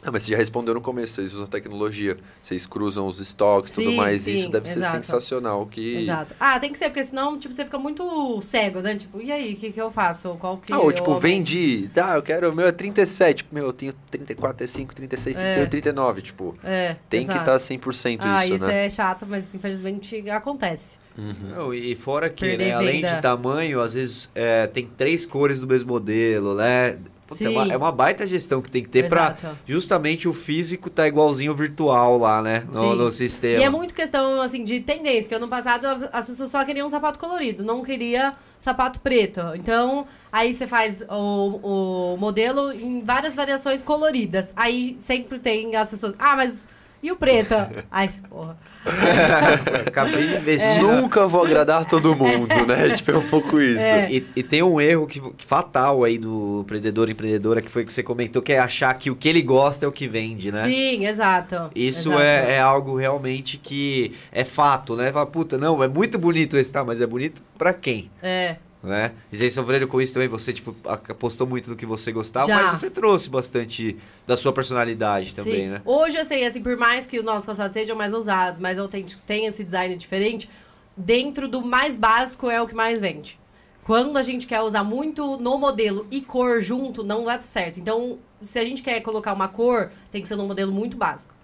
Ah, 0.00 0.12
mas 0.12 0.22
você 0.22 0.30
já 0.30 0.36
respondeu 0.38 0.74
no 0.74 0.80
começo, 0.80 1.14
vocês 1.14 1.34
usam 1.34 1.46
tecnologia, 1.48 2.16
vocês 2.40 2.64
cruzam 2.66 3.08
os 3.08 3.18
estoques 3.18 3.72
e 3.72 3.82
tudo 3.82 3.96
mais, 3.96 4.22
sim, 4.22 4.32
isso 4.34 4.48
deve 4.48 4.68
ser 4.68 4.78
exato. 4.78 4.94
sensacional. 5.04 5.66
Que... 5.66 6.02
Exato. 6.02 6.36
Ah, 6.38 6.60
tem 6.60 6.70
que 6.70 6.78
ser, 6.78 6.84
porque 6.84 7.02
senão, 7.04 7.36
tipo, 7.36 7.52
você 7.52 7.64
fica 7.64 7.78
muito 7.78 8.40
cego, 8.42 8.78
né? 8.80 8.94
Tipo, 8.94 9.20
e 9.20 9.32
aí, 9.32 9.54
o 9.54 9.56
que, 9.56 9.72
que 9.72 9.80
eu 9.82 9.90
faço? 9.90 10.36
Qual 10.38 10.56
que 10.58 10.72
Ah, 10.72 10.78
ou 10.78 10.92
tipo, 10.92 11.10
eu 11.10 11.18
vendi, 11.18 11.88
tá, 11.92 12.14
eu 12.14 12.22
quero, 12.22 12.48
o 12.52 12.54
meu 12.54 12.68
é 12.68 12.70
37, 12.72 13.38
tipo, 13.38 13.52
meu, 13.52 13.64
eu 13.66 13.72
tenho 13.72 13.92
34, 14.08 14.58
35, 14.58 14.94
36, 14.94 15.36
É. 15.36 15.40
38, 15.40 15.70
39, 15.70 16.22
tipo, 16.22 16.56
É, 16.62 16.94
tem 17.10 17.24
que 17.24 17.32
exato. 17.32 17.40
estar 17.40 17.58
100% 17.58 18.20
Ah, 18.22 18.46
isso, 18.46 18.54
isso 18.54 18.66
né? 18.66 18.86
é 18.86 18.90
chato, 18.90 19.26
mas 19.28 19.52
infelizmente 19.52 20.30
acontece. 20.30 20.96
Uhum. 21.18 21.74
E 21.74 21.96
fora 21.96 22.30
que, 22.30 22.56
né, 22.56 22.72
além 22.72 23.02
de 23.02 23.20
tamanho, 23.20 23.80
às 23.80 23.94
vezes 23.94 24.30
é, 24.34 24.68
tem 24.68 24.86
três 24.86 25.26
cores 25.26 25.60
do 25.60 25.66
mesmo 25.66 25.88
modelo, 25.88 26.54
né? 26.54 26.96
Puta, 27.26 27.44
é, 27.44 27.48
uma, 27.50 27.72
é 27.72 27.76
uma 27.76 27.92
baita 27.92 28.26
gestão 28.26 28.62
que 28.62 28.70
tem 28.70 28.82
que 28.82 28.88
ter 28.88 29.06
pra 29.06 29.36
Exato. 29.38 29.58
justamente 29.66 30.26
o 30.26 30.32
físico 30.32 30.88
tá 30.88 31.06
igualzinho 31.06 31.50
ao 31.50 31.56
virtual 31.56 32.16
lá, 32.16 32.40
né? 32.40 32.64
No, 32.72 32.94
no 32.94 33.10
sistema. 33.10 33.60
E 33.60 33.62
é 33.62 33.68
muito 33.68 33.92
questão, 33.92 34.40
assim, 34.40 34.64
de 34.64 34.80
tendência, 34.80 35.28
que 35.28 35.34
ano 35.34 35.46
passado 35.46 35.86
as 36.10 36.26
pessoas 36.26 36.50
só 36.50 36.64
queriam 36.64 36.88
sapato 36.88 37.18
colorido, 37.18 37.62
não 37.62 37.82
queria 37.82 38.34
sapato 38.60 39.00
preto. 39.00 39.40
Então, 39.56 40.06
aí 40.32 40.54
você 40.54 40.66
faz 40.66 41.02
o, 41.02 42.14
o 42.14 42.16
modelo 42.16 42.72
em 42.72 43.00
várias 43.00 43.34
variações 43.34 43.82
coloridas. 43.82 44.52
Aí 44.56 44.96
sempre 44.98 45.38
tem 45.38 45.76
as 45.76 45.90
pessoas, 45.90 46.14
ah, 46.18 46.34
mas 46.34 46.66
e 47.02 47.12
o 47.12 47.16
preto? 47.16 47.54
Ai, 47.90 48.08
porra. 48.28 48.56
Acabei 49.86 50.26
de 50.26 50.34
É. 50.34 50.38
investir. 50.38 50.82
na- 50.82 51.00
Nunca 51.00 51.26
vou 51.26 51.44
agradar 51.44 51.84
todo 51.84 52.14
mundo, 52.16 52.48
né? 52.66 52.90
Tipo, 52.96 53.12
é 53.12 53.18
um 53.18 53.26
pouco 53.28 53.60
isso. 53.60 53.78
É. 53.78 54.10
E, 54.10 54.26
e 54.36 54.42
tem 54.42 54.62
um 54.62 54.80
erro 54.80 55.06
que, 55.06 55.20
que 55.20 55.44
fatal 55.44 56.04
aí 56.04 56.18
do 56.18 56.60
empreendedor 56.62 57.10
empreendedora 57.10 57.60
que 57.60 57.70
foi 57.70 57.84
que 57.84 57.92
você 57.92 58.02
comentou, 58.02 58.40
que 58.42 58.52
é 58.52 58.58
achar 58.58 58.92
que 58.94 59.10
o 59.10 59.16
que 59.16 59.28
ele 59.28 59.42
gosta 59.42 59.84
é 59.84 59.88
o 59.88 59.92
que 59.92 60.08
vende, 60.08 60.50
né? 60.52 60.64
Sim, 60.66 61.06
exato. 61.06 61.70
Isso 61.74 62.08
exato. 62.10 62.22
é, 62.22 62.54
é 62.54 62.60
algo 62.60 62.96
realmente 62.96 63.56
que 63.58 64.12
é 64.32 64.44
fato, 64.44 64.96
né? 64.96 65.12
Fala, 65.12 65.26
puta, 65.26 65.58
não, 65.58 65.82
é 65.82 65.88
muito 65.88 66.18
bonito 66.18 66.56
esse, 66.56 66.72
tá? 66.72 66.84
Mas 66.84 67.00
é 67.00 67.06
bonito 67.06 67.42
pra 67.56 67.72
quem? 67.72 68.10
É. 68.22 68.56
Né? 68.82 69.12
E 69.32 69.36
vocês 69.36 69.52
sofreram 69.52 69.88
com 69.88 70.00
isso 70.00 70.14
também? 70.14 70.28
Você, 70.28 70.52
tipo, 70.52 70.74
apostou 70.84 71.46
muito 71.46 71.68
do 71.68 71.74
que 71.74 71.84
você 71.84 72.12
gostava, 72.12 72.46
Já. 72.46 72.62
mas 72.62 72.78
você 72.78 72.88
trouxe 72.88 73.28
bastante 73.28 73.96
da 74.24 74.36
sua 74.36 74.52
personalidade 74.52 75.34
também, 75.34 75.64
Sim. 75.64 75.68
né? 75.68 75.82
Hoje, 75.84 76.16
assim, 76.16 76.44
assim, 76.44 76.62
por 76.62 76.76
mais 76.76 77.04
que 77.04 77.18
os 77.18 77.24
nossos 77.24 77.44
calçados 77.44 77.72
sejam 77.72 77.96
mais 77.96 78.12
ousados, 78.12 78.60
mais 78.60 78.78
autênticos, 78.78 79.22
tenham 79.22 79.48
esse 79.48 79.64
design 79.64 79.96
diferente, 79.96 80.48
dentro 80.96 81.48
do 81.48 81.60
mais 81.60 81.96
básico 81.96 82.48
é 82.48 82.62
o 82.62 82.68
que 82.68 82.74
mais 82.74 83.00
vende. 83.00 83.38
Quando 83.82 84.16
a 84.16 84.22
gente 84.22 84.46
quer 84.46 84.60
usar 84.60 84.84
muito 84.84 85.38
no 85.38 85.58
modelo 85.58 86.06
e 86.10 86.20
cor 86.20 86.60
junto, 86.60 87.02
não 87.02 87.24
vai 87.24 87.38
dar 87.38 87.44
certo. 87.44 87.80
Então, 87.80 88.18
se 88.42 88.58
a 88.58 88.64
gente 88.64 88.82
quer 88.82 89.00
colocar 89.00 89.32
uma 89.32 89.48
cor, 89.48 89.90
tem 90.12 90.20
que 90.22 90.28
ser 90.28 90.36
num 90.36 90.46
modelo 90.46 90.70
muito 90.70 90.96
básico. 90.96 91.34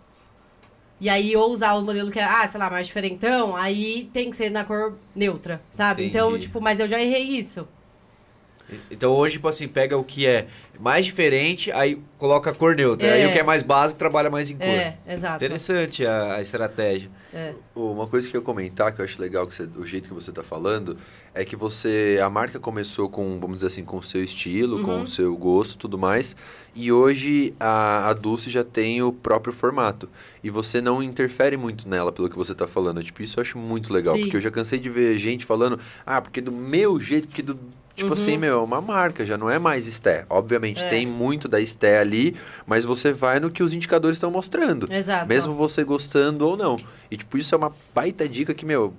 E 1.05 1.09
aí, 1.11 1.37
ou 1.37 1.53
usar 1.53 1.75
o 1.75 1.83
modelo 1.83 2.11
que 2.11 2.19
é, 2.19 2.25
ah, 2.25 2.49
sei 2.49 2.59
lá, 2.59 2.71
mais 2.71 2.87
diferentão, 2.87 3.55
aí 3.55 4.09
tem 4.11 4.31
que 4.31 4.37
ser 4.37 4.49
na 4.49 4.65
cor 4.65 4.97
neutra, 5.15 5.61
sabe? 5.71 6.07
Então, 6.07 6.31
Entendi. 6.31 6.47
tipo, 6.47 6.63
mas 6.63 6.81
eu 6.81 6.89
já 6.89 6.99
errei 6.99 7.25
isso. 7.25 7.69
Então 8.91 9.13
hoje, 9.13 9.35
tipo 9.35 9.47
assim, 9.47 9.69
pega 9.69 9.97
o 9.97 10.03
que 10.03 10.27
é 10.27 10.47
mais 10.81 11.05
diferente, 11.05 11.71
aí 11.73 12.01
coloca 12.19 12.51
a 12.51 12.55
cor 12.55 12.75
neutra. 12.75 13.07
É. 13.07 13.13
Aí 13.23 13.27
o 13.27 13.33
que 13.33 13.39
é 13.39 13.43
mais 13.43 13.63
básico 13.63 13.99
trabalha 13.99 14.31
mais 14.31 14.51
em 14.51 14.57
cor. 14.57 14.67
É, 14.67 14.97
exato. 15.07 15.37
Interessante 15.45 16.05
a, 16.07 16.37
a 16.37 16.41
estratégia. 16.41 17.11
É. 17.33 17.53
Uma 17.75 18.07
coisa 18.07 18.29
que 18.29 18.37
eu 18.37 18.41
ia 18.41 18.45
comentar, 18.45 18.93
que 18.93 19.01
eu 19.01 19.05
acho 19.05 19.21
legal 19.21 19.47
que 19.47 19.55
você, 19.55 19.69
o 19.77 19.85
jeito 19.85 20.09
que 20.09 20.15
você 20.15 20.31
está 20.31 20.43
falando, 20.43 20.97
é 21.35 21.45
que 21.45 21.55
você. 21.57 22.19
A 22.23 22.31
marca 22.31 22.59
começou 22.59 23.09
com, 23.09 23.39
vamos 23.39 23.57
dizer 23.57 23.67
assim, 23.69 23.85
com 23.85 23.99
o 23.99 24.03
seu 24.03 24.23
estilo, 24.25 24.83
com 24.83 24.93
Uhum. 24.93 25.03
o 25.03 25.07
seu 25.07 25.37
gosto 25.37 25.75
e 25.75 25.79
tudo 25.79 25.99
mais. 25.99 26.35
E 26.75 26.91
hoje 26.91 27.55
a, 27.61 28.09
a 28.09 28.13
Dulce 28.15 28.49
já 28.51 28.65
tem 28.65 29.03
o 29.03 29.13
próprio 29.13 29.53
formato. 29.53 30.09
E 30.43 30.51
você 30.51 30.81
não 30.81 31.03
interfere 31.03 31.57
muito 31.57 31.89
nela, 31.89 32.11
pelo 32.11 32.29
que 32.31 32.37
você 32.37 32.53
está 32.53 32.67
falando. 32.67 33.03
Tipo, 33.03 33.23
isso 33.23 33.39
eu 33.39 33.43
acho 33.43 33.59
muito 33.59 33.93
legal. 33.93 34.15
Sim. 34.17 34.23
Porque 34.23 34.37
eu 34.37 34.41
já 34.41 34.51
cansei 34.51 34.79
de 34.79 34.89
ver 34.91 35.19
gente 35.19 35.45
falando, 35.45 35.79
ah, 36.07 36.21
porque 36.21 36.41
do 36.41 36.51
meu 36.53 36.99
jeito, 37.01 37.29
porque 37.29 37.43
do. 37.43 37.59
Tipo 37.95 38.09
Uhum. 38.09 38.13
assim, 38.15 38.37
meu, 38.37 38.59
é 38.59 38.63
uma 38.63 38.81
marca, 38.81 39.25
já 39.25 39.39
não 39.39 39.49
é 39.49 39.59
mais 39.59 39.87
Esté. 39.87 40.27
Obviamente 40.29 40.85
É. 40.85 40.89
tem 40.89 41.07
muito 41.07 41.47
da 41.47 41.61
Esté 41.61 41.99
ali, 42.01 42.35
mas 42.67 42.85
você 42.85 43.13
vai 43.13 43.39
no 43.39 43.51
que 43.51 43.63
os 43.63 43.73
indicadores 43.73 44.17
estão 44.17 44.31
mostrando. 44.33 44.93
Exato. 44.93 45.27
Mesmo 45.29 45.55
você 45.55 45.85
gostando 45.85 46.47
ou 46.49 46.57
não. 46.57 46.77
E, 47.11 47.17
tipo, 47.17 47.39
isso 47.39 47.55
é 47.55 47.59
uma 47.59 47.73
baita 47.95 48.29
dica 48.29 48.53
que, 48.53 48.67
meu, 48.67 48.93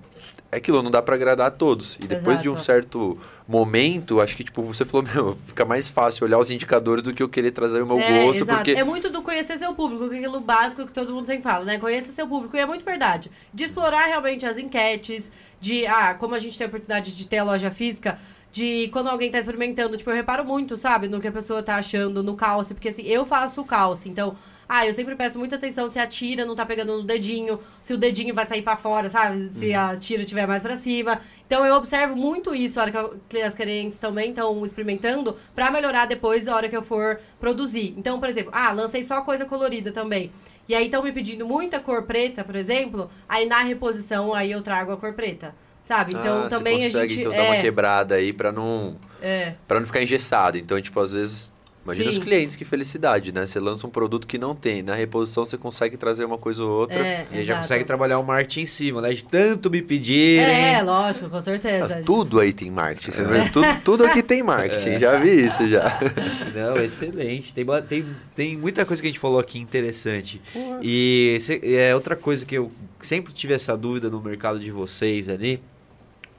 é 0.49 0.57
aquilo, 0.57 0.81
não 0.81 0.89
dá 0.89 1.01
pra 1.01 1.15
agradar 1.15 1.47
a 1.47 1.51
todos. 1.51 1.97
E 2.01 2.07
depois 2.07 2.41
de 2.41 2.47
um 2.47 2.53
Exato. 2.53 2.65
certo 2.65 3.17
momento, 3.45 4.21
acho 4.21 4.35
que, 4.37 4.45
tipo, 4.45 4.61
você 4.63 4.85
falou, 4.85 5.05
meu, 5.13 5.37
fica 5.47 5.65
mais 5.65 5.89
fácil 5.89 6.23
olhar 6.25 6.39
os 6.39 6.49
indicadores 6.49 7.03
do 7.03 7.13
que 7.13 7.21
eu 7.21 7.27
querer 7.27 7.51
trazer 7.51 7.81
o 7.81 7.85
meu 7.85 7.99
é, 7.99 8.23
gosto, 8.25 8.43
exato. 8.43 8.57
porque... 8.59 8.71
É 8.71 8.83
muito 8.85 9.09
do 9.09 9.21
conhecer 9.21 9.57
seu 9.57 9.73
público, 9.73 10.05
é 10.13 10.17
aquilo 10.17 10.39
básico 10.39 10.85
que 10.85 10.93
todo 10.93 11.13
mundo 11.13 11.25
sempre 11.25 11.43
fala, 11.43 11.65
né? 11.65 11.77
Conheça 11.77 12.13
seu 12.13 12.27
público, 12.27 12.55
e 12.55 12.59
é 12.59 12.65
muito 12.65 12.85
verdade. 12.85 13.29
De 13.53 13.65
explorar 13.65 14.05
realmente 14.05 14.45
as 14.45 14.57
enquetes, 14.57 15.29
de, 15.59 15.85
ah, 15.85 16.13
como 16.13 16.33
a 16.35 16.39
gente 16.39 16.57
tem 16.57 16.63
a 16.63 16.67
oportunidade 16.69 17.13
de 17.15 17.27
ter 17.27 17.39
a 17.39 17.43
loja 17.43 17.69
física, 17.71 18.17
de 18.55 18.87
quando 18.93 19.09
alguém 19.09 19.29
tá 19.29 19.37
experimentando, 19.37 19.97
tipo, 19.97 20.09
eu 20.09 20.15
reparo 20.15 20.45
muito, 20.45 20.77
sabe, 20.77 21.09
no 21.09 21.19
que 21.19 21.27
a 21.27 21.31
pessoa 21.31 21.61
tá 21.61 21.75
achando 21.75 22.23
no 22.23 22.37
calce, 22.37 22.73
porque 22.73 22.87
assim, 22.87 23.01
eu 23.03 23.25
faço 23.25 23.59
o 23.59 23.65
calce, 23.65 24.07
então, 24.07 24.33
ah, 24.67 24.87
eu 24.87 24.93
sempre 24.93 25.13
presto 25.13 25.37
muita 25.37 25.57
atenção 25.57 25.89
se 25.89 25.99
a 25.99 26.07
tira 26.07 26.45
não 26.45 26.55
tá 26.55 26.65
pegando 26.65 26.95
no 26.95 27.03
dedinho, 27.03 27.59
se 27.81 27.93
o 27.93 27.97
dedinho 27.97 28.33
vai 28.33 28.45
sair 28.45 28.61
pra 28.61 28.77
fora, 28.77 29.09
sabe? 29.09 29.49
Se 29.49 29.73
a 29.73 29.97
tira 29.97 30.21
estiver 30.21 30.47
mais 30.47 30.63
pra 30.63 30.77
cima. 30.77 31.19
Então 31.45 31.65
eu 31.65 31.75
observo 31.75 32.15
muito 32.15 32.55
isso 32.55 32.79
a 32.79 32.83
hora 32.83 32.91
que, 32.91 32.97
eu- 32.97 33.19
que 33.27 33.41
as 33.41 33.53
clientes 33.53 33.99
também 33.99 34.29
estão 34.29 34.65
experimentando 34.65 35.35
pra 35.53 35.69
melhorar 35.69 36.05
depois 36.05 36.47
a 36.47 36.55
hora 36.55 36.69
que 36.69 36.77
eu 36.77 36.81
for 36.81 37.19
produzir. 37.41 37.93
Então, 37.97 38.21
por 38.21 38.29
exemplo, 38.29 38.51
ah, 38.55 38.71
lancei 38.71 39.03
só 39.03 39.19
coisa 39.21 39.43
colorida 39.43 39.91
também. 39.91 40.31
E 40.67 40.73
aí 40.73 40.85
estão 40.85 41.03
me 41.03 41.11
pedindo 41.11 41.45
muita 41.45 41.77
cor 41.79 42.03
preta, 42.03 42.41
por 42.41 42.55
exemplo, 42.55 43.09
aí 43.27 43.45
na 43.45 43.61
reposição 43.63 44.33
aí 44.33 44.49
eu 44.49 44.61
trago 44.63 44.93
a 44.93 44.97
cor 44.97 45.13
preta. 45.13 45.53
Sabe? 45.85 46.15
Então 46.15 46.45
ah, 46.45 46.47
também 46.47 46.81
você 46.81 46.87
consegue, 46.87 46.97
a 46.97 47.07
gente. 47.07 47.19
então, 47.19 47.33
é, 47.33 47.37
dar 47.37 47.43
uma 47.43 47.61
quebrada 47.61 48.15
aí 48.15 48.33
pra 48.33 48.51
não... 48.51 48.97
é. 49.21 49.53
Pra 49.67 49.79
não 49.79 49.85
ficar 49.85 50.01
engessado. 50.01 50.57
Então, 50.57 50.81
tipo, 50.81 50.99
às 50.99 51.11
vezes. 51.11 51.53
Imagina 51.83 52.11
Sim. 52.11 52.17
os 52.17 52.23
clientes, 52.23 52.55
que 52.55 52.65
felicidade, 52.65 53.31
né? 53.31 53.45
Você 53.45 53.59
lança 53.59 53.85
um 53.85 53.91
produto 53.91 54.25
que 54.25 54.39
não 54.39 54.55
tem. 54.55 54.81
Na 54.81 54.95
reposição 54.95 55.45
você 55.45 55.55
consegue 55.55 55.95
trazer 55.95 56.25
uma 56.25 56.35
coisa 56.35 56.63
ou 56.63 56.71
outra. 56.71 56.97
É, 56.97 57.27
E 57.31 57.37
aí 57.37 57.43
já 57.43 57.57
consegue 57.57 57.83
trabalhar 57.83 58.17
o 58.17 58.23
marketing 58.23 58.61
em 58.61 58.65
cima, 58.65 59.01
né? 59.03 59.13
De 59.13 59.23
tanto 59.23 59.69
me 59.69 59.83
pedirem. 59.83 60.73
É, 60.73 60.81
lógico, 60.81 61.29
com 61.29 61.39
certeza. 61.39 61.99
Ah, 61.99 62.03
tudo 62.03 62.39
aí 62.39 62.51
tem 62.51 62.71
marketing. 62.71 63.21
É. 63.21 63.49
Tudo, 63.49 63.67
tudo 63.83 64.05
aqui 64.07 64.23
tem 64.23 64.41
marketing. 64.41 64.97
Já 64.97 65.19
vi 65.19 65.45
isso 65.45 65.67
já. 65.67 65.99
Não, 66.55 66.83
excelente. 66.83 67.53
Tem, 67.53 67.63
tem, 67.87 68.05
tem 68.33 68.57
muita 68.57 68.83
coisa 68.83 68.99
que 68.99 69.07
a 69.07 69.11
gente 69.11 69.19
falou 69.19 69.37
aqui 69.37 69.59
interessante. 69.59 70.41
E 70.81 71.37
é 71.61 71.93
outra 71.93 72.15
coisa 72.15 72.43
que 72.47 72.55
eu 72.55 72.71
sempre 72.99 73.31
tive 73.31 73.53
essa 73.53 73.77
dúvida 73.77 74.09
no 74.09 74.19
mercado 74.19 74.59
de 74.59 74.71
vocês 74.71 75.29
ali, 75.29 75.61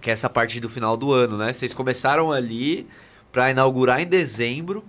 que 0.00 0.10
é 0.10 0.12
essa 0.12 0.28
parte 0.28 0.60
do 0.60 0.68
final 0.68 0.96
do 0.96 1.12
ano, 1.12 1.36
né? 1.36 1.52
Vocês 1.52 1.72
começaram 1.74 2.30
ali 2.32 2.86
para 3.32 3.50
inaugurar 3.50 4.00
em 4.00 4.06
dezembro. 4.06 4.84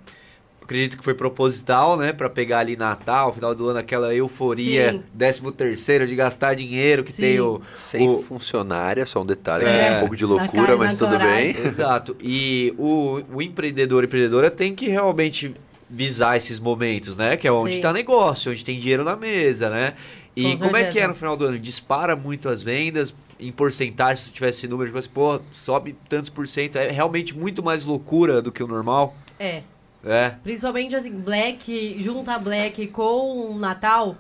Acredito 0.62 0.98
que 0.98 1.04
foi 1.04 1.14
proposital, 1.14 1.96
né? 1.96 2.12
Para 2.12 2.30
pegar 2.30 2.60
ali 2.60 2.76
Natal, 2.76 3.34
final 3.34 3.56
do 3.56 3.70
ano, 3.70 3.80
aquela 3.80 4.14
euforia, 4.14 4.92
Sim. 4.92 5.04
décimo 5.14 5.50
terceiro 5.50 6.06
de 6.06 6.14
gastar 6.14 6.56
dinheiro 6.56 7.06
que 7.06 7.14
Sim. 7.14 7.22
tem 7.22 7.40
o, 7.40 7.62
Sem 7.74 8.08
o- 8.08 8.22
funcionária, 8.22 9.06
só 9.06 9.22
um 9.22 9.26
detalhe, 9.26 9.64
É. 9.64 9.88
é 9.88 9.96
um 9.96 10.00
pouco 10.02 10.18
de 10.18 10.26
loucura, 10.26 10.76
mas 10.76 10.98
tudo 10.98 11.12
coragem. 11.12 11.54
bem. 11.54 11.66
Exato. 11.66 12.18
E 12.22 12.74
o, 12.78 13.22
o 13.34 13.42
empreendedor 13.42 14.04
e 14.04 14.08
empreendedora 14.08 14.52
tem 14.52 14.76
que 14.76 14.90
realmente 14.90 15.56
visar 15.90 16.36
esses 16.36 16.60
momentos, 16.60 17.16
né? 17.16 17.38
Que 17.38 17.48
é 17.48 17.52
onde 17.52 17.76
está 17.76 17.94
negócio, 17.94 18.52
onde 18.52 18.66
tem 18.66 18.78
dinheiro 18.78 19.06
na 19.06 19.16
mesa, 19.16 19.70
né? 19.70 19.94
E 20.36 20.52
Com 20.52 20.66
como 20.66 20.76
é 20.76 20.80
que 20.82 20.86
certeza. 20.88 21.06
é 21.06 21.08
no 21.08 21.16
final 21.16 21.38
do 21.38 21.46
ano? 21.46 21.58
Dispara 21.58 22.14
muito 22.14 22.50
as 22.50 22.62
vendas, 22.62 23.16
em 23.40 23.52
porcentagem, 23.52 24.24
se 24.24 24.32
tivesse 24.32 24.68
número, 24.68 24.88
tipo 24.90 24.98
assim, 25.00 25.10
pô, 25.10 25.40
sobe 25.52 25.96
tantos 26.10 26.30
por 26.30 26.48
cento. 26.48 26.78
É 26.78 26.90
realmente 26.90 27.38
muito 27.38 27.62
mais 27.64 27.86
loucura 27.86 28.42
do 28.42 28.52
que 28.52 28.64
o 28.64 28.68
normal? 28.68 29.16
É. 29.40 29.62
É. 30.06 30.30
Principalmente 30.44 30.96
assim, 30.96 31.12
Black, 31.12 32.02
junta 32.02 32.38
Black 32.40 32.88
com 32.88 33.52
o 33.52 33.58
Natal 33.58 34.16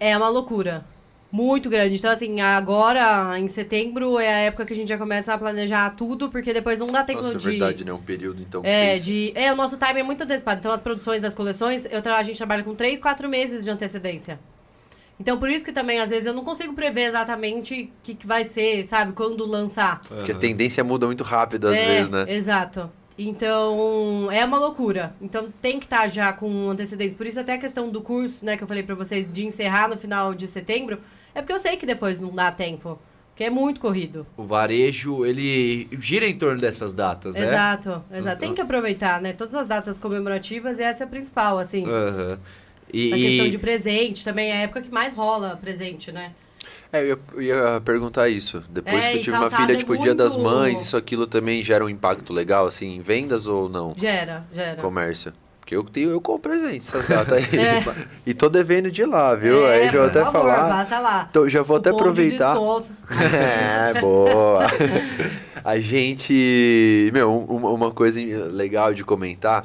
é 0.00 0.16
uma 0.16 0.28
loucura. 0.28 0.84
Muito 1.30 1.68
grande. 1.68 1.96
Então, 1.96 2.10
assim, 2.10 2.40
agora, 2.40 3.38
em 3.38 3.48
setembro, 3.48 4.18
é 4.18 4.28
a 4.32 4.38
época 4.38 4.64
que 4.64 4.72
a 4.72 4.76
gente 4.76 4.88
já 4.88 4.96
começa 4.96 5.34
a 5.34 5.36
planejar 5.38 5.90
tudo, 5.90 6.30
porque 6.30 6.54
depois 6.54 6.78
não 6.78 6.86
dá 6.86 7.02
tempo 7.02 7.20
Nossa, 7.20 7.34
é 7.34 7.38
de. 7.38 7.46
verdade, 7.50 7.84
né? 7.84 7.92
Um 7.92 8.00
período, 8.00 8.40
então, 8.42 8.62
que 8.62 8.68
É, 8.68 8.94
vocês- 8.94 9.04
de, 9.04 9.32
é, 9.34 9.52
o 9.52 9.56
nosso 9.56 9.76
time 9.76 10.00
é 10.00 10.02
muito 10.02 10.22
antecipado. 10.22 10.60
Então, 10.60 10.72
as 10.72 10.80
produções 10.80 11.20
das 11.20 11.34
coleções, 11.34 11.84
eu 11.90 12.00
tra- 12.00 12.16
a 12.16 12.22
gente 12.22 12.36
trabalha 12.38 12.62
com 12.62 12.74
3, 12.74 12.98
4 13.00 13.28
meses 13.28 13.64
de 13.64 13.70
antecedência. 13.70 14.38
Então, 15.18 15.38
por 15.38 15.48
isso 15.48 15.64
que 15.64 15.72
também, 15.72 15.98
às 15.98 16.10
vezes, 16.10 16.26
eu 16.26 16.34
não 16.34 16.44
consigo 16.44 16.74
prever 16.74 17.04
exatamente 17.06 17.84
o 17.84 17.88
que, 18.02 18.14
que 18.14 18.26
vai 18.26 18.44
ser, 18.44 18.84
sabe? 18.84 19.12
Quando 19.12 19.46
lançar. 19.46 20.02
Porque 20.06 20.32
a 20.32 20.34
tendência 20.34 20.84
muda 20.84 21.06
muito 21.06 21.24
rápido 21.24 21.68
às 21.68 21.76
é, 21.76 21.86
vezes, 21.86 22.08
né? 22.10 22.26
Exato. 22.28 22.90
Então, 23.18 24.28
é 24.30 24.44
uma 24.44 24.58
loucura. 24.58 25.14
Então, 25.22 25.48
tem 25.62 25.78
que 25.78 25.86
estar 25.86 26.08
já 26.08 26.32
com 26.32 26.68
antecedência. 26.68 27.16
Por 27.16 27.26
isso, 27.26 27.40
até 27.40 27.54
a 27.54 27.58
questão 27.58 27.88
do 27.88 28.02
curso, 28.02 28.44
né, 28.44 28.56
que 28.56 28.62
eu 28.62 28.68
falei 28.68 28.82
pra 28.82 28.94
vocês, 28.94 29.30
de 29.32 29.44
encerrar 29.46 29.88
no 29.88 29.96
final 29.96 30.34
de 30.34 30.46
setembro, 30.46 30.98
é 31.34 31.40
porque 31.40 31.52
eu 31.52 31.58
sei 31.58 31.76
que 31.76 31.86
depois 31.86 32.20
não 32.20 32.34
dá 32.34 32.52
tempo. 32.52 32.98
Porque 33.30 33.44
é 33.44 33.50
muito 33.50 33.80
corrido. 33.80 34.26
O 34.36 34.44
varejo, 34.44 35.24
ele 35.24 35.88
gira 35.98 36.26
em 36.26 36.38
torno 36.38 36.58
dessas 36.58 36.94
datas, 36.94 37.36
né? 37.36 37.42
Exato, 37.44 37.88
exato. 38.10 38.18
Então- 38.18 38.36
Tem 38.36 38.54
que 38.54 38.60
aproveitar, 38.62 39.20
né? 39.20 39.34
Todas 39.34 39.54
as 39.54 39.66
datas 39.66 39.98
comemorativas, 39.98 40.78
e 40.78 40.82
essa 40.82 41.04
é 41.04 41.06
a 41.06 41.08
principal, 41.08 41.58
assim. 41.58 41.86
Aham. 41.86 42.38
E, 42.92 43.12
A 43.12 43.16
questão 43.16 43.46
e- 43.46 43.50
de 43.50 43.58
presente 43.58 44.24
também 44.24 44.50
é 44.50 44.56
a 44.58 44.60
época 44.62 44.82
que 44.82 44.90
mais 44.92 45.14
rola 45.14 45.58
presente, 45.60 46.10
né? 46.12 46.32
É, 46.92 47.02
eu 47.02 47.18
ia, 47.42 47.80
perguntar 47.84 48.28
isso. 48.28 48.62
Depois 48.70 49.04
É, 49.04 49.10
que 49.12 49.18
eu 49.18 49.22
tive 49.24 49.36
uma 49.36 49.50
filha, 49.50 49.72
é 49.72 49.76
tipo, 49.76 49.96
Dia 49.98 50.14
das 50.14 50.36
muito- 50.36 50.48
Mães, 50.50 50.80
isso 50.82 50.96
aquilo 50.96 51.26
também 51.26 51.62
gera 51.62 51.84
um 51.84 51.88
impacto 51.88 52.32
legal, 52.32 52.64
assim, 52.66 52.96
em 52.96 53.00
vendas 53.00 53.46
ou 53.48 53.68
não? 53.68 53.92
Gera, 53.96 54.44
gera. 54.54 54.76
Comércio. 54.80 55.32
Porque 55.60 55.74
eu 55.74 55.82
tenho, 55.82 56.10
eu 56.10 56.20
compro 56.20 56.48
presente 56.52 56.86
essas 56.86 57.08
datas 57.08 57.32
aí. 57.32 57.44
É. 57.58 57.82
E 58.24 58.32
tô 58.32 58.48
devendo 58.48 58.88
de 58.88 59.04
lá, 59.04 59.34
viu? 59.34 59.66
É, 59.66 59.82
aí 59.82 59.86
já 59.86 59.98
vou 59.98 60.06
até 60.06 60.20
favor, 60.24 60.32
falar. 60.42 60.68
Passa 60.68 61.00
lá. 61.00 61.26
Então, 61.28 61.48
já 61.48 61.60
vou 61.62 61.76
até 61.76 61.90
Cupom 61.90 62.04
de 62.04 62.10
aproveitar. 62.10 62.50
desconto. 62.52 62.86
É, 63.96 64.00
boa. 64.00 64.60
A 65.64 65.80
gente. 65.80 67.10
Meu, 67.12 67.32
um- 67.32 67.56
uma, 67.56 67.70
uma 67.70 67.90
coisa 67.90 68.20
legal 68.52 68.94
de 68.94 69.02
comentar. 69.04 69.64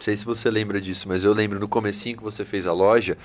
Não 0.00 0.04
sei 0.06 0.16
se 0.16 0.24
você 0.24 0.50
lembra 0.50 0.80
disso, 0.80 1.06
mas 1.06 1.24
eu 1.24 1.34
lembro 1.34 1.60
no 1.60 1.68
comecinho 1.68 2.16
que 2.16 2.22
você 2.22 2.42
fez 2.42 2.66
a 2.66 2.72
loja. 2.72 3.18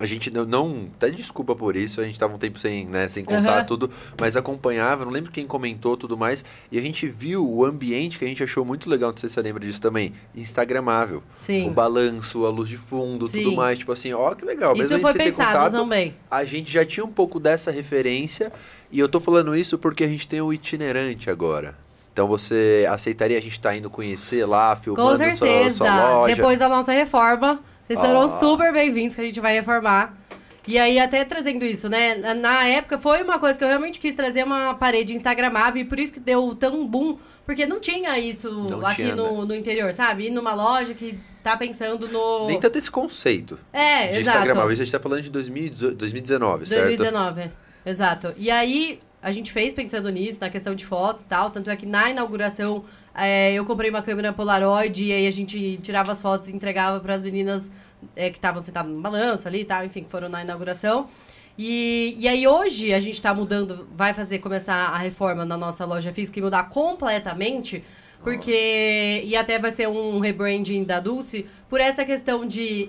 A 0.00 0.04
gente 0.04 0.32
não, 0.32 0.44
não. 0.44 0.88
Até 0.96 1.10
desculpa 1.10 1.54
por 1.54 1.76
isso, 1.76 2.00
a 2.00 2.04
gente 2.04 2.18
tava 2.18 2.34
um 2.34 2.38
tempo 2.38 2.58
sem, 2.58 2.84
né, 2.86 3.06
sem 3.06 3.24
contar 3.24 3.58
Aham. 3.58 3.64
tudo, 3.64 3.90
mas 4.18 4.36
acompanhava, 4.36 5.04
não 5.04 5.12
lembro 5.12 5.30
quem 5.30 5.46
comentou 5.46 5.96
tudo 5.96 6.16
mais. 6.16 6.44
E 6.72 6.78
a 6.78 6.82
gente 6.82 7.06
viu 7.06 7.48
o 7.48 7.64
ambiente 7.64 8.18
que 8.18 8.24
a 8.24 8.28
gente 8.28 8.42
achou 8.42 8.64
muito 8.64 8.90
legal, 8.90 9.12
não 9.12 9.16
sei 9.16 9.28
se 9.28 9.36
você 9.36 9.42
lembra 9.42 9.64
disso 9.64 9.80
também. 9.80 10.12
Instagramável. 10.34 11.18
O 11.18 11.40
Sim. 11.40 11.70
balanço, 11.72 12.44
a 12.44 12.50
luz 12.50 12.68
de 12.68 12.76
fundo, 12.76 13.28
tudo 13.28 13.50
Sim. 13.50 13.54
mais. 13.54 13.78
Tipo 13.78 13.92
assim, 13.92 14.12
ó, 14.12 14.34
que 14.34 14.44
legal. 14.44 14.72
Mesmo 14.76 14.86
Isso 14.86 14.94
a 14.96 14.98
foi 14.98 15.12
gente 15.12 15.22
sem 15.22 15.32
ter 15.32 15.36
pensado 15.36 15.56
contato, 15.66 15.80
também. 15.82 16.14
a 16.28 16.44
gente 16.44 16.72
já 16.72 16.84
tinha 16.84 17.06
um 17.06 17.12
pouco 17.12 17.38
dessa 17.38 17.70
referência 17.70 18.52
e 18.90 18.98
eu 18.98 19.08
tô 19.08 19.20
falando 19.20 19.54
isso 19.54 19.78
porque 19.78 20.02
a 20.02 20.08
gente 20.08 20.26
tem 20.26 20.40
o 20.40 20.52
itinerante 20.52 21.30
agora. 21.30 21.76
Então 22.18 22.26
você 22.26 22.84
aceitaria 22.90 23.38
a 23.38 23.40
gente 23.40 23.52
estar 23.52 23.76
indo 23.76 23.88
conhecer 23.88 24.44
lá, 24.44 24.74
Com 24.74 24.82
filmando 24.82 25.16
sua, 25.18 25.30
certeza. 25.30 25.76
sua 25.76 26.08
loja? 26.10 26.34
Depois 26.34 26.58
da 26.58 26.68
nossa 26.68 26.90
reforma, 26.90 27.60
vocês 27.86 28.00
serão 28.00 28.22
Ah. 28.22 28.28
super 28.28 28.72
bem-vindos 28.72 29.14
que 29.14 29.20
a 29.20 29.24
gente 29.24 29.38
vai 29.38 29.54
reformar. 29.54 30.18
E 30.66 30.76
aí, 30.76 30.98
até 30.98 31.24
trazendo 31.24 31.64
isso, 31.64 31.88
né? 31.88 32.16
Na- 32.34 32.66
época, 32.66 32.98
foi 32.98 33.22
uma 33.22 33.38
coisa 33.38 33.56
que 33.56 33.62
eu 33.62 33.68
realmente 33.68 34.00
quis 34.00 34.16
trazer 34.16 34.42
uma 34.42 34.74
parede 34.74 35.14
instagramável 35.14 35.80
e 35.80 35.84
por 35.84 35.96
isso 36.00 36.12
que 36.12 36.18
deu 36.18 36.56
tão 36.56 36.84
boom, 36.84 37.18
porque 37.46 37.64
não 37.66 37.78
tinha 37.78 38.18
isso 38.18 38.66
Não 38.68 38.84
aqui 38.84 38.96
tinha, 38.96 39.14
no, 39.14 39.46
no 39.46 39.54
interior, 39.54 39.92
sabe? 39.94 40.26
Ir 40.26 40.30
numa 40.30 40.54
loja 40.54 40.94
que 40.94 41.16
tá 41.44 41.56
pensando 41.56 42.08
no... 42.08 42.48
Nem 42.48 42.58
tanto 42.58 42.78
esse 42.78 42.90
conceito 42.90 43.56
É, 43.72 44.08
de 44.08 44.18
exato. 44.18 44.38
Instagram. 44.38 44.64
A 44.64 44.74
gente 44.74 44.90
tá 44.90 44.98
falando 44.98 45.22
de 45.22 45.30
2018 45.30 45.94
2019, 45.96 46.66
certo? 46.66 46.82
2019, 46.96 47.48
exato. 47.86 48.34
E 48.36 48.50
aí, 48.50 48.98
a 49.20 49.32
gente 49.32 49.50
fez 49.50 49.74
pensando 49.74 50.08
nisso, 50.10 50.38
na 50.40 50.48
questão 50.48 50.74
de 50.74 50.86
fotos 50.86 51.24
e 51.24 51.28
tal. 51.28 51.50
Tanto 51.50 51.70
é 51.70 51.76
que 51.76 51.86
na 51.86 52.10
inauguração, 52.10 52.84
é, 53.14 53.52
eu 53.52 53.64
comprei 53.64 53.90
uma 53.90 54.02
câmera 54.02 54.32
Polaroid 54.32 55.04
e 55.04 55.12
aí 55.12 55.26
a 55.26 55.30
gente 55.30 55.78
tirava 55.78 56.12
as 56.12 56.22
fotos 56.22 56.48
e 56.48 56.54
entregava 56.54 57.00
para 57.00 57.14
as 57.14 57.22
meninas 57.22 57.70
é, 58.14 58.30
que 58.30 58.38
estavam 58.38 58.62
sentadas 58.62 58.90
no 58.90 59.00
balanço 59.00 59.48
ali 59.48 59.60
e 59.60 59.64
tal, 59.64 59.84
enfim, 59.84 60.04
que 60.04 60.10
foram 60.10 60.28
na 60.28 60.42
inauguração. 60.42 61.08
E, 61.58 62.14
e 62.16 62.28
aí 62.28 62.46
hoje 62.46 62.92
a 62.92 63.00
gente 63.00 63.20
tá 63.20 63.34
mudando, 63.34 63.88
vai 63.96 64.14
fazer 64.14 64.38
começar 64.38 64.74
a 64.74 64.98
reforma 64.98 65.44
na 65.44 65.56
nossa 65.56 65.84
loja 65.84 66.12
física 66.12 66.38
e 66.38 66.42
mudar 66.42 66.68
completamente, 66.68 67.82
porque. 68.22 69.22
E 69.24 69.36
até 69.36 69.58
vai 69.58 69.72
ser 69.72 69.88
um 69.88 70.20
rebranding 70.20 70.84
da 70.84 71.00
Dulce, 71.00 71.46
por 71.68 71.80
essa 71.80 72.04
questão 72.04 72.46
de 72.46 72.88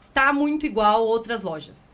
estar 0.00 0.32
muito 0.32 0.64
igual 0.64 1.04
outras 1.04 1.42
lojas. 1.42 1.88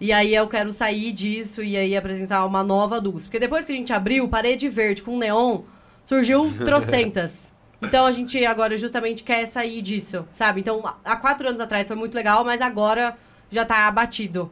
E 0.00 0.12
aí 0.12 0.34
eu 0.34 0.48
quero 0.48 0.72
sair 0.72 1.12
disso 1.12 1.62
e 1.62 1.76
aí 1.76 1.96
apresentar 1.96 2.44
uma 2.44 2.62
nova 2.62 3.00
Dulce. 3.00 3.26
Porque 3.26 3.38
depois 3.38 3.64
que 3.64 3.72
a 3.72 3.74
gente 3.74 3.92
abriu 3.92 4.28
parede 4.28 4.68
verde 4.68 5.02
com 5.02 5.16
neon, 5.16 5.62
surgiu 6.04 6.52
trocentas. 6.64 7.52
Então 7.80 8.06
a 8.06 8.12
gente 8.12 8.44
agora 8.44 8.76
justamente 8.76 9.22
quer 9.22 9.46
sair 9.46 9.82
disso, 9.82 10.26
sabe? 10.32 10.60
Então 10.60 10.82
há 11.04 11.16
quatro 11.16 11.48
anos 11.48 11.60
atrás 11.60 11.86
foi 11.86 11.96
muito 11.96 12.14
legal, 12.14 12.44
mas 12.44 12.60
agora 12.60 13.16
já 13.50 13.64
tá 13.64 13.86
abatido. 13.86 14.50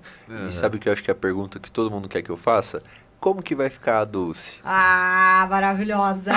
E 0.49 0.53
sabe 0.53 0.77
o 0.77 0.81
que 0.81 0.89
eu 0.89 0.93
acho 0.93 1.03
que 1.03 1.11
é 1.11 1.13
a 1.13 1.17
pergunta 1.17 1.59
que 1.59 1.71
todo 1.71 1.91
mundo 1.91 2.09
quer 2.09 2.23
que 2.23 2.31
eu 2.31 2.37
faça? 2.37 2.83
Como 3.23 3.41
que 3.41 3.55
vai 3.55 3.71
ficar 3.71 4.01
a 4.01 4.05
Dulce? 4.05 4.59
Ah, 4.65 5.47
maravilhosa! 5.49 6.33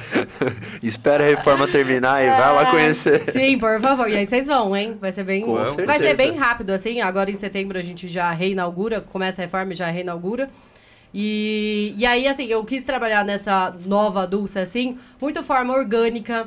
Espera 0.82 1.22
a 1.22 1.26
reforma 1.26 1.68
terminar 1.68 2.24
e 2.24 2.30
vai 2.30 2.54
lá 2.54 2.70
conhecer. 2.70 3.30
Sim, 3.30 3.58
por 3.58 3.78
favor. 3.78 4.08
E 4.08 4.16
aí 4.16 4.26
vocês 4.26 4.46
vão, 4.46 4.74
hein? 4.74 4.96
Vai 4.98 5.12
ser 5.12 5.22
bem. 5.22 5.44
Vai 5.84 5.98
ser 5.98 6.16
bem 6.16 6.34
rápido, 6.34 6.70
assim. 6.70 7.02
Agora 7.02 7.30
em 7.30 7.34
setembro 7.34 7.76
a 7.76 7.82
gente 7.82 8.08
já 8.08 8.32
reinaugura, 8.32 9.02
começa 9.02 9.42
a 9.42 9.44
reforma 9.44 9.74
e 9.74 9.76
já 9.76 9.90
reinaugura. 9.90 10.48
E, 11.12 11.94
e 11.98 12.06
aí, 12.06 12.26
assim, 12.26 12.46
eu 12.46 12.64
quis 12.64 12.82
trabalhar 12.82 13.22
nessa 13.22 13.76
nova 13.84 14.26
Dulce, 14.26 14.58
assim, 14.58 14.98
muito 15.20 15.42
forma 15.42 15.74
orgânica, 15.74 16.46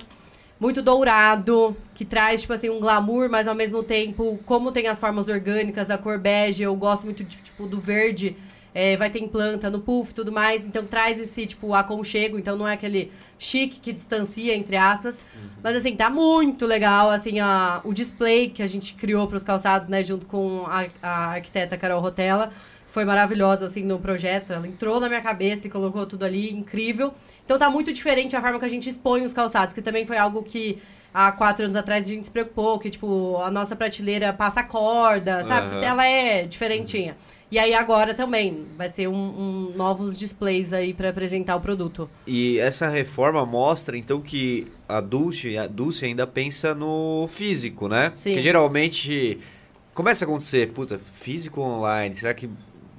muito 0.60 0.82
dourado, 0.82 1.78
que 1.94 2.04
traz, 2.04 2.42
tipo 2.42 2.54
assim, 2.54 2.72
um 2.72 2.80
glamour, 2.80 3.30
mas 3.30 3.48
ao 3.48 3.54
mesmo 3.54 3.84
tempo, 3.84 4.40
como 4.44 4.72
tem 4.72 4.88
as 4.88 5.00
formas 5.00 5.28
orgânicas, 5.28 5.92
a 5.92 6.00
cor 6.00 6.18
bege, 6.18 6.64
eu 6.64 6.76
gosto 6.76 7.04
muito, 7.04 7.24
de, 7.24 7.38
tipo, 7.38 7.68
do 7.68 7.80
verde, 7.80 8.36
é, 8.74 8.96
vai 8.98 9.10
ter 9.10 9.20
em 9.20 9.28
planta, 9.28 9.70
no 9.70 9.80
puff 9.80 10.12
e 10.12 10.14
tudo 10.14 10.32
mais, 10.32 10.66
então 10.66 10.86
traz 10.86 11.20
esse, 11.20 11.46
tipo, 11.46 11.74
aconchego, 11.74 12.40
então 12.40 12.58
não 12.58 12.68
é 12.68 12.74
aquele 12.74 13.12
chique 13.38 13.80
que 13.80 13.92
distancia, 13.92 14.56
entre 14.56 14.78
aspas, 14.78 15.20
uhum. 15.36 15.50
mas 15.64 15.76
assim, 15.76 15.96
tá 15.96 16.10
muito 16.10 16.66
legal, 16.66 17.10
assim, 17.10 17.40
a, 17.40 17.82
o 17.84 17.94
display 17.94 18.50
que 18.50 18.62
a 18.64 18.68
gente 18.68 18.94
criou 18.94 19.28
para 19.28 19.38
os 19.38 19.44
calçados, 19.44 19.88
né, 19.88 20.04
junto 20.04 20.26
com 20.26 20.66
a, 20.68 20.86
a 21.02 21.26
arquiteta 21.34 21.78
Carol 21.78 22.02
Rotella, 22.02 22.52
foi 22.92 23.06
maravilhosa, 23.06 23.66
assim, 23.66 23.84
no 23.84 24.00
projeto. 24.00 24.52
Ela 24.52 24.68
entrou 24.68 25.00
na 25.00 25.08
minha 25.08 25.22
cabeça 25.22 25.66
e 25.66 25.70
colocou 25.70 26.06
tudo 26.06 26.26
ali, 26.26 26.52
incrível. 26.52 27.14
Então 27.46 27.58
tá 27.58 27.70
muito 27.70 27.92
diferente 27.92 28.36
a 28.36 28.42
forma 28.42 28.60
que 28.60 28.66
a 28.66 28.70
gente 28.70 28.90
expõe 28.90 29.24
os 29.24 29.34
calçados, 29.34 29.74
que 29.74 29.82
também 29.82 30.06
foi 30.06 30.18
algo 30.18 30.44
que 30.44 30.78
há 31.14 31.32
quatro 31.32 31.66
anos 31.66 31.76
atrás 31.76 32.06
a 32.06 32.10
gente 32.10 32.26
se 32.26 32.32
preocupou, 32.32 32.78
que, 32.80 32.90
tipo, 32.90 33.38
a 33.38 33.50
nossa 33.50 33.76
prateleira 33.76 34.34
passa 34.34 34.62
corda, 34.62 35.44
sabe? 35.46 35.76
Uhum. 35.76 35.84
Ela 35.84 36.06
é 36.06 36.46
diferentinha. 36.46 37.16
E 37.52 37.60
aí 37.60 37.74
agora 37.74 38.14
também 38.14 38.66
vai 38.78 38.88
ser 38.88 39.10
um, 39.10 39.14
um 39.14 39.74
novos 39.76 40.18
displays 40.18 40.72
aí 40.72 40.94
para 40.94 41.10
apresentar 41.10 41.58
o 41.58 41.62
produto. 41.62 42.10
E 42.26 42.58
essa 42.60 42.88
reforma 42.88 43.46
mostra 43.46 43.98
então 43.98 44.22
que 44.22 44.68
a 44.88 45.02
Dulce, 45.02 45.58
a 45.58 45.68
Dulce 45.68 46.06
ainda 46.06 46.26
pensa 46.26 46.74
no 46.74 47.28
físico, 47.28 47.90
né? 47.90 48.14
Sim. 48.16 48.34
Que 48.34 48.42
geralmente 48.42 49.38
começa 49.94 50.24
a 50.24 50.28
acontecer, 50.28 50.72
puta, 50.72 50.98
físico 51.12 51.60
online, 51.60 52.16
será 52.16 52.34
que 52.34 52.50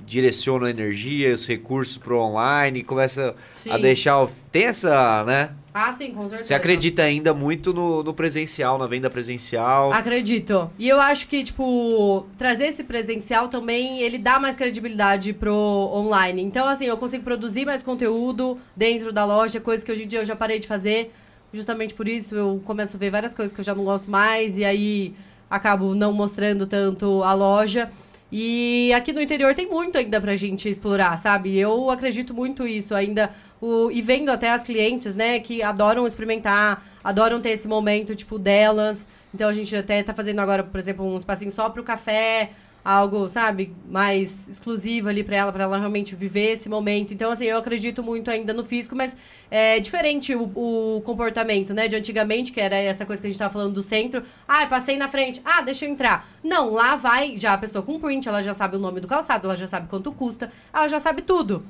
direciona 0.06 0.66
a 0.66 0.70
energia, 0.70 1.32
os 1.32 1.46
recursos 1.46 1.96
para 1.96 2.14
online, 2.14 2.82
começa 2.82 3.34
sim. 3.56 3.70
a 3.70 3.78
deixar. 3.78 4.28
Tem 4.50 4.64
essa, 4.64 5.24
né? 5.24 5.50
Ah, 5.74 5.92
sim, 5.92 6.10
com 6.10 6.22
certeza. 6.28 6.44
Você 6.44 6.54
acredita 6.54 7.02
ainda 7.02 7.32
muito 7.32 7.72
no, 7.72 8.02
no, 8.02 8.12
presencial, 8.12 8.76
na 8.76 8.86
venda 8.86 9.08
presencial? 9.08 9.90
Acredito. 9.92 10.70
E 10.78 10.86
eu 10.86 11.00
acho 11.00 11.26
que, 11.26 11.42
tipo, 11.42 12.26
trazer 12.36 12.66
esse 12.66 12.84
presencial 12.84 13.48
também, 13.48 14.00
ele 14.00 14.18
dá 14.18 14.38
mais 14.38 14.54
credibilidade 14.54 15.32
pro 15.32 15.54
online. 15.54 16.42
Então, 16.42 16.68
assim, 16.68 16.84
eu 16.84 16.98
consigo 16.98 17.24
produzir 17.24 17.64
mais 17.64 17.82
conteúdo 17.82 18.58
dentro 18.76 19.12
da 19.12 19.24
loja, 19.24 19.60
coisa 19.60 19.84
que 19.84 19.90
hoje 19.90 20.04
em 20.04 20.08
dia 20.08 20.20
eu 20.20 20.26
já 20.26 20.36
parei 20.36 20.58
de 20.58 20.66
fazer. 20.66 21.10
Justamente 21.54 21.94
por 21.94 22.06
isso, 22.06 22.34
eu 22.34 22.60
começo 22.64 22.96
a 22.96 22.98
ver 22.98 23.10
várias 23.10 23.34
coisas 23.34 23.52
que 23.54 23.60
eu 23.60 23.64
já 23.64 23.74
não 23.74 23.84
gosto 23.84 24.10
mais, 24.10 24.58
e 24.58 24.64
aí 24.64 25.14
acabo 25.48 25.94
não 25.94 26.12
mostrando 26.12 26.66
tanto 26.66 27.22
a 27.22 27.32
loja. 27.32 27.90
E 28.34 28.90
aqui 28.94 29.12
no 29.12 29.20
interior 29.20 29.54
tem 29.54 29.68
muito 29.68 29.98
ainda 29.98 30.18
pra 30.18 30.34
gente 30.36 30.66
explorar, 30.66 31.18
sabe? 31.18 31.58
Eu 31.58 31.90
acredito 31.90 32.32
muito 32.32 32.66
isso 32.66 32.94
ainda. 32.94 33.30
O, 33.60 33.90
e 33.90 34.00
vendo 34.00 34.30
até 34.30 34.50
as 34.50 34.64
clientes, 34.64 35.14
né, 35.14 35.38
que 35.38 35.62
adoram 35.62 36.06
experimentar, 36.06 36.82
adoram 37.04 37.42
ter 37.42 37.50
esse 37.50 37.68
momento, 37.68 38.16
tipo, 38.16 38.38
delas. 38.38 39.06
Então 39.34 39.50
a 39.50 39.52
gente 39.52 39.76
até 39.76 40.02
tá 40.02 40.14
fazendo 40.14 40.38
agora, 40.40 40.64
por 40.64 40.80
exemplo, 40.80 41.04
um 41.04 41.18
espacinho 41.18 41.52
só 41.52 41.68
pro 41.68 41.84
café, 41.84 42.52
algo, 42.84 43.28
sabe, 43.28 43.74
mais 43.88 44.48
exclusivo 44.48 45.08
ali 45.08 45.22
para 45.22 45.36
ela, 45.36 45.52
para 45.52 45.64
ela 45.64 45.78
realmente 45.78 46.14
viver 46.16 46.52
esse 46.52 46.68
momento. 46.68 47.14
Então, 47.14 47.30
assim, 47.30 47.44
eu 47.44 47.58
acredito 47.58 48.02
muito 48.02 48.30
ainda 48.30 48.52
no 48.52 48.64
físico, 48.64 48.96
mas 48.96 49.16
é 49.50 49.78
diferente 49.78 50.34
o, 50.34 50.50
o, 50.54 51.00
comportamento, 51.02 51.72
né, 51.72 51.86
de 51.86 51.96
antigamente, 51.96 52.52
que 52.52 52.60
era 52.60 52.76
essa 52.76 53.06
coisa 53.06 53.20
que 53.20 53.28
a 53.28 53.30
gente 53.30 53.38
tava 53.38 53.52
falando 53.52 53.74
do 53.74 53.82
centro. 53.82 54.22
Ah, 54.48 54.66
passei 54.66 54.96
na 54.96 55.08
frente. 55.08 55.40
Ah, 55.44 55.62
deixa 55.62 55.84
eu 55.84 55.90
entrar. 55.90 56.26
Não, 56.42 56.72
lá 56.72 56.96
vai 56.96 57.36
já 57.36 57.54
a 57.54 57.58
pessoa 57.58 57.84
com 57.84 58.00
print, 58.00 58.28
ela 58.28 58.42
já 58.42 58.54
sabe 58.54 58.76
o 58.76 58.80
nome 58.80 59.00
do 59.00 59.06
calçado, 59.06 59.46
ela 59.46 59.56
já 59.56 59.66
sabe 59.66 59.88
quanto 59.88 60.12
custa, 60.12 60.50
ela 60.72 60.88
já 60.88 60.98
sabe 60.98 61.22
tudo. 61.22 61.64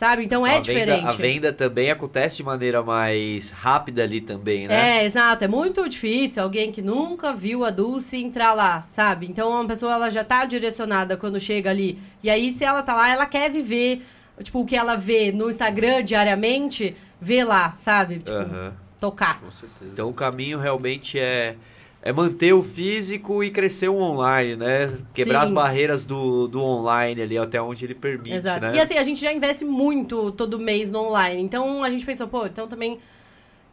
Sabe? 0.00 0.24
Então 0.24 0.46
é 0.46 0.56
a 0.56 0.60
diferente. 0.60 0.96
Venda, 0.96 1.10
a 1.10 1.12
venda 1.12 1.52
também 1.52 1.90
acontece 1.90 2.38
de 2.38 2.42
maneira 2.42 2.82
mais 2.82 3.50
rápida 3.50 4.02
ali 4.02 4.22
também, 4.22 4.66
né? 4.66 5.02
É, 5.02 5.04
exato. 5.04 5.44
É 5.44 5.46
muito 5.46 5.86
difícil 5.86 6.42
alguém 6.42 6.72
que 6.72 6.80
nunca 6.80 7.34
viu 7.34 7.66
a 7.66 7.70
Dulce 7.70 8.16
entrar 8.16 8.54
lá, 8.54 8.86
sabe? 8.88 9.26
Então 9.26 9.50
uma 9.50 9.66
pessoa 9.66 9.92
ela 9.92 10.08
já 10.08 10.24
tá 10.24 10.46
direcionada 10.46 11.18
quando 11.18 11.38
chega 11.38 11.68
ali. 11.68 11.98
E 12.22 12.30
aí, 12.30 12.50
se 12.50 12.64
ela 12.64 12.82
tá 12.82 12.94
lá, 12.96 13.10
ela 13.10 13.26
quer 13.26 13.50
viver, 13.50 14.00
tipo, 14.42 14.60
o 14.60 14.64
que 14.64 14.74
ela 14.74 14.96
vê 14.96 15.30
no 15.32 15.50
Instagram 15.50 16.02
diariamente, 16.02 16.96
vê 17.20 17.44
lá, 17.44 17.74
sabe? 17.76 18.20
Tipo, 18.20 18.30
uhum. 18.30 18.72
tocar. 18.98 19.38
Com 19.38 19.50
certeza. 19.50 19.90
Então 19.92 20.08
o 20.08 20.14
caminho 20.14 20.58
realmente 20.58 21.18
é 21.18 21.56
é 22.02 22.12
manter 22.12 22.54
o 22.54 22.62
físico 22.62 23.44
e 23.44 23.50
crescer 23.50 23.88
o 23.88 23.96
online, 23.96 24.56
né? 24.56 24.98
Quebrar 25.12 25.40
Sim. 25.40 25.44
as 25.44 25.50
barreiras 25.50 26.06
do, 26.06 26.48
do 26.48 26.62
online 26.62 27.20
ali 27.20 27.36
até 27.36 27.60
onde 27.60 27.84
ele 27.84 27.94
permite, 27.94 28.36
Exato. 28.36 28.60
né? 28.60 28.76
E 28.76 28.80
assim, 28.80 28.96
a 28.96 29.02
gente 29.02 29.20
já 29.20 29.32
investe 29.32 29.64
muito 29.64 30.32
todo 30.32 30.58
mês 30.58 30.90
no 30.90 31.00
online. 31.00 31.42
Então 31.42 31.84
a 31.84 31.90
gente 31.90 32.06
pensou, 32.06 32.26
pô, 32.26 32.46
então 32.46 32.66
também 32.66 32.98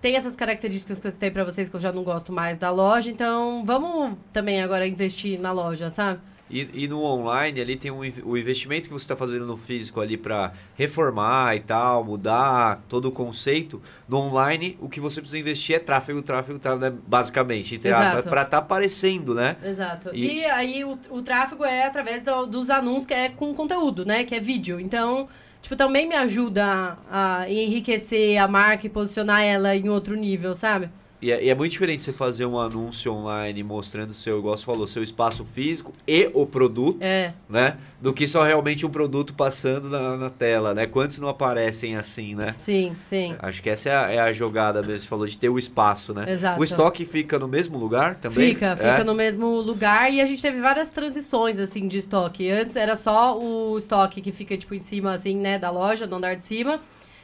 tem 0.01 0.15
essas 0.15 0.35
características 0.35 0.99
que 0.99 1.07
eu 1.07 1.11
citei 1.11 1.31
para 1.31 1.43
vocês 1.45 1.69
que 1.69 1.75
eu 1.75 1.79
já 1.79 1.91
não 1.91 2.03
gosto 2.03 2.31
mais 2.31 2.57
da 2.57 2.69
loja, 2.69 3.09
então 3.09 3.63
vamos 3.65 4.17
também 4.31 4.61
agora 4.61 4.85
investir 4.85 5.39
na 5.39 5.51
loja, 5.51 5.89
sabe? 5.89 6.19
E, 6.49 6.69
e 6.73 6.87
no 6.87 7.01
online 7.03 7.59
ali 7.59 7.75
tem 7.75 7.91
um, 7.91 7.99
o 8.23 8.37
investimento 8.37 8.87
que 8.87 8.93
você 8.93 9.03
está 9.03 9.15
fazendo 9.15 9.45
no 9.45 9.57
físico 9.57 9.99
ali 9.99 10.17
para 10.17 10.53
reformar 10.75 11.55
e 11.55 11.59
tal, 11.59 12.03
mudar 12.03 12.81
todo 12.87 13.07
o 13.09 13.11
conceito. 13.11 13.81
No 14.07 14.17
online, 14.17 14.77
o 14.79 14.87
que 14.87 14.99
você 14.99 15.19
precisa 15.19 15.39
investir 15.39 15.75
é 15.75 15.79
tráfego, 15.79 16.21
tráfego, 16.21 16.57
tráfego, 16.59 16.85
né? 16.85 16.97
basicamente. 17.05 17.77
Para 17.77 18.21
estar 18.21 18.45
tá 18.45 18.57
aparecendo, 18.57 19.33
né? 19.33 19.57
Exato. 19.63 20.09
E, 20.13 20.39
e 20.39 20.45
aí 20.45 20.83
o, 20.83 20.97
o 21.09 21.21
tráfego 21.21 21.65
é 21.65 21.85
através 21.85 22.23
do, 22.23 22.45
dos 22.45 22.69
anúncios 22.69 23.05
que 23.05 23.13
é 23.13 23.29
com 23.29 23.53
conteúdo, 23.53 24.05
né? 24.05 24.23
Que 24.23 24.35
é 24.35 24.39
vídeo. 24.39 24.79
Então, 24.79 25.27
tipo, 25.61 25.75
também 25.75 26.07
me 26.07 26.15
ajuda 26.15 26.97
a, 27.09 27.41
a 27.41 27.51
enriquecer 27.51 28.37
a 28.37 28.47
marca 28.47 28.87
e 28.87 28.89
posicionar 28.89 29.41
ela 29.41 29.75
em 29.75 29.89
outro 29.89 30.15
nível, 30.15 30.55
sabe? 30.55 30.89
E 31.19 31.31
é, 31.31 31.43
e 31.45 31.49
é, 31.49 31.55
muito 31.55 31.71
diferente 31.71 32.03
você 32.03 32.13
fazer 32.13 32.45
um 32.45 32.59
anúncio 32.59 33.11
online 33.11 33.63
mostrando 33.63 34.11
o 34.11 34.13
seu, 34.13 34.37
igual 34.37 34.55
você 34.55 34.63
falou, 34.63 34.85
seu 34.85 35.01
espaço 35.01 35.43
físico 35.45 35.91
e 36.07 36.29
o 36.33 36.45
produto, 36.45 36.99
é. 37.01 37.33
né? 37.49 37.77
Do 37.99 38.13
que 38.13 38.27
só 38.27 38.43
realmente 38.43 38.85
um 38.85 38.89
produto 38.89 39.33
passando 39.33 39.89
na, 39.89 40.15
na, 40.15 40.29
tela, 40.29 40.75
né? 40.75 40.85
Quantos 40.85 41.19
não 41.19 41.27
aparecem 41.27 41.95
assim, 41.95 42.35
né? 42.35 42.53
Sim, 42.59 42.95
sim. 43.01 43.35
Acho 43.39 43.63
que 43.63 43.69
essa 43.69 43.89
é 43.89 43.95
a, 43.95 44.11
é 44.11 44.19
a 44.19 44.31
jogada 44.31 44.81
mesmo, 44.83 44.99
você 44.99 45.07
falou 45.07 45.25
de 45.25 45.39
ter 45.39 45.49
o 45.49 45.57
espaço, 45.57 46.13
né? 46.13 46.31
Exato. 46.31 46.61
O 46.61 46.63
estoque 46.63 47.03
fica 47.03 47.39
no 47.39 47.47
mesmo 47.47 47.79
lugar 47.79 48.15
também? 48.15 48.53
Fica, 48.53 48.75
fica 48.75 48.87
é? 48.87 49.03
no 49.03 49.15
mesmo 49.15 49.47
lugar 49.59 50.13
e 50.13 50.21
a 50.21 50.25
gente 50.27 50.41
teve 50.41 50.61
várias 50.61 50.89
transições, 50.89 51.57
assim, 51.57 51.87
de 51.87 51.97
estoque. 51.97 52.47
Antes 52.51 52.75
era 52.75 52.95
só 52.95 53.39
o 53.39 53.75
estoque 53.75 54.21
que 54.21 54.31
fica, 54.31 54.55
tipo, 54.55 54.75
em 54.75 54.79
cima, 54.79 55.15
assim, 55.15 55.35
né, 55.35 55.57
da 55.57 55.71
loja, 55.71 56.05
no 56.05 56.17
andar 56.17 56.35
de 56.35 56.45
cima. 56.45 56.79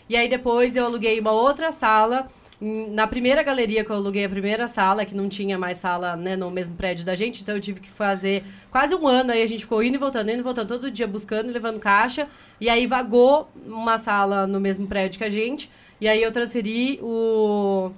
E 0.10 0.16
aí 0.16 0.28
depois 0.28 0.76
eu 0.76 0.86
aluguei 0.86 1.20
uma 1.20 1.32
outra 1.32 1.72
sala 1.72 2.28
na 2.62 3.06
primeira 3.08 3.44
galeria 3.44 3.84
que 3.84 3.90
eu 3.90 3.96
aluguei 3.96 4.26
a 4.26 4.30
primeira 4.30 4.68
sala, 4.68 5.06
que 5.06 5.16
não 5.16 5.28
tinha 5.28 5.58
mais 5.58 5.78
sala 5.80 6.16
né, 6.16 6.36
no 6.36 6.50
mesmo 6.50 6.76
prédio 6.76 7.06
da 7.06 7.16
gente, 7.16 7.42
então 7.42 7.56
eu 7.56 7.62
tive 7.62 7.80
que 7.80 7.90
fazer 7.90 8.44
quase 8.72 8.96
um 8.96 9.08
ano, 9.08 9.32
aí 9.32 9.42
a 9.42 9.48
gente 9.48 9.62
ficou 9.64 9.84
indo 9.84 9.96
e 9.96 9.98
voltando, 9.98 10.30
indo 10.30 10.40
e 10.40 10.44
voltando, 10.44 10.68
todo 10.68 10.92
dia 10.92 11.08
buscando 11.08 11.52
levando 11.52 11.80
caixa. 11.80 12.28
E 12.62 12.70
aí 12.70 12.88
vagou 12.88 13.50
uma 13.66 13.98
sala 13.98 14.48
no 14.48 14.60
mesmo 14.60 14.88
prédio 14.88 15.18
que 15.18 15.24
a 15.26 15.30
gente. 15.30 15.70
E 16.00 16.08
aí 16.08 16.22
eu 16.22 16.32
transferi 16.32 17.00
o 17.02 17.92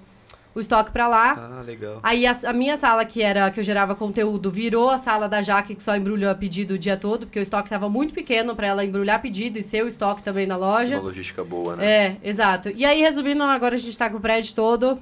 o 0.55 0.61
estoque 0.61 0.89
para 0.89 1.07
lá. 1.07 1.35
Ah, 1.37 1.61
legal. 1.61 1.99
Aí 2.01 2.25
a, 2.25 2.35
a, 2.45 2.53
minha 2.53 2.77
sala, 2.77 3.03
que 3.03 3.21
era 3.21 3.51
que 3.51 3.59
eu 3.59 3.63
gerava 3.63 3.93
conteúdo, 3.93 4.49
virou 4.49 4.89
a 4.89 4.97
sala 4.97 5.27
da 5.27 5.41
Jaque, 5.41 5.75
que 5.75 5.83
só 5.83 5.95
embrulhou 5.95 6.31
a 6.31 6.35
pedido 6.35 6.75
o 6.75 6.79
dia 6.79 6.95
todo, 6.95 7.25
porque 7.25 7.37
o 7.37 7.43
estoque 7.43 7.65
estava 7.65 7.89
muito 7.89 8.13
pequeno 8.13 8.55
para 8.55 8.67
ela 8.67 8.85
embrulhar 8.85 9.21
pedido 9.21 9.59
e 9.59 9.63
ser 9.63 9.83
o 9.83 9.87
estoque 9.87 10.23
também 10.23 10.47
na 10.47 10.55
loja. 10.55 10.95
Uma 10.95 11.03
logística 11.03 11.43
boa, 11.43 11.75
né? 11.75 11.85
É, 11.85 12.17
exato. 12.23 12.69
E 12.73 12.85
aí, 12.85 13.01
resumindo, 13.01 13.43
agora 13.43 13.75
a 13.75 13.77
gente 13.77 13.89
está 13.89 14.09
com 14.09 14.17
o 14.17 14.21
prédio 14.21 14.55
todo. 14.55 14.97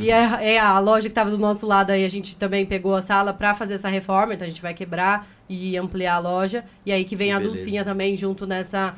E 0.00 0.10
é, 0.10 0.54
é, 0.54 0.58
a 0.58 0.78
loja 0.78 1.02
que 1.02 1.12
estava 1.12 1.30
do 1.30 1.38
nosso 1.38 1.66
lado 1.66 1.90
aí, 1.90 2.04
a 2.04 2.08
gente 2.08 2.34
também 2.34 2.64
pegou 2.64 2.94
a 2.94 3.02
sala 3.02 3.32
para 3.32 3.54
fazer 3.54 3.74
essa 3.74 3.88
reforma, 3.88 4.34
então 4.34 4.46
a 4.46 4.50
gente 4.50 4.62
vai 4.62 4.74
quebrar 4.74 5.28
e 5.48 5.76
ampliar 5.76 6.14
a 6.14 6.18
loja. 6.18 6.64
E 6.84 6.90
aí 6.90 7.04
que 7.04 7.14
vem 7.14 7.28
que 7.28 7.34
a 7.34 7.38
beleza. 7.38 7.54
Dulcinha 7.54 7.84
também 7.84 8.16
junto 8.16 8.46
nessa 8.46 8.94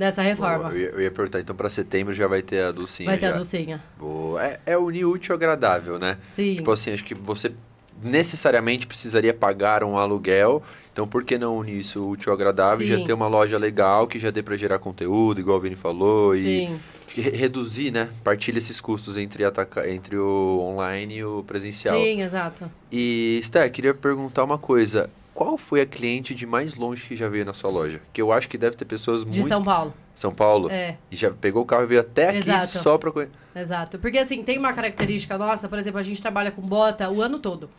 nessa 0.00 0.22
reforma. 0.22 0.70
Eu, 0.70 0.78
ia, 0.78 0.88
eu, 0.88 1.00
ia, 1.02 1.10
perguntar, 1.10 1.40
então 1.40 1.54
para 1.54 1.68
setembro 1.68 2.14
já 2.14 2.26
vai 2.26 2.40
ter 2.40 2.62
a 2.62 2.72
Dulcinha. 2.72 3.10
Vai 3.10 3.18
ter 3.18 3.26
já. 3.26 3.34
a 3.34 3.36
Dulcinha. 3.36 3.82
Boa. 3.98 4.42
É, 4.42 4.58
é 4.64 4.78
unir 4.78 5.04
útil 5.04 5.34
agradável, 5.34 5.98
né? 5.98 6.16
Sim. 6.34 6.56
Tipo 6.56 6.72
assim, 6.72 6.90
acho 6.90 7.04
que 7.04 7.14
você 7.14 7.52
necessariamente 8.02 8.86
precisaria 8.86 9.34
pagar 9.34 9.84
um 9.84 9.98
aluguel. 9.98 10.62
Então, 10.90 11.06
por 11.06 11.22
que 11.22 11.36
não 11.36 11.58
unir 11.58 11.80
isso 11.80 12.02
útil 12.08 12.32
agradável? 12.32 12.86
Sim. 12.86 12.96
Já 12.96 13.04
ter 13.04 13.12
uma 13.12 13.28
loja 13.28 13.58
legal 13.58 14.06
que 14.06 14.18
já 14.18 14.30
dê 14.30 14.42
para 14.42 14.56
gerar 14.56 14.78
conteúdo, 14.78 15.38
igual 15.38 15.58
o 15.58 15.60
Vini 15.60 15.76
falou. 15.76 16.34
Sim. 16.34 16.80
E 17.14 17.20
reduzir, 17.20 17.90
né? 17.90 18.08
Partilha 18.24 18.56
esses 18.56 18.80
custos 18.80 19.18
entre, 19.18 19.44
ataca 19.44 19.90
entre 19.90 20.16
o 20.16 20.60
online 20.62 21.16
e 21.16 21.24
o 21.24 21.42
presencial. 21.42 21.96
Sim, 21.96 22.22
exato. 22.22 22.70
E, 22.90 23.38
Esther, 23.42 23.70
queria 23.70 23.92
perguntar 23.92 24.44
uma 24.44 24.56
coisa 24.56 25.10
qual 25.40 25.56
foi 25.56 25.80
a 25.80 25.86
cliente 25.86 26.34
de 26.34 26.46
mais 26.46 26.74
longe 26.74 27.06
que 27.06 27.16
já 27.16 27.26
veio 27.26 27.46
na 27.46 27.54
sua 27.54 27.70
loja? 27.70 28.02
Que 28.12 28.20
eu 28.20 28.30
acho 28.30 28.46
que 28.46 28.58
deve 28.58 28.76
ter 28.76 28.84
pessoas 28.84 29.24
de 29.24 29.40
muito... 29.40 29.48
São 29.48 29.64
Paulo. 29.64 29.94
São 30.14 30.34
Paulo? 30.34 30.70
É. 30.70 30.98
E 31.10 31.16
já 31.16 31.30
pegou 31.30 31.62
o 31.62 31.64
carro 31.64 31.84
e 31.84 31.86
veio 31.86 32.02
até 32.02 32.28
aqui 32.28 32.50
Exato. 32.50 32.78
só 32.80 32.98
pra... 32.98 33.10
Exato. 33.56 33.98
Porque, 33.98 34.18
assim, 34.18 34.42
tem 34.42 34.58
uma 34.58 34.74
característica 34.74 35.38
nossa, 35.38 35.66
por 35.66 35.78
exemplo, 35.78 35.98
a 35.98 36.02
gente 36.02 36.20
trabalha 36.20 36.50
com 36.50 36.60
bota 36.60 37.08
o 37.08 37.22
ano 37.22 37.38
todo. 37.38 37.70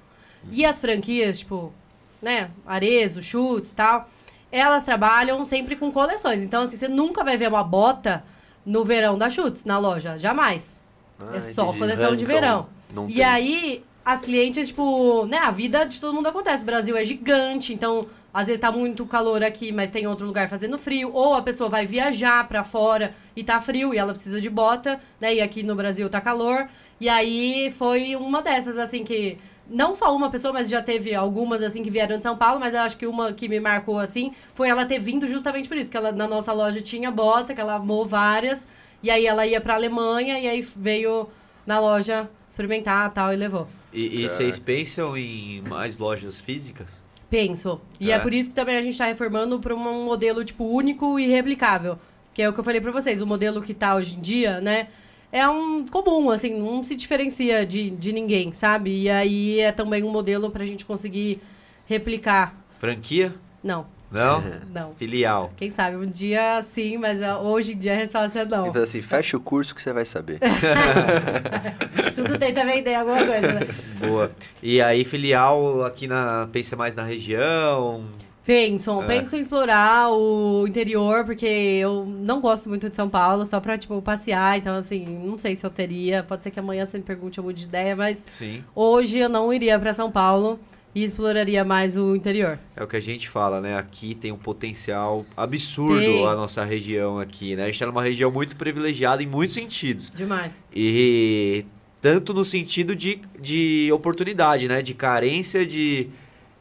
E 0.50 0.66
as 0.66 0.80
franquias, 0.80 1.38
tipo, 1.38 1.72
né, 2.20 2.50
Arezo, 2.66 3.22
Chutes 3.22 3.74
e 3.74 3.76
tal, 3.76 4.10
elas 4.52 4.84
trabalham 4.84 5.46
sempre 5.46 5.76
com 5.76 5.92
coleções. 5.92 6.42
Então, 6.42 6.64
assim, 6.64 6.78
você 6.78 6.88
nunca 6.88 7.24
vai 7.24 7.38
ver 7.38 7.48
uma 7.48 7.64
bota 7.64 8.24
no 8.66 8.84
verão 8.84 9.20
da 9.20 9.30
Chutes, 9.30 9.66
na 9.66 9.78
loja. 9.78 10.18
Jamais. 10.18 10.82
Ah, 11.20 11.36
é 11.36 11.42
só 11.42 11.66
entendi. 11.66 11.78
coleção 11.78 12.16
de 12.16 12.26
verão. 12.26 12.68
Não 12.92 13.08
E 13.08 13.14
tem. 13.14 13.24
aí, 13.24 13.84
as 14.04 14.22
clientes, 14.22 14.70
tipo, 14.70 15.26
né, 15.26 15.38
a 15.38 15.52
vida 15.52 15.86
de 15.86 16.02
todo 16.02 16.14
mundo 16.14 16.28
acontece. 16.28 16.64
O 16.64 16.66
Brasil 16.66 16.98
é 16.98 17.06
gigante, 17.06 17.74
então, 17.74 18.08
às 18.34 18.48
vezes 18.48 18.60
tá 18.60 18.72
muito 18.72 19.06
calor 19.06 19.44
aqui, 19.44 19.72
mas 19.72 19.92
tem 19.92 20.08
outro 20.08 20.26
lugar 20.26 20.50
fazendo 20.50 20.78
frio. 20.78 21.12
Ou 21.14 21.36
a 21.36 21.42
pessoa 21.42 21.70
vai 21.70 21.86
viajar 21.86 22.48
pra 22.48 22.64
fora 22.64 23.14
e 23.36 23.44
tá 23.44 23.62
frio 23.62 23.94
e 23.94 23.98
ela 23.98 24.14
precisa 24.14 24.42
de 24.42 24.50
bota, 24.50 25.00
né? 25.20 25.36
E 25.36 25.42
aqui 25.42 25.62
no 25.62 25.76
Brasil 25.76 26.10
tá 26.10 26.20
calor. 26.20 26.68
E 27.00 27.08
aí 27.08 27.74
foi 27.78 28.16
uma 28.16 28.42
dessas, 28.42 28.78
assim, 28.78 29.04
que. 29.04 29.38
Não 29.70 29.96
só 29.96 30.14
uma 30.14 30.30
pessoa, 30.30 30.52
mas 30.52 30.70
já 30.70 30.82
teve 30.82 31.16
algumas, 31.16 31.62
assim, 31.62 31.82
que 31.82 31.90
vieram 31.90 32.18
de 32.18 32.24
São 32.24 32.36
Paulo, 32.36 32.60
mas 32.60 32.74
eu 32.74 32.82
acho 32.82 32.98
que 32.98 33.08
uma 33.08 33.32
que 33.32 33.48
me 33.48 33.58
marcou, 33.60 34.00
assim, 34.00 34.34
foi 34.54 34.68
ela 34.68 34.86
ter 34.86 35.00
vindo 35.00 35.28
justamente 35.30 35.70
por 35.70 35.78
isso, 35.78 35.90
que 35.90 35.96
ela 35.96 36.12
na 36.12 36.28
nossa 36.28 36.52
loja 36.52 36.82
tinha 36.82 37.10
bota, 37.10 37.54
que 37.54 37.62
ela 37.62 37.76
amou 37.76 38.06
várias, 38.06 38.68
e 39.02 39.10
aí 39.10 39.26
ela 39.26 39.48
ia 39.48 39.62
pra 39.62 39.76
Alemanha, 39.76 40.38
e 40.40 40.48
aí 40.48 40.68
veio 40.76 41.30
na 41.66 41.80
loja 41.80 42.30
experimentar 42.50 43.14
tal 43.14 43.32
e 43.32 43.38
levou. 43.38 43.66
E, 43.94 44.22
e 44.22 44.30
vocês 44.30 44.58
pensam 44.60 45.18
em 45.18 45.62
mais 45.62 45.98
lojas 45.98 46.40
físicas? 46.40 47.04
Penso. 47.30 47.80
E 48.00 48.12
é, 48.12 48.16
É. 48.16 48.20
por 48.20 48.34
isso 48.34 48.50
que 48.50 48.56
também 48.56 48.76
a 48.78 48.82
gente 48.82 48.98
tá 48.98 49.06
reformando 49.06 49.60
para 49.60 49.74
um 49.76 50.06
modelo, 50.06 50.44
tipo, 50.44 50.66
único 50.66 51.20
e 51.20 51.28
replicável. 51.28 51.98
Que 52.34 52.42
é 52.42 52.50
o 52.50 52.54
que 52.54 52.60
eu 52.60 52.64
falei 52.64 52.80
pra 52.80 52.92
vocês, 52.92 53.22
o 53.22 53.28
modelo 53.28 53.62
que 53.62 53.74
tá 53.74 53.96
hoje 53.96 54.16
em 54.18 54.22
dia, 54.22 54.62
né? 54.62 54.88
É 55.32 55.48
um 55.48 55.86
comum, 55.88 56.30
assim, 56.30 56.58
não 56.60 56.84
se 56.84 56.96
diferencia 56.96 57.66
de, 57.66 57.90
de 57.90 58.12
ninguém, 58.12 58.52
sabe? 58.54 59.04
E 59.04 59.10
aí 59.10 59.60
é 59.60 59.72
também 59.72 60.04
um 60.04 60.12
modelo 60.12 60.50
pra 60.52 60.66
gente 60.66 60.86
conseguir 60.86 61.40
replicar. 61.86 62.56
Franquia? 62.80 63.34
Não, 63.64 63.86
Não? 64.12 64.44
não. 64.74 64.94
Filial. 64.96 65.52
Quem 65.56 65.70
sabe 65.70 65.96
um 65.96 66.06
dia 66.06 66.62
sim, 66.64 66.98
mas 66.98 67.22
ah, 67.24 67.40
hoje 67.40 67.74
em 67.74 67.78
dia 67.78 67.94
a 67.94 67.96
resposta 67.96 68.40
é 68.40 68.46
não. 68.46 68.64
Ele 68.66 68.74
fala 68.74 68.84
assim, 68.84 69.02
fecha 69.02 69.38
o 69.38 69.40
curso 69.40 69.74
que 69.74 69.82
você 69.82 69.94
vai 69.94 70.06
saber. 70.06 70.40
Tudo 72.16 72.38
tenta 72.38 72.66
vender 72.66 72.96
alguma 72.96 73.18
coisa, 73.26 73.54
né? 73.54 73.62
Boa. 74.00 74.32
E 74.62 74.82
aí, 74.82 75.04
filial 75.04 75.84
aqui 75.86 76.08
na. 76.08 76.48
Pensa 76.52 76.76
mais 76.76 76.96
na 76.96 77.04
região. 77.04 78.04
Penso, 78.44 79.02
É. 79.04 79.06
penso 79.08 79.36
em 79.36 79.40
explorar 79.40 80.10
o 80.12 80.66
interior, 80.68 81.24
porque 81.26 81.46
eu 81.46 82.06
não 82.06 82.42
gosto 82.42 82.68
muito 82.68 82.90
de 82.90 82.96
São 82.96 83.08
Paulo, 83.08 83.46
só 83.46 83.60
pra, 83.60 83.78
tipo, 83.78 84.02
passear. 84.02 84.58
Então, 84.58 84.76
assim, 84.76 85.06
não 85.06 85.38
sei 85.38 85.56
se 85.56 85.64
eu 85.66 85.70
teria. 85.70 86.24
Pode 86.24 86.44
ser 86.44 86.50
que 86.52 86.60
amanhã 86.60 86.86
você 86.86 86.98
me 86.98 87.04
pergunte, 87.04 87.38
eu 87.38 87.44
mude 87.44 87.62
de 87.62 87.68
ideia, 87.68 87.96
mas 87.96 88.24
Sim. 88.26 88.64
hoje 88.76 89.20
eu 89.20 89.30
não 89.30 89.54
iria 89.54 89.78
pra 89.80 89.94
São 89.94 90.12
Paulo 90.12 90.60
e 90.94 91.04
exploraria 91.04 91.64
mais 91.64 91.96
o 91.96 92.16
interior. 92.16 92.60
É 92.76 92.84
o 92.84 92.88
que 92.88 92.98
a 92.98 93.00
gente 93.00 93.30
fala, 93.30 93.62
né? 93.62 93.78
Aqui 93.78 94.14
tem 94.16 94.32
um 94.32 94.38
potencial 94.38 95.26
absurdo 95.38 96.00
Tem. 96.00 96.26
a 96.28 96.36
nossa 96.36 96.64
região 96.64 97.20
aqui, 97.20 97.56
né? 97.56 97.64
A 97.64 97.66
gente 97.68 97.80
tá 97.80 97.86
numa 97.86 98.04
região 98.04 98.30
muito 98.32 98.56
privilegiada 98.56 99.24
em 99.24 99.28
muitos 99.28 99.54
sentidos. 99.56 100.12
Demais. 100.14 100.52
E 100.74 101.66
tanto 102.02 102.34
no 102.34 102.44
sentido 102.44 102.96
de, 102.96 103.22
de 103.40 103.90
oportunidade, 103.94 104.68
né? 104.68 104.82
De 104.82 104.94
carência 104.94 105.66
de, 105.66 106.10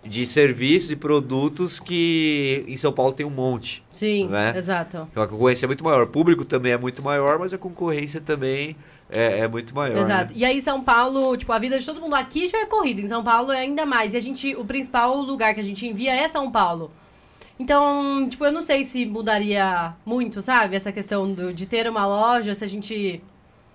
de 0.05 0.25
serviços 0.27 0.91
e 0.93 0.97
produtos 0.97 1.81
que 1.81 2.65
em 2.69 2.77
São 2.77 2.93
Paulo 2.93 3.13
tem 3.13 3.27
um 3.27 3.31
monte. 3.31 3.83
Sim, 3.91 4.29
Né? 4.29 4.55
exato. 4.57 5.09
Então 5.11 5.23
a 5.23 5.27
concorrência 5.27 5.67
é 5.67 5.69
muito 5.69 5.83
maior. 5.83 6.03
O 6.05 6.07
público 6.07 6.45
também 6.45 6.73
é 6.73 6.79
muito 6.79 7.03
maior, 7.03 7.39
mas 7.39 7.53
a 7.53 7.59
concorrência 7.59 8.21
também 8.21 8.77
é, 9.11 9.41
é 9.41 9.49
muito 9.49 9.75
maior. 9.75 9.99
Exato. 9.99 10.33
né? 10.33 10.39
E 10.39 10.45
aí, 10.45 10.61
São 10.63 10.83
Paulo, 10.83 11.37
tipo, 11.37 11.53
a 11.53 11.59
vida 11.59 11.79
de 11.79 11.85
todo 11.87 12.01
mundo 12.01 12.15
aqui 12.15 12.47
já 12.47 12.59
é 12.59 12.67
corrida. 12.67 13.01
Em 13.01 13.09
São 13.09 13.23
Paulo 13.25 13.53
é 13.53 13.59
ainda 13.61 13.85
mais. 13.87 14.15
E 14.15 14.17
a 14.17 14.21
gente, 14.21 14.55
o 14.57 14.65
principal 14.65 15.17
lugar 15.17 15.55
que 15.55 15.61
a 15.61 15.65
gente 15.65 15.87
envia 15.87 16.15
é 16.15 16.29
São 16.29 16.51
Paulo. 16.51 16.91
Então, 17.59 18.27
tipo, 18.29 18.45
eu 18.45 18.53
não 18.53 18.63
sei 18.63 18.85
se 18.85 19.05
mudaria 19.05 19.93
muito, 20.05 20.41
sabe? 20.41 20.77
Essa 20.77 20.91
questão 20.91 21.31
do, 21.31 21.53
de 21.53 21.67
ter 21.67 21.87
uma 21.89 22.07
loja, 22.07 22.55
se 22.55 22.65
a 22.65 22.67
gente. 22.67 23.23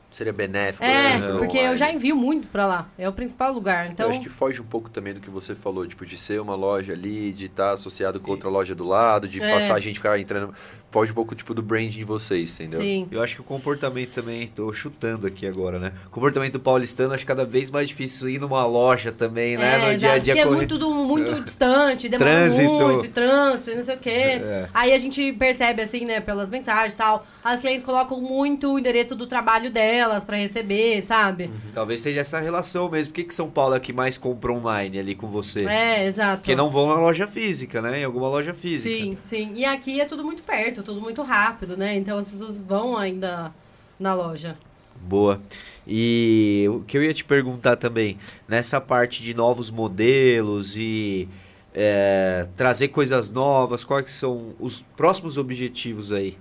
Seria 0.10 0.32
benéfico. 0.32 0.84
É, 0.84 1.16
assim, 1.16 1.38
porque 1.38 1.58
eu 1.58 1.76
já 1.76 1.92
envio 1.92 2.16
muito 2.16 2.48
pra 2.48 2.66
lá. 2.66 2.88
É 2.98 3.08
o 3.08 3.12
principal 3.12 3.52
lugar. 3.54 3.92
Então. 3.92 4.06
Eu 4.06 4.10
acho 4.12 4.22
que 4.22 4.30
foge 4.30 4.62
um 4.62 4.66
pouco 4.66 4.90
também 4.90 5.14
do 5.14 5.20
que 5.20 5.30
você 5.30 5.54
falou, 5.54 5.86
tipo, 5.86 6.06
de 6.06 6.18
ser 6.18 6.40
uma 6.40 6.56
loja 6.56 6.94
ali, 6.94 7.34
de 7.34 7.46
estar 7.46 7.74
associado 7.74 8.20
com 8.20 8.32
outra 8.32 8.50
loja 8.50 8.74
do 8.74 8.88
lado, 8.88 9.28
de 9.28 9.40
É. 9.44 9.54
passar 9.54 9.76
a 9.76 9.80
gente 9.80 9.96
ficar 9.98 10.18
entrando. 10.18 10.54
Foge 10.96 11.12
um 11.12 11.16
pouco, 11.16 11.36
tipo, 11.36 11.54
do 11.54 11.62
branding 11.62 11.90
de 11.90 12.06
vocês, 12.06 12.54
entendeu? 12.58 12.80
Sim. 12.80 13.06
Eu 13.12 13.22
acho 13.22 13.36
que 13.36 13.42
o 13.42 13.44
comportamento 13.44 14.12
também, 14.12 14.48
tô 14.48 14.72
chutando 14.72 15.28
aqui 15.28 15.46
agora, 15.46 15.78
né? 15.78 15.92
O 16.08 16.10
comportamento 16.10 16.54
do 16.54 16.60
paulistano 16.62 17.14
acho 17.14 17.26
cada 17.26 17.44
vez 17.44 17.70
mais 17.70 17.90
difícil 17.90 18.30
ir 18.30 18.40
numa 18.40 18.66
loja 18.66 19.12
também, 19.12 19.58
né? 19.58 19.74
É, 19.76 19.92
no 19.92 19.98
dia 19.98 20.12
a 20.12 20.16
exato, 20.18 20.22
dia 20.22 20.34
porque 20.36 20.40
é 20.40 20.44
correr. 20.46 20.56
muito, 20.56 20.78
do- 20.78 20.94
muito 20.94 21.44
distante, 21.44 22.08
demora 22.08 22.32
Trânsito. 22.32 22.72
muito, 22.72 23.10
trânsito, 23.10 23.76
não 23.76 23.84
sei 23.84 23.96
o 23.96 24.00
quê. 24.00 24.10
É. 24.10 24.70
Aí 24.74 24.94
a 24.94 24.98
gente 24.98 25.34
percebe, 25.34 25.82
assim, 25.82 26.06
né, 26.06 26.22
pelas 26.22 26.50
mensagens 26.50 26.94
e 26.94 26.98
tal, 26.98 27.28
as 27.44 27.60
clientes 27.60 27.86
colocam 27.86 28.22
muito 28.22 28.72
o 28.74 28.80
endereço 28.80 29.16
do 29.16 29.28
trabalho 29.28 29.70
delas 29.70 30.24
pra 30.24 30.38
receber, 30.38 31.02
sabe? 31.02 31.50
Talvez 31.74 32.00
seja 32.00 32.22
essa 32.22 32.40
relação 32.40 32.90
mesmo. 32.90 33.12
Por 33.12 33.16
que, 33.16 33.26
que 33.26 33.34
São 33.36 33.50
Paulo 33.50 33.76
é 33.76 33.82
que 33.82 33.92
mais 33.92 34.18
compra 34.18 34.54
online 34.54 34.98
ali 34.98 35.14
com 35.14 35.28
você? 35.28 35.66
É, 35.66 36.08
exato. 36.08 36.38
Porque 36.38 36.56
não 36.56 36.70
vão 36.70 36.88
na 36.88 36.96
loja 36.96 37.28
física, 37.28 37.82
né? 37.82 38.00
Em 38.00 38.06
alguma 38.06 38.30
loja 38.30 38.54
física. 38.54 38.96
Sim, 38.96 39.18
sim. 39.26 39.52
E 39.56 39.66
aqui 39.66 40.00
é 40.00 40.06
tudo 40.06 40.24
muito 40.24 40.42
perto, 40.42 40.85
tudo 40.86 41.02
muito 41.02 41.22
rápido, 41.22 41.76
né? 41.76 41.96
Então 41.96 42.18
as 42.18 42.28
pessoas 42.28 42.62
vão 42.62 42.96
ainda 42.96 43.52
na 44.00 44.14
loja. 44.14 44.56
Boa. 44.96 45.42
E 45.88 46.66
o 46.70 46.82
que 46.82 46.98
eu 46.98 47.04
ia 47.04 47.14
te 47.14 47.24
perguntar 47.24 47.76
também, 47.76 48.18
nessa 48.48 48.80
parte 48.80 49.22
de 49.22 49.34
novos 49.34 49.70
modelos 49.70 50.76
e 50.78 51.28
é, 51.74 52.48
trazer 52.56 52.88
coisas 52.88 53.30
novas, 53.30 53.84
quais 53.84 54.10
são 54.12 54.54
os 54.60 54.82
próximos 54.96 55.38
objetivos 55.38 56.12
aí? 56.12 56.38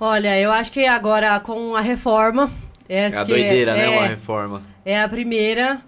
Olha, 0.00 0.38
eu 0.38 0.52
acho 0.52 0.70
que 0.70 0.86
agora 0.86 1.40
com 1.40 1.74
a 1.74 1.80
reforma. 1.80 2.50
É 2.88 3.06
acho 3.06 3.18
a 3.18 3.24
doideira, 3.24 3.72
é, 3.72 3.76
né? 3.76 3.84
é, 3.84 3.98
Uma 3.98 4.06
reforma. 4.06 4.62
É 4.84 5.02
a 5.02 5.08
primeira. 5.08 5.82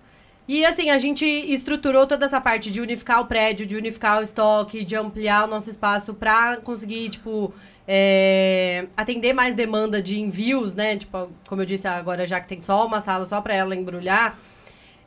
E 0.52 0.64
assim, 0.64 0.90
a 0.90 0.98
gente 0.98 1.24
estruturou 1.24 2.08
toda 2.08 2.26
essa 2.26 2.40
parte 2.40 2.72
de 2.72 2.80
unificar 2.80 3.20
o 3.20 3.26
prédio, 3.26 3.64
de 3.64 3.76
unificar 3.76 4.18
o 4.18 4.22
estoque, 4.24 4.84
de 4.84 4.96
ampliar 4.96 5.44
o 5.44 5.46
nosso 5.46 5.70
espaço 5.70 6.12
pra 6.12 6.56
conseguir, 6.56 7.08
tipo, 7.08 7.54
é, 7.86 8.88
atender 8.96 9.32
mais 9.32 9.54
demanda 9.54 10.02
de 10.02 10.18
envios, 10.18 10.74
né? 10.74 10.96
Tipo, 10.96 11.30
como 11.48 11.62
eu 11.62 11.66
disse, 11.66 11.86
agora 11.86 12.26
já 12.26 12.40
que 12.40 12.48
tem 12.48 12.60
só 12.60 12.84
uma 12.84 13.00
sala 13.00 13.26
só 13.26 13.40
pra 13.40 13.54
ela 13.54 13.76
embrulhar. 13.76 14.36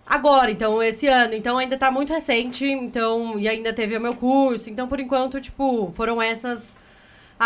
Agora, 0.08 0.50
então, 0.50 0.82
esse 0.82 1.08
ano. 1.08 1.34
Então, 1.34 1.58
ainda 1.58 1.78
tá 1.78 1.92
muito 1.92 2.14
recente, 2.14 2.66
então, 2.66 3.38
e 3.38 3.46
ainda 3.46 3.74
teve 3.74 3.98
o 3.98 4.02
meu 4.02 4.16
curso. 4.16 4.70
Então, 4.70 4.88
por 4.88 5.02
enquanto, 5.02 5.42
tipo, 5.42 5.92
foram 5.94 6.22
essas 6.22 6.80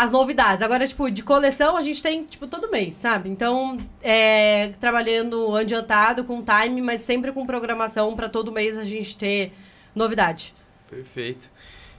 as 0.02 0.10
novidades. 0.12 0.62
Agora, 0.62 0.86
tipo, 0.86 1.10
de 1.10 1.22
coleção 1.22 1.76
a 1.76 1.82
gente 1.82 2.02
tem, 2.02 2.24
tipo, 2.24 2.46
todo 2.46 2.70
mês, 2.70 2.94
sabe? 2.96 3.28
Então, 3.28 3.76
é, 4.02 4.72
trabalhando 4.80 5.56
adiantado, 5.56 6.24
com 6.24 6.42
time, 6.42 6.80
mas 6.80 7.00
sempre 7.02 7.32
com 7.32 7.46
programação 7.46 8.14
pra 8.14 8.28
todo 8.28 8.52
mês 8.52 8.76
a 8.76 8.84
gente 8.84 9.16
ter 9.16 9.52
novidade. 9.94 10.54
Perfeito. 10.88 11.50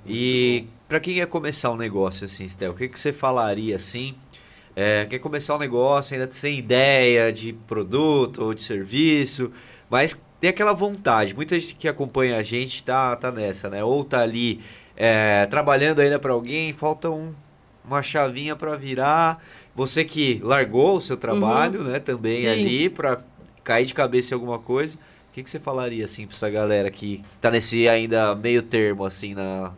E 0.06 0.66
para 0.88 1.00
quem 1.00 1.16
quer 1.16 1.28
começar 1.28 1.72
um 1.72 1.76
negócio 1.78 2.26
assim, 2.26 2.48
Stel, 2.48 2.72
o 2.72 2.76
que, 2.76 2.88
que 2.88 3.00
você 3.00 3.12
falaria 3.12 3.76
assim? 3.76 4.16
É, 4.76 5.06
quer 5.06 5.20
começar 5.20 5.56
um 5.56 5.60
negócio, 5.60 6.16
ainda 6.16 6.32
sem 6.32 6.58
ideia 6.58 7.34
de 7.34 7.52
produto 7.54 8.44
ou 8.44 8.54
de 8.54 8.64
serviço, 8.64 9.52
mas 9.90 10.20
tem 10.40 10.50
aquela 10.50 10.74
vontade. 10.74 11.36
Muita 11.36 11.60
gente 11.60 11.76
que 11.76 11.88
acompanha 11.88 12.38
a 12.38 12.44
gente 12.44 12.84
tá, 12.84 13.16
tá 13.16 13.30
nessa, 13.32 13.70
né? 13.70 13.84
Ou 13.84 14.06
tá 14.06 14.22
ali 14.22 14.62
é, 14.96 15.46
trabalhando 15.48 16.00
ainda 16.00 16.18
para 16.18 16.32
alguém, 16.32 16.72
falta 16.72 17.10
um- 17.10 17.34
uma 17.96 18.04
chavinha 18.04 18.56
para 18.56 18.76
virar. 18.76 19.44
Você 19.76 20.04
que 20.06 20.40
largou 20.44 20.98
o 20.98 21.02
seu 21.02 21.18
trabalho, 21.18 21.84
né? 21.84 22.00
Também 22.00 22.42
Sim. 22.42 22.48
ali 22.48 22.90
para 22.90 23.22
cair 23.64 23.86
de 23.86 23.94
cabeça 23.94 24.34
em 24.34 24.36
alguma 24.36 24.60
coisa. 24.60 24.98
O 24.98 25.32
que, 25.34 25.44
que 25.44 25.50
você 25.50 25.60
falaria 25.60 26.06
assim 26.06 26.26
pra 26.26 26.36
essa 26.36 26.50
galera 26.50 26.90
que 26.92 27.24
tá 27.40 27.52
nesse 27.52 27.88
ainda 27.88 28.34
meio 28.36 28.62
termo 28.64 29.06
assim 29.06 29.34
na 29.34 29.74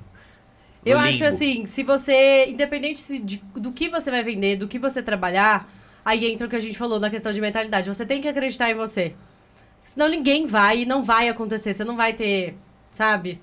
Eu 0.85 0.97
acho 0.97 1.19
que 1.19 1.23
limbo? 1.23 1.25
assim, 1.25 1.65
se 1.67 1.83
você, 1.83 2.47
independente 2.49 3.19
de- 3.19 3.43
do 3.55 3.71
que 3.71 3.89
você 3.89 4.09
vai 4.09 4.23
vender, 4.23 4.55
do 4.57 4.67
que 4.67 4.79
você 4.79 5.01
trabalhar, 5.03 5.69
aí 6.03 6.25
entra 6.25 6.47
o 6.47 6.49
que 6.49 6.55
a 6.55 6.59
gente 6.59 6.77
falou 6.77 6.99
na 6.99 7.09
questão 7.09 7.31
de 7.31 7.39
mentalidade. 7.41 7.87
Você 7.89 8.05
tem 8.05 8.21
que 8.21 8.27
acreditar 8.27 8.71
em 8.71 8.75
você. 8.75 9.13
Senão 9.83 10.07
ninguém 10.09 10.47
vai 10.47 10.81
e 10.81 10.85
não 10.85 11.03
vai 11.03 11.29
acontecer. 11.29 11.73
Você 11.73 11.83
não 11.83 11.95
vai 11.97 12.13
ter, 12.13 12.55
sabe? 12.95 13.39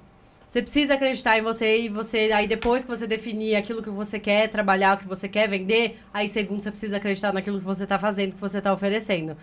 Você 0.49 0.63
precisa 0.63 0.95
acreditar 0.95 1.39
em 1.39 1.43
você 1.43 1.81
e 1.83 1.89
você. 1.89 2.31
Aí 2.33 2.47
depois 2.47 2.85
que 2.85 2.91
você 2.91 3.07
definir 3.07 3.55
aquilo 3.55 3.83
que 3.83 3.91
você 3.91 4.19
quer 4.19 4.49
trabalhar, 4.49 4.97
o 4.97 5.01
que 5.01 5.07
você 5.07 5.29
quer 5.29 5.49
vender, 5.49 5.99
aí 6.13 6.29
segundo 6.29 6.63
você 6.63 6.71
precisa 6.71 6.97
acreditar 6.97 7.33
naquilo 7.33 7.59
que 7.59 7.65
você 7.65 7.87
tá 7.87 7.99
fazendo, 7.99 8.35
que 8.35 8.41
você 8.41 8.61
tá 8.61 8.73
oferecendo. 8.73 9.37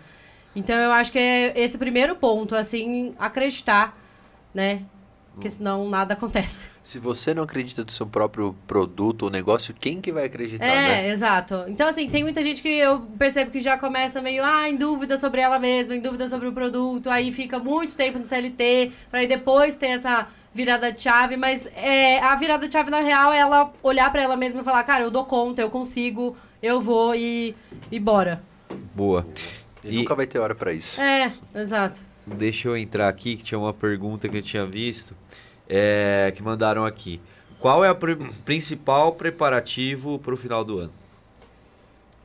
Então 0.54 0.74
eu 0.74 0.90
acho 0.90 1.12
que 1.12 1.18
é 1.18 1.52
esse 1.54 1.78
primeiro 1.78 2.16
ponto, 2.16 2.54
assim, 2.56 3.14
acreditar, 3.18 3.96
né? 4.52 4.82
Porque 5.34 5.50
senão 5.50 5.86
nada 5.90 6.14
acontece. 6.14 6.66
Se 6.82 6.98
você 6.98 7.34
não 7.34 7.42
acredita 7.42 7.84
no 7.84 7.90
seu 7.90 8.06
próprio 8.06 8.56
produto 8.66 9.24
ou 9.24 9.30
negócio, 9.30 9.74
quem 9.78 10.00
que 10.00 10.10
vai 10.10 10.24
acreditar, 10.24 10.64
É, 10.64 11.02
né? 11.02 11.08
exato. 11.10 11.64
Então, 11.68 11.86
assim, 11.90 12.08
tem 12.08 12.22
muita 12.22 12.42
gente 12.42 12.62
que 12.62 12.70
eu 12.70 13.00
percebo 13.18 13.50
que 13.50 13.60
já 13.60 13.76
começa 13.76 14.22
meio, 14.22 14.42
ah, 14.42 14.66
em 14.66 14.76
dúvida 14.76 15.18
sobre 15.18 15.42
ela 15.42 15.58
mesma, 15.58 15.94
em 15.94 16.00
dúvida 16.00 16.26
sobre 16.30 16.48
o 16.48 16.52
produto, 16.52 17.10
aí 17.10 17.30
fica 17.32 17.58
muito 17.58 17.94
tempo 17.94 18.18
no 18.18 18.24
CLT, 18.24 18.92
pra 19.10 19.20
aí 19.20 19.26
depois 19.26 19.76
ter 19.76 19.88
essa 19.88 20.26
virada 20.56 20.90
de 20.90 21.00
chave, 21.02 21.36
mas 21.36 21.66
é, 21.76 22.18
a 22.18 22.34
virada 22.34 22.66
de 22.66 22.72
chave, 22.72 22.90
na 22.90 23.00
real, 23.00 23.32
é 23.32 23.38
ela 23.38 23.70
olhar 23.82 24.10
pra 24.10 24.22
ela 24.22 24.36
mesma 24.36 24.62
e 24.62 24.64
falar, 24.64 24.82
cara, 24.84 25.04
eu 25.04 25.10
dou 25.10 25.24
conta, 25.26 25.60
eu 25.62 25.70
consigo, 25.70 26.36
eu 26.62 26.80
vou 26.80 27.14
e, 27.14 27.54
e 27.92 28.00
bora. 28.00 28.42
Boa. 28.94 29.26
E, 29.84 29.94
E- 29.94 29.98
nunca 29.98 30.14
vai 30.14 30.26
ter 30.26 30.38
hora 30.38 30.54
pra 30.54 30.72
isso. 30.72 31.00
É, 31.00 31.30
exato. 31.54 32.00
Deixa 32.26 32.66
eu 32.68 32.76
entrar 32.76 33.08
aqui, 33.08 33.36
que 33.36 33.44
tinha 33.44 33.58
uma 33.58 33.72
pergunta 33.74 34.28
que 34.28 34.36
eu 34.38 34.42
tinha 34.42 34.66
visto, 34.66 35.14
é, 35.68 36.32
que 36.34 36.42
mandaram 36.42 36.84
aqui. 36.84 37.20
Qual 37.60 37.84
é 37.84 37.90
o 37.90 37.96
principal 38.44 39.12
preparativo 39.12 40.18
para 40.18 40.34
o 40.34 40.36
final 40.36 40.64
do 40.64 40.78
ano? 40.78 40.92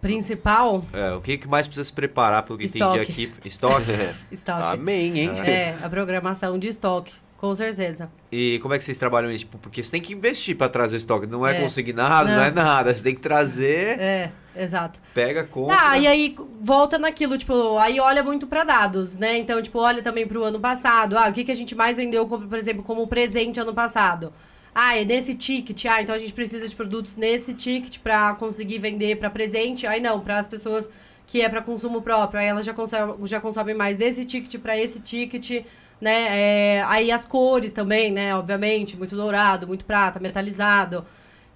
Principal, 0.01 0.83
É, 0.93 1.11
o 1.11 1.21
que, 1.21 1.37
que 1.37 1.47
mais 1.47 1.67
precisa 1.67 1.83
se 1.83 1.93
preparar, 1.93 2.41
pelo 2.41 2.57
que 2.57 2.65
entendi 2.65 2.83
Estoque. 2.83 3.01
aqui? 3.11 3.31
Estoque. 3.45 3.91
estoque. 4.31 4.63
Amém, 4.63 5.19
hein? 5.19 5.29
É, 5.45 5.75
a 5.79 5.87
programação 5.87 6.57
de 6.57 6.69
estoque, 6.69 7.13
com 7.41 7.53
certeza. 7.55 8.09
e 8.31 8.59
como 8.59 8.73
é 8.73 8.77
que 8.77 8.83
vocês 8.83 8.97
trabalham 8.99 9.31
isso? 9.31 9.39
Tipo, 9.45 9.57
porque 9.57 9.81
você 9.81 9.91
tem 9.91 9.99
que 9.99 10.13
investir 10.13 10.55
para 10.55 10.69
trazer 10.69 10.95
o 10.95 10.97
estoque. 10.97 11.25
Não 11.25 11.45
é, 11.45 11.57
É. 11.57 11.61
consignado, 11.61 12.29
não. 12.29 12.35
Não. 12.37 12.43
é 12.43 12.51
nada. 12.51 12.93
Você 12.93 13.01
tem 13.03 13.15
que 13.15 13.19
trazer, 13.21 13.97
É, 13.99 14.31
exato. 14.55 14.99
pega, 15.13 15.43
compra. 15.43 15.75
Ah, 15.77 15.97
e 15.97 16.05
aí 16.05 16.35
volta 16.61 16.99
naquilo, 16.99 17.37
tipo, 17.37 17.77
aí 17.79 17.99
olha 17.99 18.23
muito 18.23 18.45
pra 18.45 18.63
dados, 18.63 19.17
né? 19.17 19.37
Então, 19.39 19.59
tipo, 19.61 19.79
olha 19.79 20.03
também 20.03 20.27
pro 20.27 20.43
ano 20.43 20.59
passado. 20.59 21.17
Ah, 21.17 21.27
o 21.29 21.33
que, 21.33 21.43
que 21.43 21.51
a 21.51 21.55
gente 21.55 21.73
mais 21.75 21.97
vendeu, 21.97 22.27
como, 22.27 22.47
por 22.47 22.57
exemplo, 22.57 22.83
como 22.83 23.07
presente 23.07 23.59
ano 23.59 23.73
passado? 23.73 24.31
Ah, 24.73 24.95
é 24.95 25.03
nesse 25.03 25.33
ticket. 25.33 25.83
Ah, 25.85 26.01
então 26.01 26.13
a 26.15 26.17
gente 26.19 26.31
precisa 26.31 26.65
de 26.67 26.75
produtos 26.75 27.17
nesse 27.17 27.53
ticket 27.55 27.97
pra 27.99 28.35
conseguir 28.35 28.77
vender 28.79 29.17
pra 29.17 29.29
presente. 29.29 29.85
Aí 29.87 29.99
não, 29.99 30.19
para 30.21 30.37
as 30.39 30.47
pessoas 30.47 30.87
que 31.27 31.41
é 31.41 31.49
pra 31.49 31.61
consumo 31.61 32.01
próprio. 32.01 32.39
Aí 32.39 32.45
elas 32.47 32.65
já 32.65 32.73
consomem, 32.73 33.15
já 33.25 33.41
consomem 33.41 33.73
mais 33.75 33.97
desse 33.97 34.23
ticket 34.25 34.61
pra 34.61 34.77
esse 34.77 34.99
ticket, 34.99 35.65
né? 36.01 36.27
É, 36.29 36.83
aí 36.87 37.11
as 37.11 37.25
cores 37.25 37.71
também, 37.71 38.11
né? 38.11 38.35
Obviamente, 38.35 38.97
muito 38.97 39.15
dourado, 39.15 39.67
muito 39.67 39.85
prata, 39.85 40.19
metalizado. 40.19 41.05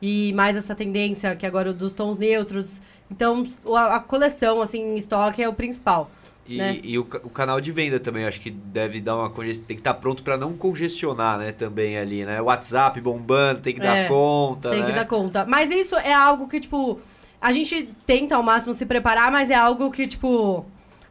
E 0.01 0.31
mais 0.33 0.55
essa 0.55 0.75
tendência 0.75 1.35
que 1.35 1.45
agora 1.45 1.71
é 1.71 1.73
dos 1.73 1.93
tons 1.93 2.17
neutros. 2.17 2.79
Então, 3.09 3.45
a, 3.75 3.95
a 3.95 3.99
coleção, 3.99 4.61
assim, 4.61 4.81
em 4.81 4.97
estoque 4.97 5.41
é 5.41 5.49
o 5.49 5.53
principal. 5.53 6.11
E, 6.47 6.57
né? 6.57 6.79
e 6.83 6.97
o, 6.99 7.01
o 7.01 7.29
canal 7.29 7.59
de 7.59 7.71
venda 7.71 7.99
também, 7.99 8.25
acho 8.25 8.39
que 8.39 8.51
deve 8.51 9.01
dar 9.01 9.15
uma 9.15 9.31
congestão. 9.31 9.65
Tem 9.65 9.75
que 9.75 9.81
estar 9.81 9.95
pronto 9.95 10.21
para 10.21 10.37
não 10.37 10.55
congestionar, 10.55 11.39
né? 11.39 11.51
Também 11.51 11.97
ali, 11.97 12.23
né? 12.23 12.39
WhatsApp 12.39 13.01
bombando, 13.01 13.61
tem 13.61 13.73
que 13.73 13.81
dar 13.81 13.97
É, 13.97 14.07
conta, 14.07 14.69
Tem 14.69 14.81
né? 14.81 14.85
que 14.87 14.91
dar 14.93 15.05
conta. 15.05 15.43
Mas 15.45 15.71
isso 15.71 15.95
é 15.95 16.13
algo 16.13 16.47
que, 16.47 16.59
tipo, 16.59 16.99
a 17.41 17.51
gente 17.51 17.89
tenta 18.05 18.35
ao 18.35 18.43
máximo 18.43 18.75
se 18.75 18.85
preparar, 18.85 19.31
mas 19.31 19.49
é 19.49 19.55
algo 19.55 19.89
que, 19.89 20.07
tipo, 20.07 20.63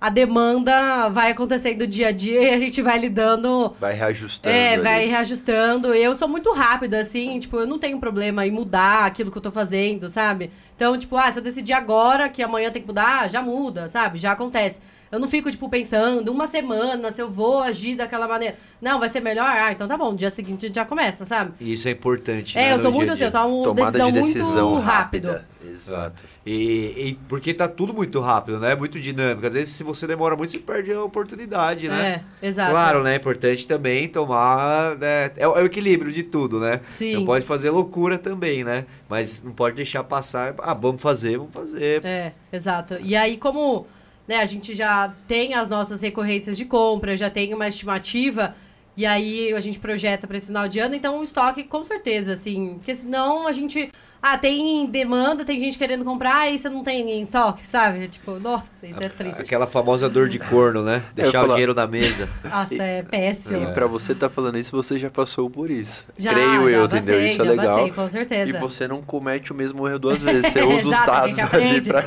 a 0.04 0.10
demanda 0.10 1.08
vai 1.08 1.30
acontecendo 1.30 1.86
dia 1.86 2.08
a 2.08 2.12
dia 2.12 2.42
e 2.42 2.54
a 2.54 2.58
gente 2.58 2.82
vai 2.82 2.98
lidando. 2.98 3.74
Vai 3.80 3.94
reajustando. 3.94 4.54
É, 4.54 4.74
ali. 4.74 4.82
vai 4.82 5.06
reajustando. 5.06 5.94
Eu 5.94 6.14
sou 6.14 6.28
muito 6.28 6.52
rápida, 6.52 7.00
assim, 7.00 7.38
tipo, 7.38 7.56
eu 7.56 7.66
não 7.66 7.78
tenho 7.78 7.98
problema 7.98 8.46
em 8.46 8.50
mudar 8.50 9.06
aquilo 9.06 9.30
que 9.30 9.38
eu 9.38 9.42
tô 9.42 9.50
fazendo, 9.50 10.10
sabe? 10.10 10.50
Então, 10.76 10.98
tipo, 10.98 11.16
ah, 11.16 11.32
se 11.32 11.38
eu 11.38 11.42
decidir 11.42 11.72
agora 11.72 12.28
que 12.28 12.42
amanhã 12.42 12.70
tem 12.70 12.82
que 12.82 12.88
mudar, 12.88 13.30
já 13.30 13.40
muda, 13.40 13.88
sabe? 13.88 14.18
Já 14.18 14.32
acontece. 14.32 14.78
Eu 15.14 15.20
não 15.20 15.28
fico, 15.28 15.50
tipo, 15.50 15.68
pensando 15.68 16.30
uma 16.32 16.46
semana 16.46 17.12
se 17.12 17.22
eu 17.22 17.30
vou 17.30 17.60
agir 17.60 17.94
daquela 17.96 18.26
maneira. 18.26 18.56
Não, 18.82 18.98
vai 18.98 19.08
ser 19.08 19.20
melhor? 19.20 19.46
Ah, 19.48 19.70
então 19.72 19.86
tá 19.86 19.96
bom, 19.96 20.10
no 20.10 20.16
dia 20.16 20.28
seguinte 20.30 20.64
a 20.64 20.68
gente 20.68 20.74
já 20.76 20.84
começa, 20.84 21.24
sabe? 21.24 21.52
Isso 21.60 21.86
é 21.88 21.92
importante. 21.92 22.58
É, 22.58 22.62
né, 22.62 22.72
eu 22.72 22.76
no 22.78 22.82
sou 22.82 22.90
dia 22.90 22.98
muito 23.00 23.12
assim, 23.12 23.24
eu 23.24 23.30
tomo 23.32 23.62
Tomada 23.62 23.90
decisão, 23.92 24.10
de 24.12 24.20
decisão 24.20 24.70
muito 24.72 24.84
rápido. 24.84 25.28
rápida. 25.28 25.54
Exato. 25.70 26.24
E, 26.44 27.08
e 27.10 27.18
porque 27.28 27.54
tá 27.54 27.66
tudo 27.66 27.94
muito 27.94 28.20
rápido, 28.20 28.60
né? 28.60 28.74
Muito 28.74 29.00
dinâmico. 29.00 29.46
Às 29.46 29.54
vezes, 29.54 29.72
se 29.72 29.82
você 29.82 30.06
demora 30.06 30.36
muito, 30.36 30.50
você 30.50 30.58
perde 30.58 30.92
a 30.92 31.02
oportunidade, 31.02 31.88
né? 31.88 32.22
É, 32.42 32.46
exato. 32.48 32.70
Claro, 32.70 33.02
né? 33.02 33.14
É 33.14 33.16
importante 33.16 33.66
também 33.66 34.06
tomar. 34.08 34.96
Né? 34.98 35.30
É, 35.36 35.48
o- 35.48 35.56
é 35.56 35.62
o 35.62 35.66
equilíbrio 35.66 36.12
de 36.12 36.22
tudo, 36.22 36.60
né? 36.60 36.80
Sim. 36.92 37.14
Não 37.14 37.24
pode 37.24 37.46
fazer 37.46 37.70
loucura 37.70 38.18
também, 38.18 38.62
né? 38.62 38.84
Mas 39.08 39.42
não 39.42 39.52
pode 39.52 39.76
deixar 39.76 40.04
passar. 40.04 40.54
Ah, 40.58 40.74
vamos 40.74 41.00
fazer, 41.00 41.38
vamos 41.38 41.54
fazer. 41.54 42.04
É, 42.04 42.32
exato. 42.52 42.98
E 43.00 43.16
aí, 43.16 43.38
como 43.38 43.86
né, 44.26 44.38
a 44.38 44.46
gente 44.46 44.74
já 44.74 45.12
tem 45.28 45.54
as 45.54 45.68
nossas 45.68 46.00
recorrências 46.00 46.56
de 46.56 46.64
compra, 46.64 47.16
já 47.16 47.28
tem 47.28 47.52
uma 47.52 47.68
estimativa, 47.68 48.54
e 48.96 49.04
aí 49.04 49.52
a 49.52 49.60
gente 49.60 49.78
projeta 49.78 50.26
para 50.26 50.36
esse 50.36 50.46
final 50.46 50.68
de 50.68 50.78
ano, 50.78 50.94
então 50.94 51.18
o 51.18 51.22
estoque, 51.22 51.64
com 51.64 51.84
certeza, 51.84 52.32
assim, 52.32 52.74
porque 52.74 52.94
senão 52.94 53.46
a 53.46 53.52
gente. 53.52 53.90
Ah, 54.26 54.38
tem 54.38 54.86
demanda, 54.86 55.44
tem 55.44 55.58
gente 55.60 55.76
querendo 55.76 56.02
comprar, 56.02 56.50
e 56.50 56.58
você 56.58 56.70
não 56.70 56.82
tem 56.82 57.10
em 57.10 57.20
estoque, 57.20 57.66
sabe? 57.66 58.08
Tipo, 58.08 58.40
nossa, 58.40 58.86
isso 58.86 58.98
é 59.02 59.08
triste. 59.10 59.42
Aquela 59.42 59.66
famosa 59.66 60.08
dor 60.08 60.30
de 60.30 60.38
corno, 60.38 60.82
né? 60.82 61.02
Deixar 61.14 61.40
falar- 61.40 61.44
o 61.44 61.48
dinheiro 61.50 61.74
na 61.74 61.86
mesa. 61.86 62.26
Nossa, 62.42 62.82
é 62.82 63.02
péssimo. 63.02 63.58
E 63.68 63.74
pra 63.74 63.86
você 63.86 64.12
estar 64.12 64.30
falando 64.30 64.56
isso, 64.56 64.70
você 64.74 64.98
já 64.98 65.10
passou 65.10 65.50
por 65.50 65.70
isso. 65.70 66.06
Já, 66.16 66.30
Creio 66.32 66.48
já 66.48 66.70
eu, 66.70 66.82
passei, 66.88 66.98
entendeu? 67.00 67.26
Isso 67.26 67.42
é 67.42 67.44
já 67.44 67.50
legal. 67.50 67.76
passei, 67.76 67.92
com 67.92 68.08
certeza. 68.08 68.56
E 68.56 68.60
você 68.60 68.88
não 68.88 69.02
comete 69.02 69.52
o 69.52 69.54
mesmo 69.54 69.86
erro 69.86 69.98
duas 69.98 70.22
vezes. 70.22 70.50
Você 70.50 70.62
usa 70.64 70.76
os 70.76 70.86
Exato, 70.86 71.06
dados 71.06 71.38
ali 71.54 71.82
pra. 71.82 72.04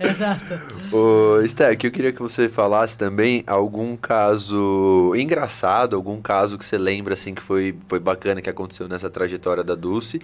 Exato. 0.00 0.60
Ô, 0.90 1.46
Stek, 1.46 1.84
eu 1.84 1.92
queria 1.92 2.12
que 2.12 2.22
você 2.22 2.48
falasse 2.48 2.96
também 2.96 3.44
algum 3.46 3.94
caso 3.94 5.12
engraçado, 5.14 5.96
algum 5.96 6.18
caso 6.22 6.56
que 6.56 6.64
você 6.64 6.78
lembra 6.78 7.12
assim 7.12 7.34
que 7.34 7.42
foi, 7.42 7.76
foi 7.88 8.00
bacana 8.00 8.40
que 8.40 8.48
aconteceu 8.48 8.88
nessa 8.88 9.10
trajetória 9.10 9.62
da 9.62 9.74
Dulce. 9.74 10.18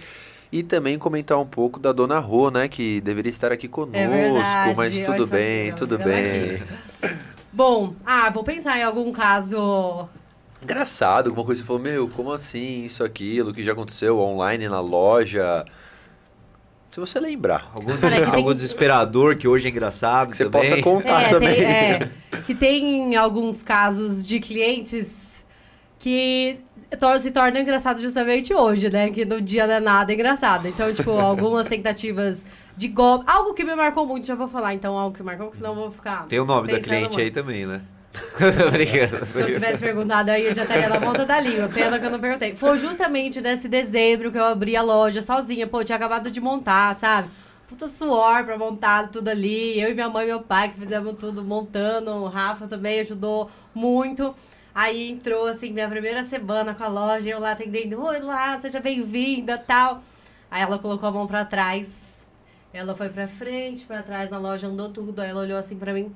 E 0.53 0.61
também 0.61 0.99
comentar 0.99 1.39
um 1.39 1.47
pouco 1.47 1.79
da 1.79 1.91
Dona 1.91 2.19
Rô, 2.19 2.51
né? 2.51 2.67
Que 2.67 3.01
deveria 3.01 3.31
estar 3.31 3.51
aqui 3.51 3.67
conosco, 3.67 3.97
É 3.97 4.07
verdade, 4.07 4.73
mas 4.77 5.01
tudo 5.01 5.25
bem, 5.25 5.69
assim, 5.69 5.75
tudo 5.75 5.97
bem. 5.97 6.61
Bom, 7.51 7.95
ah, 8.05 8.29
vou 8.29 8.43
pensar 8.43 8.77
em 8.77 8.83
algum 8.83 9.11
caso. 9.11 10.07
Engraçado, 10.61 11.29
alguma 11.29 11.43
coisa 11.43 11.59
que 11.59 11.65
você 11.65 11.67
falou, 11.67 11.81
meu, 11.81 12.07
como 12.07 12.31
assim, 12.31 12.85
isso, 12.85 13.03
aquilo, 13.03 13.51
que 13.51 13.63
já 13.63 13.71
aconteceu 13.71 14.19
online 14.19 14.69
na 14.69 14.79
loja. 14.79 15.65
Se 16.91 16.99
você 16.99 17.19
lembrar. 17.19 17.71
Algum, 17.73 17.97
tem- 17.97 18.23
algum 18.23 18.53
desesperador 18.53 19.35
que 19.35 19.47
hoje 19.47 19.65
é 19.65 19.71
engraçado 19.71 20.33
Que 20.33 20.37
você 20.37 20.45
também. 20.47 20.69
possa 20.69 20.81
contar 20.83 21.21
É, 21.23 21.29
também. 21.29 21.55
tem- 21.55 21.65
é, 21.65 22.11
que 22.45 22.53
tem 22.53 23.15
alguns 23.15 23.63
casos 23.63 24.23
de 24.23 24.39
clientes 24.39 25.43
que 25.97 26.59
se 27.19 27.31
tornam 27.31 27.61
engraçados 27.61 28.01
justamente 28.01 28.53
hoje, 28.53 28.89
né? 28.89 29.09
Que 29.09 29.25
no 29.25 29.41
dia 29.41 29.67
não 29.67 29.73
é 29.75 29.79
nada 29.79 30.13
engraçado. 30.13 30.67
Então, 30.67 30.93
tipo, 30.93 31.11
algumas 31.19 31.67
tentativas 31.67 32.45
de 32.75 32.87
golpe. 32.87 33.25
Algo 33.27 33.53
que 33.53 33.63
me 33.63 33.75
marcou 33.75 34.05
muito, 34.05 34.27
já 34.27 34.35
vou 34.35 34.47
falar 34.47 34.73
então 34.73 34.97
algo 34.97 35.15
que 35.15 35.23
marcou, 35.23 35.47
porque 35.47 35.57
senão 35.57 35.71
eu 35.71 35.75
vou 35.75 35.91
ficar. 35.91 36.25
Tem 36.25 36.39
o 36.39 36.45
nome 36.45 36.69
da 36.69 36.79
cliente 36.79 37.07
muito. 37.07 37.19
aí 37.19 37.31
também, 37.31 37.65
né? 37.65 37.81
Obrigado. 38.67 39.25
Se 39.25 39.41
eu 39.41 39.51
tivesse 39.51 39.79
perguntado 39.79 40.29
aí, 40.29 40.45
eu 40.45 40.55
já 40.55 40.63
estaria 40.63 40.89
na 40.89 40.99
ponta 40.99 41.25
da 41.25 41.39
língua. 41.39 41.67
Pena 41.67 41.99
que 41.99 42.05
eu 42.05 42.11
não 42.11 42.19
perguntei. 42.19 42.55
Foi 42.55 42.77
justamente 42.77 43.41
nesse 43.41 43.67
dezembro 43.67 44.31
que 44.31 44.37
eu 44.37 44.45
abri 44.45 44.75
a 44.75 44.81
loja 44.81 45.21
sozinha. 45.21 45.67
Pô, 45.67 45.81
eu 45.81 45.85
tinha 45.85 45.95
acabado 45.95 46.29
de 46.29 46.39
montar, 46.39 46.95
sabe? 46.95 47.29
Puta 47.67 47.87
suor 47.87 48.43
pra 48.43 48.57
montar 48.57 49.09
tudo 49.09 49.29
ali. 49.29 49.79
Eu 49.79 49.89
e 49.89 49.93
minha 49.93 50.09
mãe 50.09 50.25
e 50.25 50.27
meu 50.27 50.41
pai 50.41 50.69
que 50.69 50.79
fizemos 50.79 51.15
tudo 51.17 51.43
montando. 51.43 52.11
O 52.11 52.27
Rafa 52.27 52.67
também 52.67 52.99
ajudou 52.99 53.49
muito. 53.73 54.35
Aí 54.75 55.11
entrou, 55.11 55.45
assim, 55.45 55.71
minha 55.71 55.87
primeira 55.87 56.23
semana 56.23 56.73
com 56.73 56.83
a 56.83 56.87
loja. 56.87 57.29
Eu 57.29 57.39
lá 57.39 57.51
atendendo. 57.51 58.03
Oi, 58.03 58.19
lá, 58.19 58.57
seja 58.59 58.79
bem-vinda, 58.79 59.57
tal. 59.57 60.01
Aí 60.49 60.61
ela 60.61 60.79
colocou 60.79 61.07
a 61.07 61.11
mão 61.11 61.27
pra 61.27 61.45
trás. 61.45 62.25
Ela 62.73 62.95
foi 62.95 63.09
pra 63.09 63.27
frente, 63.27 63.85
pra 63.85 64.01
trás 64.01 64.31
na 64.31 64.39
loja, 64.39 64.67
andou 64.67 64.89
tudo. 64.89 65.21
Aí 65.21 65.29
ela 65.29 65.41
olhou 65.41 65.57
assim 65.57 65.77
pra 65.77 65.93
mim. 65.93 66.13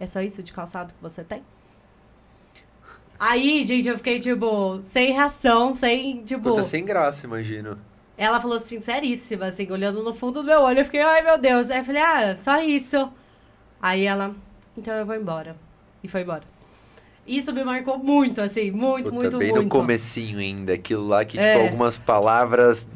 É 0.00 0.06
só 0.06 0.22
isso 0.22 0.42
de 0.42 0.52
calçado 0.52 0.94
que 0.94 1.02
você 1.02 1.22
tem? 1.22 1.42
Aí, 3.18 3.64
gente, 3.64 3.88
eu 3.88 3.96
fiquei, 3.96 4.20
tipo, 4.20 4.80
sem 4.84 5.12
reação, 5.12 5.74
sem, 5.74 6.22
tipo... 6.22 6.44
Puta, 6.44 6.62
sem 6.62 6.84
graça, 6.84 7.26
imagino. 7.26 7.76
Ela 8.16 8.40
falou 8.40 8.56
assim, 8.56 8.80
seríssima, 8.80 9.46
assim, 9.46 9.70
olhando 9.70 10.02
no 10.02 10.14
fundo 10.14 10.40
do 10.40 10.46
meu 10.46 10.60
olho. 10.60 10.80
Eu 10.80 10.84
fiquei, 10.84 11.02
ai, 11.02 11.22
meu 11.22 11.36
Deus. 11.36 11.68
Aí 11.68 11.78
eu 11.80 11.84
falei, 11.84 12.00
ah, 12.00 12.36
só 12.36 12.60
isso. 12.62 13.12
Aí 13.82 14.04
ela, 14.04 14.34
então 14.76 14.94
eu 14.94 15.04
vou 15.04 15.14
embora. 15.14 15.56
E 16.02 16.08
foi 16.08 16.22
embora. 16.22 16.44
Isso 17.28 17.52
me 17.52 17.62
marcou 17.62 17.98
muito, 17.98 18.40
assim, 18.40 18.70
muito, 18.70 19.10
Puta, 19.10 19.16
muito, 19.16 19.38
bem 19.38 19.50
muito. 19.50 19.64
no 19.64 19.68
comecinho 19.68 20.38
ainda, 20.38 20.72
aquilo 20.72 21.06
lá 21.06 21.24
que, 21.24 21.38
É. 21.38 21.52
tipo, 21.52 21.64
algumas 21.66 21.98
palavras 21.98 22.88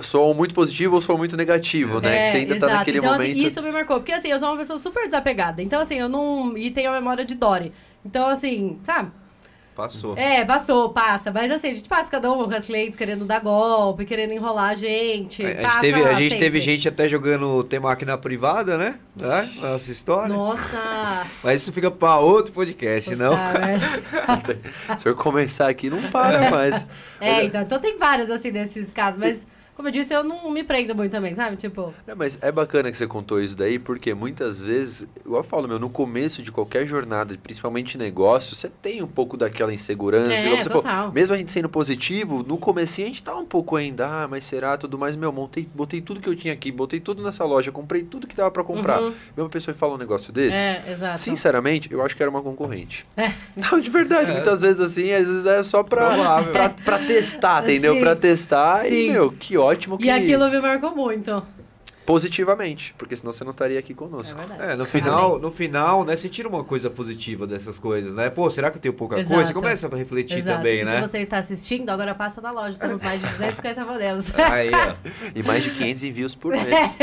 soam 0.00 0.32
muito 0.32 0.54
positivo 0.54 0.94
ou 0.94 1.00
soam 1.00 1.18
muito 1.18 1.36
negativo, 1.36 2.00
né? 2.00 2.22
que 2.22 2.30
você 2.30 2.36
ainda 2.36 2.50
tá 2.50 2.56
exato. 2.56 2.72
naquele 2.74 2.98
então, 2.98 3.12
momento. 3.12 3.30
Assim, 3.36 3.46
isso 3.46 3.62
me 3.62 3.72
marcou. 3.72 3.96
Porque, 3.96 4.12
assim, 4.12 4.28
eu 4.28 4.38
sou 4.38 4.48
uma 4.48 4.56
pessoa 4.56 4.78
super 4.78 5.04
desapegada. 5.06 5.60
Então, 5.60 5.80
assim, 5.82 5.96
eu 5.96 6.08
não... 6.08 6.56
E 6.56 6.70
tenho 6.70 6.90
a 6.90 6.92
memória 6.92 7.24
de 7.24 7.34
Dory. 7.34 7.72
Então, 8.04 8.28
assim, 8.28 8.78
sabe? 8.84 9.10
Passou. 9.78 10.18
É, 10.18 10.44
passou, 10.44 10.90
passa. 10.90 11.30
Mas 11.30 11.52
assim, 11.52 11.68
a 11.68 11.72
gente 11.72 11.88
passa 11.88 12.10
cada 12.10 12.32
um 12.32 12.44
com 12.44 12.52
as 12.52 12.64
clientes 12.64 12.98
querendo 12.98 13.24
dar 13.24 13.38
golpe, 13.38 14.04
querendo 14.04 14.32
enrolar 14.32 14.70
a 14.70 14.74
gente. 14.74 15.46
A 15.46 15.50
gente, 15.54 15.80
teve, 15.80 16.04
a 16.04 16.14
gente 16.14 16.36
teve 16.36 16.60
gente 16.60 16.88
até 16.88 17.06
jogando 17.06 17.62
tem 17.62 17.78
máquina 17.78 18.18
privada, 18.18 18.76
né? 18.76 18.96
né? 19.14 19.48
Nossa 19.60 19.92
história. 19.92 20.34
Nossa! 20.34 21.24
Mas 21.44 21.62
isso 21.62 21.72
fica 21.72 21.92
pra 21.92 22.18
outro 22.18 22.52
podcast, 22.52 23.14
não? 23.14 23.36
Puta 23.36 23.58
merda. 23.64 24.58
Se 24.98 25.08
eu 25.08 25.14
começar 25.14 25.68
aqui, 25.68 25.88
não 25.88 26.10
para 26.10 26.50
mais. 26.50 26.90
É, 27.20 27.42
então, 27.42 27.62
então 27.62 27.80
tem 27.80 27.98
vários 27.98 28.30
assim 28.30 28.52
desses 28.52 28.92
casos, 28.92 29.18
mas 29.18 29.44
como 29.78 29.86
eu 29.86 29.92
disse, 29.92 30.12
eu 30.12 30.24
não 30.24 30.50
me 30.50 30.64
prendo 30.64 30.92
muito 30.92 31.12
também, 31.12 31.36
sabe? 31.36 31.54
Tipo. 31.56 31.94
É, 32.04 32.12
mas 32.12 32.36
é 32.42 32.50
bacana 32.50 32.90
que 32.90 32.96
você 32.96 33.06
contou 33.06 33.40
isso 33.40 33.56
daí, 33.56 33.78
porque 33.78 34.12
muitas 34.12 34.60
vezes, 34.60 35.06
igual 35.24 35.42
eu 35.42 35.48
falo, 35.48 35.68
meu, 35.68 35.78
no 35.78 35.88
começo 35.88 36.42
de 36.42 36.50
qualquer 36.50 36.84
jornada, 36.84 37.38
principalmente 37.40 37.96
negócio, 37.96 38.56
você 38.56 38.68
tem 38.68 39.00
um 39.04 39.06
pouco 39.06 39.36
daquela 39.36 39.72
insegurança. 39.72 40.32
É, 40.32 40.56
você 40.56 40.68
total. 40.68 40.82
falou, 40.82 41.12
mesmo 41.12 41.32
a 41.32 41.38
gente 41.38 41.52
sendo 41.52 41.68
positivo, 41.68 42.42
no 42.42 42.58
comecinho 42.58 43.06
a 43.06 43.10
gente 43.10 43.22
tá 43.22 43.36
um 43.36 43.44
pouco 43.46 43.76
ainda, 43.76 44.08
ah, 44.24 44.26
mas 44.26 44.42
será 44.42 44.76
tudo 44.76 44.98
mais, 44.98 45.14
meu, 45.14 45.30
montei, 45.30 45.68
botei 45.72 46.00
tudo 46.00 46.20
que 46.20 46.28
eu 46.28 46.34
tinha 46.34 46.52
aqui, 46.52 46.72
botei 46.72 46.98
tudo 46.98 47.22
nessa 47.22 47.44
loja, 47.44 47.70
comprei 47.70 48.02
tudo 48.02 48.26
que 48.26 48.34
dava 48.34 48.50
pra 48.50 48.64
comprar. 48.64 49.00
Uhum. 49.00 49.12
Mesma 49.36 49.48
pessoa 49.48 49.76
fala 49.76 49.94
um 49.94 49.98
negócio 49.98 50.32
desse. 50.32 50.58
É, 50.58 50.82
exato. 50.90 51.20
Sinceramente, 51.20 51.88
eu 51.92 52.02
acho 52.02 52.16
que 52.16 52.22
era 52.24 52.28
uma 52.28 52.42
concorrente. 52.42 53.06
É. 53.16 53.30
Não, 53.54 53.80
de 53.80 53.90
verdade, 53.90 54.28
É. 54.32 54.34
muitas 54.34 54.62
vezes 54.62 54.80
assim, 54.80 55.12
às 55.12 55.28
vezes 55.28 55.46
é 55.46 55.62
só 55.62 55.84
pra, 55.84 56.08
Provável. 56.10 56.50
pra, 56.50 56.68
pra 56.70 56.98
testar, 56.98 57.62
entendeu? 57.68 57.94
Sim. 57.94 58.00
Pra 58.00 58.16
testar 58.16 58.80
Sim. 58.80 58.94
e, 58.94 59.10
meu, 59.12 59.30
que 59.30 59.56
ótimo 59.56 59.67
que... 59.76 60.04
E 60.04 60.10
aquilo 60.10 60.50
me 60.50 60.60
marcou 60.60 60.94
muito. 60.94 61.42
Positivamente, 62.06 62.94
porque 62.96 63.14
senão 63.14 63.30
você 63.34 63.44
não 63.44 63.50
estaria 63.50 63.78
aqui 63.78 63.92
É 63.92 63.94
conosco. 63.94 64.38
verdade. 64.38 64.72
É, 64.72 64.76
no 64.76 64.86
final, 64.86 65.38
no 65.38 65.50
final, 65.50 66.04
né, 66.06 66.16
você 66.16 66.26
tira 66.26 66.48
uma 66.48 66.64
coisa 66.64 66.88
positiva 66.88 67.46
dessas 67.46 67.78
coisas, 67.78 68.16
né? 68.16 68.30
Pô, 68.30 68.48
será 68.48 68.70
que 68.70 68.78
eu 68.78 68.80
tenho 68.80 68.94
pouca 68.94 69.16
Exato. 69.16 69.28
coisa? 69.34 69.44
Você 69.48 69.52
começa 69.52 69.86
a 69.88 69.94
refletir 69.94 70.38
Exato. 70.38 70.56
também, 70.56 70.80
e 70.80 70.84
né? 70.86 71.02
se 71.02 71.06
você 71.06 71.18
está 71.18 71.36
assistindo, 71.36 71.90
agora 71.90 72.14
passa 72.14 72.40
na 72.40 72.50
loja. 72.50 72.78
Temos 72.78 73.02
mais 73.02 73.20
de 73.20 73.26
250 73.28 73.84
modelos. 73.84 74.32
Aí, 74.40 74.70
ó. 74.72 74.94
E 75.34 75.42
mais 75.42 75.62
de 75.62 75.70
500 75.70 76.02
envios 76.04 76.34
por 76.34 76.52
mês. 76.56 76.96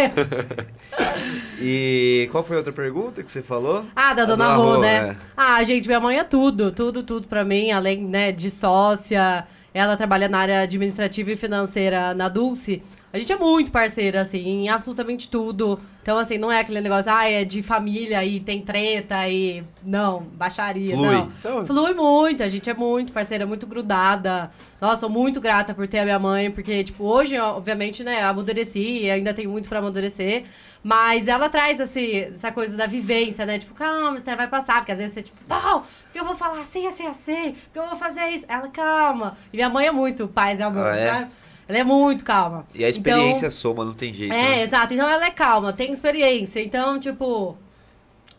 E 1.59 2.27
qual 2.31 2.43
foi 2.43 2.55
a 2.55 2.59
outra 2.59 2.73
pergunta 2.73 3.21
que 3.21 3.29
você 3.31 3.43
falou? 3.43 3.85
Ah, 3.95 4.11
da 4.15 4.25
Dona 4.25 4.45
Dona 4.45 4.55
Rô, 4.55 4.73
Rô, 4.75 4.81
né? 4.81 5.09
é. 5.11 5.15
Ah, 5.37 5.63
gente, 5.63 5.85
minha 5.87 5.99
mãe 5.99 6.17
é 6.17 6.23
tudo, 6.23 6.71
tudo, 6.71 7.03
tudo 7.03 7.27
pra 7.27 7.43
mim, 7.45 7.71
além, 7.71 8.03
né, 8.03 8.31
de 8.31 8.49
sócia. 8.49 9.45
Ela 9.76 9.97
trabalha 9.97 10.30
na 10.30 10.38
área 10.38 10.61
administrativa 10.61 11.34
e 11.34 11.35
financeira 11.35 12.14
na 12.14 12.30
Dulce. 12.30 12.81
A 13.11 13.18
gente 13.18 13.31
é 13.31 13.35
muito 13.35 13.72
parceira, 13.72 14.22
assim, 14.22 14.39
em 14.39 14.69
absolutamente 14.69 15.30
tudo. 15.30 15.77
Então, 16.02 16.18
assim, 16.18 16.38
não 16.38 16.49
é 16.49 16.61
aquele 16.61 16.80
negócio, 16.80 17.11
ah, 17.11 17.30
é 17.30 17.43
de 17.43 17.61
família 17.61 18.23
e 18.23 18.39
tem 18.39 18.61
treta 18.61 19.27
e. 19.27 19.64
Não, 19.84 20.22
baixaria, 20.34 20.95
Flui. 20.95 21.15
não. 21.15 21.31
Então, 21.39 21.65
Flui 21.65 21.93
muito, 21.93 22.41
a 22.41 22.47
gente 22.47 22.69
é 22.69 22.73
muito 22.73 23.11
parceira, 23.11 23.45
muito 23.45 23.68
grudada. 23.68 24.49
Nossa, 24.80 25.02
sou 25.02 25.10
muito 25.10 25.41
grata 25.41 25.73
por 25.73 25.88
ter 25.88 25.99
a 25.99 26.03
minha 26.03 26.19
mãe, 26.19 26.49
porque, 26.49 26.84
tipo, 26.84 27.03
hoje, 27.03 27.38
obviamente, 27.38 28.02
né, 28.02 28.22
amadureci 28.22 29.03
e 29.03 29.11
ainda 29.11 29.34
tem 29.34 29.45
muito 29.45 29.68
pra 29.68 29.80
amadurecer. 29.80 30.45
Mas 30.87 31.27
ela 31.27 31.49
traz 31.49 31.79
esse, 31.79 32.15
essa 32.25 32.51
coisa 32.51 32.77
da 32.77 32.85
vivência, 32.85 33.43
né? 33.43 33.57
Tipo, 33.57 33.73
calma, 33.73 34.17
isso 34.17 34.25
daí 34.25 34.35
vai 34.35 34.47
passar. 34.47 34.75
Porque 34.75 34.91
às 34.91 34.99
vezes 34.99 35.15
você, 35.15 35.23
tipo, 35.23 35.37
não, 35.49 35.83
porque 36.03 36.19
eu 36.19 36.23
vou 36.23 36.35
falar 36.35 36.61
assim, 36.61 36.85
assim, 36.85 37.07
assim, 37.07 37.55
porque 37.63 37.79
eu 37.79 37.87
vou 37.87 37.95
fazer 37.97 38.27
isso. 38.29 38.45
Ela, 38.47 38.67
calma. 38.67 39.35
E 39.51 39.57
minha 39.57 39.67
mãe 39.67 39.87
é 39.87 39.91
muito 39.91 40.27
paz 40.27 40.59
e 40.59 40.63
amor, 40.63 40.85
Ah, 40.85 40.95
é? 40.95 41.09
sabe? 41.09 41.31
Ela 41.67 41.77
é 41.79 41.83
muito 41.83 42.23
calma. 42.23 42.67
E 42.75 42.85
a 42.85 42.89
experiência 42.89 43.47
Então, 43.47 43.49
soma, 43.49 43.83
não 43.83 43.93
tem 43.95 44.13
jeito. 44.13 44.31
é, 44.31 44.37
né? 44.57 44.61
exato. 44.61 44.93
Então 44.93 45.09
ela 45.09 45.25
é 45.25 45.31
calma, 45.31 45.73
tem 45.73 45.91
experiência. 45.91 46.61
Então, 46.61 46.99
tipo, 46.99 47.57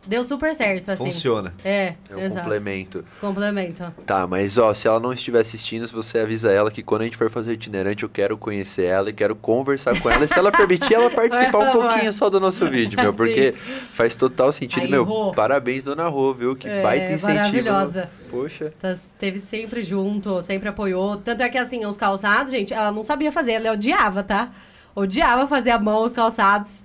deu 0.07 0.24
super 0.24 0.55
certo, 0.55 0.91
assim. 0.91 1.05
Funciona. 1.05 1.53
É, 1.65 1.95
é 2.11 2.16
um 2.16 2.20
exato. 2.20 2.43
complemento. 2.43 3.05
Complemento. 3.20 3.85
Tá, 4.05 4.27
mas 4.27 4.57
ó, 4.59 4.73
se 4.74 4.87
ela 4.87 5.01
não 5.01 5.12
estiver 5.12 5.41
assistindo, 5.41 5.87
se 5.87 5.93
você 5.95 6.20
avisa 6.20 6.51
ela 6.51 6.70
que 6.70 6.83
quando 6.83 7.03
a 7.03 7.05
gente 7.05 7.16
for 7.16 7.31
fazer 7.31 7.55
itinerante, 7.55 8.03
eu 8.03 8.09
quero 8.09 8.37
conhecer 8.37 8.85
ela 8.85 9.11
e 9.11 9.12
quero 9.12 9.35
conversar 9.35 10.01
com 10.01 10.11
ela. 10.11 10.24
E 10.24 10.28
se 10.28 10.39
ela 10.39 10.53
permitir, 10.53 10.95
ela 10.95 11.11
participar 11.11 11.59
um 11.59 11.70
pouquinho 11.70 12.12
só 12.12 12.31
do 12.31 12.39
nosso 12.39 12.69
vídeo, 12.69 13.01
meu, 13.01 13.12
porque 13.15 13.55
faz 13.93 14.15
total 14.15 14.53
sentido, 14.53 14.85
Aí, 14.85 14.91
meu. 14.91 15.05
Rô. 15.05 15.33
Parabéns, 15.33 15.83
dona 15.83 16.07
Rô, 16.09 16.33
viu? 16.33 16.55
Que 16.57 16.69
É, 16.69 16.83
baita 16.83 17.12
incentivo. 17.12 17.39
maravilhosa. 17.39 18.11
Poxa. 18.31 18.73
Tá, 18.81 18.97
teve 19.19 19.41
sempre 19.41 19.83
junto, 19.85 20.43
sempre 20.43 20.69
apoiou. 20.69 21.16
Tanto 21.16 21.43
é 21.43 21.49
que, 21.49 21.59
assim, 21.59 21.85
os 21.87 21.97
calçados, 21.97 22.53
gente, 22.53 22.73
ela 22.74 22.93
não 22.93 23.03
sabia 23.03 23.31
fazer, 23.33 23.53
ela 23.53 23.73
odiava, 23.73 24.23
tá? 24.23 24.51
Odiava 24.95 25.47
fazer 25.47 25.70
a 25.70 25.78
mão 25.78 26.03
os 26.03 26.12
calçados. 26.12 26.83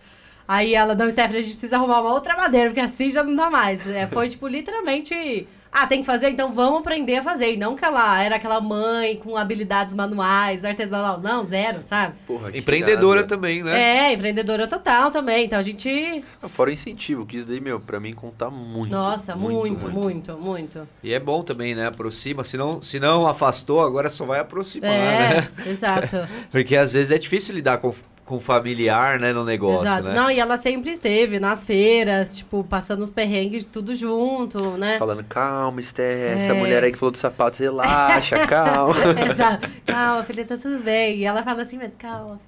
Aí 0.52 0.76
ela, 0.76 0.94
não, 0.94 1.10
Stephanie, 1.10 1.38
a 1.40 1.41
gente 1.41 1.52
precisa 1.53 1.78
arrumar 1.78 2.02
uma 2.02 2.11
outra 2.11 2.36
madeira, 2.36 2.68
porque 2.68 2.82
assim 2.82 3.10
já 3.10 3.23
não 3.23 3.34
dá 3.34 3.49
mais. 3.49 3.88
É, 3.88 4.06
foi, 4.07 4.28
tipo, 4.28 4.48
literalmente... 4.49 5.48
Ah, 5.73 5.88
tem 5.88 6.02
que 6.02 6.06
fazer? 6.06 6.30
Então 6.30 6.52
vamos 6.52 6.82
aprender 6.82 7.15
a 7.15 7.23
fazer. 7.23 7.53
E 7.53 7.56
não 7.56 7.78
que 7.78 7.86
ela 7.86 8.22
era 8.22 8.36
aquela 8.36 8.60
mãe 8.60 9.15
com 9.15 9.38
habilidades 9.38 9.94
manuais, 9.94 10.65
artesanal. 10.65 11.22
Não, 11.22 11.45
zero, 11.45 11.82
sabe? 11.82 12.15
Porra, 12.28 12.52
que 12.52 12.57
Empreendedora 12.60 13.23
também, 13.23 13.64
né? 13.64 14.10
É, 14.10 14.14
empreendedora 14.14 14.68
total 14.68 15.10
também. 15.11 15.45
Então 15.45 15.57
a 15.57 15.61
gente... 15.61 16.22
Ah, 16.44 16.49
Fora 16.49 16.69
o 16.69 16.73
incentivo, 16.73 17.26
que 17.26 17.38
isso 17.38 17.48
daí, 17.48 17.61
meu, 17.61 17.80
pra 17.80 18.02
mim 18.02 18.11
conta 18.11 18.49
muito. 18.49 18.91
Nossa, 18.91 19.34
muito, 19.34 19.88
muito, 19.90 20.38
muito. 20.38 20.86
E 21.02 21.14
é 21.14 21.19
bom 21.22 21.41
também, 21.41 21.73
né? 21.73 21.88
Aproxima. 21.88 22.44
Se 22.44 22.57
não, 22.57 22.82
se 22.82 22.99
não 22.99 23.26
afastou, 23.26 23.80
agora 23.82 24.10
só 24.10 24.26
vai 24.26 24.41
aproximar, 24.41 24.91
É, 24.91 25.36
né? 25.36 25.48
exato. 25.68 26.28
Porque 26.52 26.76
às 26.76 26.91
vezes 26.91 27.11
é 27.11 27.18
difícil 27.18 27.56
lidar 27.56 27.78
com, 27.78 27.94
com 28.26 28.39
familiar, 28.39 29.19
né? 29.19 29.34
No 29.34 29.43
negócio, 29.43 29.85
Exato. 29.85 30.03
né? 30.03 30.14
Não, 30.14 30.31
e 30.31 30.39
ela 30.39 30.57
sempre 30.57 30.91
esteve 30.91 31.39
nas 31.39 31.64
feiras, 31.64 32.35
tipo, 32.38 32.64
passando 32.64 33.02
os 33.02 33.10
perrengues 33.10 33.65
tudo 33.65 33.93
junto, 33.95 34.64
né? 34.77 34.98
Falando, 34.98 35.23
calma, 35.23 35.81
Esther, 35.81 36.38
essa 36.38 36.52
É. 36.52 36.53
mulher 36.53 36.84
aí 36.84 36.91
que 36.91 36.98
falou 36.98 37.11
dos 37.11 37.19
sapatos, 37.22 37.60
relaxa, 37.60 38.39
calma. 38.48 38.95
Exato. 39.30 39.69
Calma, 39.85 40.23
filha, 40.23 40.45
tá 40.45 40.56
tudo 40.57 40.80
bem. 40.84 41.18
E 41.18 41.26
ela 41.26 41.43
fala 41.43 41.64
assim, 41.64 41.77
mas 41.77 41.93
calma, 41.95 42.39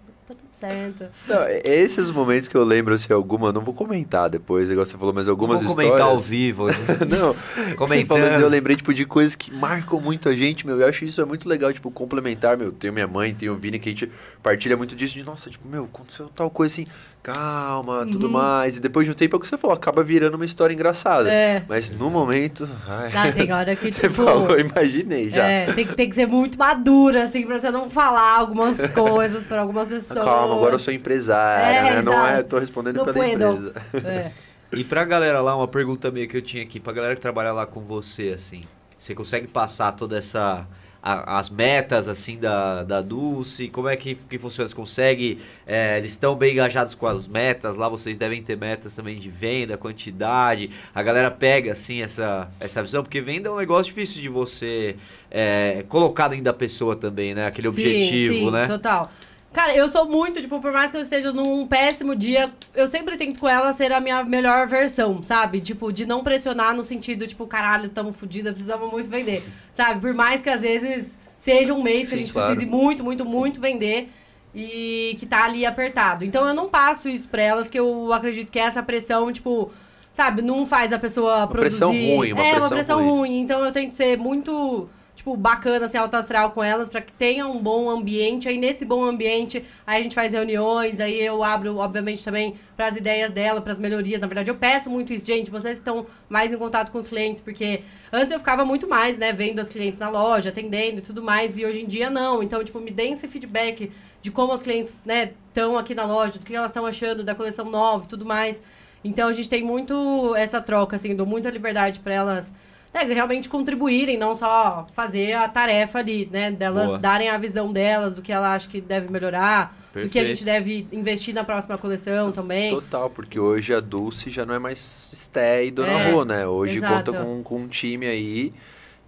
certo. 0.67 1.05
Não, 1.27 1.41
é- 1.43 1.61
esses 1.65 2.09
momentos 2.11 2.47
que 2.47 2.55
eu 2.55 2.63
lembro, 2.63 2.93
assim, 2.93 3.11
alguma, 3.13 3.51
não 3.51 3.61
vou 3.61 3.73
comentar 3.73 4.29
depois, 4.29 4.69
igual 4.69 4.85
você 4.85 4.97
falou, 4.97 5.13
mas 5.13 5.27
algumas 5.27 5.61
Vou 5.61 5.75
comentar 5.75 6.01
ao 6.01 6.17
histórias... 6.17 6.27
vivo. 6.27 6.67
Não, 7.09 7.33
você 7.33 7.75
Comentando. 7.75 8.07
falou 8.07 8.39
eu 8.39 8.49
lembrei, 8.49 8.75
tipo, 8.75 8.93
de 8.93 9.05
coisas 9.05 9.35
que 9.35 9.51
marcam 9.51 9.99
muito 9.99 10.29
a 10.29 10.33
gente, 10.33 10.65
meu, 10.65 10.79
eu 10.79 10.87
acho 10.87 11.03
isso 11.05 11.19
é 11.21 11.25
muito 11.25 11.47
legal, 11.47 11.71
tipo, 11.73 11.89
complementar, 11.91 12.57
meu, 12.57 12.71
tenho 12.71 12.93
minha 12.93 13.07
mãe, 13.07 13.33
tenho 13.33 13.53
o 13.53 13.55
Vini, 13.57 13.79
que 13.79 13.89
a 13.89 13.91
gente 13.91 14.09
partilha 14.41 14.77
muito 14.77 14.95
disso, 14.95 15.13
de, 15.15 15.23
nossa, 15.23 15.49
tipo, 15.49 15.67
meu, 15.67 15.83
aconteceu 15.85 16.29
tal 16.35 16.49
coisa 16.49 16.73
assim, 16.73 16.87
calma, 17.21 18.05
tudo 18.11 18.25
Uhum. 18.27 18.33
mais, 18.33 18.77
e 18.77 18.79
depois 18.79 19.05
de 19.05 19.11
um 19.11 19.13
tempo, 19.13 19.35
é 19.35 19.37
o 19.37 19.39
que 19.39 19.47
você 19.47 19.57
falou, 19.57 19.75
acaba 19.75 20.03
virando 20.03 20.35
uma 20.35 20.45
história 20.45 20.73
engraçada, 20.73 21.31
É. 21.33 21.63
mas 21.67 21.89
no 21.89 22.09
momento, 22.09 22.67
ai, 22.87 23.11
Ah, 23.15 23.31
tem 23.31 23.51
hora 23.51 23.75
que, 23.75 23.91
você 23.93 24.09
tipo... 24.09 24.23
falou, 24.23 24.51
eu 24.51 24.59
imaginei 24.59 25.29
já. 25.29 25.45
É, 25.45 25.65
tem, 25.71 25.85
que- 25.87 25.95
tem 25.95 26.09
que 26.09 26.15
ser 26.15 26.25
muito 26.27 26.57
madura, 26.57 27.23
assim, 27.23 27.45
pra 27.45 27.57
você 27.57 27.71
não 27.71 27.89
falar 27.89 28.37
algumas 28.39 28.77
coisas 28.91 29.45
pra 29.45 29.61
algumas 29.61 29.87
pessoas. 29.87 30.23
Calma, 30.25 30.52
agora 30.55 30.75
eu 30.75 30.79
sou 30.79 30.93
empresária, 30.93 31.77
É, 31.89 31.95
né? 31.95 32.01
Não 32.01 32.25
é, 32.25 32.43
tô 32.43 32.59
respondendo 32.59 32.97
Não 32.97 33.05
pela 33.05 33.17
puedo. 33.17 33.43
empresa. 33.43 33.73
É. 34.07 34.31
E 34.71 34.83
pra 34.83 35.05
galera 35.05 35.41
lá, 35.41 35.55
uma 35.55 35.67
pergunta 35.67 36.09
meio 36.11 36.27
que 36.27 36.37
eu 36.37 36.41
tinha 36.41 36.63
aqui, 36.63 36.79
pra 36.79 36.93
galera 36.93 37.15
que 37.15 37.21
trabalha 37.21 37.51
lá 37.51 37.65
com 37.65 37.81
você, 37.81 38.29
assim, 38.35 38.61
você 38.97 39.13
consegue 39.13 39.47
passar 39.47 39.91
toda 39.91 40.17
essa. 40.17 40.67
a- 41.05 41.37
as 41.37 41.49
metas, 41.49 42.07
assim, 42.07 42.37
da, 42.39 42.81
da 42.83 43.01
Dulce, 43.01 43.67
como 43.67 43.89
é 43.89 43.95
que, 43.97 44.15
que 44.15 44.39
funciona? 44.39 44.67
Você 44.69 44.73
consegue. 44.73 45.37
é, 45.67 45.97
eles 45.97 46.13
estão 46.13 46.33
bem 46.33 46.53
engajados 46.53 46.95
com 46.95 47.05
as 47.05 47.27
metas, 47.27 47.75
lá 47.77 47.89
vocês 47.89 48.17
devem 48.17 48.41
ter 48.41 48.57
metas 48.57 48.95
também 48.95 49.17
de 49.17 49.29
venda, 49.29 49.77
quantidade. 49.77 50.69
A 50.95 51.03
galera 51.03 51.29
pega, 51.29 51.73
assim, 51.73 52.01
essa, 52.01 52.49
essa 52.59 52.81
visão, 52.81 53.03
porque 53.03 53.19
venda 53.21 53.49
é 53.49 53.51
um 53.51 53.57
negócio 53.57 53.93
difícil 53.93 54.21
de 54.21 54.29
você 54.29 54.95
é, 55.29 55.83
colocar 55.89 56.29
dentro 56.29 56.45
da 56.45 56.53
pessoa 56.53 56.95
também, 56.95 57.35
né? 57.35 57.45
Aquele 57.47 57.67
Sim, 57.69 57.73
objetivo, 57.73 58.33
sim, 58.45 58.51
né? 58.51 58.67
Total. 58.67 59.11
Cara, 59.53 59.75
eu 59.75 59.87
sou 59.87 60.09
muito, 60.09 60.41
tipo, 60.41 60.59
por 60.59 60.71
mais 60.73 60.89
que 60.89 60.97
eu 60.97 61.01
esteja 61.01 61.31
num 61.31 61.67
péssimo 61.67 62.15
dia, 62.15 62.51
eu 62.73 62.87
sempre 62.87 63.15
tento 63.17 63.39
com 63.39 63.47
ela 63.47 63.71
ser 63.71 63.91
a 63.93 63.99
minha 63.99 64.23
melhor 64.23 64.67
versão, 64.67 65.21
sabe? 65.21 65.61
Tipo, 65.61 65.93
de 65.93 66.05
não 66.07 66.23
pressionar 66.23 66.75
no 66.75 66.83
sentido, 66.83 67.27
tipo, 67.27 67.45
caralho, 67.45 67.87
tamo 67.87 68.11
fodida, 68.11 68.51
precisamos 68.51 68.91
muito 68.91 69.07
vender. 69.07 69.43
Sabe? 69.71 70.01
Por 70.01 70.13
mais 70.13 70.41
que 70.41 70.49
às 70.49 70.61
vezes 70.61 71.17
seja 71.37 71.71
um 71.73 71.83
mês 71.83 72.05
que 72.05 72.09
Sim, 72.09 72.15
a 72.15 72.17
gente 72.17 72.33
claro. 72.33 72.47
precise 72.51 72.69
muito, 72.69 73.03
muito, 73.03 73.23
muito 73.23 73.61
vender 73.61 74.09
e 74.55 75.15
que 75.19 75.25
tá 75.27 75.45
ali 75.45 75.65
apertado. 75.65 76.25
Então 76.25 76.47
eu 76.47 76.53
não 76.53 76.67
passo 76.67 77.07
isso 77.07 77.27
pra 77.27 77.41
elas, 77.41 77.67
que 77.67 77.79
eu 77.79 78.11
acredito 78.11 78.51
que 78.51 78.59
essa 78.59 78.81
pressão, 78.81 79.31
tipo, 79.31 79.71
sabe, 80.11 80.41
não 80.41 80.65
faz 80.65 80.91
a 80.91 80.97
pessoa 80.97 81.37
Uma 81.37 81.47
produzir. 81.47 81.69
pressão 81.69 81.89
ruim, 81.91 82.33
uma 82.33 82.41
é, 82.43 82.51
pressão 82.51 82.61
uma 82.61 82.69
pressão 82.69 82.99
ruim. 83.03 83.17
ruim. 83.17 83.39
Então 83.41 83.63
eu 83.63 83.71
tento 83.71 83.93
ser 83.93 84.17
muito 84.17 84.89
tipo, 85.23 85.37
bacana, 85.37 85.85
assim, 85.85 85.97
alto 85.97 86.15
astral 86.15 86.51
com 86.51 86.61
elas, 86.61 86.89
pra 86.89 86.99
que 86.99 87.13
tenha 87.13 87.47
um 87.47 87.57
bom 87.57 87.89
ambiente. 87.89 88.49
Aí, 88.49 88.57
nesse 88.57 88.83
bom 88.83 89.05
ambiente, 89.05 89.63
aí 89.87 90.01
a 90.01 90.03
gente 90.03 90.13
faz 90.13 90.33
reuniões, 90.33 90.99
aí 90.99 91.23
eu 91.23 91.41
abro, 91.41 91.77
obviamente, 91.77 92.23
também 92.23 92.55
pras 92.75 92.97
ideias 92.97 93.31
dela, 93.31 93.61
pras 93.61 93.79
melhorias. 93.79 94.19
Na 94.19 94.27
verdade, 94.27 94.51
eu 94.51 94.55
peço 94.55 94.89
muito 94.89 95.13
isso, 95.13 95.25
gente, 95.25 95.49
vocês 95.49 95.79
que 95.79 95.89
estão 95.89 96.05
mais 96.27 96.51
em 96.51 96.57
contato 96.57 96.91
com 96.91 96.99
os 96.99 97.07
clientes, 97.07 97.41
porque 97.41 97.81
antes 98.11 98.33
eu 98.33 98.39
ficava 98.39 98.65
muito 98.65 98.85
mais, 98.85 99.17
né, 99.17 99.31
vendo 99.31 99.59
as 99.59 99.69
clientes 99.69 99.97
na 99.97 100.09
loja, 100.09 100.49
atendendo 100.49 100.97
e 100.97 101.01
tudo 101.01 101.23
mais, 101.23 101.57
e 101.57 101.65
hoje 101.65 101.81
em 101.81 101.87
dia 101.87 102.09
não. 102.09 102.43
Então, 102.43 102.61
tipo, 102.61 102.81
me 102.81 102.91
deem 102.91 103.13
esse 103.13 103.27
feedback 103.27 103.91
de 104.21 104.29
como 104.29 104.51
as 104.51 104.61
clientes, 104.61 104.97
né, 105.05 105.31
estão 105.47 105.77
aqui 105.77 105.95
na 105.95 106.03
loja, 106.03 106.37
do 106.37 106.45
que 106.45 106.53
elas 106.53 106.71
estão 106.71 106.85
achando 106.85 107.23
da 107.23 107.33
coleção 107.33 107.69
nova 107.69 108.03
e 108.03 108.07
tudo 108.07 108.25
mais. 108.25 108.61
Então, 109.05 109.29
a 109.29 109.33
gente 109.33 109.49
tem 109.49 109.63
muito 109.63 110.35
essa 110.35 110.59
troca, 110.61 110.97
assim, 110.97 111.15
dou 111.15 111.25
muita 111.25 111.49
liberdade 111.49 111.99
pra 112.01 112.13
elas 112.13 112.53
né, 112.93 113.03
realmente 113.03 113.49
contribuírem, 113.49 114.17
não 114.17 114.35
só 114.35 114.85
fazer 114.93 115.33
a 115.33 115.47
tarefa 115.49 115.99
ali, 115.99 116.29
né? 116.31 116.51
Delas 116.51 116.87
Boa. 116.87 116.99
darem 116.99 117.29
a 117.29 117.37
visão 117.37 117.71
delas, 117.73 118.15
do 118.15 118.21
que 118.21 118.31
ela 118.31 118.53
acha 118.53 118.69
que 118.69 118.79
deve 118.79 119.11
melhorar, 119.11 119.75
do 119.93 119.93
que 119.93 119.99
a 119.99 120.01
Perfeito. 120.21 120.25
gente 120.27 120.43
deve 120.45 120.87
investir 120.91 121.33
na 121.33 121.43
próxima 121.43 121.77
coleção 121.77 122.31
também. 122.31 122.69
Total, 122.69 123.09
porque 123.09 123.39
hoje 123.39 123.73
a 123.73 123.79
Dulce 123.79 124.29
já 124.29 124.45
não 124.45 124.53
é 124.53 124.59
mais 124.59 124.79
Sté 125.13 125.65
e 125.65 125.71
Dona 125.71 125.91
É, 125.91 126.11
Rô, 126.11 126.23
né? 126.23 126.45
Hoje 126.47 126.77
exato. 126.77 127.11
conta 127.11 127.23
com, 127.25 127.41
com 127.43 127.55
um 127.61 127.67
time 127.67 128.05
aí 128.05 128.53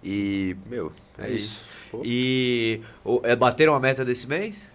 e, 0.02 0.56
meu, 0.66 0.92
é, 1.18 1.26
É 1.26 1.30
isso. 1.30 1.64
Pô. 1.90 2.02
E 2.04 2.80
o- 3.04 3.20
é, 3.22 3.34
bateram 3.36 3.74
a 3.74 3.80
meta 3.80 4.04
desse 4.04 4.26
mês? 4.28 4.72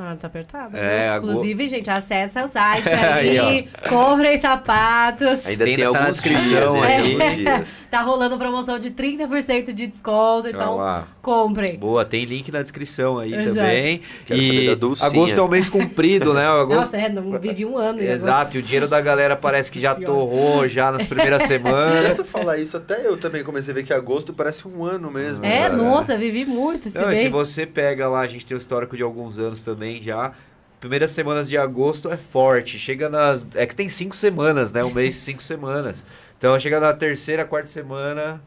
Ah, 0.00 0.14
tá 0.14 0.28
apertado. 0.28 0.76
É, 0.76 0.80
né? 0.80 1.08
a 1.08 1.18
Go- 1.18 1.28
Inclusive, 1.30 1.68
gente, 1.68 1.90
acessa 1.90 2.44
o 2.44 2.48
site 2.48 2.86
Aí, 2.88 3.36
aí, 3.36 3.68
comprem 3.88 4.38
sapatos. 4.38 5.44
Ainda 5.44 5.64
Tem- 5.64 5.76
tem, 5.76 5.92
tá 5.92 6.10
dias, 6.10 6.74
hein, 6.74 6.82
aí. 6.84 7.44
Tá 7.90 8.02
rolando 8.02 8.36
promoção 8.36 8.78
de 8.78 8.90
30% 8.90 9.72
de 9.72 9.86
desconto, 9.86 10.46
Olha 10.46 10.50
então 10.50 10.76
lá. 10.76 11.08
comprem. 11.22 11.78
Boa, 11.78 12.04
tem 12.04 12.26
link 12.26 12.52
na 12.52 12.60
descrição 12.60 13.18
aí 13.18 13.32
Exato. 13.32 13.54
também. 13.56 14.02
Quero 14.26 14.40
e 14.40 14.68
agosto 15.00 15.38
é 15.38 15.42
o 15.42 15.48
mês 15.48 15.70
comprido, 15.70 16.34
né? 16.34 16.46
Agosto... 16.46 16.92
Nossa, 16.92 16.96
é, 16.98 17.08
não 17.08 17.38
vivi 17.40 17.64
um 17.64 17.78
ano. 17.78 18.00
Exato, 18.00 18.56
e 18.58 18.60
o 18.60 18.62
dinheiro 18.62 18.86
da 18.86 19.00
galera 19.00 19.34
parece 19.36 19.72
que 19.72 19.80
já 19.80 19.94
torrou 19.94 20.68
já 20.68 20.92
nas 20.92 21.06
primeiras 21.06 21.42
semanas. 21.44 22.20
Falar 22.28 22.58
isso, 22.58 22.76
até 22.76 23.06
eu 23.06 23.16
também 23.16 23.42
comecei 23.42 23.72
a 23.72 23.74
ver 23.74 23.84
que 23.84 23.92
agosto 23.92 24.34
parece 24.34 24.68
um 24.68 24.84
ano 24.84 25.10
mesmo. 25.10 25.44
É, 25.44 25.62
cara. 25.62 25.76
nossa, 25.76 26.16
vivi 26.18 26.44
muito 26.44 26.88
esse 26.88 26.98
Não, 26.98 27.08
mês. 27.08 27.20
se 27.20 27.28
você 27.28 27.64
pega 27.66 28.06
lá, 28.06 28.20
a 28.20 28.26
gente 28.26 28.44
tem 28.44 28.54
o 28.54 28.58
histórico 28.58 28.96
de 28.96 29.02
alguns 29.02 29.38
anos 29.38 29.64
também 29.64 29.87
já. 30.00 30.32
Primeiras 30.80 31.10
semanas 31.10 31.48
de 31.48 31.56
agosto 31.56 32.10
é 32.10 32.16
forte. 32.16 32.78
Chega 32.78 33.08
nas. 33.08 33.46
É 33.54 33.66
que 33.66 33.74
tem 33.74 33.88
cinco 33.88 34.14
semanas, 34.14 34.72
né? 34.72 34.84
Um 34.84 34.92
mês, 34.92 35.16
cinco 35.16 35.42
semanas. 35.42 36.04
Então 36.36 36.58
chega 36.60 36.78
na 36.78 36.92
terceira, 36.92 37.44
quarta 37.44 37.68
semana. 37.68 38.40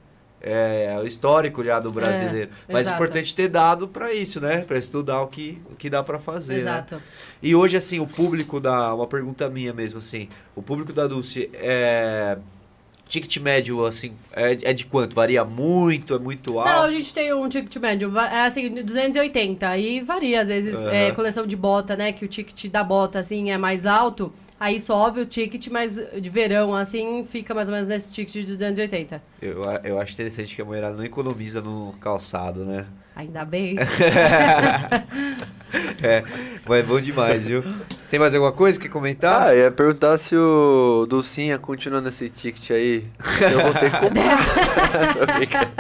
É, 0.44 0.98
o 1.00 1.06
histórico 1.06 1.64
já 1.64 1.80
do 1.80 1.92
brasileiro. 1.92 2.50
Mas 2.68 2.88
é 2.88 2.94
importante 2.94 3.36
ter 3.36 3.48
dado 3.48 3.88
pra 3.88 4.12
isso, 4.12 4.42
né? 4.42 4.62
Pra 4.62 4.78
estudar 4.78 5.22
o 5.22 5.28
que, 5.28 5.62
o 5.70 5.76
que 5.76 5.88
dá 5.88 6.02
pra 6.02 6.18
fazer, 6.18 6.64
né? 6.64 6.72
Exato. 6.72 7.02
E 7.44 7.54
hoje, 7.54 7.78
assim, 7.78 8.00
o 8.00 8.08
público 8.08 8.60
da. 8.60 8.94
Uma 8.94 9.06
pergunta 9.06 9.48
minha 9.50 9.72
mesmo, 9.72 10.00
assim. 10.00 10.30
O 10.56 10.64
público 10.64 10.92
da 10.92 11.06
Dulce 11.06 11.50
é. 11.54 12.38
Ticket 13.12 13.38
médio, 13.40 13.86
assim, 13.86 14.14
é, 14.32 14.70
é 14.70 14.74
de 14.74 14.86
quanto? 14.86 15.14
Varia 15.14 15.44
muito? 15.44 16.16
É 16.16 16.20
muito 16.20 16.58
alto? 16.58 16.72
Não, 16.72 16.84
a 16.86 16.92
gente 16.92 17.14
tem 17.14 17.34
um 17.34 17.50
ticket 17.50 17.76
médio, 17.76 18.18
é 18.18 18.46
assim, 18.46 18.70
280. 18.70 19.68
Aí 19.68 20.00
varia, 20.00 20.40
às 20.40 20.48
vezes, 20.48 20.74
Aham. 20.74 20.94
é, 20.94 21.12
coleção 21.12 21.46
de 21.46 21.58
bota, 21.58 21.98
né? 21.98 22.14
Que 22.14 22.24
o 22.24 22.28
ticket 22.30 22.72
da 22.72 22.82
bota, 22.86 23.20
assim, 23.20 23.52
é 23.52 23.58
mais 23.58 23.86
alto. 23.86 24.32
Aí 24.58 24.80
sobe 24.80 25.20
o 25.20 25.26
ticket, 25.26 25.68
mas 25.68 25.96
de 25.96 26.30
verão, 26.30 26.74
assim, 26.74 27.26
fica 27.26 27.54
mais 27.54 27.68
ou 27.68 27.74
menos 27.74 27.90
nesse 27.90 28.14
ticket 28.14 28.46
de 28.46 28.54
280. 28.54 29.22
Eu, 29.42 29.62
eu 29.84 30.00
acho 30.00 30.14
interessante 30.14 30.56
que 30.56 30.62
a 30.62 30.66
mulherada 30.66 30.96
não 30.96 31.04
economiza 31.04 31.62
no 31.62 31.94
calçado, 32.00 32.64
né? 32.64 32.86
Ainda 33.14 33.44
bem. 33.44 33.76
É, 36.04 36.22
mas 36.68 36.80
é 36.80 36.84
bom 36.84 37.00
demais, 37.00 37.48
viu? 37.48 37.64
Tem 38.12 38.20
mais 38.20 38.36
alguma 38.36 38.52
coisa 38.52 38.78
que 38.78 38.90
comentar? 38.90 39.44
Ah, 39.48 39.56
eu 39.56 39.64
ia 39.64 39.72
perguntar 39.72 40.18
se 40.18 40.36
o 40.36 41.06
Dulcinha 41.10 41.58
continua 41.58 42.02
nesse 42.02 42.30
ticket 42.30 42.72
aí. 42.72 43.06
Eu 43.40 43.62
vou 43.62 43.74
ter 43.74 43.90
que 43.90 43.98
comprar. 44.00 44.38
Tô 45.14 45.26
brincando. 45.34 45.72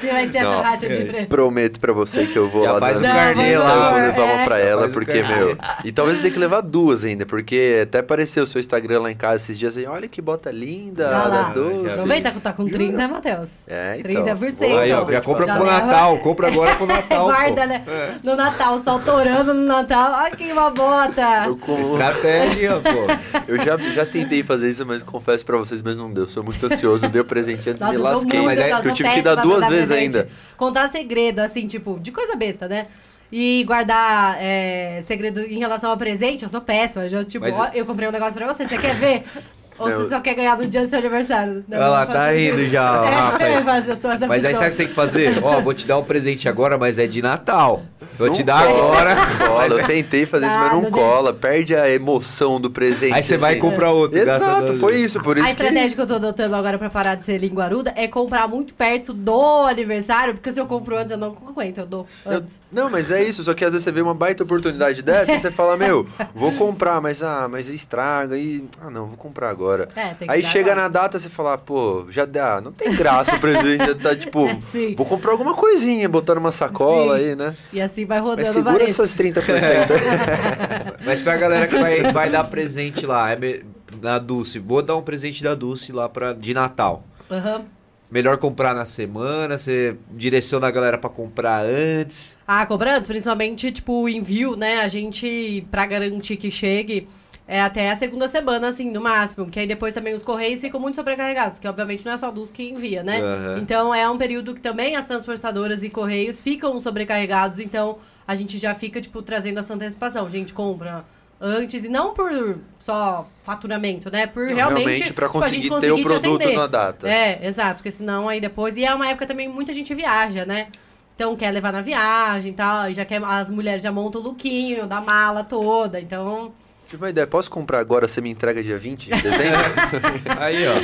Se 0.00 0.06
vai 0.06 0.28
ser 0.28 0.38
essa 0.38 0.48
Não, 0.48 0.62
faixa 0.62 0.86
de 0.88 0.94
é. 0.94 1.04
preço. 1.06 1.28
Prometo 1.28 1.80
pra 1.80 1.92
você 1.92 2.24
que 2.28 2.36
eu 2.38 2.48
vou 2.48 2.62
Já 2.62 2.70
lá 2.74 2.78
faz 2.78 3.00
o 3.00 3.02
carnê 3.02 3.56
eu 3.56 3.64
lá, 3.64 3.90
vou 3.90 4.00
levar 4.00 4.22
uma 4.22 4.42
é. 4.42 4.44
pra 4.44 4.58
ela, 4.60 4.88
porque, 4.88 5.20
meu. 5.24 5.58
E 5.82 5.90
talvez 5.90 6.18
eu 6.18 6.22
tenha 6.22 6.32
que 6.34 6.38
levar 6.38 6.60
duas 6.60 7.02
ainda, 7.04 7.26
porque 7.26 7.80
até 7.82 7.98
apareceu 7.98 8.44
o 8.44 8.46
seu 8.46 8.60
Instagram 8.60 9.00
lá 9.00 9.10
em 9.10 9.16
casa 9.16 9.42
esses 9.42 9.58
dias 9.58 9.76
aí. 9.76 9.86
Olha 9.86 10.06
que 10.06 10.22
bota 10.22 10.52
linda, 10.52 11.08
Tá 11.08 11.24
lá. 11.24 11.28
da 11.28 11.42
doce. 11.48 11.94
Aproveita 11.94 12.30
que 12.30 12.40
tá 12.40 12.52
com 12.52 12.62
Jura? 12.68 12.78
30, 12.78 13.08
Matheus. 13.08 13.64
É, 13.66 13.96
então. 13.98 14.24
30%. 14.36 14.78
Aí, 14.78 14.92
ó, 14.92 15.10
já 15.10 15.20
compra 15.20 15.44
pro. 15.52 15.66
Natal, 15.66 16.18
compra 16.20 16.46
agora 16.46 16.76
pro 16.76 16.86
Natal. 16.86 17.24
Guarda, 17.26 17.62
pô. 17.62 17.66
né? 17.66 18.20
No 18.22 18.36
Natal, 18.36 18.78
sol 18.78 19.00
torando 19.00 19.52
no 19.52 19.66
Natal. 19.66 20.14
Ai, 20.14 20.30
que 20.30 20.52
uma 20.52 20.70
bota. 20.70 21.46
Eu, 21.46 21.55
como- 21.60 21.80
Estratégia, 21.80 22.72
pô. 22.80 23.42
eu 23.48 23.56
já, 23.64 23.76
já 23.92 24.06
tentei 24.06 24.42
fazer 24.42 24.70
isso, 24.70 24.84
mas 24.86 25.02
confesso 25.02 25.44
pra 25.44 25.56
vocês, 25.56 25.82
mas 25.82 25.96
não 25.96 26.12
deu. 26.12 26.26
Sou 26.28 26.42
muito 26.42 26.64
ansioso, 26.66 27.08
dei 27.08 27.20
o 27.20 27.24
presente 27.24 27.68
antes 27.70 27.80
Nossa, 27.80 27.92
me 27.94 27.98
lasquei. 28.02 28.40
muito 28.40 28.44
mas 28.44 28.58
é 28.58 28.72
eu 28.72 28.92
tive 28.92 29.10
que 29.10 29.22
dar 29.22 29.34
duas 29.36 29.66
vezes 29.68 29.88
presente. 29.88 30.16
ainda. 30.18 30.28
Contar 30.56 30.88
segredo, 30.90 31.40
assim, 31.40 31.66
tipo, 31.66 31.98
de 32.00 32.10
coisa 32.12 32.34
besta, 32.34 32.66
né? 32.68 32.86
E 33.30 33.64
guardar 33.66 34.36
é, 34.40 35.00
segredo 35.04 35.40
em 35.40 35.58
relação 35.58 35.90
ao 35.90 35.96
presente, 35.96 36.44
eu 36.44 36.48
sou 36.48 36.60
péssima. 36.60 37.06
Eu, 37.06 37.24
tipo, 37.24 37.44
Mas- 37.44 37.58
ó, 37.58 37.70
eu 37.74 37.84
comprei 37.84 38.08
um 38.08 38.12
negócio 38.12 38.34
pra 38.34 38.46
você, 38.52 38.66
você 38.66 38.78
quer 38.78 38.94
ver? 38.94 39.24
Ou 39.78 39.90
Não. 39.90 39.98
você 39.98 40.08
só 40.08 40.20
quer 40.20 40.32
ganhar 40.34 40.56
no 40.56 40.64
dia 40.64 40.80
do 40.80 40.88
seu 40.88 40.98
aniversário? 40.98 41.62
Não, 41.68 41.76
Olha 41.76 41.88
lá, 41.88 42.06
tá 42.06 42.32
isso. 42.34 42.56
rindo 42.56 42.70
já, 42.70 42.94
É, 43.04 43.10
Rafa 43.58 44.26
mas 44.26 44.42
aí 44.46 44.54
sabe 44.54 44.68
o 44.68 44.70
que 44.70 44.72
você 44.72 44.76
tem 44.78 44.86
que 44.88 44.94
fazer? 44.94 45.38
Ó, 45.44 45.60
vou 45.60 45.74
te 45.74 45.86
dar 45.86 45.98
um 45.98 46.02
presente 46.02 46.48
agora, 46.48 46.78
mas 46.78 46.98
é 46.98 47.06
de 47.06 47.20
Natal. 47.20 47.82
Vou 48.18 48.30
te 48.30 48.38
Não 48.40 48.46
dar 48.46 48.66
cola, 48.66 48.78
agora. 48.92 49.16
Cola, 49.46 49.66
eu 49.80 49.86
tentei 49.86 50.26
fazer 50.26 50.46
isso, 50.46 50.58
mas 50.58 50.72
não 50.72 50.82
né? 50.82 50.90
cola. 50.90 51.32
Perde 51.32 51.74
a 51.74 51.88
emoção 51.90 52.60
do 52.60 52.70
presente. 52.70 53.12
Aí 53.14 53.22
você 53.22 53.36
vai 53.36 53.52
assim. 53.52 53.60
compra 53.60 53.90
outro. 53.90 54.18
Exato, 54.18 54.74
foi 54.78 54.96
isso, 54.98 55.20
por 55.20 55.36
isso 55.36 55.44
A 55.44 55.48
que... 55.48 55.52
estratégia 55.62 55.94
que 55.94 56.00
eu 56.00 56.06
tô 56.06 56.14
adotando 56.14 56.54
agora 56.56 56.78
pra 56.78 56.88
parar 56.90 57.14
de 57.16 57.24
ser 57.24 57.38
linguaruda 57.38 57.92
é 57.96 58.06
comprar 58.08 58.46
muito 58.48 58.74
perto 58.74 59.12
do 59.12 59.66
aniversário, 59.66 60.34
porque 60.34 60.50
se 60.52 60.60
eu 60.60 60.66
compro 60.66 60.96
antes 60.96 61.10
eu 61.12 61.18
não 61.18 61.36
aguento, 61.48 61.78
eu 61.78 61.86
dou 61.86 62.06
Eu- 62.24 62.32
antes. 62.38 62.58
não, 62.72 62.88
mas 62.90 63.10
é 63.10 63.22
isso, 63.22 63.42
só 63.44 63.54
que 63.54 63.64
às 63.64 63.72
vezes 63.72 63.84
você 63.84 63.92
vê 63.92 64.00
uma 64.00 64.14
baita 64.14 64.42
oportunidade 64.42 65.02
dessa 65.02 65.34
e 65.34 65.40
você 65.40 65.50
fala, 65.50 65.76
meu, 65.78 66.06
vou 66.34 66.52
comprar, 66.52 67.00
mas 67.00 67.22
ah, 67.22 67.48
mas 67.50 67.68
estraga 67.68 68.36
e. 68.36 68.64
Ah, 68.80 68.90
não, 68.90 69.06
vou 69.06 69.16
comprar 69.16 69.50
agora. 69.50 69.88
É, 69.94 70.14
tem 70.14 70.26
que 70.28 70.32
Aí 70.34 70.42
chega 70.42 70.72
agora. 70.72 70.82
na 70.82 70.88
data 70.88 71.18
você 71.18 71.28
fala, 71.28 71.56
pô, 71.58 72.06
já 72.10 72.24
dá, 72.24 72.60
não 72.60 72.72
tem 72.72 72.94
graça 72.94 73.34
o 73.36 73.40
presente, 73.40 73.84
já 73.86 73.94
tá 73.94 74.14
tipo, 74.16 74.48
Sim. 74.60 74.94
vou 74.96 75.06
comprar 75.06 75.32
alguma 75.32 75.54
coisinha, 75.54 76.08
botar 76.08 76.34
numa 76.34 76.52
sacola 76.52 77.18
Sim. 77.18 77.24
aí, 77.24 77.36
né? 77.36 77.54
E 77.72 77.80
assim 77.80 77.95
vai 78.04 78.18
rodando 78.20 78.40
Mas 78.42 78.48
segura 78.48 78.72
varejo. 78.72 78.90
essas 78.90 79.14
30%. 79.14 81.04
Mas 81.04 81.22
pra 81.22 81.36
galera 81.36 81.66
que 81.66 81.78
vai, 81.78 82.02
vai 82.12 82.30
dar 82.30 82.44
presente 82.44 83.06
lá, 83.06 83.30
é 83.30 83.36
me- 83.36 83.62
na 84.02 84.18
Dulce, 84.18 84.58
vou 84.58 84.82
dar 84.82 84.96
um 84.96 85.02
presente 85.02 85.42
da 85.42 85.54
Dulce 85.54 85.92
lá 85.92 86.08
pra, 86.08 86.32
de 86.32 86.52
Natal. 86.52 87.04
Aham. 87.30 87.64
Melhor 88.08 88.36
comprar 88.38 88.72
na 88.72 88.84
semana, 88.86 89.58
você 89.58 89.96
direciona 90.12 90.68
a 90.68 90.70
galera 90.70 90.96
pra 90.96 91.10
comprar 91.10 91.64
antes. 91.64 92.36
Ah, 92.46 92.64
cobrando, 92.64 93.04
principalmente, 93.04 93.72
tipo, 93.72 94.02
o 94.04 94.08
envio, 94.08 94.54
né? 94.56 94.78
A 94.80 94.86
gente, 94.88 95.66
pra 95.72 95.84
garantir 95.86 96.36
que 96.36 96.48
chegue, 96.48 97.08
é 97.48 97.62
até 97.62 97.90
a 97.90 97.96
segunda 97.96 98.26
semana, 98.28 98.68
assim, 98.68 98.90
no 98.90 99.00
máximo. 99.00 99.46
Que 99.46 99.60
aí 99.60 99.66
depois 99.66 99.94
também 99.94 100.14
os 100.14 100.22
correios 100.22 100.60
ficam 100.60 100.80
muito 100.80 100.96
sobrecarregados, 100.96 101.58
que 101.58 101.68
obviamente 101.68 102.04
não 102.04 102.12
é 102.12 102.16
só 102.16 102.26
a 102.26 102.30
Luz 102.30 102.50
que 102.50 102.68
envia, 102.70 103.02
né? 103.02 103.20
Aham. 103.20 103.58
Então 103.60 103.94
é 103.94 104.08
um 104.08 104.18
período 104.18 104.54
que 104.54 104.60
também 104.60 104.96
as 104.96 105.06
transportadoras 105.06 105.82
e 105.82 105.90
correios 105.90 106.40
ficam 106.40 106.80
sobrecarregados, 106.80 107.60
então 107.60 107.98
a 108.26 108.34
gente 108.34 108.58
já 108.58 108.74
fica, 108.74 109.00
tipo, 109.00 109.22
trazendo 109.22 109.60
essa 109.60 109.74
antecipação. 109.74 110.26
A 110.26 110.30
gente 110.30 110.52
compra 110.52 111.04
antes, 111.40 111.84
e 111.84 111.88
não 111.88 112.14
por 112.14 112.58
só 112.80 113.28
faturamento, 113.44 114.10
né? 114.10 114.26
Por 114.26 114.48
Não, 114.48 114.56
realmente, 114.56 114.84
realmente 114.84 115.12
pra 115.12 115.26
tipo, 115.26 115.38
a 115.38 115.48
gente 115.48 115.68
conseguir 115.68 115.86
ter 115.86 115.92
o 115.92 115.94
conseguir 115.96 116.02
produto 116.04 116.42
atender. 116.42 116.56
na 116.56 116.66
data. 116.66 117.08
É, 117.08 117.46
exato, 117.46 117.76
porque 117.76 117.90
senão 117.90 118.28
aí 118.28 118.40
depois. 118.40 118.76
E 118.76 118.84
é 118.84 118.92
uma 118.92 119.06
época 119.08 119.26
também 119.26 119.48
muita 119.48 119.72
gente 119.72 119.94
viaja, 119.94 120.44
né? 120.44 120.68
Então 121.14 121.36
quer 121.36 121.50
levar 121.50 121.72
na 121.72 121.80
viagem 121.80 122.52
e 122.52 122.54
tal, 122.54 122.90
e 122.90 122.94
já 122.94 123.04
quer. 123.04 123.22
As 123.22 123.50
mulheres 123.50 123.82
já 123.82 123.92
montam 123.92 124.20
o 124.20 124.24
lookinho 124.24 124.86
da 124.86 125.00
mala 125.00 125.44
toda, 125.44 126.00
então. 126.00 126.52
Tive 126.88 127.02
uma 127.02 127.10
ideia, 127.10 127.26
posso 127.26 127.50
comprar 127.50 127.80
agora, 127.80 128.06
você 128.06 128.20
me 128.20 128.30
entrega 128.30 128.62
dia 128.62 128.78
20 128.78 129.10
de 129.10 129.22
dezembro? 129.22 129.60
Aí, 130.38 130.64
ó. 130.68 130.74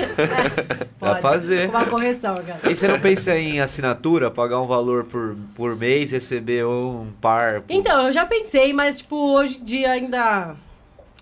Dá 1.00 1.12
pra 1.12 1.20
fazer. 1.20 1.68
Uma 1.68 1.84
correção, 1.86 2.34
cara. 2.34 2.58
E 2.68 2.74
você 2.74 2.88
não 2.88 2.98
pensa 2.98 3.36
em 3.38 3.60
assinatura, 3.60 4.28
pagar 4.30 4.60
um 4.60 4.66
valor 4.66 5.04
por, 5.04 5.36
por 5.54 5.76
mês, 5.76 6.10
receber 6.10 6.66
um 6.66 7.06
par? 7.20 7.60
por- 7.60 7.72
Então, 7.72 8.06
eu 8.08 8.12
já 8.12 8.26
pensei, 8.26 8.72
mas, 8.72 8.98
tipo, 8.98 9.16
hoje 9.32 9.58
em 9.60 9.64
dia 9.64 9.92
ainda. 9.92 10.56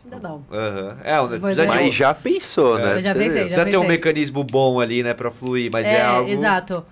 Ainda 0.02 0.18
não. 0.28 0.42
Aham. 0.50 0.96
É, 1.04 1.20
um- 1.20 1.28
precisa, 1.28 1.62
é. 1.64 1.66
um- 1.70 1.74
Mas 1.74 1.94
já 1.94 2.14
pensou, 2.14 2.78
É. 2.78 2.82
né? 2.82 2.96
Eu 2.96 3.00
já 3.02 3.14
pensei, 3.14 3.28
já 3.40 3.44
precisa 3.44 3.64
ter 3.66 3.76
um 3.76 3.80
pensei. 3.82 3.96
mecanismo 3.96 4.42
bom 4.44 4.80
ali, 4.80 5.02
né, 5.02 5.12
pra 5.12 5.30
fluir, 5.30 5.68
mas 5.70 5.86
é, 5.88 6.00
algo... 6.00 6.30
Exato. 6.30 6.84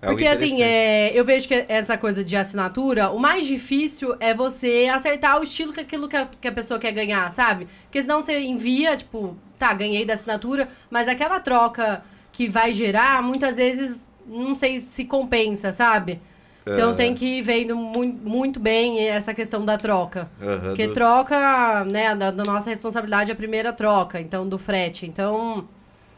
É 0.00 0.06
Porque 0.06 0.26
assim, 0.26 0.62
é, 0.62 1.10
eu 1.18 1.24
vejo 1.24 1.48
que 1.48 1.64
essa 1.68 1.98
coisa 1.98 2.22
de 2.22 2.36
assinatura, 2.36 3.10
o 3.10 3.18
mais 3.18 3.46
difícil 3.46 4.14
é 4.20 4.32
você 4.34 4.88
acertar 4.92 5.38
o 5.40 5.42
estilo 5.42 5.72
que 5.72 5.80
aquilo 5.80 6.08
que 6.08 6.16
a, 6.16 6.26
que 6.40 6.48
a 6.48 6.52
pessoa 6.52 6.78
quer 6.78 6.92
ganhar, 6.92 7.30
sabe? 7.32 7.66
Porque 7.84 8.00
senão 8.02 8.22
você 8.22 8.38
envia, 8.40 8.96
tipo, 8.96 9.36
tá, 9.58 9.72
ganhei 9.74 10.04
da 10.04 10.14
assinatura, 10.14 10.68
mas 10.90 11.08
aquela 11.08 11.40
troca 11.40 12.02
que 12.32 12.48
vai 12.48 12.72
gerar, 12.72 13.22
muitas 13.22 13.56
vezes, 13.56 14.06
não 14.26 14.54
sei 14.54 14.80
se 14.80 15.04
compensa, 15.04 15.72
sabe? 15.72 16.20
Então 16.64 16.94
tem 16.94 17.14
que 17.14 17.38
ir 17.38 17.42
vendo 17.42 17.74
muito, 17.74 18.28
muito 18.28 18.60
bem 18.60 19.00
essa 19.08 19.32
questão 19.32 19.64
da 19.64 19.78
troca. 19.78 20.30
Aham, 20.40 20.60
Porque 20.68 20.86
do- 20.86 20.92
troca, 20.92 21.84
né, 21.86 22.14
da, 22.14 22.30
da 22.30 22.44
nossa 22.44 22.68
responsabilidade 22.70 23.30
é 23.30 23.34
a 23.34 23.36
primeira 23.36 23.72
troca, 23.72 24.20
então, 24.20 24.46
do 24.46 24.58
frete. 24.58 25.06
Então, 25.06 25.66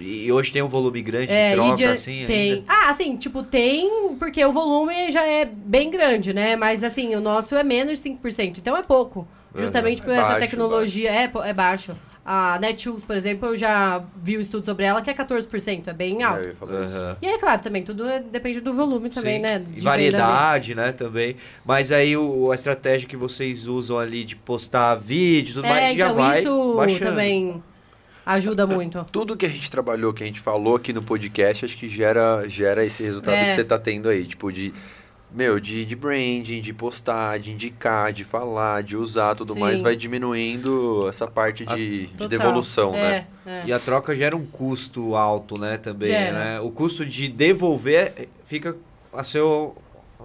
E 0.01 0.33
hoje 0.33 0.53
tem 0.53 0.63
um 0.63 0.69
volume 0.69 1.03
grande 1.03 1.31
é, 1.33 1.51
de 1.51 1.57
troca, 1.57 1.77
de- 1.77 1.85
assim, 1.85 2.25
tem. 2.27 2.53
ainda? 2.55 2.65
Ah, 2.67 2.91
assim, 2.91 3.17
tipo, 3.17 3.43
tem, 3.43 4.15
porque 4.19 4.45
o 4.45 4.53
volume 4.53 5.11
já 5.11 5.27
é 5.27 5.45
bem 5.45 5.91
grande, 5.91 6.33
né? 6.33 6.57
Mas 6.57 6.83
assim, 6.83 7.15
o 7.15 7.21
nosso 7.21 7.55
é 7.55 7.63
menos 7.63 8.01
de 8.01 8.09
5%, 8.11 8.59
então 8.59 8.77
é 8.77 8.83
pouco. 8.83 9.27
Justamente 9.55 9.99
Aham. 9.99 10.05
por 10.07 10.13
É 10.15 10.17
essa 10.19 10.29
baixo, 10.29 10.41
tecnologia. 10.41 11.11
É, 11.11 11.29
po- 11.29 11.43
é 11.43 11.53
baixo. 11.53 11.95
A 12.25 12.59
Netshoes, 12.61 13.03
por 13.03 13.17
exemplo, 13.17 13.49
eu 13.49 13.57
já 13.57 14.05
vi 14.23 14.37
um 14.37 14.41
estudo 14.41 14.65
sobre 14.65 14.85
ela 14.85 15.01
que 15.03 15.11
é 15.11 15.15
14%, 15.15 15.89
é 15.89 15.93
bem 15.93 16.21
É, 16.21 16.25
alto. 16.25 16.65
Aham. 16.65 17.17
E 17.21 17.27
aí, 17.27 17.39
claro, 17.39 17.61
também, 17.63 17.83
tudo 17.83 18.07
é- 18.07 18.21
depende 18.21 18.61
do 18.61 18.73
volume 18.73 19.09
também, 19.11 19.37
Sim. 19.37 19.43
né? 19.43 19.59
De 19.59 19.81
variedade, 19.81 20.75
né, 20.75 20.93
também. 20.93 21.35
Mas 21.65 21.91
aí 21.91 22.17
o, 22.17 22.53
a 22.53 22.55
estratégia 22.55 23.09
que 23.09 23.17
vocês 23.17 23.67
usam 23.67 23.99
ali 23.99 24.23
de 24.23 24.37
postar 24.37 24.95
vídeo 24.97 25.51
e 25.51 25.55
tudo. 25.55 25.67
É, 25.67 25.69
mais, 25.71 25.97
já 25.99 26.05
então 26.05 26.15
vai 26.15 26.41
isso 26.41 26.75
baixando. 26.77 27.11
também 27.11 27.63
ajuda 28.35 28.67
muito. 28.67 29.05
Tudo 29.13 29.37
que 29.37 29.47
a 29.47 29.49
gente 29.49 29.71
trabalhou, 29.71 30.13
que 30.13 30.23
a 30.23 30.27
gente 30.27 30.41
falou 30.41 30.77
aqui 30.77 30.93
no 30.93 31.03
podcast, 31.03 31.65
acho 31.65 31.77
que 31.77 31.89
gera, 31.89 32.45
gera 32.49 32.85
esse 32.85 33.03
resultado 33.03 33.35
É. 33.35 33.47
que 33.47 33.53
você 33.55 33.65
tá 33.65 33.79
tendo 33.79 34.09
aí. 34.09 34.25
Tipo, 34.25 34.53
de 34.53 34.73
meu, 35.33 35.61
de, 35.61 35.85
de 35.85 35.95
branding, 35.95 36.61
de 36.61 36.73
postar, 36.73 37.39
de 37.39 37.53
indicar, 37.53 38.13
de 38.13 38.25
falar, 38.25 38.83
de 38.83 38.97
usar, 38.97 39.37
tudo 39.37 39.55
Sim. 39.55 39.61
mais, 39.61 39.81
vai 39.81 39.95
diminuindo 39.95 41.09
essa 41.09 41.27
parte 41.27 41.65
de, 41.65 42.07
de 42.09 42.27
devolução, 42.29 42.93
né? 42.93 43.27
É, 43.47 43.51
é. 43.51 43.63
E 43.67 43.73
a 43.73 43.79
troca 43.79 44.13
gera 44.13 44.37
um 44.37 44.45
custo 44.45 45.15
alto, 45.15 45.59
né, 45.61 45.77
também, 45.77 46.11
Gera. 46.11 46.33
né? 46.33 46.61
O 46.61 46.71
custo 46.73 47.07
de 47.07 47.29
devolver 47.29 48.29
fica 48.45 48.77
a 49.13 49.23
seu 49.23 49.77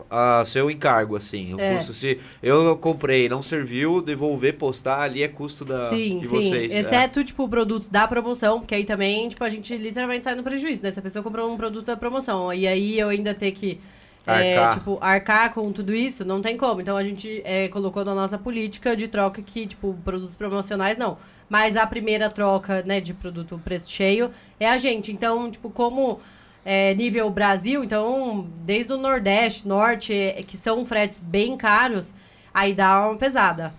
a 0.09 0.43
seu 0.45 0.69
encargo, 0.69 1.15
assim. 1.15 1.53
O 1.53 1.59
É. 1.59 1.76
custo, 1.76 1.93
se 1.93 2.19
eu 2.41 2.76
comprei 2.77 3.27
não 3.30 3.41
serviu, 3.41 4.01
devolver, 4.01 4.53
postar, 4.57 5.01
ali 5.01 5.23
é 5.23 5.27
custo 5.27 5.63
da, 5.65 5.88
Sim, 5.88 6.19
de 6.19 6.27
sim. 6.27 6.35
vocês. 6.35 6.73
é. 6.76 6.80
Exceto, 6.80 7.23
tipo, 7.23 7.47
produtos 7.47 7.88
da 7.89 8.07
promoção, 8.07 8.59
porque 8.59 8.76
aí 8.76 8.84
também, 8.85 9.30
tipo, 9.30 9.43
a 9.43 9.49
gente 9.49 9.76
literalmente 9.77 10.23
sai 10.23 10.35
no 10.35 10.43
prejuízo, 10.43 10.81
né? 10.84 10.91
Se 10.91 10.99
a 10.99 11.01
pessoa 11.01 11.23
comprou 11.23 11.51
um 11.51 11.57
produto 11.57 11.85
da 11.88 11.97
promoção, 11.97 12.53
e 12.53 12.67
aí 12.67 12.99
eu 12.99 13.09
ainda 13.09 13.34
ter 13.34 13.51
que, 13.51 13.80
é, 14.27 14.57
Arcar. 14.57 14.73
tipo, 14.80 14.97
arcar 15.01 15.53
com 15.53 15.72
tudo 15.72 15.93
isso, 15.93 16.26
não 16.26 16.41
tem 16.41 16.57
como. 16.57 16.81
Então 16.81 16.97
a 16.97 17.03
gente 17.03 17.41
é, 17.45 17.67
colocou 17.67 18.03
na 18.03 18.15
nossa 18.15 18.38
política 18.38 18.95
de 18.95 19.07
troca 19.07 19.41
que, 19.41 19.67
tipo, 19.67 19.95
produtos 20.03 20.35
promocionais 20.35 20.97
não. 20.97 21.17
Mas 21.47 21.76
a 21.77 21.85
primeira 21.85 22.27
troca, 22.27 22.81
né, 22.84 22.99
de 22.99 23.13
produto 23.13 23.61
preço 23.63 23.89
cheio 23.91 24.31
é 24.59 24.67
a 24.67 24.80
gente. 24.80 25.11
Então, 25.11 25.51
tipo, 25.51 25.69
como 25.69 26.19
é, 26.66 26.96
nível 26.96 27.30
Brasil, 27.30 27.84
então, 27.84 28.48
desde 28.66 28.92
o 28.92 28.98
Nordeste, 28.98 29.68
Norte, 29.68 30.12
é, 30.12 30.42
que 30.42 30.58
são 30.58 30.84
fretes 30.84 31.20
bem 31.20 31.56
caros, 31.56 32.12
aí 32.52 32.74
dá 32.74 33.08
uma 33.08 33.16
pesada. 33.18 33.72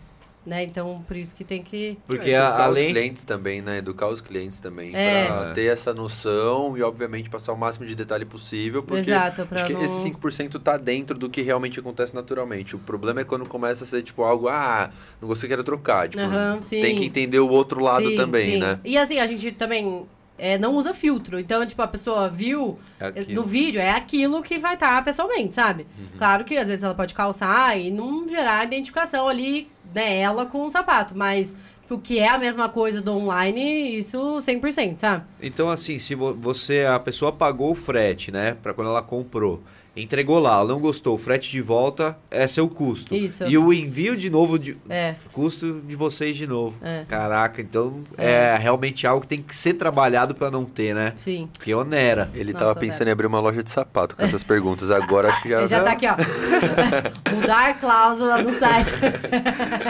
Né? 0.47 0.63
Então, 0.63 1.03
por 1.09 1.17
isso 1.17 1.35
que 1.35 1.43
tem 1.43 1.61
que. 1.61 1.99
Porque 2.07 2.31
É, 2.31 2.37
a- 2.39 2.67
além... 2.67 2.87
os 2.87 2.93
clientes 2.93 3.25
também, 3.25 3.61
né? 3.61 3.79
Educar 3.79 4.07
os 4.07 4.21
clientes 4.21 4.61
também. 4.61 4.95
É. 4.95 5.27
Pra 5.27 5.51
ter 5.53 5.65
essa 5.65 5.93
noção 5.93 6.79
e, 6.79 6.83
obviamente, 6.85 7.29
passar 7.29 7.53
o 7.53 7.57
máximo 7.59 7.85
de 7.85 7.97
detalhe 7.97 8.25
possível. 8.25 8.81
Porque 8.81 9.11
Exato, 9.11 9.45
pra 9.45 9.57
acho 9.57 9.67
que 9.67 9.73
não... 9.73 9.83
esse 9.83 9.99
5% 10.09 10.63
tá 10.63 10.77
dentro 10.77 11.19
do 11.19 11.29
que 11.29 11.43
realmente 11.43 11.81
acontece 11.81 12.15
naturalmente. 12.15 12.77
O 12.77 12.79
problema 12.79 13.23
é 13.23 13.25
quando 13.25 13.45
começa 13.49 13.83
a 13.83 13.87
ser, 13.89 14.05
tipo, 14.05 14.23
algo... 14.23 14.47
Ah, 14.47 14.89
não 15.21 15.27
gostei, 15.27 15.49
quero 15.49 15.65
trocar. 15.65 16.09
Tipo, 16.09 16.23
sim. 16.63 16.81
tem 16.81 16.95
que 16.95 17.05
entender 17.05 17.41
o 17.41 17.49
outro 17.51 17.81
lado 17.83 18.09
Sim, 18.09 18.15
também, 18.17 18.53
sim. 18.53 18.59
né? 18.61 18.79
E 18.85 18.97
assim, 18.97 19.19
a 19.19 19.27
gente 19.27 19.51
também 19.51 20.07
é, 20.39 20.59
não 20.59 20.75
usa 20.75 20.93
filtro. 20.95 21.39
Então, 21.39 21.65
tipo, 21.67 21.81
a 21.83 21.87
pessoa 21.89 22.29
viu 22.29 22.79
É 23.01 23.07
aquilo. 23.07 23.35
no 23.43 23.43
vídeo, 23.47 23.81
é 23.81 23.91
aquilo 23.91 24.43
que 24.43 24.59
vai 24.59 24.75
estar 24.75 25.05
pessoalmente, 25.05 25.55
sabe? 25.55 25.87
Uhum. 25.99 26.07
Claro 26.19 26.45
que 26.45 26.57
às 26.57 26.69
vezes 26.69 26.83
ela 26.83 26.95
pode 26.95 27.15
calçar 27.15 27.79
e 27.79 27.91
não 27.91 28.29
gerar 28.29 28.65
identificação 28.65 29.29
ali, 29.29 29.69
né, 29.95 30.19
ela 30.19 30.47
com 30.47 30.67
o 30.67 30.71
sapato. 30.71 31.17
Mas 31.17 31.57
o 31.89 31.99
que 31.99 32.19
é 32.19 32.29
a 32.29 32.37
mesma 32.39 32.69
coisa 32.69 33.01
do 33.01 33.13
online, 33.17 33.97
isso 33.97 34.19
100%, 34.43 34.99
sabe? 34.99 35.25
Então, 35.41 35.71
assim, 35.71 35.99
se 35.99 36.15
vo- 36.17 36.35
você, 36.35 36.85
a 36.85 36.99
pessoa 36.99 37.31
pagou 37.33 37.71
o 37.71 37.75
frete, 37.77 38.33
né, 38.33 38.57
pra 38.61 38.75
quando 38.75 38.89
ela 38.91 39.03
comprou, 39.03 39.63
entregou 39.97 40.39
lá, 40.39 40.64
não 40.64 40.78
gostou, 40.78 41.14
o 41.14 41.18
frete 41.18 41.51
de 41.51 41.60
volta 41.60 42.16
é 42.31 42.47
seu 42.47 42.68
custo. 42.68 43.14
Isso. 43.14 43.44
E 43.44 43.56
o 43.56 43.73
envio 43.73 44.16
de 44.16 44.28
novo, 44.28 44.59
de, 44.59 44.77
É, 44.89 45.14
custo 45.32 45.81
de 45.86 45.97
vocês 45.97 46.36
de 46.36 46.47
novo. 46.47 46.77
é, 46.82 47.05
Caraca, 47.09 47.60
então 47.62 48.01
é. 48.18 48.56
realmente 48.59 49.06
algo 49.06 49.23
que 49.23 49.28
tem 49.28 49.43
que 49.43 49.55
ser 49.55 49.74
trabalhado 49.74 50.35
pra 50.35 50.51
não 50.51 50.64
ter, 50.64 50.94
né? 50.94 51.12
sim. 51.16 51.48
Porque 51.52 51.74
onera. 51.74 52.31
Ele 52.35 52.52
Nossa, 52.52 52.64
tava 52.66 52.78
pensando 52.78 53.09
em 53.09 53.10
abrir 53.10 53.27
uma 53.27 53.40
loja 53.40 53.62
de 53.62 53.70
sapato 53.70 54.14
com 54.16 54.23
essas 54.23 54.43
perguntas. 54.43 54.90
Agora 54.90 55.28
acho 55.28 55.43
que 55.43 55.48
já... 55.48 55.59
Ele 55.59 55.66
já 55.66 55.82
tá 55.82 55.90
aqui, 55.93 56.06
ó. 56.06 56.14
Mudar 57.35 57.78
cláusula 57.81 58.43
no 58.43 58.52
site. 58.52 58.93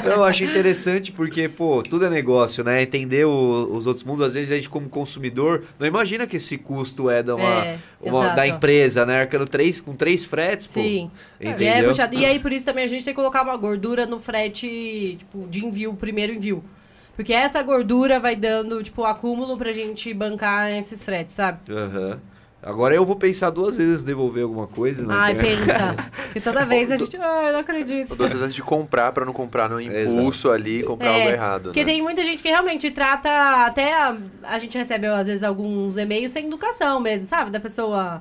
Eu 0.05 0.25
acho 0.25 0.45
interessante 0.45 1.13
porque, 1.13 1.49
pô, 1.49 1.83
tudo 1.83 2.05
é 2.07 2.11
negócio, 2.11 2.63
né? 2.65 2.83
Entender 2.83 3.25
o- 3.27 3.69
os 3.77 3.87
outros 3.87 4.05
mundos, 4.05 4.25
às 4.27 4.35
vezes 4.35 4.53
a 4.53 4.57
gente 4.57 4.69
como 4.69 4.89
consumidor 4.89 5.65
não 5.79 5.87
imagina 5.87 6.27
que 6.27 6.37
esse 6.37 6.57
custo 6.59 7.11
é, 7.11 7.23
da, 7.23 7.35
uma, 7.37 7.65
É, 7.67 7.79
uma- 8.03 8.31
da 8.35 8.47
empresa, 8.47 9.05
né? 9.05 9.21
Arcando 9.23 9.47
três, 9.47 9.81
com 9.81 9.95
três 9.97 10.25
fretes, 10.25 10.67
pô. 10.67 10.75
Sim. 10.81 11.11
Entendeu? 11.41 11.67
E, 11.67 11.69
é 11.69 11.83
puxado. 11.83 12.15
e 12.15 12.25
aí, 12.25 12.39
por 12.39 12.53
isso 12.53 12.65
também 12.65 12.85
a 12.85 12.89
gente 12.89 13.05
tem 13.05 13.13
que 13.13 13.19
colocar 13.19 13.43
uma 13.43 13.57
gordura 13.57 14.07
no 14.07 14.21
frete, 14.21 15.17
tipo, 15.19 15.47
de 15.49 15.65
envio, 15.65 15.95
primeiro 15.95 16.33
envio. 16.33 16.63
Porque 17.17 17.33
essa 17.33 17.63
gordura 17.63 18.21
vai 18.21 18.37
dando, 18.37 18.83
tipo, 18.83 19.03
acúmulo 19.05 19.57
pra 19.57 19.73
gente 19.73 20.13
bancar 20.13 20.71
esses 20.71 21.03
fretes, 21.03 21.35
sabe? 21.35 21.59
Aham. 21.71 22.21
Agora 22.63 22.93
eu 22.95 23.07
vou 23.07 23.15
pensar 23.15 23.51
duas 23.51 23.77
vezes 23.77 24.03
em 24.03 24.07
devolver 24.07 24.43
alguma 24.43 24.67
coisa. 24.67 25.07
Né? 25.07 25.15
Ai, 25.17 25.35
pensa. 25.37 25.95
Porque 26.27 26.41
toda 26.41 26.65
vez 26.67 26.91
a 26.91 26.97
gente. 26.97 27.17
Ai, 27.17 27.49
eu 27.49 27.53
não 27.53 27.61
acredito. 27.61 28.17
Duas 28.17 28.31
vezes 28.31 28.43
antes 28.43 28.57
de 28.57 28.63
comprar, 28.63 29.13
pra 29.13 29.25
não 29.25 29.33
comprar 29.33 29.69
no 29.69 29.81
impulso 29.81 30.51
ali 30.51 30.81
e 30.81 30.83
comprar 30.83 31.11
É, 31.11 31.15
algo 31.21 31.29
errado, 31.31 31.63
Porque 31.65 31.85
né? 31.85 31.93
tem 31.93 32.03
muita 32.03 32.25
gente 32.25 32.43
que 32.43 32.49
realmente 32.49 32.91
trata 32.91 33.31
até. 33.65 33.95
A, 33.95 34.17
a 34.43 34.59
gente 34.59 34.77
recebe, 34.77 35.07
às 35.07 35.29
vezes, 35.29 35.45
alguns 35.45 35.97
e-mails 35.97 36.33
sem 36.33 36.47
educação 36.47 36.99
mesmo, 36.99 37.29
sabe? 37.29 37.53
Da 37.53 37.61
pessoa 37.61 38.21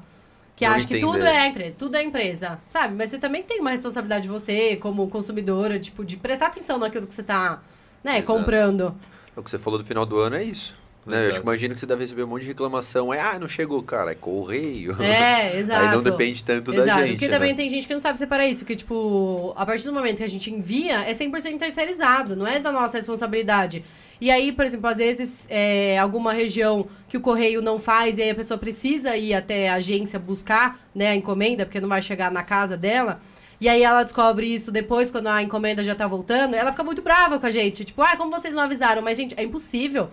que 0.56 0.66
Não 0.66 0.74
acha 0.74 0.88
que 0.88 0.98
entender. 0.98 1.12
tudo 1.12 1.26
é 1.26 1.38
a 1.38 1.48
empresa, 1.48 1.76
tudo 1.78 1.96
é 1.96 2.00
a 2.00 2.04
empresa, 2.04 2.60
sabe? 2.70 2.96
Mas 2.96 3.10
você 3.10 3.18
também 3.18 3.44
tem 3.44 3.60
uma 3.60 3.72
responsabilidade 3.72 4.24
de 4.24 4.30
você, 4.30 4.78
como 4.78 5.08
consumidora, 5.10 5.78
tipo, 5.78 6.06
de 6.06 6.16
prestar 6.16 6.48
atenção 6.48 6.78
naquilo 6.78 7.06
que 7.06 7.14
você 7.14 7.24
tá, 7.24 7.62
né, 8.04 8.20
Exato. 8.20 8.28
comprando. 8.28 8.96
O 9.36 9.44
que 9.44 9.52
você 9.52 9.58
falou 9.58 9.78
do 9.78 9.86
final 9.86 10.06
do 10.06 10.18
ano 10.18 10.38
é 10.38 10.44
isso. 10.44 10.76
Né? 11.06 11.26
Eu 11.26 11.30
acho 11.30 11.38
que 11.38 11.44
imagino 11.44 11.74
que 11.76 11.80
você 11.80 11.86
deve 11.86 12.02
receber 12.02 12.24
um 12.24 12.28
monte 12.28 12.42
de 12.44 12.48
reclamação. 12.48 13.14
É, 13.14 13.22
ah, 13.22 13.38
não 13.38 13.48
chegou, 13.48 13.84
cara, 13.84 14.12
é 14.12 14.16
correio. 14.16 15.00
É, 15.02 15.60
exato. 15.60 15.86
Aí 15.86 15.92
não 15.92 16.02
depende 16.02 16.44
tanto 16.44 16.74
Exato, 16.74 16.88
da 16.88 17.02
gente. 17.04 17.12
porque 17.12 17.28
né? 17.28 17.34
também 17.34 17.56
tem 17.56 17.70
gente 17.70 17.86
que 17.86 17.94
não 17.94 18.02
sabe 18.02 18.18
separar 18.18 18.48
isso, 18.48 18.66
que, 18.66 18.76
tipo, 18.76 19.54
a 19.56 19.66
partir 19.66 19.86
do 19.86 19.94
momento 19.94 20.18
que 20.18 20.24
a 20.24 20.30
gente 20.30 20.50
envia, 20.50 21.02
é 21.02 21.14
100% 21.14 21.60
terceirizado, 21.60 22.36
não 22.36 22.48
é 22.48 22.60
da 22.60 22.72
nossa 22.72 22.98
responsabilidade. 22.98 23.84
E 24.20 24.32
aí, 24.32 24.52
por 24.52 24.66
exemplo, 24.66 24.90
às 24.90 24.98
vezes, 24.98 25.46
é, 25.50 25.98
alguma 26.00 26.34
região 26.34 26.88
que 27.10 27.18
o 27.18 27.22
correio 27.22 27.62
não 27.62 27.80
faz, 27.80 28.18
e 28.18 28.22
aí 28.22 28.30
a 28.30 28.36
pessoa 28.36 28.58
precisa 28.58 29.16
ir 29.18 29.34
até 29.34 29.70
a 29.70 29.76
agência 29.76 30.18
buscar, 30.18 30.80
né, 30.94 31.10
a 31.10 31.16
encomenda, 31.16 31.66
porque 31.66 31.82
não 31.82 31.90
vai 31.90 32.02
chegar 32.02 32.32
na 32.32 32.44
casa 32.44 32.78
dela, 32.78 33.22
e 33.60 33.70
aí 33.70 33.84
ela 33.84 34.04
descobre 34.04 34.54
isso 34.54 34.72
depois, 34.72 35.10
quando 35.10 35.28
a 35.28 35.42
encomenda 35.42 35.84
já 35.84 35.96
tá 35.96 36.08
voltando, 36.08 36.56
ela 36.56 36.72
fica 36.72 36.84
muito 36.84 37.02
brava 37.02 37.40
com 37.40 37.46
a 37.46 37.52
gente. 37.52 37.86
Tipo, 37.86 38.02
ah, 38.02 38.16
como 38.18 38.32
vocês 38.32 38.54
não 38.54 38.64
avisaram? 38.64 39.02
Mas, 39.02 39.18
gente, 39.18 39.34
é 39.38 39.44
impossível 39.44 40.10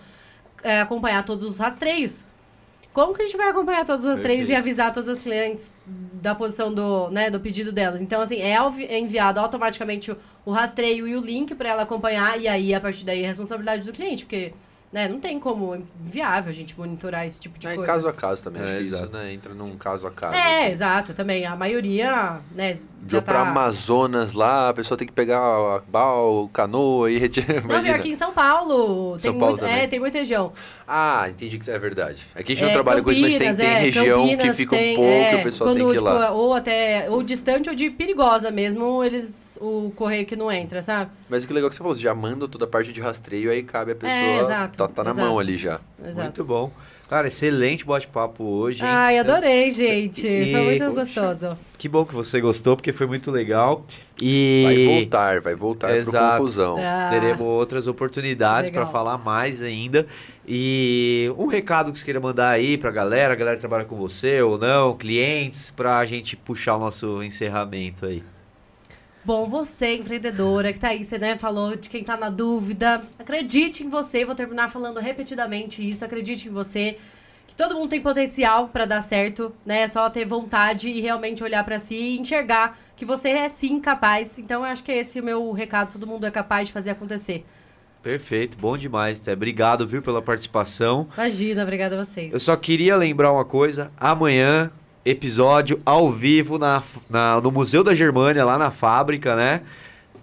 é, 0.62 0.80
acompanhar 0.80 1.24
todos 1.24 1.44
os 1.44 1.58
rastreios. 1.58 2.24
Como 2.92 3.14
que 3.14 3.22
a 3.22 3.24
gente 3.24 3.36
vai 3.36 3.48
acompanhar 3.48 3.86
todos 3.86 4.04
os 4.04 4.10
rastreios 4.10 4.44
e 4.44 4.48
Perfeito. 4.48 4.58
avisar 4.60 4.92
todas 4.92 5.08
as 5.08 5.18
clientes 5.18 5.72
da 5.86 6.34
posição 6.34 6.72
do, 6.72 7.08
né, 7.10 7.30
do 7.30 7.40
pedido 7.40 7.72
delas? 7.72 8.02
Então, 8.02 8.20
assim, 8.20 8.36
é 8.40 8.56
é 8.88 8.98
enviado 8.98 9.40
automaticamente 9.40 10.10
o, 10.12 10.16
o 10.44 10.50
rastreio 10.50 11.08
e 11.08 11.16
o 11.16 11.20
link 11.20 11.54
para 11.54 11.70
ela 11.70 11.82
acompanhar, 11.82 12.38
e 12.38 12.46
aí, 12.46 12.74
a 12.74 12.80
partir 12.80 13.04
daí, 13.04 13.22
é 13.22 13.26
responsabilidade 13.28 13.82
do 13.82 13.92
cliente, 13.92 14.24
porque 14.26 14.52
né, 14.92 15.08
não 15.08 15.18
tem 15.18 15.40
como, 15.40 15.74
é 15.74 15.80
inviável 16.04 16.50
a 16.50 16.54
gente 16.54 16.78
monitorar 16.78 17.26
esse 17.26 17.40
tipo 17.40 17.58
de 17.58 17.66
É, 17.66 17.74
coisa. 17.76 17.90
caso 17.90 18.08
a 18.08 18.12
caso 18.12 18.44
também. 18.44 18.60
É, 18.60 18.64
acho 18.66 18.74
que 18.74 18.80
isso 18.82 18.96
exato. 18.96 19.16
né, 19.16 19.32
entra 19.32 19.54
num 19.54 19.74
caso 19.78 20.06
a 20.06 20.10
caso. 20.10 20.34
É, 20.34 20.64
assim. 20.64 20.72
exato, 20.72 21.14
também. 21.14 21.46
A 21.46 21.56
maioria, 21.56 22.40
né, 22.54 22.76
Viu 23.04 23.20
pra 23.20 23.34
tá... 23.34 23.50
Amazonas 23.50 24.32
lá, 24.32 24.68
a 24.68 24.74
pessoa 24.74 24.96
tem 24.96 25.06
que 25.06 25.12
pegar 25.12 25.40
a 25.40 25.82
bal, 25.88 26.48
canoa 26.52 27.10
e 27.10 27.18
retirar. 27.18 27.66
Não, 27.66 27.82
pior 27.82 27.96
aqui 27.96 28.12
em 28.12 28.16
São 28.16 28.32
Paulo. 28.32 29.18
São 29.18 29.32
tem 29.32 29.40
Paulo 29.40 29.56
muito, 29.56 29.60
também. 29.60 29.82
É, 29.82 29.86
tem 29.88 29.98
muita 29.98 30.18
região. 30.18 30.52
Ah, 30.86 31.26
entendi 31.28 31.58
que 31.58 31.64
isso 31.64 31.70
é 31.72 31.78
verdade. 31.80 32.24
É 32.32 32.44
que 32.44 32.52
a 32.52 32.54
gente 32.54 32.64
É, 32.64 32.66
não 32.66 32.72
trabalha 32.72 33.02
com 33.02 33.10
isso, 33.10 33.20
mas 33.20 33.34
tem, 33.34 33.48
Campinas, 33.48 33.56
tem 33.56 33.66
é, 33.66 33.78
região 33.80 34.22
que 34.22 34.30
Campinas 34.36 34.56
fica 34.56 34.76
tem, 34.76 34.92
um 34.92 34.96
pouco 34.96 35.10
é, 35.10 35.32
e 35.32 35.36
o 35.36 35.42
pessoal 35.42 35.70
quando, 35.70 35.76
tem 35.78 35.86
que 35.86 35.92
ir 35.92 35.98
tipo, 35.98 36.08
lá. 36.10 36.30
Ou 36.30 36.54
até, 36.54 37.10
ou 37.10 37.22
distante 37.24 37.68
ou 37.68 37.74
de 37.74 37.90
perigosa 37.90 38.52
mesmo, 38.52 39.02
eles, 39.02 39.58
o 39.60 39.92
correio 39.96 40.24
que 40.24 40.36
não 40.36 40.50
entra, 40.52 40.80
sabe? 40.80 41.10
Mas 41.28 41.44
que 41.44 41.52
legal 41.52 41.68
que 41.68 41.74
você 41.74 41.82
falou, 41.82 41.96
você 41.96 42.02
já 42.02 42.14
manda 42.14 42.46
toda 42.46 42.66
a 42.66 42.68
parte 42.68 42.92
de 42.92 43.00
rastreio, 43.00 43.50
aí 43.50 43.64
cabe 43.64 43.92
a 43.92 43.96
pessoa. 43.96 44.14
É, 44.14 44.40
exato, 44.42 44.78
tá, 44.78 44.86
tá 44.86 45.02
na 45.02 45.10
exato. 45.10 45.26
mão 45.26 45.38
ali 45.40 45.56
já. 45.56 45.80
Exato. 46.04 46.22
Muito 46.22 46.44
bom. 46.44 46.70
Cara, 47.12 47.26
excelente 47.26 47.84
bate-papo 47.84 48.42
hoje. 48.42 48.82
hein? 48.82 48.88
Ai, 48.88 49.18
Então, 49.18 49.34
adorei, 49.34 49.70
gente. 49.70 50.26
E- 50.26 50.50
Foi 50.50 50.62
muito 50.62 50.78
Poxa. 50.94 51.20
gostoso. 51.20 51.58
Que 51.76 51.86
bom 51.86 52.06
que 52.06 52.14
você 52.14 52.40
gostou, 52.40 52.74
porque 52.74 52.90
foi 52.90 53.06
muito 53.06 53.30
legal. 53.30 53.84
E 54.18 54.62
Vai 54.64 54.86
voltar, 54.86 55.40
vai 55.42 55.54
voltar 55.54 55.94
Exato. 55.94 56.16
pro 56.26 56.36
conclusão. 56.38 56.76
Ah, 56.78 57.08
teremos 57.10 57.46
outras 57.46 57.86
oportunidades 57.86 58.70
para 58.70 58.86
falar 58.86 59.18
mais 59.18 59.60
ainda. 59.60 60.06
E 60.48 61.30
um 61.36 61.48
recado 61.48 61.92
que 61.92 61.98
você 61.98 62.04
queira 62.06 62.18
mandar 62.18 62.48
aí 62.48 62.78
pra 62.78 62.90
galera, 62.90 63.34
a 63.34 63.36
galera 63.36 63.56
que 63.56 63.60
trabalha 63.60 63.84
com 63.84 63.96
você 63.96 64.40
ou 64.40 64.56
não, 64.56 64.96
clientes, 64.96 65.70
pra 65.70 66.02
gente 66.06 66.34
puxar 66.34 66.76
o 66.76 66.78
nosso 66.78 67.22
encerramento 67.22 68.06
aí. 68.06 68.22
Bom, 69.24 69.48
você, 69.48 69.94
empreendedora, 69.94 70.72
que 70.72 70.80
tá 70.80 70.88
aí, 70.88 71.04
você 71.04 71.16
né, 71.16 71.38
falou 71.38 71.76
de 71.76 71.88
quem 71.88 72.02
tá 72.02 72.16
na 72.16 72.28
dúvida. 72.28 73.00
Acredite 73.16 73.84
em 73.84 73.88
você, 73.88 74.24
vou 74.24 74.34
terminar 74.34 74.68
falando 74.68 74.98
repetidamente 74.98 75.88
isso. 75.88 76.04
Acredite 76.04 76.48
em 76.48 76.50
você. 76.50 76.98
Que 77.46 77.54
todo 77.54 77.76
mundo 77.76 77.90
tem 77.90 78.00
potencial 78.00 78.68
pra 78.68 78.84
dar 78.84 79.00
certo, 79.00 79.54
né? 79.64 79.82
É 79.82 79.88
só 79.88 80.10
ter 80.10 80.24
vontade 80.24 80.88
e 80.88 81.00
realmente 81.00 81.44
olhar 81.44 81.62
pra 81.62 81.78
si 81.78 81.94
e 81.94 82.18
enxergar 82.18 82.76
que 82.96 83.04
você 83.04 83.28
é 83.28 83.48
sim 83.48 83.78
capaz. 83.78 84.38
Então, 84.38 84.62
eu 84.62 84.72
acho 84.72 84.82
que 84.82 84.90
esse 84.90 85.18
é 85.18 85.22
o 85.22 85.24
meu 85.24 85.52
recado. 85.52 85.92
Todo 85.92 86.06
mundo 86.06 86.26
é 86.26 86.30
capaz 86.30 86.66
de 86.66 86.72
fazer 86.72 86.90
acontecer. 86.90 87.44
Perfeito, 88.02 88.58
bom 88.58 88.76
demais, 88.76 89.20
Té. 89.20 89.34
Obrigado, 89.34 89.86
viu, 89.86 90.02
pela 90.02 90.20
participação. 90.20 91.06
Imagina, 91.14 91.62
obrigada 91.62 92.00
a 92.00 92.04
vocês. 92.04 92.32
Eu 92.32 92.40
só 92.40 92.56
queria 92.56 92.96
lembrar 92.96 93.30
uma 93.30 93.44
coisa: 93.44 93.92
amanhã, 93.96 94.72
episódio 95.04 95.80
ao 95.84 96.10
vivo 96.10 96.58
na, 96.58 96.82
na- 97.10 97.40
no 97.40 97.50
Museu 97.50 97.82
da 97.82 97.94
Germânia, 97.94 98.44
lá 98.44 98.58
na 98.58 98.70
fábrica, 98.70 99.34
né? 99.36 99.62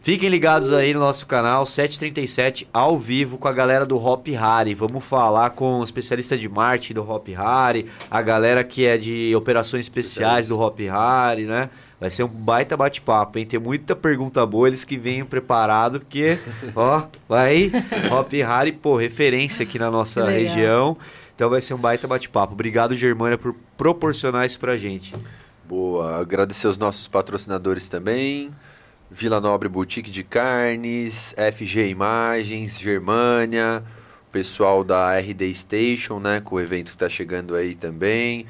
Fiquem 0.02 0.30
ligados 0.30 0.72
aí 0.72 0.94
no 0.94 1.02
nosso 1.02 1.28
canal 1.28 1.66
737 1.66 2.66
ao 2.74 2.98
vivo 2.98 3.38
com 3.38 3.50
a 3.50 3.52
galera 3.54 3.86
do 3.86 3.98
Hop 3.98 4.26
Harry. 4.30 4.74
Vamos 4.74 5.04
falar 5.04 5.50
com 5.50 5.80
o 5.80 5.84
especialista 5.84 6.38
de 6.38 6.48
marketing 6.48 6.94
do 6.94 7.10
Hop 7.12 7.28
Harry, 7.28 7.86
a 8.10 8.22
galera 8.22 8.64
que 8.64 8.86
é 8.86 8.98
de 8.98 9.36
operações 9.36 9.82
especiais 9.86 10.48
do 10.48 10.58
Hop 10.58 10.80
Harry, 10.80 11.44
né? 11.44 11.70
Vai 12.00 12.10
ser 12.10 12.24
um 12.24 12.30
baita 12.30 12.78
bate-papo, 12.78 13.38
hein? 13.40 13.46
Tem 13.46 13.60
muita 13.60 13.94
pergunta 13.94 14.46
boa, 14.46 14.70
eles 14.70 14.86
que 14.86 14.96
venham 14.98 15.28
preparado, 15.28 16.00
porque, 16.00 16.38
ó, 16.74 17.04
vai 17.28 17.70
Hop 18.10 18.32
Harry, 18.32 18.72
pô, 18.72 18.96
referência 18.96 19.64
aqui 19.64 19.78
na 19.78 19.92
nossa 19.92 20.24
região. 20.30 20.96
Então 21.40 21.50
vai 21.50 21.62
ser 21.62 21.74
um 21.74 21.78
baita 21.78 22.06
bate-papo. 22.06 22.52
Obrigado, 22.52 22.94
Germânia, 22.94 23.38
por 23.38 23.56
proporcionar 23.78 24.46
isso 24.46 24.60
pra 24.60 24.76
gente. 24.76 25.16
Boa. 25.66 26.20
Agradecer 26.20 26.68
os 26.68 26.78
nossos 26.78 27.08
patrocinadores 27.08 27.88
também. 27.88 28.54
Vila 29.10 29.40
Nobre 29.40 29.70
Boutique 29.70 30.12
de 30.12 30.22
Carnes, 30.22 31.34
FG 31.38 31.88
Imagens, 31.88 32.78
Germânia, 32.78 33.82
o 34.28 34.32
pessoal 34.34 34.84
da 34.84 35.18
RD 35.18 35.56
Station, 35.56 36.20
né, 36.20 36.42
com 36.42 36.56
o 36.56 36.60
evento 36.60 36.88
que 36.88 36.96
está 36.96 37.08
chegando 37.08 37.56
aí 37.56 37.74
também. 37.74 38.46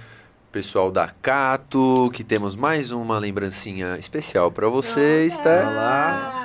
Pessoal 0.52 0.92
da 0.92 1.10
Cato, 1.10 2.10
que 2.12 2.24
temos 2.24 2.56
mais 2.56 2.90
uma 2.90 3.20
lembrancinha 3.20 4.00
especial 4.00 4.52
para 4.52 4.68
você, 4.68 5.28
Esther. 5.28 5.64
Ah, 5.64 6.39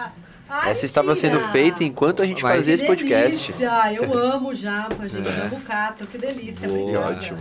ai, 0.62 0.70
Essa 0.72 0.84
estava 0.84 1.14
sendo 1.14 1.40
feita 1.50 1.82
enquanto 1.84 2.22
a 2.22 2.26
gente 2.26 2.42
Mas- 2.42 2.56
fazia 2.56 2.74
esse 2.74 2.86
podcast. 2.86 3.52
delícia. 3.52 3.92
Eu 3.94 4.12
amo 4.16 4.54
japa, 4.54 5.08
gente. 5.08 5.26
É. 5.28 5.42
Amo 5.46 5.60
cato. 5.60 6.06
Que 6.06 6.18
delícia. 6.18 6.68
Boa. 6.68 6.80
obrigada. 6.80 7.10
Ótimo. 7.16 7.38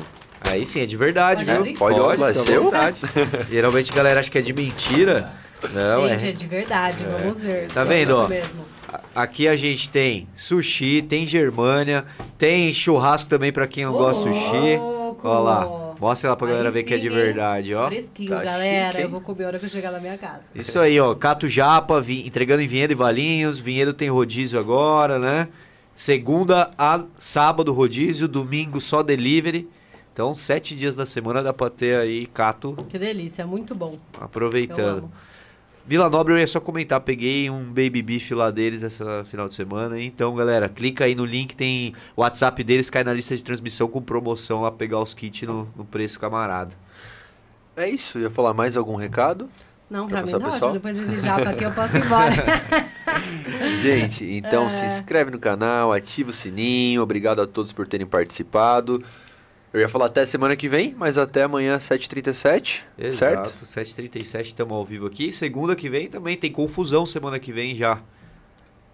Aí 0.50 0.66
sim, 0.66 0.82
é 0.82 0.86
de 0.86 0.98
verdade, 0.98 1.46
Pode 1.46 1.64
viu? 1.70 1.78
Pode, 1.78 2.00
olha, 2.00 2.32
é 2.32 2.58
vontade. 2.60 3.02
Geralmente 3.50 3.92
a 3.92 3.96
galera 3.96 4.20
acha 4.20 4.30
que 4.30 4.38
é 4.38 4.42
de 4.42 4.54
mentira. 4.54 5.32
Não, 5.72 6.10
gente, 6.10 6.26
é. 6.26 6.30
é. 6.30 6.32
de 6.34 6.48
verdade. 6.48 7.06
Vamos 7.22 7.42
ver. 7.42 7.68
Tá 7.68 7.82
Só 7.84 7.86
vendo? 7.86 8.28
Mesmo. 8.28 8.66
Aqui 9.16 9.48
a 9.48 9.56
gente 9.56 9.90
tem 9.90 10.28
sushi, 10.36 11.02
tem 11.02 11.26
germânia, 11.26 12.06
tem 12.38 12.72
churrasco 12.74 13.30
também 13.30 13.52
pra 13.52 13.66
quem 13.66 13.86
não 13.86 13.96
Ô, 13.96 13.98
gosta 13.98 14.30
de 14.30 14.36
sushi. 14.38 14.78
louco. 14.78 15.28
Ó 16.00 16.06
mostra 16.08 16.30
lá 16.32 16.36
pra 16.36 16.48
galera 16.48 16.70
Aí 16.70 16.74
ver 16.74 16.84
que 16.84 16.94
é 16.94 16.98
de 16.98 17.08
sim, 17.08 17.14
verdade, 17.14 17.74
ó. 17.76 17.88
Fresquinho, 17.88 18.30
Tá 18.30 18.44
galera. 18.44 18.92
chique, 18.94 19.04
eu 19.04 19.10
vou 19.10 19.22
comer 19.22 19.44
a 19.44 19.48
hora 19.48 19.60
que 19.60 19.66
eu 19.66 19.70
chegar 19.70 19.92
na 19.92 20.00
minha 20.00 20.18
casa. 20.18 20.44
Isso 20.56 20.80
aí, 20.80 21.00
ó. 21.00 21.14
Cato 21.16 21.48
Japa, 21.48 22.00
vi- 22.02 22.26
entregando 22.26 22.62
em 22.62 22.68
Vinhedo 22.68 22.94
e 22.94 22.96
Valinhos. 22.96 23.60
Vinhedo 23.60 23.94
tem 23.94 24.10
rodízio 24.10 24.60
agora, 24.60 25.18
né? 25.20 25.48
Segunda 25.96 26.72
a 26.78 27.04
sábado 27.18 27.72
rodízio, 27.72 28.28
domingo 28.28 28.82
só 28.82 29.04
delivery. 29.04 29.68
Então, 30.12 30.36
sete 30.36 30.76
dias 30.76 30.96
da 30.96 31.06
semana 31.06 31.42
dá 31.42 31.54
pra 31.54 31.70
ter 31.70 31.98
aí 32.00 32.28
Cato 32.28 32.76
Que 32.90 33.00
delícia, 33.00 33.46
muito 33.48 33.74
bom. 33.74 33.98
Eu 34.18 34.24
aproveitando. 34.26 35.10
Vila 35.86 36.10
Nobre, 36.10 36.34
eu 36.34 36.38
ia 36.40 36.48
só 36.48 36.62
comentar, 36.62 37.02
peguei 37.02 37.50
um 37.50 37.66
baby 37.66 38.02
beef 38.02 38.32
lá 38.32 38.50
deles 38.50 38.84
essa 38.84 39.24
final 39.26 39.50
de 39.50 39.54
semana. 39.54 40.00
Então, 40.00 40.34
galera, 40.34 40.70
clica 40.70 41.04
aí 41.04 41.14
no 41.14 41.26
link, 41.26 41.56
tem 41.56 41.94
o 42.16 42.22
WhatsApp 42.22 42.64
deles, 42.64 42.90
cai 42.90 43.04
na 43.04 43.14
lista 43.14 43.36
de 43.36 43.44
transmissão 43.44 43.88
com 43.90 44.02
promoção 44.02 44.62
lá, 44.62 44.72
pegar 44.72 45.02
os 45.02 45.14
kits 45.14 45.42
no, 45.44 45.68
no 45.76 45.84
preço 45.84 46.18
camarada. 46.20 46.74
É 47.76 47.90
isso. 47.90 48.18
Ia 48.18 48.30
falar 48.30 48.54
mais 48.54 48.78
algum 48.78 48.96
recado? 48.96 49.50
Não, 49.90 50.08
Pra 50.08 50.22
pra, 50.24 50.26
mim 50.26 50.40
pro 50.40 50.52
pessoal? 50.52 50.72
Depois 50.72 50.98
desse 50.98 51.20
japa 51.22 51.50
aqui 51.50 51.64
eu 51.66 51.72
posso 51.72 51.98
ir 51.98 52.06
embora. 52.06 52.34
Gente, 53.82 54.24
então 54.26 54.68
É. 54.68 54.70
se 54.70 54.86
inscreve 54.86 55.32
no 55.32 55.40
canal, 55.40 55.92
ativa 55.92 56.30
o 56.30 56.34
sininho. 56.34 57.02
Obrigado 57.02 57.42
a 57.42 57.48
todos 57.48 57.74
por 57.74 57.86
terem 57.88 58.08
participado. 58.08 59.04
Eu 59.74 59.80
ia 59.80 59.90
falar 59.90 60.06
até 60.06 60.24
semana 60.26 60.56
que 60.56 60.70
vem, 60.70 60.94
mas 60.96 61.18
até 61.18 61.44
amanhã, 61.44 61.78
7h37, 61.80 62.82
certo? 63.12 63.48
Exato, 63.50 63.66
7h37 63.66 64.42
estamos 64.42 64.78
ao 64.78 64.86
vivo 64.86 65.08
aqui. 65.08 65.32
Segunda 65.32 65.76
que 65.76 65.90
vem 65.90 66.08
também 66.08 66.38
tem 66.38 66.52
confusão 66.52 67.06
semana 67.08 67.40
que 67.40 67.52
vem 67.52 67.76
já. 67.76 68.00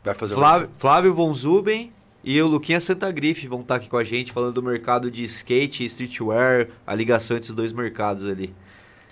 Vai 0.04 0.16
fazer 0.16 0.34
um- 0.34 0.38
Flávio, 0.38 0.70
Flávio 0.78 1.14
Von 1.14 1.34
Zuben 1.34 1.92
e 2.24 2.42
o 2.42 2.48
Luquinha 2.48 2.80
Santa 2.80 3.12
Grife 3.12 3.46
vão 3.48 3.60
estar 3.60 3.76
aqui 3.76 3.90
com 3.90 3.98
a 3.98 4.06
gente 4.06 4.32
falando 4.32 4.54
do 4.54 4.64
mercado 4.64 5.12
de 5.12 5.22
skate 5.26 5.84
e 5.84 5.86
streetwear, 5.86 6.70
a 6.88 6.96
ligação 6.96 7.36
entre 7.36 7.50
os 7.50 7.56
dois 7.56 7.74
mercados 7.74 8.26
ali. 8.26 8.54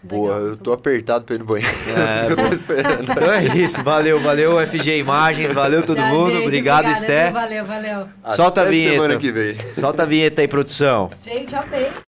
Boa, 0.08 0.36
Legal, 0.36 0.50
eu 0.50 0.58
tô 0.58 0.74
apertado 0.74 1.26
pra 1.26 1.36
ir 1.36 1.40
no 1.40 1.46
banheiro. 1.46 1.76
É, 1.96 2.32
eu 2.32 2.36
tô 2.36 2.56
esperando. 2.56 3.04
Então 3.04 3.32
é 3.32 3.46
isso, 3.58 3.84
valeu, 3.84 4.20
valeu 4.20 4.58
FG 4.68 4.98
Imagens, 5.00 5.54
valeu 5.54 5.84
todo 5.84 5.98
Tchau, 5.98 6.08
mundo, 6.10 6.32
gente, 6.34 6.46
obrigado 6.46 6.86
obrigada, 6.86 6.92
Esté. 6.92 7.32
Valeu, 7.32 7.66
valeu. 7.66 8.08
Solta 8.36 8.62
a 8.62 8.64
Até 8.64 8.72
vinheta. 8.72 8.94
semana 8.94 9.18
que 9.20 9.32
vem. 9.32 9.58
Solta 9.74 10.04
a 10.04 10.06
vinheta 10.06 10.42
aí, 10.42 10.48
produção. 10.48 11.10
Gente, 11.24 11.56
amei. 11.56 12.07